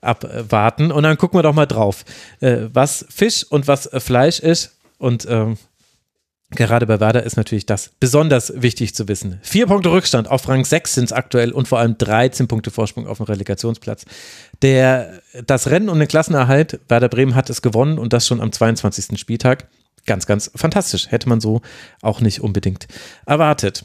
[0.00, 2.04] abwarten und dann gucken wir doch mal drauf,
[2.40, 4.76] äh, was Fisch und was äh, Fleisch ist.
[4.98, 5.56] Und ähm,
[6.50, 9.38] Gerade bei Werder ist natürlich das besonders wichtig zu wissen.
[9.42, 13.06] Vier Punkte Rückstand auf Rang 6 sind es aktuell und vor allem 13 Punkte Vorsprung
[13.06, 14.06] auf dem Relegationsplatz.
[14.62, 18.50] Der, das Rennen um den Klassenerhalt, Werder Bremen hat es gewonnen und das schon am
[18.50, 19.20] 22.
[19.20, 19.68] Spieltag.
[20.06, 21.10] Ganz, ganz fantastisch.
[21.10, 21.60] Hätte man so
[22.00, 22.88] auch nicht unbedingt
[23.26, 23.84] erwartet.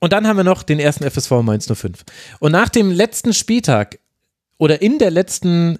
[0.00, 2.04] Und dann haben wir noch den ersten FSV Mainz 05.
[2.38, 3.98] Und nach dem letzten Spieltag
[4.58, 5.78] oder in der letzten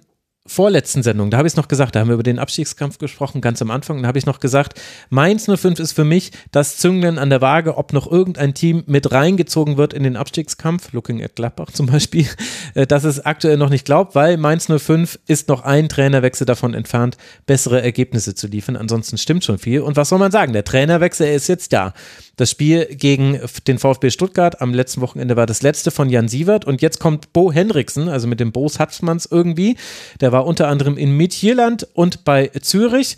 [0.49, 3.39] vorletzten Sendung, da habe ich es noch gesagt, da haben wir über den Abstiegskampf gesprochen,
[3.39, 7.19] ganz am Anfang, da habe ich noch gesagt, Mainz 05 ist für mich das Zünglein
[7.19, 11.35] an der Waage, ob noch irgendein Team mit reingezogen wird in den Abstiegskampf, looking at
[11.35, 12.27] Gladbach zum Beispiel,
[12.73, 16.73] äh, dass es aktuell noch nicht glaubt, weil Mainz 05 ist noch ein Trainerwechsel davon
[16.73, 19.81] entfernt, bessere Ergebnisse zu liefern, ansonsten stimmt schon viel.
[19.81, 21.93] Und was soll man sagen, der Trainerwechsel ist jetzt da.
[22.37, 26.63] Das Spiel gegen den VfB Stuttgart am letzten Wochenende war das letzte von Jan Sievert.
[26.63, 29.75] Und jetzt kommt Bo Henriksen, also mit dem Bo Hatzmanns irgendwie,
[30.21, 33.17] der war war unter anderem in Midtjylland und bei Zürich.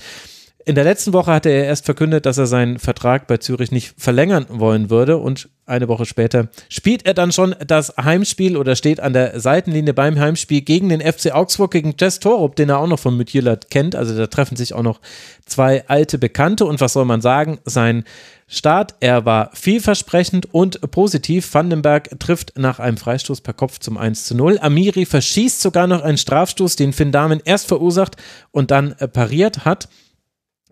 [0.65, 3.95] In der letzten Woche hatte er erst verkündet, dass er seinen Vertrag bei Zürich nicht
[3.97, 8.99] verlängern wollen würde und eine Woche später spielt er dann schon das Heimspiel oder steht
[8.99, 12.87] an der Seitenlinie beim Heimspiel gegen den FC Augsburg, gegen Jess Torup, den er auch
[12.87, 13.95] noch von Midtjylland kennt.
[13.95, 14.99] Also da treffen sich auch noch
[15.45, 18.03] zwei alte Bekannte und was soll man sagen, sein
[18.47, 18.95] Start.
[18.99, 21.53] Er war vielversprechend und positiv.
[21.53, 24.59] Vandenberg trifft nach einem Freistoß per Kopf zum 1 zu 0.
[24.59, 28.17] Amiri verschießt sogar noch einen Strafstoß, den Finn Dahmen erst verursacht
[28.51, 29.87] und dann pariert hat.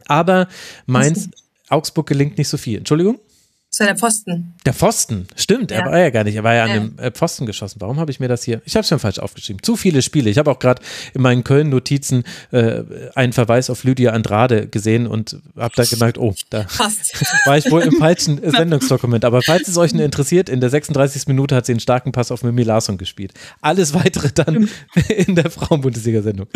[0.09, 0.47] Aber
[0.87, 1.29] Mainz,
[1.69, 2.79] Augsburg gelingt nicht so viel.
[2.79, 3.19] Entschuldigung?
[3.79, 4.55] Das war der Pfosten.
[4.65, 5.77] Der Pfosten, stimmt, ja.
[5.77, 7.79] er war ja gar nicht, er war ja an dem äh, Pfosten geschossen.
[7.79, 8.61] Warum habe ich mir das hier?
[8.65, 9.63] Ich habe es mir falsch aufgeschrieben.
[9.63, 10.29] Zu viele Spiele.
[10.29, 10.81] Ich habe auch gerade
[11.13, 12.83] in meinen Köln-Notizen äh,
[13.15, 17.25] einen Verweis auf Lydia Andrade gesehen und habe da gemerkt, oh, da Fast.
[17.45, 19.23] war ich wohl im falschen Sendungsdokument.
[19.23, 21.27] Aber falls es euch interessiert, in der 36.
[21.27, 23.33] Minute hat sie einen starken Pass auf Mimi Larsson gespielt.
[23.61, 24.69] Alles weitere dann
[25.07, 26.47] in der Frauenbundesliga-Sendung.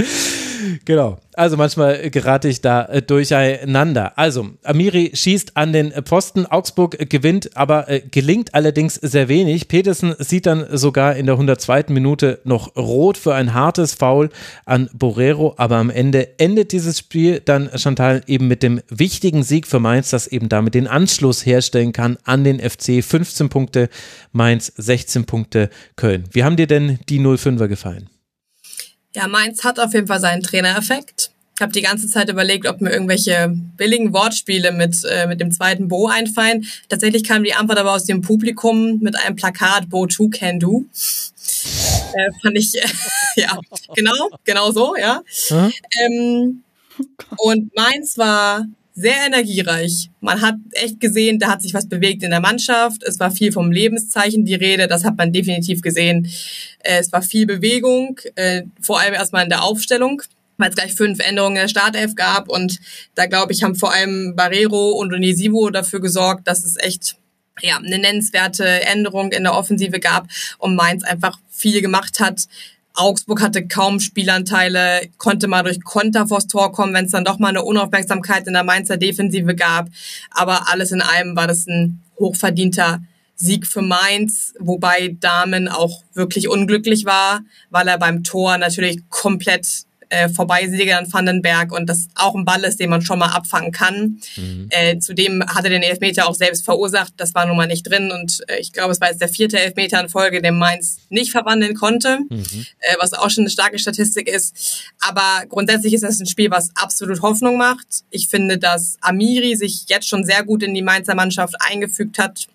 [0.84, 1.20] Genau.
[1.36, 4.18] Also manchmal gerate ich da äh, durcheinander.
[4.18, 6.46] Also, Amiri schießt an den Posten.
[6.46, 9.68] Augsburg gewinnt, aber äh, gelingt allerdings sehr wenig.
[9.68, 11.86] Petersen sieht dann sogar in der 102.
[11.90, 14.32] Minute noch rot für ein hartes Foul
[14.66, 19.68] an Borrero, aber am Ende endet dieses Spiel dann Chantal eben mit dem wichtigen Sieg
[19.68, 23.04] für Mainz, das eben damit den Anschluss herstellen kann an den FC.
[23.04, 23.90] 15 Punkte
[24.32, 26.24] Mainz, 16 Punkte Köln.
[26.32, 28.10] Wie haben dir denn die 05er gefallen?
[29.16, 31.33] Ja, Mainz hat auf jeden Fall seinen Trainereffekt.
[31.56, 35.52] Ich habe die ganze Zeit überlegt, ob mir irgendwelche billigen Wortspiele mit, äh, mit dem
[35.52, 36.66] zweiten Bo einfallen.
[36.90, 40.86] Tatsächlich kam die Antwort aber aus dem Publikum mit einem Plakat Bo 2 can do.
[42.14, 42.88] Äh, fand ich, äh,
[43.36, 43.60] ja,
[43.96, 45.22] genau, genau so, ja.
[45.52, 46.64] Ähm,
[47.38, 48.66] und Mainz war
[48.96, 50.10] sehr energiereich.
[50.22, 53.04] Man hat echt gesehen, da hat sich was bewegt in der Mannschaft.
[53.04, 56.28] Es war viel vom Lebenszeichen die Rede, das hat man definitiv gesehen.
[56.80, 60.22] Äh, es war viel Bewegung, äh, vor allem erstmal in der Aufstellung,
[60.58, 62.80] weil es gleich fünf Änderungen der Startelf gab und
[63.16, 67.18] da glaube ich, haben vor allem Barrero und Onisivo dafür gesorgt, dass es echt
[67.62, 70.28] ja, eine nennenswerte Änderung in der Offensive gab
[70.58, 72.48] und Mainz einfach viel gemacht hat.
[72.96, 77.40] Augsburg hatte kaum Spielanteile, konnte mal durch Konter vors Tor kommen, wenn es dann doch
[77.40, 79.90] mal eine Unaufmerksamkeit in der Mainzer Defensive gab.
[80.30, 83.02] Aber alles in allem war das ein hochverdienter
[83.36, 89.86] Sieg für Mainz, wobei Damen auch wirklich unglücklich war, weil er beim Tor natürlich komplett
[90.14, 93.72] äh, Vorbeisieger an Vandenberg und das auch ein Ball ist, den man schon mal abfangen
[93.72, 94.20] kann.
[94.36, 94.68] Mhm.
[94.70, 98.12] Äh, zudem hat er den Elfmeter auch selbst verursacht, das war nun mal nicht drin
[98.12, 101.32] und äh, ich glaube, es war jetzt der vierte Elfmeter in Folge, den Mainz nicht
[101.32, 102.66] verwandeln konnte, mhm.
[102.80, 104.92] äh, was auch schon eine starke Statistik ist.
[105.00, 107.88] Aber grundsätzlich ist das ein Spiel, was absolut Hoffnung macht.
[108.12, 112.48] Ich finde, dass Amiri sich jetzt schon sehr gut in die Mainzer Mannschaft eingefügt hat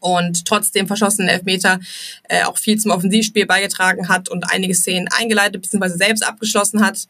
[0.00, 1.80] und trotzdem verschossenen Elfmeter
[2.24, 5.96] äh, auch viel zum Offensivspiel beigetragen hat und einige Szenen eingeleitet bzw.
[5.96, 7.08] selbst abgeschlossen hat.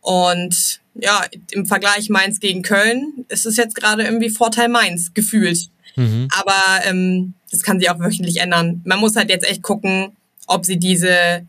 [0.00, 5.68] Und ja, im Vergleich Mainz gegen Köln ist es jetzt gerade irgendwie Vorteil Mainz gefühlt.
[5.96, 6.28] Mhm.
[6.30, 8.82] Aber ähm, das kann sich auch wöchentlich ändern.
[8.84, 10.12] Man muss halt jetzt echt gucken,
[10.46, 11.46] ob sie diese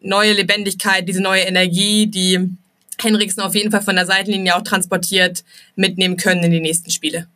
[0.00, 2.48] neue Lebendigkeit, diese neue Energie, die
[3.00, 5.44] Henriksen auf jeden Fall von der Seitenlinie auch transportiert,
[5.76, 7.26] mitnehmen können in die nächsten Spiele.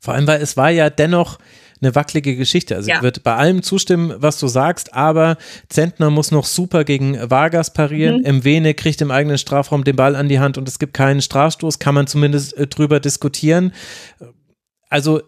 [0.00, 1.38] Vor allem, weil es war ja dennoch
[1.80, 2.76] eine wackelige Geschichte.
[2.76, 2.96] Also ja.
[2.96, 5.36] ich würde bei allem zustimmen, was du sagst, aber
[5.68, 8.22] Zentner muss noch super gegen Vargas parieren.
[8.22, 8.38] Mhm.
[8.38, 11.78] Mwene kriegt im eigenen Strafraum den Ball an die Hand und es gibt keinen Strafstoß,
[11.78, 13.72] kann man zumindest äh, drüber diskutieren.
[14.88, 15.22] Also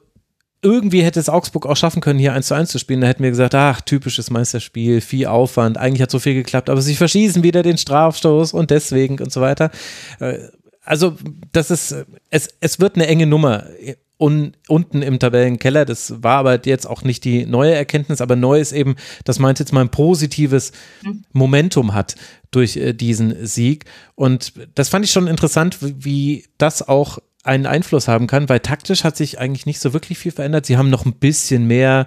[0.62, 3.00] irgendwie hätte es Augsburg auch schaffen können, hier 1 zu 1 zu spielen.
[3.00, 6.82] Da hätten wir gesagt, ach, typisches Meisterspiel, viel Aufwand, eigentlich hat so viel geklappt, aber
[6.82, 9.70] sie verschießen wieder den Strafstoß und deswegen und so weiter.
[10.18, 10.38] Äh,
[10.82, 11.16] also,
[11.52, 11.94] das ist,
[12.30, 13.64] es, es wird eine enge Nummer
[14.20, 15.84] un, unten im Tabellenkeller.
[15.84, 19.58] Das war aber jetzt auch nicht die neue Erkenntnis, aber neu ist eben, dass Mainz
[19.58, 20.72] jetzt mal ein positives
[21.32, 22.16] Momentum hat
[22.50, 23.86] durch äh, diesen Sieg.
[24.14, 29.02] Und das fand ich schon interessant, wie das auch einen Einfluss haben kann, weil taktisch
[29.02, 30.66] hat sich eigentlich nicht so wirklich viel verändert.
[30.66, 32.06] Sie haben noch ein bisschen mehr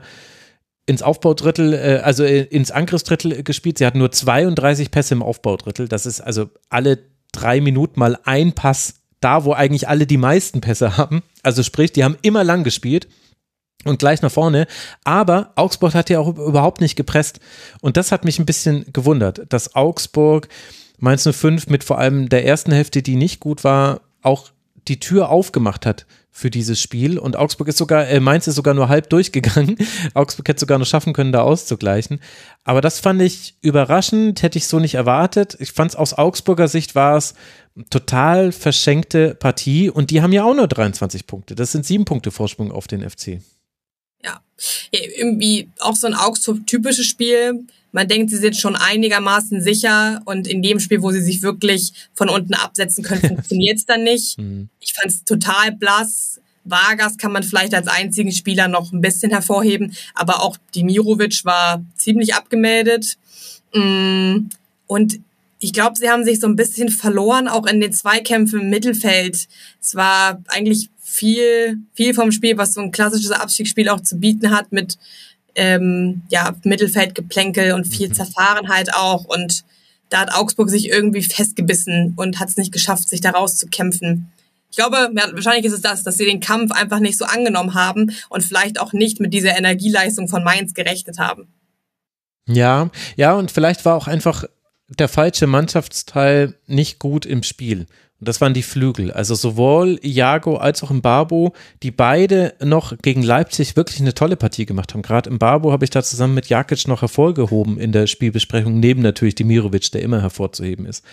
[0.86, 3.80] ins Aufbaudrittel, äh, also äh, ins Angriffsdrittel gespielt.
[3.80, 5.88] Sie hatten nur 32 Pässe im Aufbaudrittel.
[5.88, 7.00] Das ist also alle
[7.32, 11.24] drei Minuten mal ein Pass da, wo eigentlich alle die meisten Pässe haben.
[11.42, 13.08] Also sprich, die haben immer lang gespielt
[13.86, 14.68] und gleich nach vorne.
[15.04, 17.40] Aber Augsburg hat ja auch überhaupt nicht gepresst.
[17.82, 20.48] Und das hat mich ein bisschen gewundert, dass Augsburg
[21.00, 24.52] Mainz 05 mit vor allem der ersten Hälfte, die nicht gut war, auch
[24.88, 27.20] die Tür aufgemacht hat für dieses Spiel.
[27.20, 29.78] Und Augsburg ist sogar, äh, Mainz ist sogar nur halb durchgegangen.
[30.14, 32.20] Augsburg hätte sogar noch schaffen können, da auszugleichen.
[32.64, 35.56] Aber das fand ich überraschend, hätte ich so nicht erwartet.
[35.60, 37.36] Ich fand es aus Augsburger Sicht war es
[37.90, 41.56] total verschenkte Partie und die haben ja auch nur 23 Punkte.
[41.56, 43.40] Das sind sieben Punkte Vorsprung auf den FC.
[44.24, 44.42] Ja,
[44.92, 47.66] ja irgendwie auch so ein Augsburg-typisches Spiel.
[47.92, 51.94] Man denkt, sie sind schon einigermaßen sicher und in dem Spiel, wo sie sich wirklich
[52.14, 54.38] von unten absetzen können, funktioniert es dann nicht.
[54.38, 54.70] Mhm.
[54.80, 56.40] Ich fand es total blass.
[56.66, 61.84] Vargas kann man vielleicht als einzigen Spieler noch ein bisschen hervorheben, aber auch Dimirovic war
[61.98, 63.18] ziemlich abgemeldet.
[63.74, 64.48] Mm,
[64.88, 65.20] und
[65.64, 69.48] ich glaube, sie haben sich so ein bisschen verloren, auch in den Zweikämpfen im Mittelfeld.
[69.80, 74.52] Es war eigentlich viel, viel vom Spiel, was so ein klassisches Abstiegsspiel auch zu bieten
[74.52, 74.98] hat, mit
[75.56, 78.14] ähm, ja, Mittelfeldgeplänkel und viel mhm.
[78.14, 79.24] Zerfahrenheit auch.
[79.24, 79.64] Und
[80.10, 84.34] da hat Augsburg sich irgendwie festgebissen und hat es nicht geschafft, sich da rauszukämpfen.
[84.70, 87.74] Ich glaube, ja, wahrscheinlich ist es das, dass sie den Kampf einfach nicht so angenommen
[87.74, 91.48] haben und vielleicht auch nicht mit dieser Energieleistung von Mainz gerechnet haben.
[92.50, 94.44] Ja, ja, und vielleicht war auch einfach
[94.88, 97.88] der falsche Mannschaftsteil nicht gut im Spiel.
[98.20, 99.12] Und das waren die Flügel.
[99.12, 104.66] Also sowohl Iago als auch Mbarbo, die beide noch gegen Leipzig wirklich eine tolle Partie
[104.66, 105.02] gemacht haben.
[105.02, 109.02] Gerade im Mbarbo habe ich da zusammen mit Jakic noch hervorgehoben in der Spielbesprechung, neben
[109.02, 111.04] natürlich Dimirovic, der immer hervorzuheben ist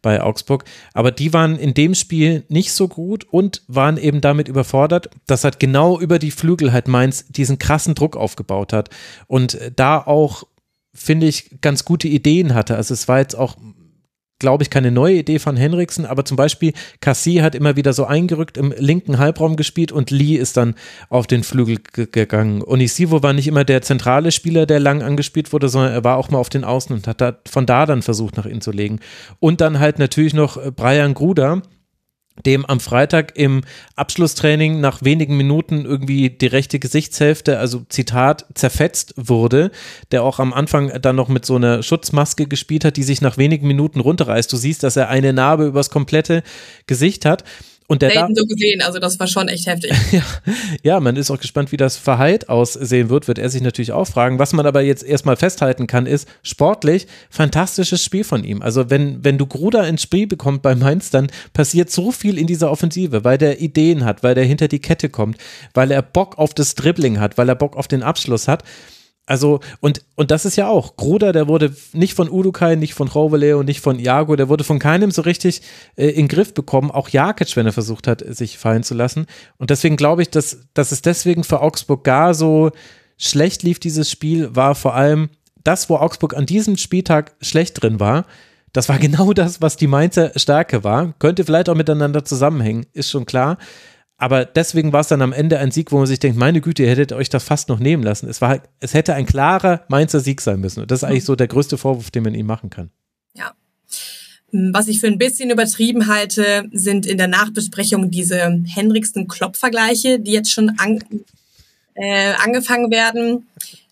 [0.00, 0.64] bei Augsburg.
[0.92, 5.44] Aber die waren in dem Spiel nicht so gut und waren eben damit überfordert, dass
[5.44, 8.90] halt genau über die Flügel halt Mainz diesen krassen Druck aufgebaut hat
[9.26, 10.44] und da auch
[10.94, 12.76] finde ich, ganz gute Ideen hatte.
[12.76, 13.56] Also es war jetzt auch,
[14.38, 18.04] glaube ich, keine neue Idee von Henriksen, aber zum Beispiel Cassie hat immer wieder so
[18.04, 20.74] eingerückt im linken Halbraum gespielt und Lee ist dann
[21.08, 22.62] auf den Flügel gegangen.
[22.62, 26.30] Onisivo war nicht immer der zentrale Spieler, der lang angespielt wurde, sondern er war auch
[26.30, 29.00] mal auf den Außen und hat da von da dann versucht, nach innen zu legen.
[29.40, 31.62] Und dann halt natürlich noch Brian Gruder,
[32.46, 33.62] dem am Freitag im
[33.94, 39.70] Abschlusstraining nach wenigen Minuten irgendwie die rechte Gesichtshälfte, also Zitat, zerfetzt wurde,
[40.10, 43.38] der auch am Anfang dann noch mit so einer Schutzmaske gespielt hat, die sich nach
[43.38, 44.52] wenigen Minuten runterreißt.
[44.52, 46.42] Du siehst, dass er eine Narbe übers komplette
[46.86, 47.44] Gesicht hat.
[47.86, 49.92] Und der Selten so gesehen, also das war schon echt heftig.
[50.12, 50.22] ja,
[50.82, 54.06] ja, man ist auch gespannt, wie das Verhalt aussehen wird, wird er sich natürlich auch
[54.06, 54.38] fragen.
[54.38, 58.62] Was man aber jetzt erstmal festhalten kann, ist sportlich fantastisches Spiel von ihm.
[58.62, 62.46] Also wenn, wenn du Gruder ins Spiel bekommst bei Mainz, dann passiert so viel in
[62.46, 65.36] dieser Offensive, weil der Ideen hat, weil der hinter die Kette kommt,
[65.74, 68.62] weil er Bock auf das Dribbling hat, weil er Bock auf den Abschluss hat.
[69.26, 73.08] Also, und, und das ist ja auch, Gruder, der wurde nicht von Udukai, nicht von
[73.08, 75.62] Rovele und nicht von Iago, der wurde von keinem so richtig
[75.96, 79.26] äh, in den Griff bekommen, auch Jakic, wenn er versucht hat, sich fallen zu lassen.
[79.56, 82.70] Und deswegen glaube ich, dass, dass es deswegen für Augsburg gar so
[83.16, 85.30] schlecht lief, dieses Spiel, war vor allem
[85.62, 88.26] das, wo Augsburg an diesem Spieltag schlecht drin war.
[88.74, 91.14] Das war genau das, was die Mainzer Stärke war.
[91.18, 93.56] Könnte vielleicht auch miteinander zusammenhängen, ist schon klar
[94.24, 96.82] aber deswegen war es dann am Ende ein Sieg, wo man sich denkt, meine Güte,
[96.82, 98.26] ihr hättet euch das fast noch nehmen lassen.
[98.26, 100.80] Es, war, es hätte ein klarer Mainzer Sieg sein müssen.
[100.80, 102.88] Und das ist eigentlich so der größte Vorwurf, den man ihm machen kann.
[103.34, 103.52] Ja.
[104.50, 110.52] Was ich für ein bisschen übertrieben halte, sind in der Nachbesprechung diese Henriksen-Klopp-Vergleiche, die jetzt
[110.52, 111.04] schon an,
[111.92, 113.46] äh, angefangen werden,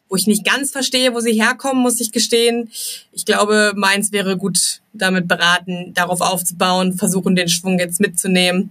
[0.09, 2.70] wo ich nicht ganz verstehe, wo sie herkommen, muss ich gestehen.
[3.12, 8.70] Ich glaube, Mainz wäre gut damit beraten, darauf aufzubauen, versuchen, den Schwung jetzt mitzunehmen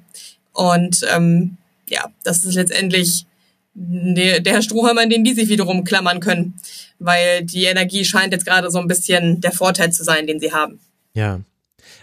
[0.53, 1.57] und ähm,
[1.89, 3.25] ja, das ist letztendlich
[3.73, 6.55] der, der Strohhalm, an den die sich wiederum klammern können,
[6.99, 10.51] weil die Energie scheint jetzt gerade so ein bisschen der Vorteil zu sein, den sie
[10.51, 10.80] haben.
[11.13, 11.41] Ja.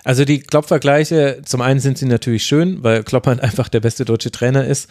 [0.04, 4.04] Also die Klopp-Vergleiche, zum einen sind sie natürlich schön, weil Klopp halt einfach der beste
[4.04, 4.88] deutsche Trainer ist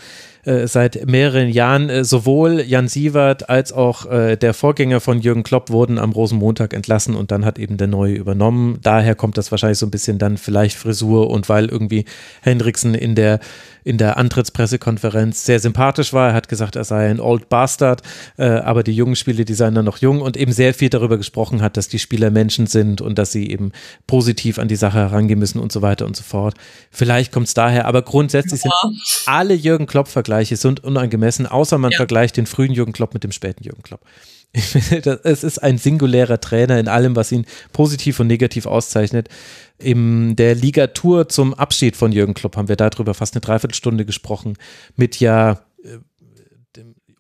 [0.48, 1.90] äh, seit mehreren Jahren.
[1.90, 6.74] Äh, sowohl Jan Sievert als auch äh, der Vorgänger von Jürgen Klopp wurden am Rosenmontag
[6.74, 8.80] entlassen und dann hat eben der Neue übernommen.
[8.82, 12.06] Daher kommt das wahrscheinlich so ein bisschen dann vielleicht Frisur und weil irgendwie
[12.42, 13.40] Hendrickson in der
[13.88, 16.30] in der Antrittspressekonferenz sehr sympathisch war.
[16.30, 18.02] Er hat gesagt, er sei ein Old Bastard,
[18.36, 21.16] äh, aber die jungen Spieler, die seien dann noch jung und eben sehr viel darüber
[21.16, 23.72] gesprochen hat, dass die Spieler Menschen sind und dass sie eben
[24.06, 26.56] positiv an die Sache herangehen müssen und so weiter und so fort.
[26.92, 28.72] Vielleicht kommt es daher, aber grundsätzlich ja.
[28.82, 31.98] sind alle Jürgen Klopp-Vergleiche sind unangemessen, außer man ja.
[31.98, 34.02] vergleicht den frühen Jürgen Klopp mit dem späten Jürgen Klopp.
[34.56, 39.30] Finde, es ist ein singulärer Trainer in allem, was ihn positiv und negativ auszeichnet.
[39.78, 44.58] In der Ligatur zum Abschied von Jürgen Klopp haben wir darüber fast eine Dreiviertelstunde gesprochen.
[44.96, 46.00] Mit ja, äh,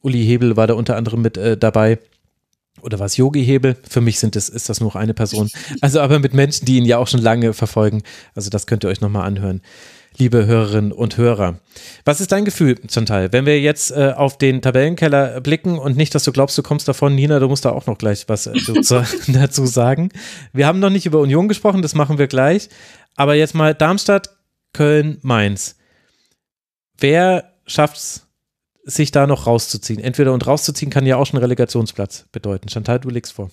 [0.02, 2.00] Uli Hebel war da unter anderem mit äh, dabei.
[2.82, 3.76] Oder war es Yogi Hebel?
[3.88, 5.50] Für mich sind das, ist das nur eine Person.
[5.82, 8.04] Also aber mit Menschen, die ihn ja auch schon lange verfolgen.
[8.36, 9.62] Also das könnt ihr euch nochmal anhören
[10.18, 11.60] liebe Hörerinnen und Hörer.
[12.06, 16.14] Was ist dein Gefühl, Chantal, wenn wir jetzt äh, auf den Tabellenkeller blicken und nicht,
[16.16, 18.54] dass du glaubst, du kommst davon, Nina, du musst da auch noch gleich was äh,
[19.28, 20.10] dazu sagen.
[20.54, 22.70] Wir haben noch nicht über Union gesprochen, das machen wir gleich.
[23.16, 24.30] Aber jetzt mal Darmstadt,
[24.74, 25.76] Köln, Mainz.
[27.00, 28.28] Wer schafft es,
[28.84, 30.00] sich da noch rauszuziehen?
[30.00, 32.70] Entweder und rauszuziehen kann ja auch schon Relegationsplatz bedeuten.
[32.70, 33.52] Chantal, du legst vor.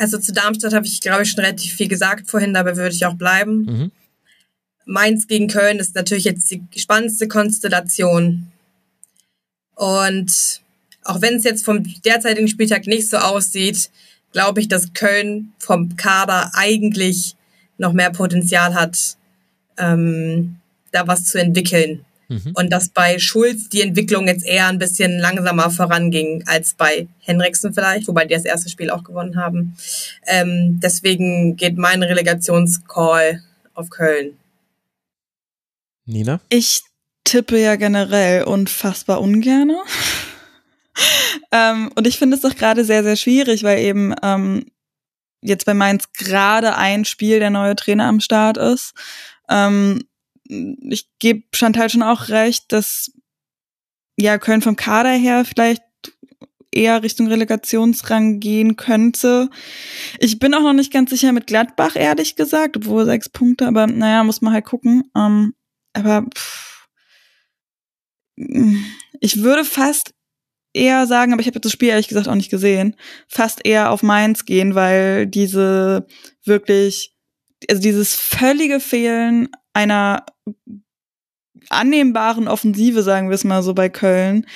[0.00, 3.04] Also zu Darmstadt habe ich, glaube ich, schon relativ viel gesagt vorhin, dabei würde ich
[3.04, 3.64] auch bleiben.
[3.64, 3.90] Mhm.
[4.86, 8.50] Mainz gegen Köln ist natürlich jetzt die spannendste Konstellation.
[9.74, 10.62] Und
[11.04, 13.90] auch wenn es jetzt vom derzeitigen Spieltag nicht so aussieht,
[14.32, 17.36] glaube ich, dass Köln vom Kader eigentlich
[17.76, 19.18] noch mehr Potenzial hat,
[19.76, 20.56] ähm,
[20.92, 22.06] da was zu entwickeln.
[22.30, 22.52] Mhm.
[22.54, 27.74] Und dass bei Schulz die Entwicklung jetzt eher ein bisschen langsamer voranging als bei Henriksen
[27.74, 29.76] vielleicht, wobei die das erste Spiel auch gewonnen haben.
[30.28, 33.42] Ähm, deswegen geht mein Relegationscall
[33.74, 34.38] auf Köln.
[36.06, 36.40] Nina?
[36.50, 36.82] Ich
[37.24, 39.78] tippe ja generell unfassbar ungerne.
[41.52, 44.66] ähm, und ich finde es doch gerade sehr, sehr schwierig, weil eben ähm,
[45.42, 48.92] jetzt bei Mainz gerade ein Spiel der neue Trainer am Start ist.
[49.48, 50.04] Ähm,
[50.50, 53.12] ich gebe Chantal schon auch recht, dass
[54.18, 55.82] ja Köln vom Kader her vielleicht
[56.72, 59.50] eher Richtung Relegationsrang gehen könnte.
[60.18, 63.86] Ich bin auch noch nicht ganz sicher mit Gladbach, ehrlich gesagt, obwohl sechs Punkte, aber
[63.86, 65.10] naja, muss man halt gucken.
[65.16, 65.54] Ähm,
[65.92, 66.86] aber pff,
[69.20, 70.14] ich würde fast
[70.72, 72.94] eher sagen, aber ich habe das Spiel ehrlich gesagt auch nicht gesehen,
[73.26, 76.06] fast eher auf Mainz gehen, weil diese
[76.44, 77.14] wirklich,
[77.68, 80.24] also dieses völlige Fehlen einer
[81.68, 84.46] annehmbaren Offensive, sagen wir es mal so bei Köln,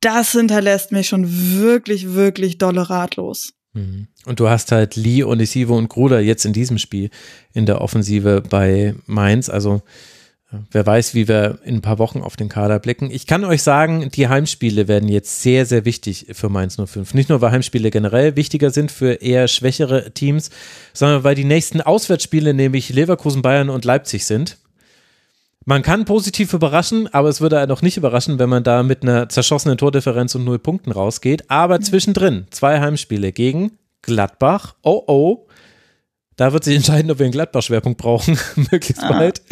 [0.00, 1.26] das hinterlässt mich schon
[1.58, 3.54] wirklich, wirklich dolle ratlos.
[3.72, 4.08] Mhm.
[4.26, 7.10] Und du hast halt Lee, Onisivo und Gruder jetzt in diesem Spiel
[7.52, 9.48] in der Offensive bei Mainz.
[9.48, 9.82] Also
[10.70, 13.10] wer weiß, wie wir in ein paar Wochen auf den Kader blicken.
[13.10, 17.14] Ich kann euch sagen, die Heimspiele werden jetzt sehr, sehr wichtig für Mainz 05.
[17.14, 20.50] Nicht nur, weil Heimspiele generell wichtiger sind für eher schwächere Teams,
[20.92, 24.58] sondern weil die nächsten Auswärtsspiele nämlich Leverkusen, Bayern und Leipzig sind.
[25.66, 29.02] Man kann positiv überraschen, aber es würde einen auch nicht überraschen, wenn man da mit
[29.02, 31.50] einer zerschossenen Tordifferenz und null Punkten rausgeht.
[31.50, 35.46] Aber zwischendrin zwei Heimspiele gegen Gladbach, oh oh,
[36.36, 38.38] Da wird sich entscheiden, ob wir einen Gladbach-Schwerpunkt brauchen,
[38.70, 39.08] möglichst Ah.
[39.12, 39.42] bald.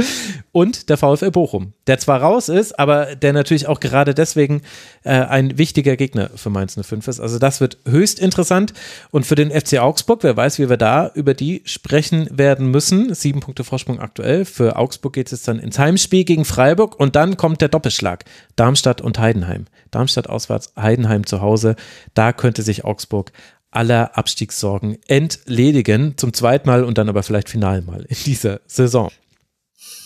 [0.51, 4.63] Und der VfL Bochum, der zwar raus ist, aber der natürlich auch gerade deswegen
[5.05, 7.21] äh, ein wichtiger Gegner für Mainz 05 ist.
[7.21, 8.73] Also das wird höchst interessant.
[9.11, 13.15] Und für den FC Augsburg, wer weiß, wie wir da über die sprechen werden müssen.
[13.15, 14.45] Sieben Punkte Vorsprung aktuell.
[14.45, 18.25] Für Augsburg geht es dann ins Heimspiel gegen Freiburg und dann kommt der Doppelschlag.
[18.57, 19.67] Darmstadt und Heidenheim.
[19.91, 21.77] Darmstadt auswärts, Heidenheim zu Hause.
[22.15, 23.33] Da könnte sich Augsburg
[23.73, 26.17] aller Abstiegssorgen entledigen.
[26.17, 29.11] Zum zweiten Mal und dann aber vielleicht final mal in dieser Saison.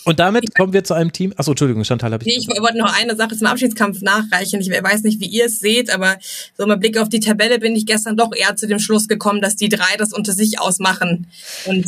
[0.04, 1.34] Und damit kommen wir zu einem Team.
[1.36, 2.28] Achso, Entschuldigung, Chantal habe ich.
[2.28, 4.60] Nee, ich wollte noch eine Sache zum Abschiedskampf nachreichen.
[4.60, 6.16] Ich weiß nicht, wie ihr es seht, aber
[6.56, 9.40] so mit Blick auf die Tabelle bin ich gestern doch eher zu dem Schluss gekommen,
[9.40, 11.26] dass die drei das unter sich ausmachen.
[11.66, 11.86] Und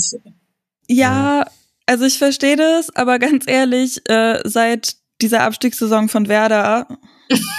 [0.89, 1.47] Ja,
[1.87, 6.89] also ich verstehe das, aber ganz ehrlich, äh, seit dieser Abstiegssaison von Werder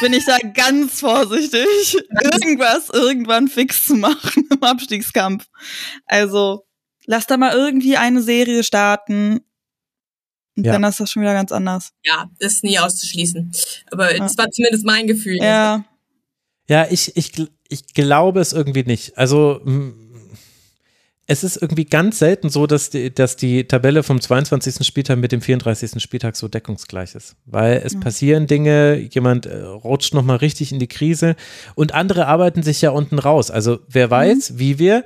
[0.02, 1.98] bin ich da ganz vorsichtig,
[2.34, 5.48] irgendwas irgendwann fix zu machen im Abstiegskampf.
[6.06, 6.66] Also
[7.06, 9.42] lass da mal irgendwie eine Serie starten.
[10.58, 10.74] Und Ja.
[10.74, 11.92] dann ist das schon wieder ganz anders.
[12.04, 13.52] ja, ist nie auszuschließen.
[13.92, 15.38] Aber das war zumindest mein Gefühl.
[15.38, 15.86] Ja,
[16.68, 17.32] Ja, ich, ich,
[17.70, 19.18] ich glaube es irgendwie nicht.
[19.18, 19.62] Also
[21.32, 24.84] es ist irgendwie ganz selten so, dass die, dass die Tabelle vom 22.
[24.86, 26.02] Spieltag mit dem 34.
[26.02, 27.36] Spieltag so deckungsgleich ist.
[27.46, 31.36] Weil es passieren Dinge, jemand äh, rutscht nochmal richtig in die Krise
[31.76, 33.52] und andere arbeiten sich ja unten raus.
[33.52, 35.06] Also wer weiß, wie wir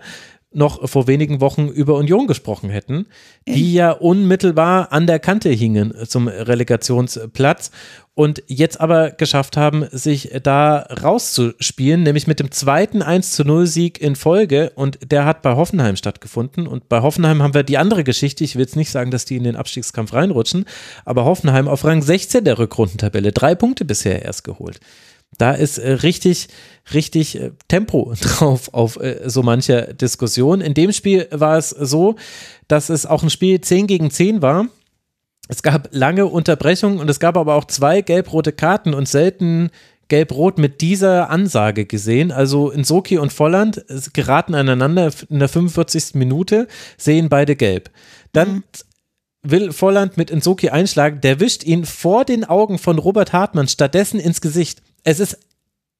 [0.54, 3.08] noch vor wenigen Wochen über Union gesprochen hätten,
[3.46, 7.72] die ja unmittelbar an der Kante hingen zum Relegationsplatz
[8.16, 13.66] und jetzt aber geschafft haben, sich da rauszuspielen, nämlich mit dem zweiten 1 zu 0
[13.66, 17.80] Sieg in Folge und der hat bei Hoffenheim stattgefunden und bei Hoffenheim haben wir die
[17.80, 20.66] andere Geschichte, ich will jetzt nicht sagen, dass die in den Abstiegskampf reinrutschen,
[21.06, 24.80] aber Hoffenheim auf Rang 16 der Rückrundentabelle, drei Punkte bisher erst geholt.
[25.38, 26.48] Da ist äh, richtig,
[26.94, 30.62] richtig äh, Tempo drauf auf äh, so mancher Diskussion.
[30.62, 32.16] In dem Spiel war es so,
[32.68, 34.68] dass es auch ein Spiel 10 gegen 10 war.
[35.54, 39.70] Es gab lange Unterbrechungen und es gab aber auch zwei gelb-rote Karten und selten
[40.08, 42.32] gelb-rot mit dieser Ansage gesehen.
[42.32, 46.16] Also Insoki und Volland geraten aneinander in der 45.
[46.16, 46.68] Minute,
[46.98, 47.92] sehen beide gelb.
[48.32, 48.64] Dann
[49.44, 54.20] will Volland mit Insoki einschlagen, der wischt ihn vor den Augen von Robert Hartmann stattdessen
[54.20, 54.82] ins Gesicht.
[55.04, 55.38] Es ist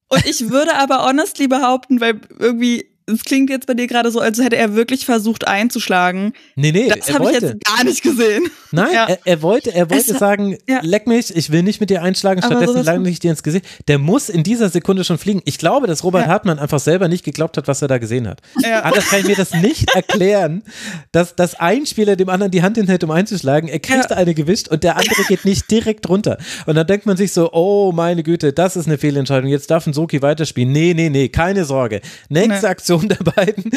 [0.10, 4.20] Und ich würde aber honestly behaupten, weil irgendwie, es klingt jetzt bei dir gerade so,
[4.20, 6.34] als hätte er wirklich versucht einzuschlagen.
[6.56, 8.44] Nee, nee, Das habe ich jetzt gar nicht gesehen.
[8.72, 9.06] Nein, Ja.
[9.08, 10.80] er, er wollte, er wollte Es- sagen, ja.
[10.84, 13.66] leck mich, ich will nicht mit dir einschlagen, Aber stattdessen lange ich dir ins Gesicht.
[13.88, 15.42] Der muss in dieser Sekunde schon fliegen.
[15.46, 16.28] Ich glaube, dass Robert Ja.
[16.32, 18.42] Hartmann einfach selber nicht geglaubt hat, was er da gesehen hat.
[18.62, 18.82] Ja.
[18.82, 20.64] Anders kann ich mir das nicht erklären,
[21.12, 23.68] dass, dass ein Spieler dem anderen die Hand hinhält, um einzuschlagen.
[23.70, 26.38] Er kriegt eine gewischt und der andere geht nicht direkt runter.
[26.66, 29.50] Und dann denkt man sich so, oh meine Güte, das ist eine Fehlentscheidung.
[29.50, 30.72] Jetzt darf ein Soki weiterspielen.
[30.72, 32.02] Nee, nee, nee, keine Sorge.
[32.30, 32.68] Nächste Nee.
[32.68, 33.72] Aktion der beiden.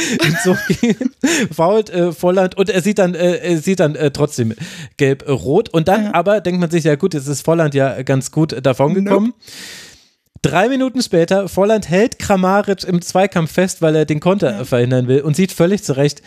[0.45, 0.97] Soki
[1.55, 4.55] fault äh, Volland und er sieht dann, äh, er sieht dann äh, trotzdem
[4.97, 5.69] gelb-rot.
[5.71, 6.15] Und dann Ja.
[6.15, 9.33] aber denkt man sich, ja gut, jetzt ist Volland ja ganz gut davongekommen.
[10.43, 15.23] Drei Minuten später, Volland hält Kramaric im Zweikampf fest, weil er den Konter verhindern will
[15.23, 16.23] und sieht völlig zurecht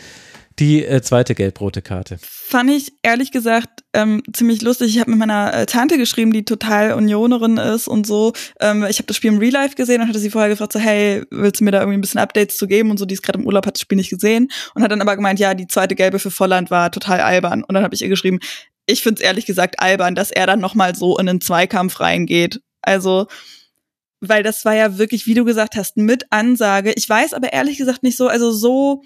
[0.60, 2.18] die äh, zweite gelb-rote Karte.
[2.22, 4.94] Fand ich ehrlich gesagt ähm, ziemlich lustig.
[4.94, 8.34] Ich habe mit meiner äh, Tante geschrieben, die total Unionerin ist und so.
[8.60, 10.78] Ähm, ich habe das Spiel im Real Life gesehen und hatte sie vorher gefragt, so
[10.78, 13.06] hey, willst du mir da irgendwie ein bisschen Updates zu geben und so.
[13.06, 15.40] Die ist gerade im Urlaub, hat das Spiel nicht gesehen und hat dann aber gemeint,
[15.40, 17.64] ja, die zweite gelbe für Volland war total albern.
[17.64, 18.38] Und dann habe ich ihr geschrieben,
[18.86, 22.60] ich find's ehrlich gesagt albern, dass er dann noch mal so in einen Zweikampf reingeht.
[22.82, 23.26] Also
[24.22, 26.92] weil das war ja wirklich, wie du gesagt hast, mit Ansage.
[26.94, 29.02] Ich weiß aber ehrlich gesagt nicht so, also so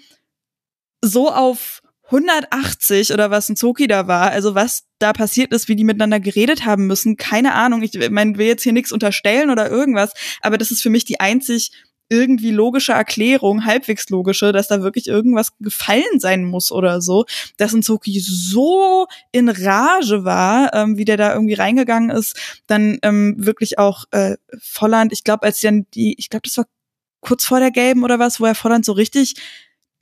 [1.05, 5.75] so auf 180 oder was ein Zoki da war, also was da passiert ist, wie
[5.75, 7.81] die miteinander geredet haben müssen, keine Ahnung.
[7.81, 10.11] Ich meine, will jetzt hier nichts unterstellen oder irgendwas,
[10.41, 11.71] aber das ist für mich die einzig
[12.07, 17.25] irgendwie logische Erklärung, halbwegs logische, dass da wirklich irgendwas gefallen sein muss oder so,
[17.57, 22.99] dass ein Zoki so in Rage war, ähm, wie der da irgendwie reingegangen ist, dann
[23.01, 26.65] ähm, wirklich auch äh, Volland, ich glaube, als dann die, ich glaube, das war
[27.21, 29.33] kurz vor der gelben oder was, wo er Volland so richtig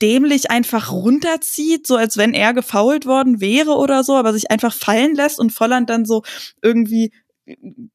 [0.02, 4.74] dämlich einfach runterzieht, so als wenn er gefoult worden wäre oder so, aber sich einfach
[4.74, 6.22] fallen lässt und Volland dann so
[6.62, 7.12] irgendwie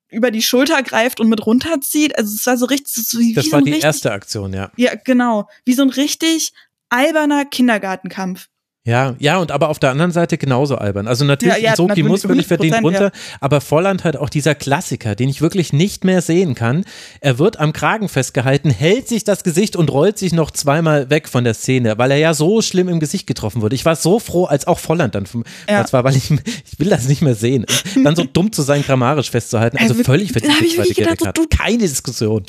[0.09, 2.17] über die Schulter greift und mit runterzieht.
[2.17, 4.53] Also es war so richtig, so wie Das so war ein die richtig, erste Aktion,
[4.53, 4.71] ja.
[4.77, 5.49] Ja, genau.
[5.65, 6.53] Wie so ein richtig
[6.89, 8.47] alberner Kindergartenkampf.
[8.89, 11.07] Ja, ja, und aber auf der anderen Seite genauso albern.
[11.07, 14.29] Also natürlich, Ja, ja, Soki natürlich, muss wirklich verdient 100%, runter, aber Volland hat auch
[14.29, 16.85] dieser Klassiker, den ich wirklich nicht mehr sehen kann.
[17.21, 21.27] Er wird am Kragen festgehalten, hält sich das Gesicht und rollt sich noch zweimal weg
[21.29, 23.75] von der Szene, weil er ja so schlimm im Gesicht getroffen wurde.
[23.75, 25.25] Ich war so froh, als auch Volland dann,
[25.69, 25.81] Ja.
[25.81, 27.65] das war, weil ich, ich will das nicht mehr sehen.
[27.95, 30.77] Und dann so dumm zu sein, grammarisch festzuhalten, also völlig da verdient hab die ich
[30.77, 32.43] wirklich gedacht, so, du- Keine Diskussion.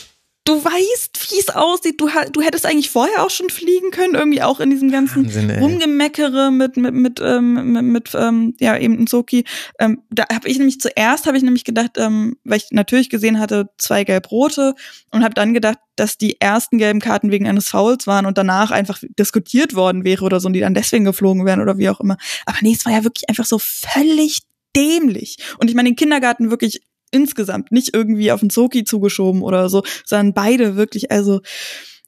[0.44, 2.00] Du weißt, wie es aussieht.
[2.00, 5.50] Du, du hättest eigentlich vorher auch schon fliegen können, irgendwie auch in diesem ganzen Wahnsinn,
[5.50, 9.44] Rumgemeckere mit mit mit ähm, mit, mit ähm, ja eben Nsoki.
[9.78, 13.38] Ähm, da habe ich nämlich zuerst habe ich nämlich gedacht, ähm, weil ich natürlich gesehen
[13.38, 14.74] hatte zwei gelb-rote
[15.10, 18.70] und habe dann gedacht, dass die ersten gelben Karten wegen eines Fouls waren und danach
[18.70, 22.00] einfach diskutiert worden wäre oder so und die dann deswegen geflogen wären oder wie auch
[22.00, 22.16] immer.
[22.46, 24.40] Aber nee, es war ja wirklich einfach so völlig
[24.74, 25.36] dämlich.
[25.58, 26.80] Und ich meine, den Kindergarten wirklich
[27.10, 31.40] insgesamt, nicht irgendwie auf den Zoki zugeschoben oder so, sondern beide wirklich, also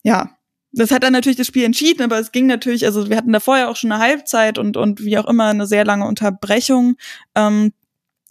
[0.03, 0.31] ja,
[0.73, 3.41] das hat dann natürlich das Spiel entschieden, aber es ging natürlich, also wir hatten da
[3.41, 6.97] vorher auch schon eine Halbzeit und, und wie auch immer eine sehr lange Unterbrechung.
[7.35, 7.73] Ähm,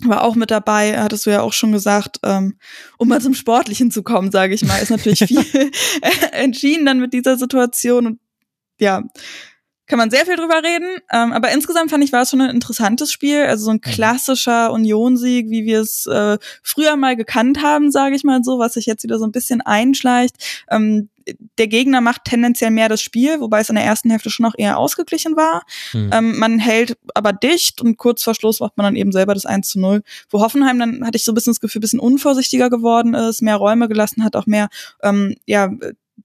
[0.03, 2.57] war auch mit dabei, hattest du ja auch schon gesagt, ähm,
[2.97, 5.71] um mal zum Sportlichen zu kommen, sage ich mal, ist natürlich viel
[6.31, 8.19] entschieden dann mit dieser Situation und
[8.79, 9.03] ja,
[9.91, 10.87] kann man sehr viel drüber reden.
[11.11, 13.43] Ähm, aber insgesamt fand ich, war es schon ein interessantes Spiel.
[13.43, 13.91] Also so ein mhm.
[13.91, 18.75] klassischer Unionsieg, wie wir es äh, früher mal gekannt haben, sage ich mal so, was
[18.75, 20.63] sich jetzt wieder so ein bisschen einschleicht.
[20.69, 21.09] Ähm,
[21.57, 24.55] der Gegner macht tendenziell mehr das Spiel, wobei es in der ersten Hälfte schon noch
[24.57, 25.63] eher ausgeglichen war.
[25.91, 26.09] Mhm.
[26.13, 29.45] Ähm, man hält aber dicht und kurz vor Schluss macht man dann eben selber das
[29.45, 30.03] 1 zu 0.
[30.29, 33.41] Wo Hoffenheim dann hatte ich so ein bisschen das Gefühl, ein bisschen unvorsichtiger geworden ist,
[33.41, 34.69] mehr Räume gelassen hat, auch mehr
[35.03, 35.69] ähm, ja,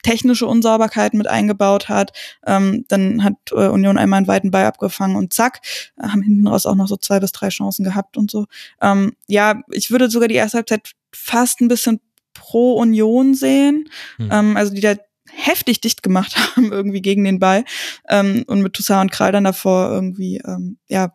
[0.03, 2.13] technische Unsauberkeiten mit eingebaut hat.
[2.47, 5.61] Ähm, dann hat äh, Union einmal einen weiten Ball abgefangen und zack,
[6.01, 8.47] haben hinten raus auch noch so zwei bis drei Chancen gehabt und so.
[8.81, 12.01] Ähm, ja, ich würde sogar die erste Halbzeit fast ein bisschen
[12.35, 13.89] pro Union sehen.
[14.17, 14.29] Hm.
[14.31, 14.95] Ähm, also die da
[15.33, 17.65] heftig dicht gemacht haben irgendwie gegen den Ball
[18.09, 21.13] ähm, und mit Toussaint und Kral dann davor irgendwie ähm, ja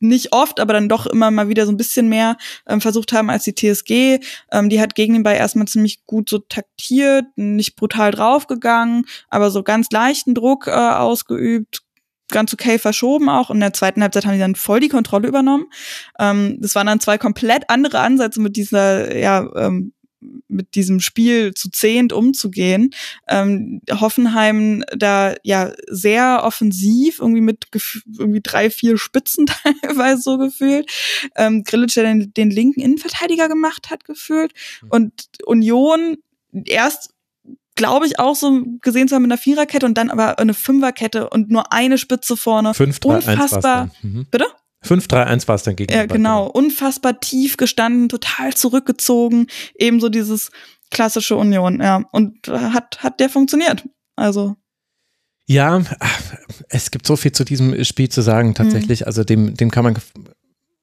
[0.00, 2.36] nicht oft, aber dann doch immer mal wieder so ein bisschen mehr
[2.66, 4.20] ähm, versucht haben als die TSG.
[4.52, 9.50] Ähm, die hat gegen den Ball erstmal ziemlich gut so taktiert, nicht brutal draufgegangen, aber
[9.50, 11.82] so ganz leichten Druck äh, ausgeübt,
[12.30, 13.50] ganz okay verschoben auch.
[13.50, 15.66] In der zweiten Halbzeit haben die dann voll die Kontrolle übernommen.
[16.18, 19.92] Ähm, das waren dann zwei komplett andere Ansätze mit dieser ja, ähm,
[20.48, 22.90] mit diesem Spiel zu zehnt umzugehen.
[23.28, 27.66] Ähm, Hoffenheim da ja sehr offensiv, irgendwie mit
[28.18, 29.46] irgendwie drei, vier Spitzen
[29.82, 30.90] teilweise so gefühlt.
[31.36, 34.52] Ähm, Grillitsch, der den, den linken Innenverteidiger gemacht hat, gefühlt.
[34.82, 34.88] Mhm.
[34.90, 35.12] Und
[35.44, 36.16] Union
[36.64, 37.14] erst
[37.78, 41.30] glaube ich, auch so gesehen zu haben mit einer Viererkette und dann aber eine Fünferkette
[41.30, 42.74] und nur eine Spitze vorne.
[42.74, 43.90] 5, 3, Unfassbar.
[44.02, 44.26] Mhm.
[44.32, 44.46] Bitte?
[44.84, 45.92] 5-3-1 war es dann gegen.
[45.92, 46.46] Ja, genau.
[46.46, 49.48] Unfassbar tief gestanden, total zurückgezogen.
[49.74, 50.50] Ebenso dieses
[50.90, 52.04] klassische Union, ja.
[52.12, 53.84] Und hat, hat der funktioniert.
[54.16, 54.56] Also.
[55.46, 55.82] Ja,
[56.68, 59.00] es gibt so viel zu diesem Spiel zu sagen, tatsächlich.
[59.00, 59.06] Mhm.
[59.06, 59.96] Also dem, dem kann man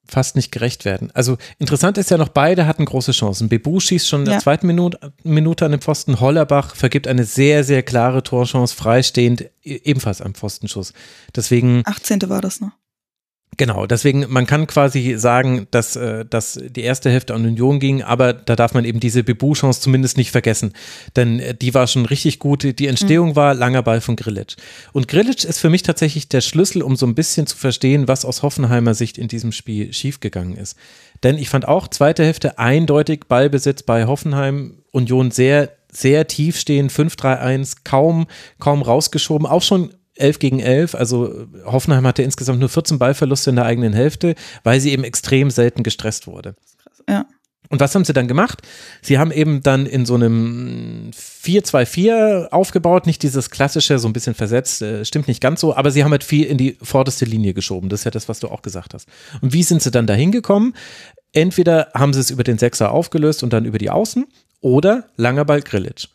[0.08, 1.12] fast nicht gerecht werden.
[1.14, 3.50] Also interessant ist ja noch, beide hatten große Chancen.
[3.50, 4.40] Bebu schießt schon in der ja.
[4.40, 6.20] zweiten Minute, Minute an den Pfosten.
[6.20, 10.94] Hollerbach vergibt eine sehr, sehr klare Torchance, freistehend, e-, ebenfalls am Pfostenschuss.
[11.36, 11.82] Deswegen.
[11.86, 12.30] 18.
[12.30, 12.72] war das noch.
[13.58, 18.04] Genau, deswegen, man kann quasi sagen, dass, äh, dass die erste Hälfte an Union ging,
[18.04, 20.74] aber da darf man eben diese Bebu-Chance zumindest nicht vergessen,
[21.16, 22.64] denn äh, die war schon richtig gut.
[22.80, 23.36] Die Entstehung mhm.
[23.38, 24.58] war langer Ball von Grillitsch.
[24.92, 28.26] Und Grillitsch ist für mich tatsächlich der Schlüssel, um so ein bisschen zu verstehen, was
[28.26, 30.78] aus Hoffenheimer Sicht in diesem Spiel schiefgegangen ist.
[31.24, 36.90] Denn ich fand auch zweite Hälfte eindeutig Ballbesitz bei Hoffenheim, Union sehr, sehr tief stehen,
[36.90, 38.28] 5-3-1, kaum,
[38.60, 40.96] kaum rausgeschoben, auch schon 11 gegen 11.
[40.96, 45.50] Also Hoffenheim hatte insgesamt nur 14 Ballverluste in der eigenen Hälfte, weil sie eben extrem
[45.50, 46.56] selten gestresst wurde.
[47.10, 47.26] Ja.
[47.70, 48.62] Und was haben sie dann gemacht?
[49.02, 54.36] Sie haben eben dann in so einem 4-2-4 aufgebaut, nicht dieses klassische, so ein bisschen
[54.36, 57.54] versetzt, äh, stimmt nicht ganz so, aber sie haben halt viel in die vorderste Linie
[57.54, 57.90] geschoben.
[57.90, 59.08] Das ist ja das, was du auch gesagt hast.
[59.42, 60.76] Und wie sind sie dann dahin gekommen?
[61.34, 64.26] Entweder haben sie es über den Sechser aufgelöst und dann über die Außen
[64.62, 66.08] oder langer Ball Grillitsch.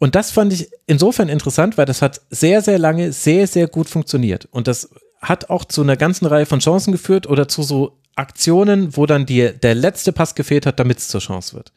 [0.00, 3.86] Und das fand ich insofern interessant, weil das hat sehr, sehr lange sehr, sehr gut
[3.88, 4.48] funktioniert.
[4.50, 4.88] Und das
[5.20, 9.26] hat auch zu einer ganzen Reihe von Chancen geführt oder zu so Aktionen, wo dann
[9.26, 11.72] die, der letzte Pass gefehlt hat, damit es zur Chance wird.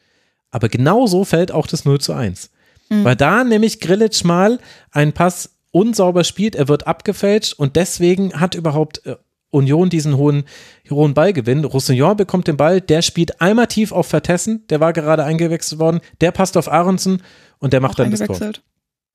[0.50, 2.50] Aber genau so fällt auch das 0 zu 1.
[2.88, 3.04] Mhm.
[3.04, 4.58] Weil da nämlich Grillitsch mal
[4.90, 9.16] einen Pass unsauber spielt, er wird abgefälscht und deswegen hat überhaupt äh,
[9.54, 10.44] Union diesen hohen,
[10.90, 11.64] hohen Ballgewinn.
[11.64, 16.00] Roussillon bekommt den Ball, der spielt einmal tief auf Vertessen, der war gerade eingewechselt worden,
[16.20, 17.22] der passt auf Aronson
[17.58, 18.38] und der macht Auch dann das Tor.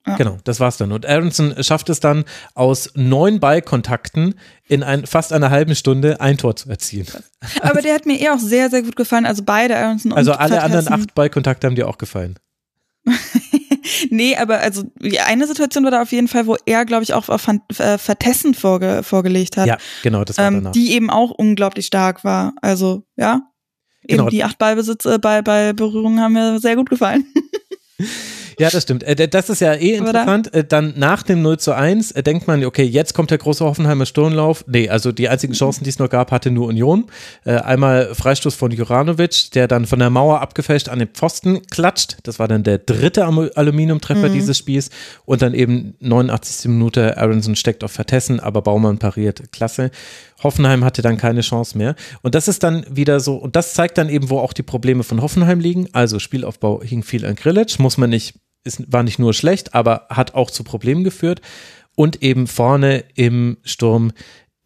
[0.08, 0.16] Ja.
[0.16, 0.94] Genau, das war's dann.
[0.94, 2.24] Und Aronson schafft es dann
[2.56, 4.36] aus neun Ballkontakten
[4.68, 7.08] in ein, fast einer halben Stunde ein Tor zu erzielen.
[7.62, 9.26] Aber der hat mir eh auch sehr, sehr gut gefallen.
[9.26, 10.78] Also beide Aronson und Also alle Vertessen.
[10.78, 12.36] anderen acht Ballkontakte haben dir auch gefallen.
[14.10, 14.84] nee, aber also
[15.26, 18.54] eine Situation war da auf jeden Fall, wo er, glaube ich, auch auf äh, Vertessen
[18.54, 19.68] vorge vorgelegt hat.
[19.68, 20.72] Ja, genau, das war ähm, danach.
[20.72, 22.54] Die eben auch unglaublich stark war.
[22.62, 23.42] Also, ja.
[24.04, 24.24] Genau.
[24.24, 27.26] Eben die acht Ballbesitze bei, bei Berührungen haben mir sehr gut gefallen.
[28.60, 29.04] Ja, das stimmt.
[29.04, 30.54] Äh, Das ist ja eh interessant.
[30.54, 33.64] Äh, Dann nach dem 0 zu 1 äh, denkt man, okay, jetzt kommt der große
[33.64, 34.66] Hoffenheimer Sturmlauf.
[34.68, 37.06] Nee, also die einzigen Chancen, die es noch gab, hatte nur Union.
[37.46, 42.18] Einmal Freistoß von Juranovic, der dann von der Mauer abgefälscht an den Pfosten klatscht.
[42.24, 44.90] Das war dann der dritte Aluminiumtreffer dieses Spiels.
[45.26, 46.70] Und dann eben 89.
[46.70, 49.52] Minute, Aronson steckt auf Vertessen, aber Baumann pariert.
[49.52, 49.92] Klasse.
[50.44, 51.96] Hoffenheim hatte dann keine Chance mehr.
[52.22, 55.04] Und das ist dann wieder so, und das zeigt dann eben, wo auch die Probleme
[55.04, 55.88] von Hoffenheim liegen.
[55.94, 60.08] Also Spielaufbau hing viel an Grillitsch, muss man nicht, ist, war nicht nur schlecht, aber
[60.10, 61.42] hat auch zu Problemen geführt.
[61.96, 64.12] Und eben vorne im Sturm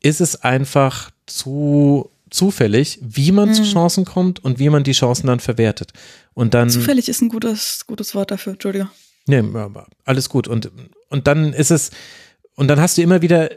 [0.02, 5.28] ist es einfach zu zufällig, wie man zu Chancen kommt und wie man die Chancen
[5.28, 5.94] dann verwertet.
[6.34, 6.70] Und dann.
[6.70, 8.90] Zufällig ist ein gutes, gutes Wort dafür, Entschuldige.
[9.28, 9.44] Nee,
[10.04, 10.48] alles gut.
[10.48, 10.72] Und,
[11.10, 11.92] und dann ist es,
[12.56, 13.50] und dann hast du immer wieder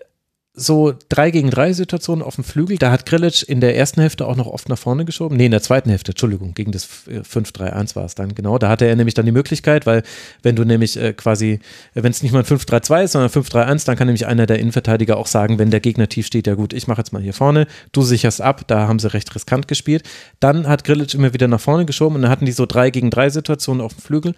[0.58, 2.78] so drei gegen drei Situationen auf dem Flügel.
[2.78, 5.36] Da hat Grilic in der ersten Hälfte auch noch oft nach vorne geschoben.
[5.36, 8.56] Nee, in der zweiten Hälfte, Entschuldigung, gegen das äh, 5-3-1 war es dann, genau.
[8.56, 10.02] Da hatte er nämlich dann die Möglichkeit, weil
[10.42, 11.60] wenn du nämlich äh, quasi,
[11.94, 14.58] äh, wenn es nicht mal ein 5-3-2 ist, sondern 5-3-1, dann kann nämlich einer der
[14.58, 17.34] Innenverteidiger auch sagen, wenn der Gegner tief steht, ja gut, ich mache jetzt mal hier
[17.34, 20.04] vorne, du sicherst ab, da haben sie recht riskant gespielt.
[20.40, 23.10] Dann hat Grilic immer wieder nach vorne geschoben und dann hatten die so drei gegen
[23.10, 24.34] drei Situationen auf dem Flügel.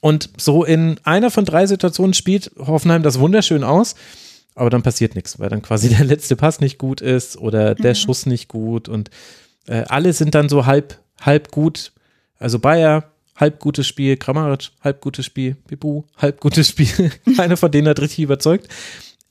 [0.00, 3.94] Und so in einer von drei Situationen spielt Hoffenheim das wunderschön aus,
[4.54, 7.94] aber dann passiert nichts, weil dann quasi der letzte Pass nicht gut ist oder der
[7.94, 9.10] Schuss nicht gut und
[9.66, 11.92] äh, alle sind dann so halb, halb gut.
[12.38, 17.12] Also Bayer, halb gutes Spiel, Kramaric, halb gutes Spiel, Bibu, halb gutes Spiel.
[17.36, 18.68] Keiner von denen hat richtig überzeugt.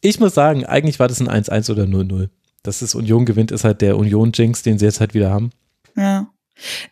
[0.01, 2.29] Ich muss sagen, eigentlich war das ein 1-1 oder 0-0.
[2.63, 5.51] Dass es Union gewinnt, ist halt der Union-Jinx, den sie jetzt halt wieder haben.
[5.95, 6.27] Ja.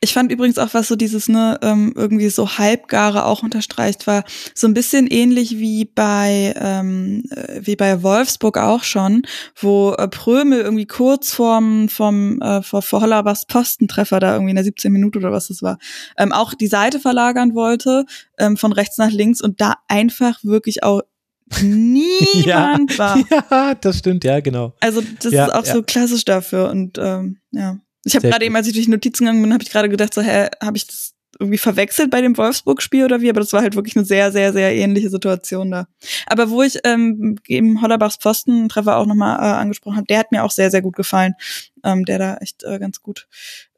[0.02, 4.24] Ich fand übrigens auch, was so dieses, ne, ähm, irgendwie so halbgare auch unterstreicht, war
[4.54, 9.24] so ein bisschen ähnlich wie bei, ähm, äh, wie bei Wolfsburg auch schon,
[9.56, 14.56] wo äh, Prömel irgendwie kurz vorm, vom, äh, vor, vor Hollerbachs Postentreffer da irgendwie in
[14.56, 15.78] der 17 Minute oder was das war,
[16.18, 18.06] ähm, auch die Seite verlagern wollte,
[18.38, 21.02] ähm, von rechts nach links und da einfach wirklich auch
[21.62, 23.18] niemand war.
[23.52, 24.74] ja, das stimmt, ja, genau.
[24.80, 25.74] Also das Ja, ist auch ja.
[25.74, 27.78] so klassisch dafür und ähm, ja.
[28.06, 30.14] Ich habe gerade eben, als ich durch die Notizen gegangen bin, habe ich gerade gedacht,
[30.14, 33.30] so, hä, habe ich das irgendwie verwechselt bei dem Wolfsburg-Spiel oder wie?
[33.30, 35.88] Aber das war halt wirklich eine sehr, sehr, sehr ähnliche Situation da.
[36.26, 40.44] Aber wo ich ähm, eben Hollerbachs Pfosten-Treffer auch nochmal äh, angesprochen habe, der hat mir
[40.44, 41.36] auch sehr, sehr gut gefallen,
[41.84, 43.28] ähm, der da echt äh, ganz gut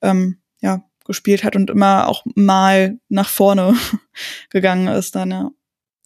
[0.01, 3.75] ähm, ja, gespielt hat und immer auch mal nach vorne
[4.49, 5.51] gegangen ist dann, ja.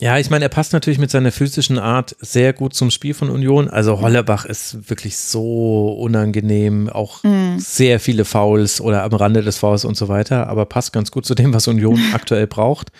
[0.01, 3.30] Ja, ich meine, er passt natürlich mit seiner physischen Art sehr gut zum Spiel von
[3.30, 3.69] Union.
[3.69, 7.59] Also Hollerbach ist wirklich so unangenehm, auch Mhm.
[7.59, 11.25] sehr viele Fouls oder am Rande des Fouls und so weiter, aber passt ganz gut
[11.25, 12.91] zu dem, was Union aktuell braucht.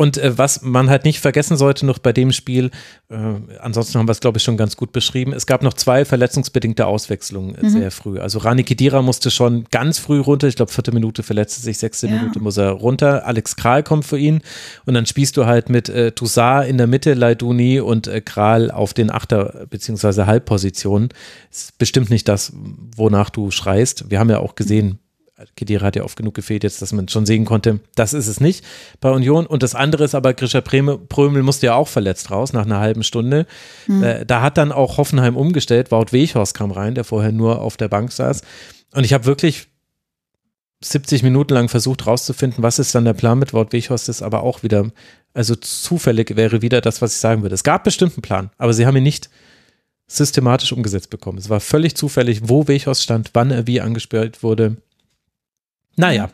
[0.00, 2.70] Und äh, was man halt nicht vergessen sollte noch bei dem Spiel,
[3.10, 3.16] äh,
[3.60, 6.86] ansonsten haben wir es, glaube ich, schon ganz gut beschrieben, es gab noch zwei verletzungsbedingte
[6.86, 8.18] Auswechslungen äh, sehr früh.
[8.18, 12.06] Also Rani Kedira musste schon ganz früh runter, ich glaube vierte Minute verletzte sich, sechste
[12.06, 12.14] Ja.
[12.14, 14.40] Minute muss er runter, Alex Kral kommt für ihn
[14.86, 18.70] und dann spielst du halt mit äh, Toussaint in der Mitte, Leiduni und äh, Kral
[18.70, 20.24] auf den Achter- bzw.
[20.24, 21.10] Halbpositionen.
[21.50, 22.54] Ist bestimmt nicht das,
[22.96, 24.08] wonach du schreist.
[24.10, 24.98] Wir haben ja auch gesehen,
[25.56, 28.40] Kedira hat ja oft genug gefehlt jetzt, dass man schon sehen konnte, das ist es
[28.40, 28.64] nicht
[29.00, 29.46] bei Union.
[29.46, 33.02] Und das andere ist aber, Grisha Prömel, musste ja auch verletzt raus nach einer halben
[33.02, 33.46] Stunde.
[34.02, 35.90] Äh, da hat dann auch Hoffenheim umgestellt.
[35.90, 38.42] Wout Weghorst kam rein, der vorher nur auf der Bank saß.
[38.94, 39.68] Und ich habe wirklich
[40.82, 44.42] 70 Minuten lang versucht rauszufinden, was ist dann der Plan mit Wout Weghorst, ist aber
[44.42, 44.90] auch wieder,
[45.34, 47.54] also zufällig wäre wieder das, was ich sagen würde.
[47.54, 49.28] Es gab bestimmt einen Plan, aber sie haben ihn nicht
[50.06, 51.38] systematisch umgesetzt bekommen.
[51.38, 54.76] Es war völlig zufällig, wo Weghorst stand, wann er wie angespielt wurde.
[55.96, 56.30] Naja,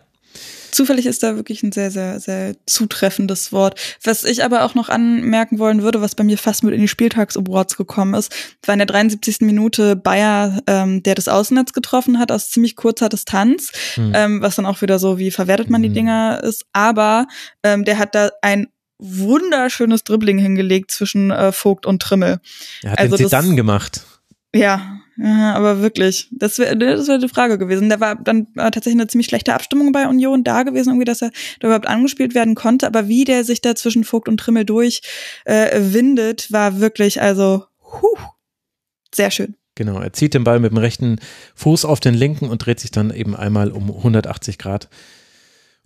[0.72, 3.80] Zufällig ist da wirklich ein sehr, sehr, sehr zutreffendes Wort.
[4.04, 6.88] Was ich aber auch noch anmerken wollen würde, was bei mir fast mit in die
[6.88, 8.30] Spieltagsawards gekommen ist,
[8.66, 9.40] war in der 73.
[9.40, 14.12] Minute Bayer, ähm, der das Außennetz getroffen hat aus ziemlich kurzer Distanz, Hm.
[14.14, 15.94] ähm, was dann auch wieder so, wie verwertet man die Hm.
[15.94, 16.66] Dinger ist.
[16.74, 17.26] Aber
[17.62, 18.66] ähm, der hat da ein
[18.98, 22.40] wunderschönes Dribbling hingelegt zwischen äh, Vogt und Trimmel.
[22.82, 24.02] er hat Also den das- Zidane gemacht.
[24.54, 27.88] Ja, aber wirklich, das wäre das wär die Frage gewesen.
[27.88, 31.22] Da war dann äh, tatsächlich eine ziemlich schlechte Abstimmung bei Union da gewesen, irgendwie, dass
[31.22, 31.30] er
[31.60, 32.86] da überhaupt angespielt werden konnte.
[32.86, 35.00] Aber wie der sich da zwischen Vogt und Trimmel durch
[35.44, 35.80] äh,
[36.50, 38.18] war wirklich, also, huh,
[39.14, 39.56] sehr schön.
[39.74, 41.18] Genau, er zieht den Ball mit dem rechten
[41.54, 44.88] Fuß auf den linken und dreht sich dann eben einmal um 180 Grad.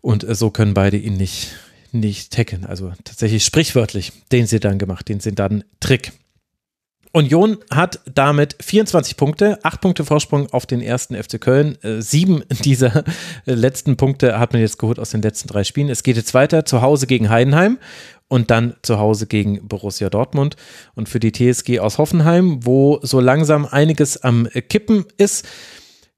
[0.00, 1.52] Und äh, so können beide ihn nicht,
[1.92, 2.65] nicht tackeln.
[2.65, 6.12] Also tatsächlich sprichwörtlich den sie dann gemacht, den sie dann Trick.
[7.13, 11.77] Union hat damit 24 Punkte, 8 Punkte Vorsprung auf den ersten FC Köln.
[11.83, 13.05] Äh, Sieben dieser
[13.47, 15.89] äh, letzten Punkte hat man jetzt geholt aus den letzten drei Spielen.
[15.89, 17.79] Es geht jetzt weiter zu Hause gegen Heidenheim
[18.29, 20.55] und dann zu Hause gegen Borussia Dortmund
[20.95, 25.47] und für die TSG aus Hoffenheim, wo so langsam einiges am Kippen ist.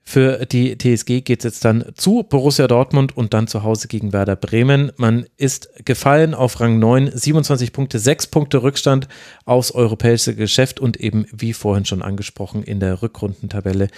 [0.04, 4.12] Für die TSG geht es jetzt dann zu Borussia Dortmund und dann zu Hause gegen
[4.12, 4.92] Werder Bremen.
[4.96, 9.08] Man ist gefallen auf Rang 9, 27 Punkte, 6 Punkte Rückstand
[9.44, 13.88] aufs europäische Geschäft und eben, wie vorhin schon angesprochen, in der Rückrundentabelle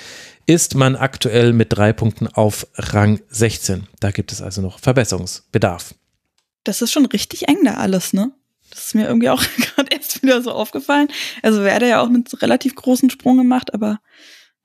[0.47, 3.89] ist man aktuell mit drei Punkten auf Rang 16.
[3.99, 5.95] Da gibt es also noch Verbesserungsbedarf.
[6.65, 8.31] Das ist schon richtig eng da alles, ne?
[8.71, 11.09] Das ist mir irgendwie auch gerade erst wieder so aufgefallen.
[11.43, 14.01] Also Werder ja auch einen relativ großen Sprung gemacht, aber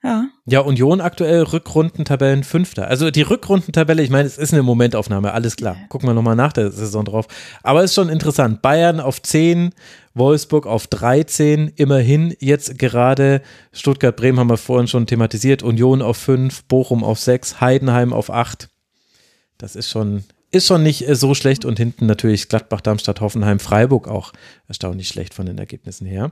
[0.04, 0.30] ja.
[0.46, 2.88] Ja, Union aktuell Rückrundentabellen Fünfter.
[2.88, 5.76] Also die Rückrundentabelle, ich meine, es ist eine Momentaufnahme, alles klar.
[5.90, 7.28] Gucken wir nochmal nach der Saison drauf.
[7.64, 8.62] Aber es ist schon interessant.
[8.62, 9.72] Bayern auf 10,
[10.14, 13.42] Wolfsburg auf 13, immerhin jetzt gerade.
[13.74, 15.64] Stuttgart, Bremen haben wir vorhin schon thematisiert.
[15.64, 18.70] Union auf 5, Bochum auf 6, Heidenheim auf 8.
[19.58, 21.66] Das ist schon, ist schon nicht äh, so schlecht.
[21.66, 24.32] Und hinten natürlich Gladbach, Darmstadt, Hoffenheim, Freiburg auch
[24.68, 26.32] erstaunlich schlecht von den Ergebnissen her.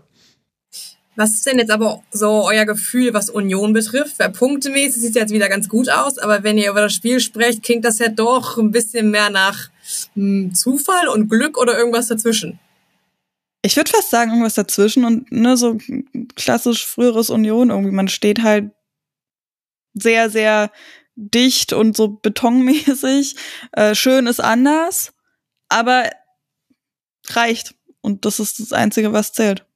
[1.18, 4.20] Was ist denn jetzt aber so euer Gefühl, was Union betrifft?
[4.20, 7.20] Weil punktemäßig sieht es jetzt wieder ganz gut aus, aber wenn ihr über das Spiel
[7.20, 9.70] sprecht, klingt das ja doch ein bisschen mehr nach
[10.14, 12.60] hm, Zufall und Glück oder irgendwas dazwischen.
[13.64, 15.80] Ich würde fast sagen, irgendwas dazwischen und ne, so
[16.36, 17.92] klassisch früheres Union irgendwie.
[17.92, 18.70] Man steht halt
[19.96, 20.72] sehr, sehr
[21.16, 23.36] dicht und so betonmäßig.
[23.72, 25.14] Äh, schön ist anders,
[25.68, 26.12] aber
[27.30, 27.74] reicht.
[28.02, 29.67] Und das ist das Einzige, was zählt.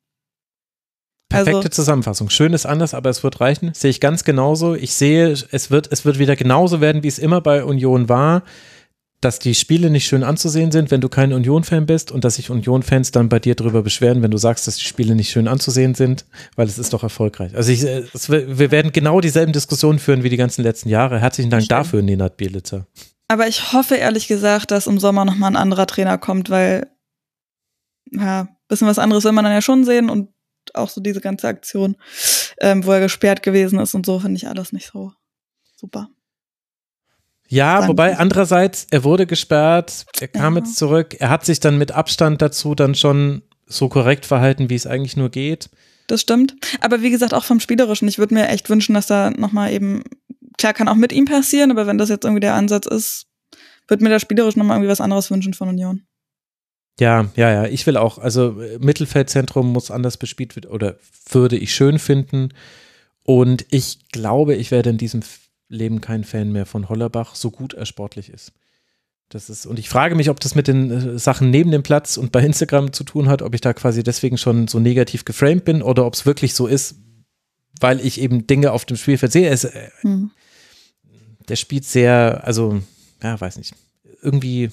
[1.31, 2.29] Perfekte also, Zusammenfassung.
[2.29, 3.73] Schön ist anders, aber es wird reichen.
[3.73, 4.75] Sehe ich ganz genauso.
[4.75, 8.43] Ich sehe, es wird, es wird wieder genauso werden, wie es immer bei Union war,
[9.21, 12.49] dass die Spiele nicht schön anzusehen sind, wenn du kein Union-Fan bist und dass sich
[12.49, 15.93] Union-Fans dann bei dir darüber beschweren, wenn du sagst, dass die Spiele nicht schön anzusehen
[15.93, 17.55] sind, weil es ist doch erfolgreich.
[17.55, 21.19] Also ich, es, wir werden genau dieselben Diskussionen führen wie die ganzen letzten Jahre.
[21.19, 22.87] Herzlichen Dank dafür, Nenad Bielitzer.
[23.27, 26.87] Aber ich hoffe ehrlich gesagt, dass im Sommer nochmal ein anderer Trainer kommt, weil
[28.11, 30.29] ja, bisschen was anderes will man dann ja schon sehen und
[30.73, 31.98] auch so diese ganze Aktion,
[32.59, 35.14] ähm, wo er gesperrt gewesen ist und so, finde ich alles nicht so
[35.75, 36.09] super.
[37.48, 40.59] Ja, Sagen wobei andererseits, er wurde gesperrt, er kam ja.
[40.59, 44.75] jetzt zurück, er hat sich dann mit Abstand dazu dann schon so korrekt verhalten, wie
[44.75, 45.69] es eigentlich nur geht.
[46.07, 46.56] Das stimmt.
[46.81, 48.07] Aber wie gesagt, auch vom Spielerischen.
[48.07, 50.03] Ich würde mir echt wünschen, dass da nochmal eben,
[50.57, 53.27] klar kann auch mit ihm passieren, aber wenn das jetzt irgendwie der Ansatz ist,
[53.88, 56.03] würde mir da spielerisch nochmal irgendwie was anderes wünschen von Union.
[56.99, 57.65] Ja, ja, ja.
[57.65, 60.97] Ich will auch, also äh, Mittelfeldzentrum muss anders bespielt werden oder
[61.29, 62.49] würde ich schön finden.
[63.23, 65.21] Und ich glaube, ich werde in diesem
[65.67, 68.51] Leben kein Fan mehr von Hollerbach, so gut er sportlich ist.
[69.29, 72.17] Das ist, und ich frage mich, ob das mit den äh, Sachen neben dem Platz
[72.17, 75.63] und bei Instagram zu tun hat, ob ich da quasi deswegen schon so negativ geframed
[75.63, 76.95] bin oder ob es wirklich so ist,
[77.79, 79.49] weil ich eben Dinge auf dem Spielfeld sehe.
[79.49, 79.67] Es,
[80.03, 80.31] mhm.
[81.47, 82.81] Der spielt sehr, also,
[83.23, 83.73] ja, weiß nicht,
[84.21, 84.69] irgendwie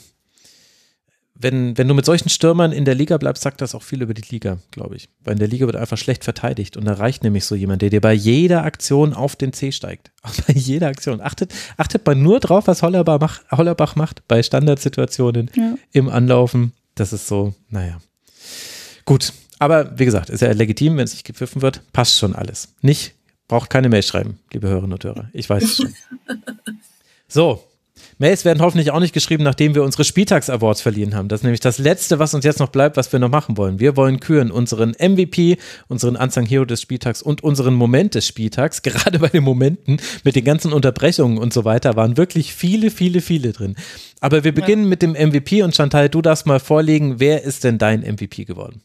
[1.41, 4.12] wenn, wenn du mit solchen Stürmern in der Liga bleibst, sagt das auch viel über
[4.12, 5.08] die Liga, glaube ich.
[5.23, 6.76] Weil in der Liga wird einfach schlecht verteidigt.
[6.76, 10.10] Und da reicht nämlich so jemand, der dir bei jeder Aktion auf den C steigt.
[10.47, 11.20] bei jeder Aktion.
[11.20, 15.75] Achtet, achtet mal nur drauf, was Hollerbach, macht, Hollerbach macht bei Standardsituationen ja.
[15.92, 16.73] im Anlaufen.
[16.97, 17.99] Das ist so, naja.
[19.05, 19.33] Gut.
[19.60, 21.83] Aber wie gesagt, ist ja legitim, wenn es nicht gepfiffen wird.
[21.92, 22.75] Passt schon alles.
[22.81, 23.15] Nicht,
[23.47, 25.31] braucht keine Mail schreiben, liebe Hörerinnen und Hörer.
[25.33, 25.94] Ich weiß es schon.
[27.31, 27.62] So,
[28.18, 31.28] Mails werden hoffentlich auch nicht geschrieben, nachdem wir unsere Spieltags-Awards verliehen haben.
[31.28, 33.78] Das ist nämlich das Letzte, was uns jetzt noch bleibt, was wir noch machen wollen.
[33.81, 38.83] Wir wollen küren unseren MVP, unseren Unsung Hero des Spieltags und unseren Moment des Spieltags.
[38.89, 43.20] Gerade bei den Momenten mit den ganzen Unterbrechungen und so weiter waren wirklich viele, viele,
[43.20, 43.77] viele drin.
[44.20, 44.89] Aber wir beginnen ja.
[44.89, 48.83] mit dem MVP und Chantal, du darfst mal vorlegen, wer ist denn dein MVP geworden?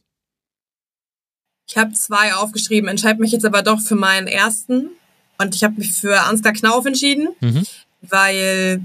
[1.67, 4.90] Ich habe zwei aufgeschrieben, entscheide mich jetzt aber doch für meinen ersten.
[5.38, 7.64] Und ich habe mich für Ansgar Knauf entschieden, mhm.
[8.01, 8.82] weil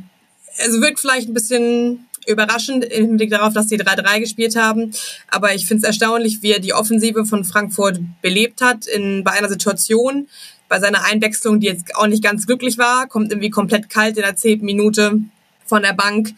[0.61, 4.93] also wirkt vielleicht ein bisschen überraschend im Hinblick darauf, dass sie 3-3 gespielt haben.
[5.29, 9.33] Aber ich finde es erstaunlich, wie er die Offensive von Frankfurt belebt hat in, bei
[9.33, 10.29] einer Situation,
[10.69, 14.23] bei seiner Einwechslung, die jetzt auch nicht ganz glücklich war, kommt irgendwie komplett kalt in
[14.23, 15.19] der zehnten Minute
[15.65, 16.35] von der Bank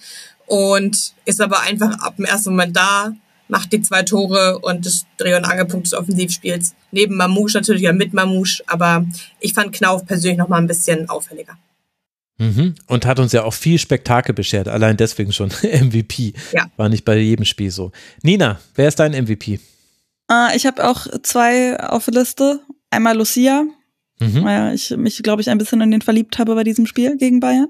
[0.47, 3.13] und ist aber einfach ab dem ersten Moment da,
[3.49, 6.75] macht die zwei Tore und das Dreh- und Angelpunkt des Offensivspiels.
[6.93, 9.05] Neben Mamouche natürlich ja mit Mamouche, aber
[9.41, 11.59] ich fand Knauf persönlich noch mal ein bisschen auffälliger.
[12.41, 12.75] Mhm.
[12.87, 16.33] Und hat uns ja auch viel Spektakel beschert, allein deswegen schon MVP.
[16.53, 16.71] Ja.
[16.79, 17.93] War nicht bei jedem Spiel so.
[18.23, 19.61] Nina, wer ist dein MVP?
[20.31, 22.61] Äh, ich habe auch zwei auf der Liste.
[22.89, 23.65] Einmal Lucia,
[24.21, 24.43] mhm.
[24.43, 27.41] weil ich mich, glaube ich, ein bisschen in den verliebt habe bei diesem Spiel gegen
[27.41, 27.69] Bayern.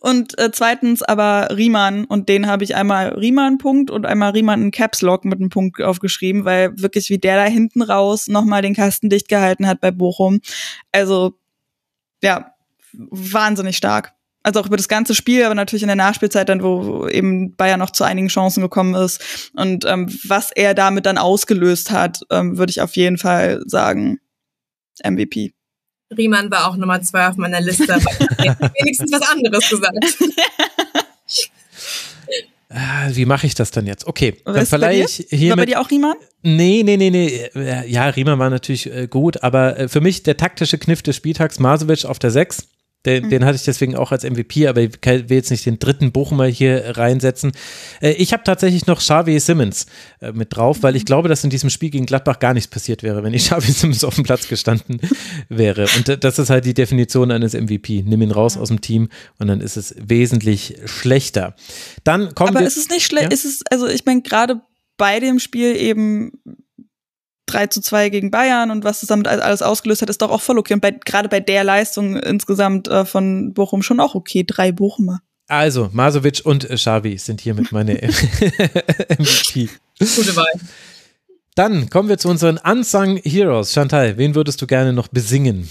[0.00, 4.70] Und äh, zweitens aber Riemann und den habe ich einmal Riemann-Punkt und einmal Riemann in
[4.72, 8.74] Caps Lock mit einem Punkt aufgeschrieben, weil wirklich wie der da hinten raus nochmal den
[8.74, 10.40] Kasten dicht gehalten hat bei Bochum.
[10.90, 11.34] Also
[12.20, 12.52] ja,
[13.10, 14.12] wahnsinnig stark.
[14.42, 17.80] Also auch über das ganze Spiel, aber natürlich in der Nachspielzeit dann, wo eben Bayern
[17.80, 19.50] noch zu einigen Chancen gekommen ist.
[19.54, 24.20] Und ähm, was er damit dann ausgelöst hat, ähm, würde ich auf jeden Fall sagen,
[25.04, 25.52] MVP.
[26.16, 28.04] Riemann war auch Nummer zwei auf meiner Liste, aber
[28.80, 29.96] wenigstens was anderes gesagt.
[32.70, 34.06] Ah, wie mache ich das dann jetzt?
[34.06, 35.70] Okay, Was dann ist verleihe ich hier War bei mit.
[35.70, 36.16] dir auch Riemann?
[36.42, 37.48] Nee, nee, nee, nee.
[37.54, 41.16] Äh, Ja, Riemann war natürlich äh, gut, aber äh, für mich der taktische Kniff des
[41.16, 42.68] Spieltags, Masovic auf der 6.
[43.06, 43.30] Den, Mhm.
[43.30, 46.46] den hatte ich deswegen auch als MVP, aber ich will jetzt nicht den dritten Bochumer
[46.46, 47.52] hier reinsetzen.
[48.00, 49.86] Äh, Ich habe tatsächlich noch Xavi Simmons
[50.20, 50.82] äh, mit drauf, Mhm.
[50.82, 53.44] weil ich glaube, dass in diesem Spiel gegen Gladbach gar nichts passiert wäre, wenn ich
[53.50, 55.00] Xavi Simmons auf dem Platz gestanden
[55.48, 55.86] wäre.
[55.96, 58.02] Und äh, das ist halt die Definition eines MVP.
[58.04, 61.54] Nimm ihn raus aus dem Team und dann ist es wesentlich schlechter.
[62.02, 62.66] Dann kommen Aber wir.
[62.66, 63.26] ist es nicht schlecht?
[63.26, 63.30] Ja?
[63.30, 64.60] Ist es, also ich meine, gerade
[64.96, 66.32] bei dem Spiel eben
[67.48, 70.40] 3 zu 2 gegen Bayern und was es damit alles ausgelöst hat, ist doch auch
[70.40, 70.74] voll okay.
[70.74, 74.44] Und bei, gerade bei der Leistung insgesamt äh, von Bochum schon auch okay.
[74.46, 75.20] Drei Bochumer.
[75.48, 77.94] Also, Masovic und Xavi sind hier mit meine
[79.18, 79.70] MVP.
[79.98, 80.52] Gute Wahl.
[81.54, 83.72] Dann kommen wir zu unseren Unsung Heroes.
[83.72, 85.68] Chantal, wen würdest du gerne noch besingen?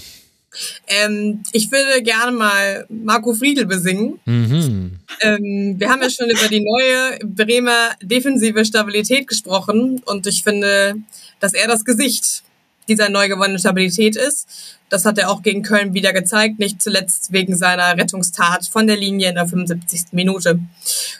[0.86, 4.18] Ähm, ich würde gerne mal Marco Friedl besingen.
[4.24, 4.98] Mhm.
[5.20, 10.96] Ähm, wir haben ja schon über die neue Bremer defensive Stabilität gesprochen und ich finde,
[11.40, 12.42] dass er das Gesicht
[12.88, 14.48] dieser neu gewonnenen Stabilität ist.
[14.88, 18.96] Das hat er auch gegen Köln wieder gezeigt, nicht zuletzt wegen seiner Rettungstat von der
[18.96, 20.12] Linie in der 75.
[20.12, 20.58] Minute.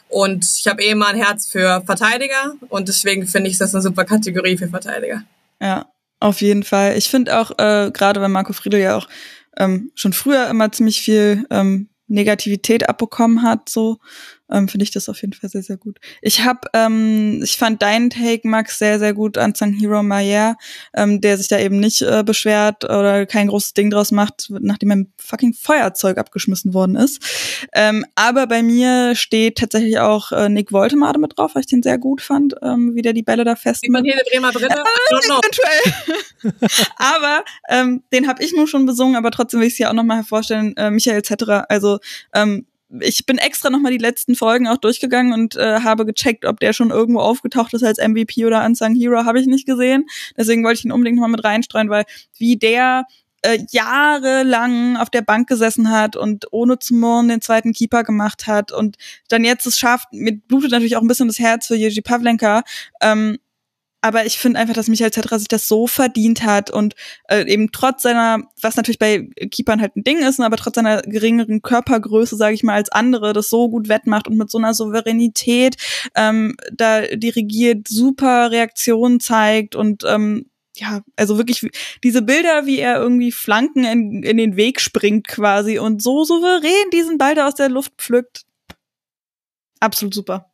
[0.08, 3.82] Und ich habe eh immer ein Herz für Verteidiger und deswegen finde ich das eine
[3.82, 5.22] super Kategorie für Verteidiger.
[5.60, 5.86] Ja,
[6.20, 6.96] auf jeden Fall.
[6.96, 9.08] Ich finde auch, äh, gerade weil Marco Friedl ja auch
[9.58, 13.98] ähm, schon früher immer ziemlich viel ähm, Negativität abbekommen hat, so
[14.50, 15.98] ähm, finde ich das auf jeden Fall sehr, sehr gut.
[16.22, 19.74] Ich habe, ähm, ich fand deinen Take, Max, sehr, sehr gut an St.
[19.78, 20.56] Hero Mayer,
[20.94, 24.90] ähm, der sich da eben nicht äh, beschwert oder kein großes Ding draus macht, nachdem
[24.90, 27.22] ein fucking Feuerzeug abgeschmissen worden ist.
[27.74, 31.82] Ähm, aber bei mir steht tatsächlich auch äh, Nick Woltemade mit drauf, weil ich den
[31.82, 34.52] sehr gut fand, ähm, wie der die Bälle da fest Sieht man hier eine Bremer
[34.52, 34.68] Brille?
[35.26, 35.40] Know.
[35.40, 36.54] Eventuell.
[36.96, 39.94] aber ähm, den habe ich nur schon besungen, aber trotzdem will ich es hier auch
[39.94, 41.70] nochmal hervorstellen, äh, Michael Zetterer.
[41.70, 41.98] Also
[42.34, 42.66] ähm,
[43.00, 46.72] ich bin extra nochmal die letzten Folgen auch durchgegangen und äh, habe gecheckt, ob der
[46.72, 50.06] schon irgendwo aufgetaucht ist als MVP oder Unsung Hero, habe ich nicht gesehen.
[50.36, 52.04] Deswegen wollte ich ihn unbedingt nochmal mit reinstreuen, weil
[52.38, 53.04] wie der
[53.42, 58.46] äh, jahrelang auf der Bank gesessen hat und ohne zu murren den zweiten Keeper gemacht
[58.46, 58.96] hat und
[59.28, 62.62] dann jetzt es schafft, mit blutet natürlich auch ein bisschen das Herz für Jerzy Pavlenka,
[63.00, 63.38] ähm,
[64.00, 66.94] aber ich finde einfach, dass Michael Zetra sich das so verdient hat und
[67.28, 71.02] äh, eben trotz seiner, was natürlich bei Keepern halt ein Ding ist, aber trotz seiner
[71.02, 74.72] geringeren Körpergröße, sage ich mal, als andere, das so gut wettmacht und mit so einer
[74.74, 75.76] Souveränität
[76.14, 80.46] ähm, da dirigiert, super Reaktionen zeigt und ähm,
[80.76, 81.68] ja, also wirklich
[82.04, 86.90] diese Bilder, wie er irgendwie Flanken in, in den Weg springt quasi und so souverän
[86.92, 88.44] diesen Ball da aus der Luft pflückt.
[89.80, 90.52] Absolut super.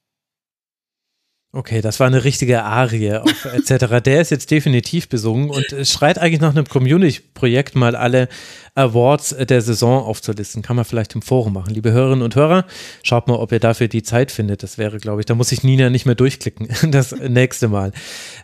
[1.55, 4.03] Okay, das war eine richtige Arie auf etc.
[4.05, 8.29] Der ist jetzt definitiv besungen und schreit eigentlich nach einem Community-Projekt, mal alle
[8.77, 10.63] Awards der Saison aufzulisten.
[10.63, 11.73] Kann man vielleicht im Forum machen.
[11.73, 12.65] Liebe Hörerinnen und Hörer,
[13.05, 14.65] schaut mal, ob ihr dafür die Zeit findet.
[14.65, 16.69] Das wäre, glaube ich, da muss ich Nina nicht mehr durchklicken.
[16.95, 17.93] Das nächste Mal.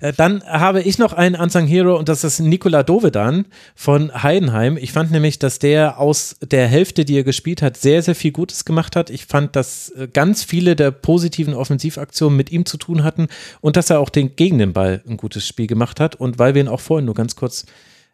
[0.00, 4.76] Äh, Dann habe ich noch einen Unsung Hero und das ist Nikola Dovedan von Heidenheim.
[4.76, 8.32] Ich fand nämlich, dass der aus der Hälfte, die er gespielt hat, sehr, sehr viel
[8.32, 9.10] Gutes gemacht hat.
[9.10, 13.28] Ich fand, dass äh, ganz viele der positiven Offensivaktionen mit ihm zu tun hatten
[13.60, 16.16] und dass er auch den, gegen den Ball ein gutes Spiel gemacht hat.
[16.16, 17.66] Und weil wir ihn auch vorhin nur ganz kurz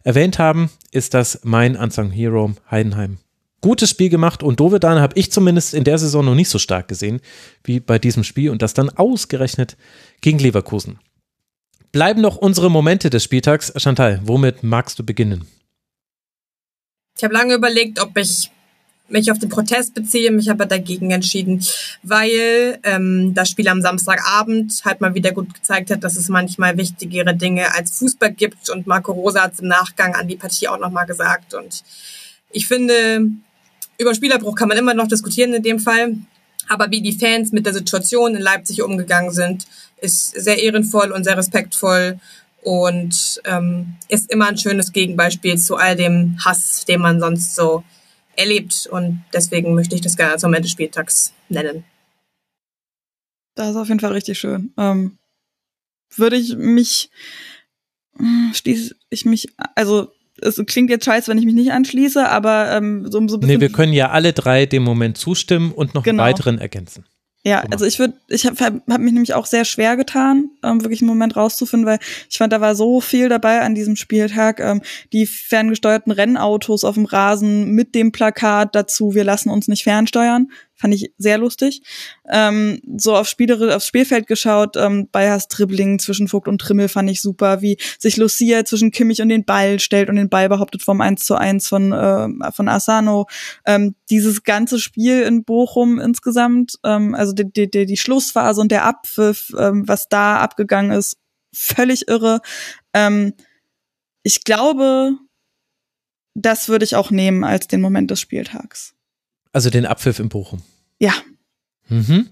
[0.07, 3.18] erwähnt haben, ist das mein Unsung Hero Heidenheim.
[3.60, 6.86] Gutes Spiel gemacht und Dovedan habe ich zumindest in der Saison noch nicht so stark
[6.86, 7.20] gesehen
[7.65, 9.76] wie bei diesem Spiel und das dann ausgerechnet
[10.20, 11.01] gegen Leverkusen.
[11.91, 13.73] Bleiben noch unsere Momente des Spieltags.
[13.76, 15.44] Chantal, womit magst du beginnen?
[17.17, 18.51] Ich habe lange überlegt, ob ich
[19.09, 21.65] mich auf den Protest beziehe, mich aber dagegen entschieden,
[22.02, 26.76] weil ähm, das Spiel am Samstagabend halt mal wieder gut gezeigt hat, dass es manchmal
[26.76, 28.68] wichtigere Dinge als Fußball gibt.
[28.70, 31.55] Und Marco Rosa hat es im Nachgang an die Partie auch nochmal gesagt.
[31.55, 31.85] Und
[32.51, 33.26] ich finde,
[33.99, 36.17] über Spielerbruch kann man immer noch diskutieren in dem Fall,
[36.68, 39.67] aber wie die Fans mit der Situation in Leipzig umgegangen sind,
[40.01, 42.18] ist sehr ehrenvoll und sehr respektvoll
[42.62, 47.85] und ähm, ist immer ein schönes Gegenbeispiel zu all dem Hass, den man sonst so
[48.36, 48.86] erlebt.
[48.90, 51.84] Und deswegen möchte ich das gerne als Moment des Spieltags nennen.
[53.55, 54.73] Das ist auf jeden Fall richtig schön.
[54.76, 55.18] Ähm,
[56.15, 57.10] würde ich mich
[58.18, 62.73] hm, schließe ich mich, also es klingt jetzt scheiße, wenn ich mich nicht anschließe, aber
[62.73, 63.47] ähm, so, so ein bisschen.
[63.47, 66.23] Nee, wir können ja alle drei dem Moment zustimmen und noch Genau.
[66.23, 67.05] einen weiteren ergänzen.
[67.47, 71.00] Ja, also ich würde, ich habe hab mich nämlich auch sehr schwer getan, ähm, wirklich
[71.00, 74.58] einen Moment rauszufinden, weil ich fand, da war so viel dabei an diesem Spieltag.
[74.58, 79.84] Ähm, die ferngesteuerten Rennautos auf dem Rasen mit dem Plakat dazu, wir lassen uns nicht
[79.84, 80.50] fernsteuern.
[80.78, 81.80] Fand ich sehr lustig.
[82.30, 87.08] Ähm, so auf Spielere, aufs Spielfeld geschaut, ähm, Bayers Dribbling zwischen Vogt und Trimmel fand
[87.08, 90.82] ich super, wie sich Lucia zwischen Kimmich und den Ball stellt und den Ball behauptet
[90.82, 93.26] vom 1 zu 1 von, äh, von Asano.
[93.64, 98.70] Ähm, dieses ganze Spiel in Bochum insgesamt, ähm, also die, die, die, die Schlussphase und
[98.70, 101.16] der Abpfiff, ähm, was da abgegangen ist,
[101.55, 102.40] völlig irre.
[102.92, 103.32] Ähm,
[104.22, 105.12] ich glaube,
[106.34, 108.95] das würde ich auch nehmen als den Moment des Spieltags.
[109.57, 110.60] Also den Abpfiff in Bochum.
[110.99, 111.15] Ja.
[111.89, 112.26] Mhm.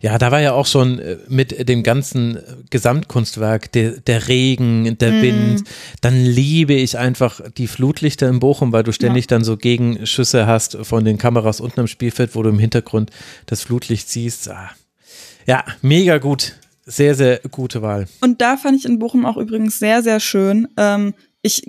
[0.00, 2.38] Ja, da war ja auch schon äh, mit dem ganzen
[2.70, 5.22] Gesamtkunstwerk der, der Regen, der Mhm.
[5.22, 5.64] Wind.
[6.00, 10.78] Dann liebe ich einfach die Flutlichter in Bochum, weil du ständig dann so Gegenschüsse hast
[10.82, 13.10] von den Kameras unten am Spielfeld, wo du im Hintergrund
[13.44, 14.48] das Flutlicht siehst.
[14.48, 14.70] Ah.
[15.46, 16.54] Ja, mega gut.
[16.86, 18.06] Sehr, sehr gute Wahl.
[18.22, 20.68] Und da fand ich in Bochum auch übrigens sehr, sehr schön.
[20.78, 21.64] Ähm, ich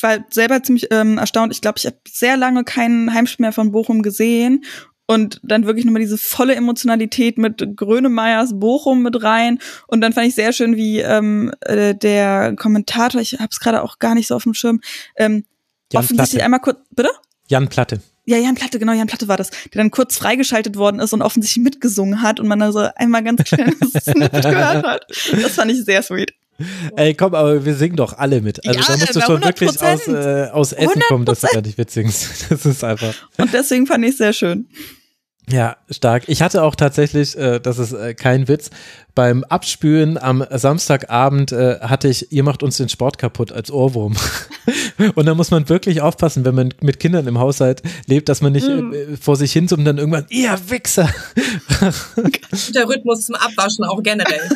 [0.00, 1.52] war selber ziemlich ähm, erstaunt.
[1.52, 4.64] Ich glaube, ich habe sehr lange keinen Heimspiel mehr von Bochum gesehen.
[5.06, 9.58] Und dann wirklich nochmal diese volle Emotionalität mit Grönemeyers Bochum mit rein.
[9.86, 13.82] Und dann fand ich sehr schön, wie ähm, äh, der Kommentator, ich habe es gerade
[13.82, 14.80] auch gar nicht so auf dem Schirm,
[15.16, 15.44] ähm,
[15.92, 16.44] Jan offensichtlich Platte.
[16.44, 17.10] einmal kurz, bitte?
[17.48, 18.00] Jan Platte.
[18.26, 21.20] Ja, Jan Platte, genau, Jan Platte war das, der dann kurz freigeschaltet worden ist und
[21.20, 25.06] offensichtlich mitgesungen hat und man da so einmal ganz schnell das Snippet gehört hat.
[25.42, 26.32] Das fand ich sehr sweet.
[26.96, 28.66] Ey, komm, aber wir singen doch alle mit.
[28.66, 29.92] Also Ja, da musst du schon wirklich 100%.
[29.92, 32.46] aus, äh, aus Essen kommen, dass du gar nicht mitsingst.
[32.54, 33.14] Das ist einfach.
[33.38, 34.68] Und deswegen fand ich es sehr schön.
[35.50, 36.24] Ja, stark.
[36.28, 38.70] Ich hatte auch tatsächlich, äh, das ist äh, kein Witz,
[39.14, 44.16] beim Abspülen am Samstagabend äh, hatte ich, ihr macht uns den Sport kaputt als Ohrwurm.
[45.14, 48.52] und da muss man wirklich aufpassen, wenn man mit Kindern im Haushalt lebt, dass man
[48.52, 51.10] nicht äh, vor sich hin und dann irgendwann, ihr Wichser.
[52.74, 54.48] Der Rhythmus zum Abwaschen auch generell.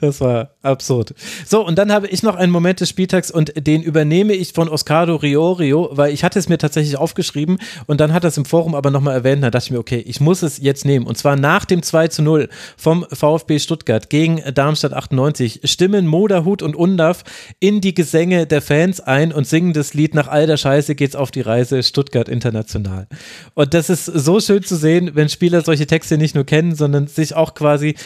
[0.00, 1.14] Das war absurd.
[1.46, 4.68] So, und dann habe ich noch einen Moment des Spieltags und den übernehme ich von
[4.68, 8.44] Oscardo Riorio, weil ich hatte es mir tatsächlich aufgeschrieben und dann hat er es im
[8.44, 9.42] Forum aber nochmal erwähnt.
[9.42, 11.06] Da dachte ich mir, okay, ich muss es jetzt nehmen.
[11.06, 16.62] Und zwar nach dem 2 zu 0 vom VfB Stuttgart gegen Darmstadt 98 stimmen Moderhut
[16.62, 17.24] und Undaf
[17.58, 21.16] in die Gesänge der Fans ein und singen das Lied nach all der Scheiße geht's
[21.16, 23.08] auf die Reise Stuttgart international.
[23.54, 27.06] Und das ist so schön zu sehen, wenn Spieler solche Texte nicht nur kennen, sondern
[27.06, 27.96] sich auch quasi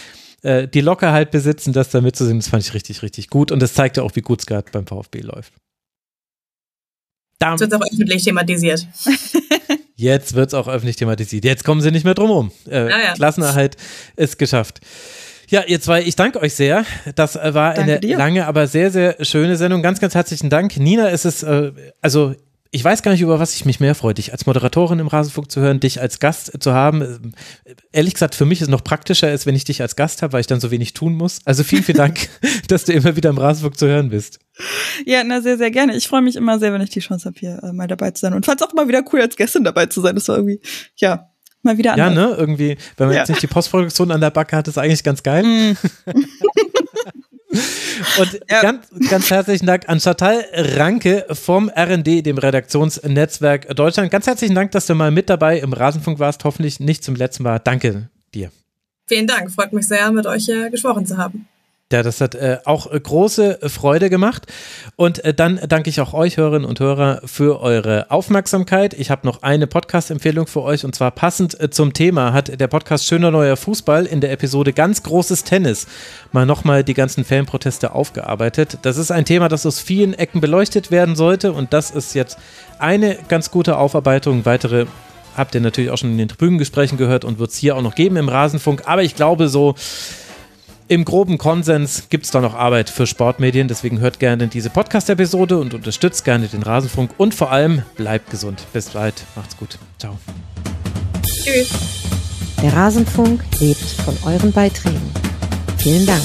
[0.44, 3.50] äh, die Lockerheit besitzen, das da mitzusingen, das fand ich richtig, richtig gut.
[3.50, 5.52] Und das zeigt ja auch, wie gut es gerade beim VfB läuft.
[7.38, 8.86] Das wird auch öffentlich thematisiert.
[9.96, 11.44] Jetzt wird es auch öffentlich thematisiert.
[11.44, 12.52] Jetzt kommen sie nicht mehr drum rum.
[12.68, 13.12] Äh, Ja, ja.
[13.14, 13.76] Klassenerhalt
[14.16, 14.80] ist geschafft.
[15.48, 16.84] Ja, ihr zwei, ich danke euch sehr.
[17.16, 18.16] Das äh, war Danke eine dir.
[18.16, 19.82] lange, aber sehr, sehr schöne Sendung.
[19.82, 20.76] Ganz, ganz herzlichen Dank.
[20.78, 22.34] Nina, es ist, äh, also
[22.74, 25.48] ich weiß gar nicht, über was ich mich mehr freue, dich als Moderatorin im Rasenfunk
[25.48, 27.32] zu hören, dich als Gast zu haben.
[27.92, 30.32] Ehrlich gesagt, für mich ist es noch praktischer, ist, wenn ich dich als Gast habe,
[30.32, 31.38] weil ich dann so wenig tun muss.
[31.44, 32.28] Also vielen, vielen Dank,
[32.68, 34.40] dass du immer wieder im Rasenfunk zu hören bist.
[35.06, 35.94] Ja, na, sehr, sehr gerne.
[35.96, 38.22] Ich freue mich immer sehr, wenn ich die Chance habe, hier äh, mal dabei zu
[38.22, 38.32] sein.
[38.34, 40.16] Und fand es auch immer wieder cool, als Gästin dabei zu sein.
[40.16, 40.60] Das war irgendwie,
[40.96, 41.30] ja,
[41.62, 42.30] mal wieder Ja, anders.
[42.32, 42.36] ne?
[42.36, 43.20] Irgendwie, wenn man Ja.
[43.20, 45.44] jetzt nicht die Postproduktion an der Backe hat, ist eigentlich ganz geil.
[45.44, 45.76] Mm.
[48.18, 48.62] Und Ja.
[48.62, 54.10] ganz, ganz herzlichen Dank an Chantal Ranke vom RND, dem Redaktionsnetzwerk Deutschland.
[54.10, 56.44] Ganz herzlichen Dank, dass du mal mit dabei im Rasenfunk warst.
[56.44, 57.58] Hoffentlich nicht zum letzten Mal.
[57.58, 58.50] Danke dir.
[59.06, 59.50] Vielen Dank.
[59.50, 61.46] Freut mich sehr, mit euch äh, gesprochen zu haben.
[61.94, 64.52] Ja, das hat äh, auch äh, große Freude gemacht.
[64.96, 68.94] Und äh, dann danke ich auch euch, Hörerinnen und Hörer, für eure Aufmerksamkeit.
[68.94, 72.66] Ich habe noch eine Podcast-Empfehlung für euch und zwar passend äh, zum Thema hat der
[72.66, 75.86] Podcast Schöner Neuer Fußball in der Episode Ganz großes Tennis
[76.32, 78.78] mal nochmal die ganzen Fanproteste aufgearbeitet.
[78.82, 82.38] Das ist ein Thema, das aus vielen Ecken beleuchtet werden sollte und das ist jetzt
[82.80, 84.44] eine ganz gute Aufarbeitung.
[84.44, 84.86] Weitere
[85.36, 87.94] habt ihr natürlich auch schon in den Tribünengesprächen gehört und wird es hier auch noch
[87.94, 88.82] geben im Rasenfunk.
[88.86, 89.76] Aber ich glaube so,
[90.88, 93.68] im groben Konsens gibt es da noch Arbeit für Sportmedien.
[93.68, 97.12] Deswegen hört gerne diese Podcast-Episode und unterstützt gerne den Rasenfunk.
[97.16, 98.64] Und vor allem bleibt gesund.
[98.72, 99.14] Bis bald.
[99.34, 99.78] Macht's gut.
[99.98, 100.18] Ciao.
[101.22, 101.70] Tschüss.
[102.62, 105.12] Der Rasenfunk lebt von euren Beiträgen.
[105.78, 106.22] Vielen Dank.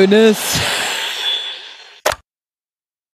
[0.00, 0.69] Hoeneß.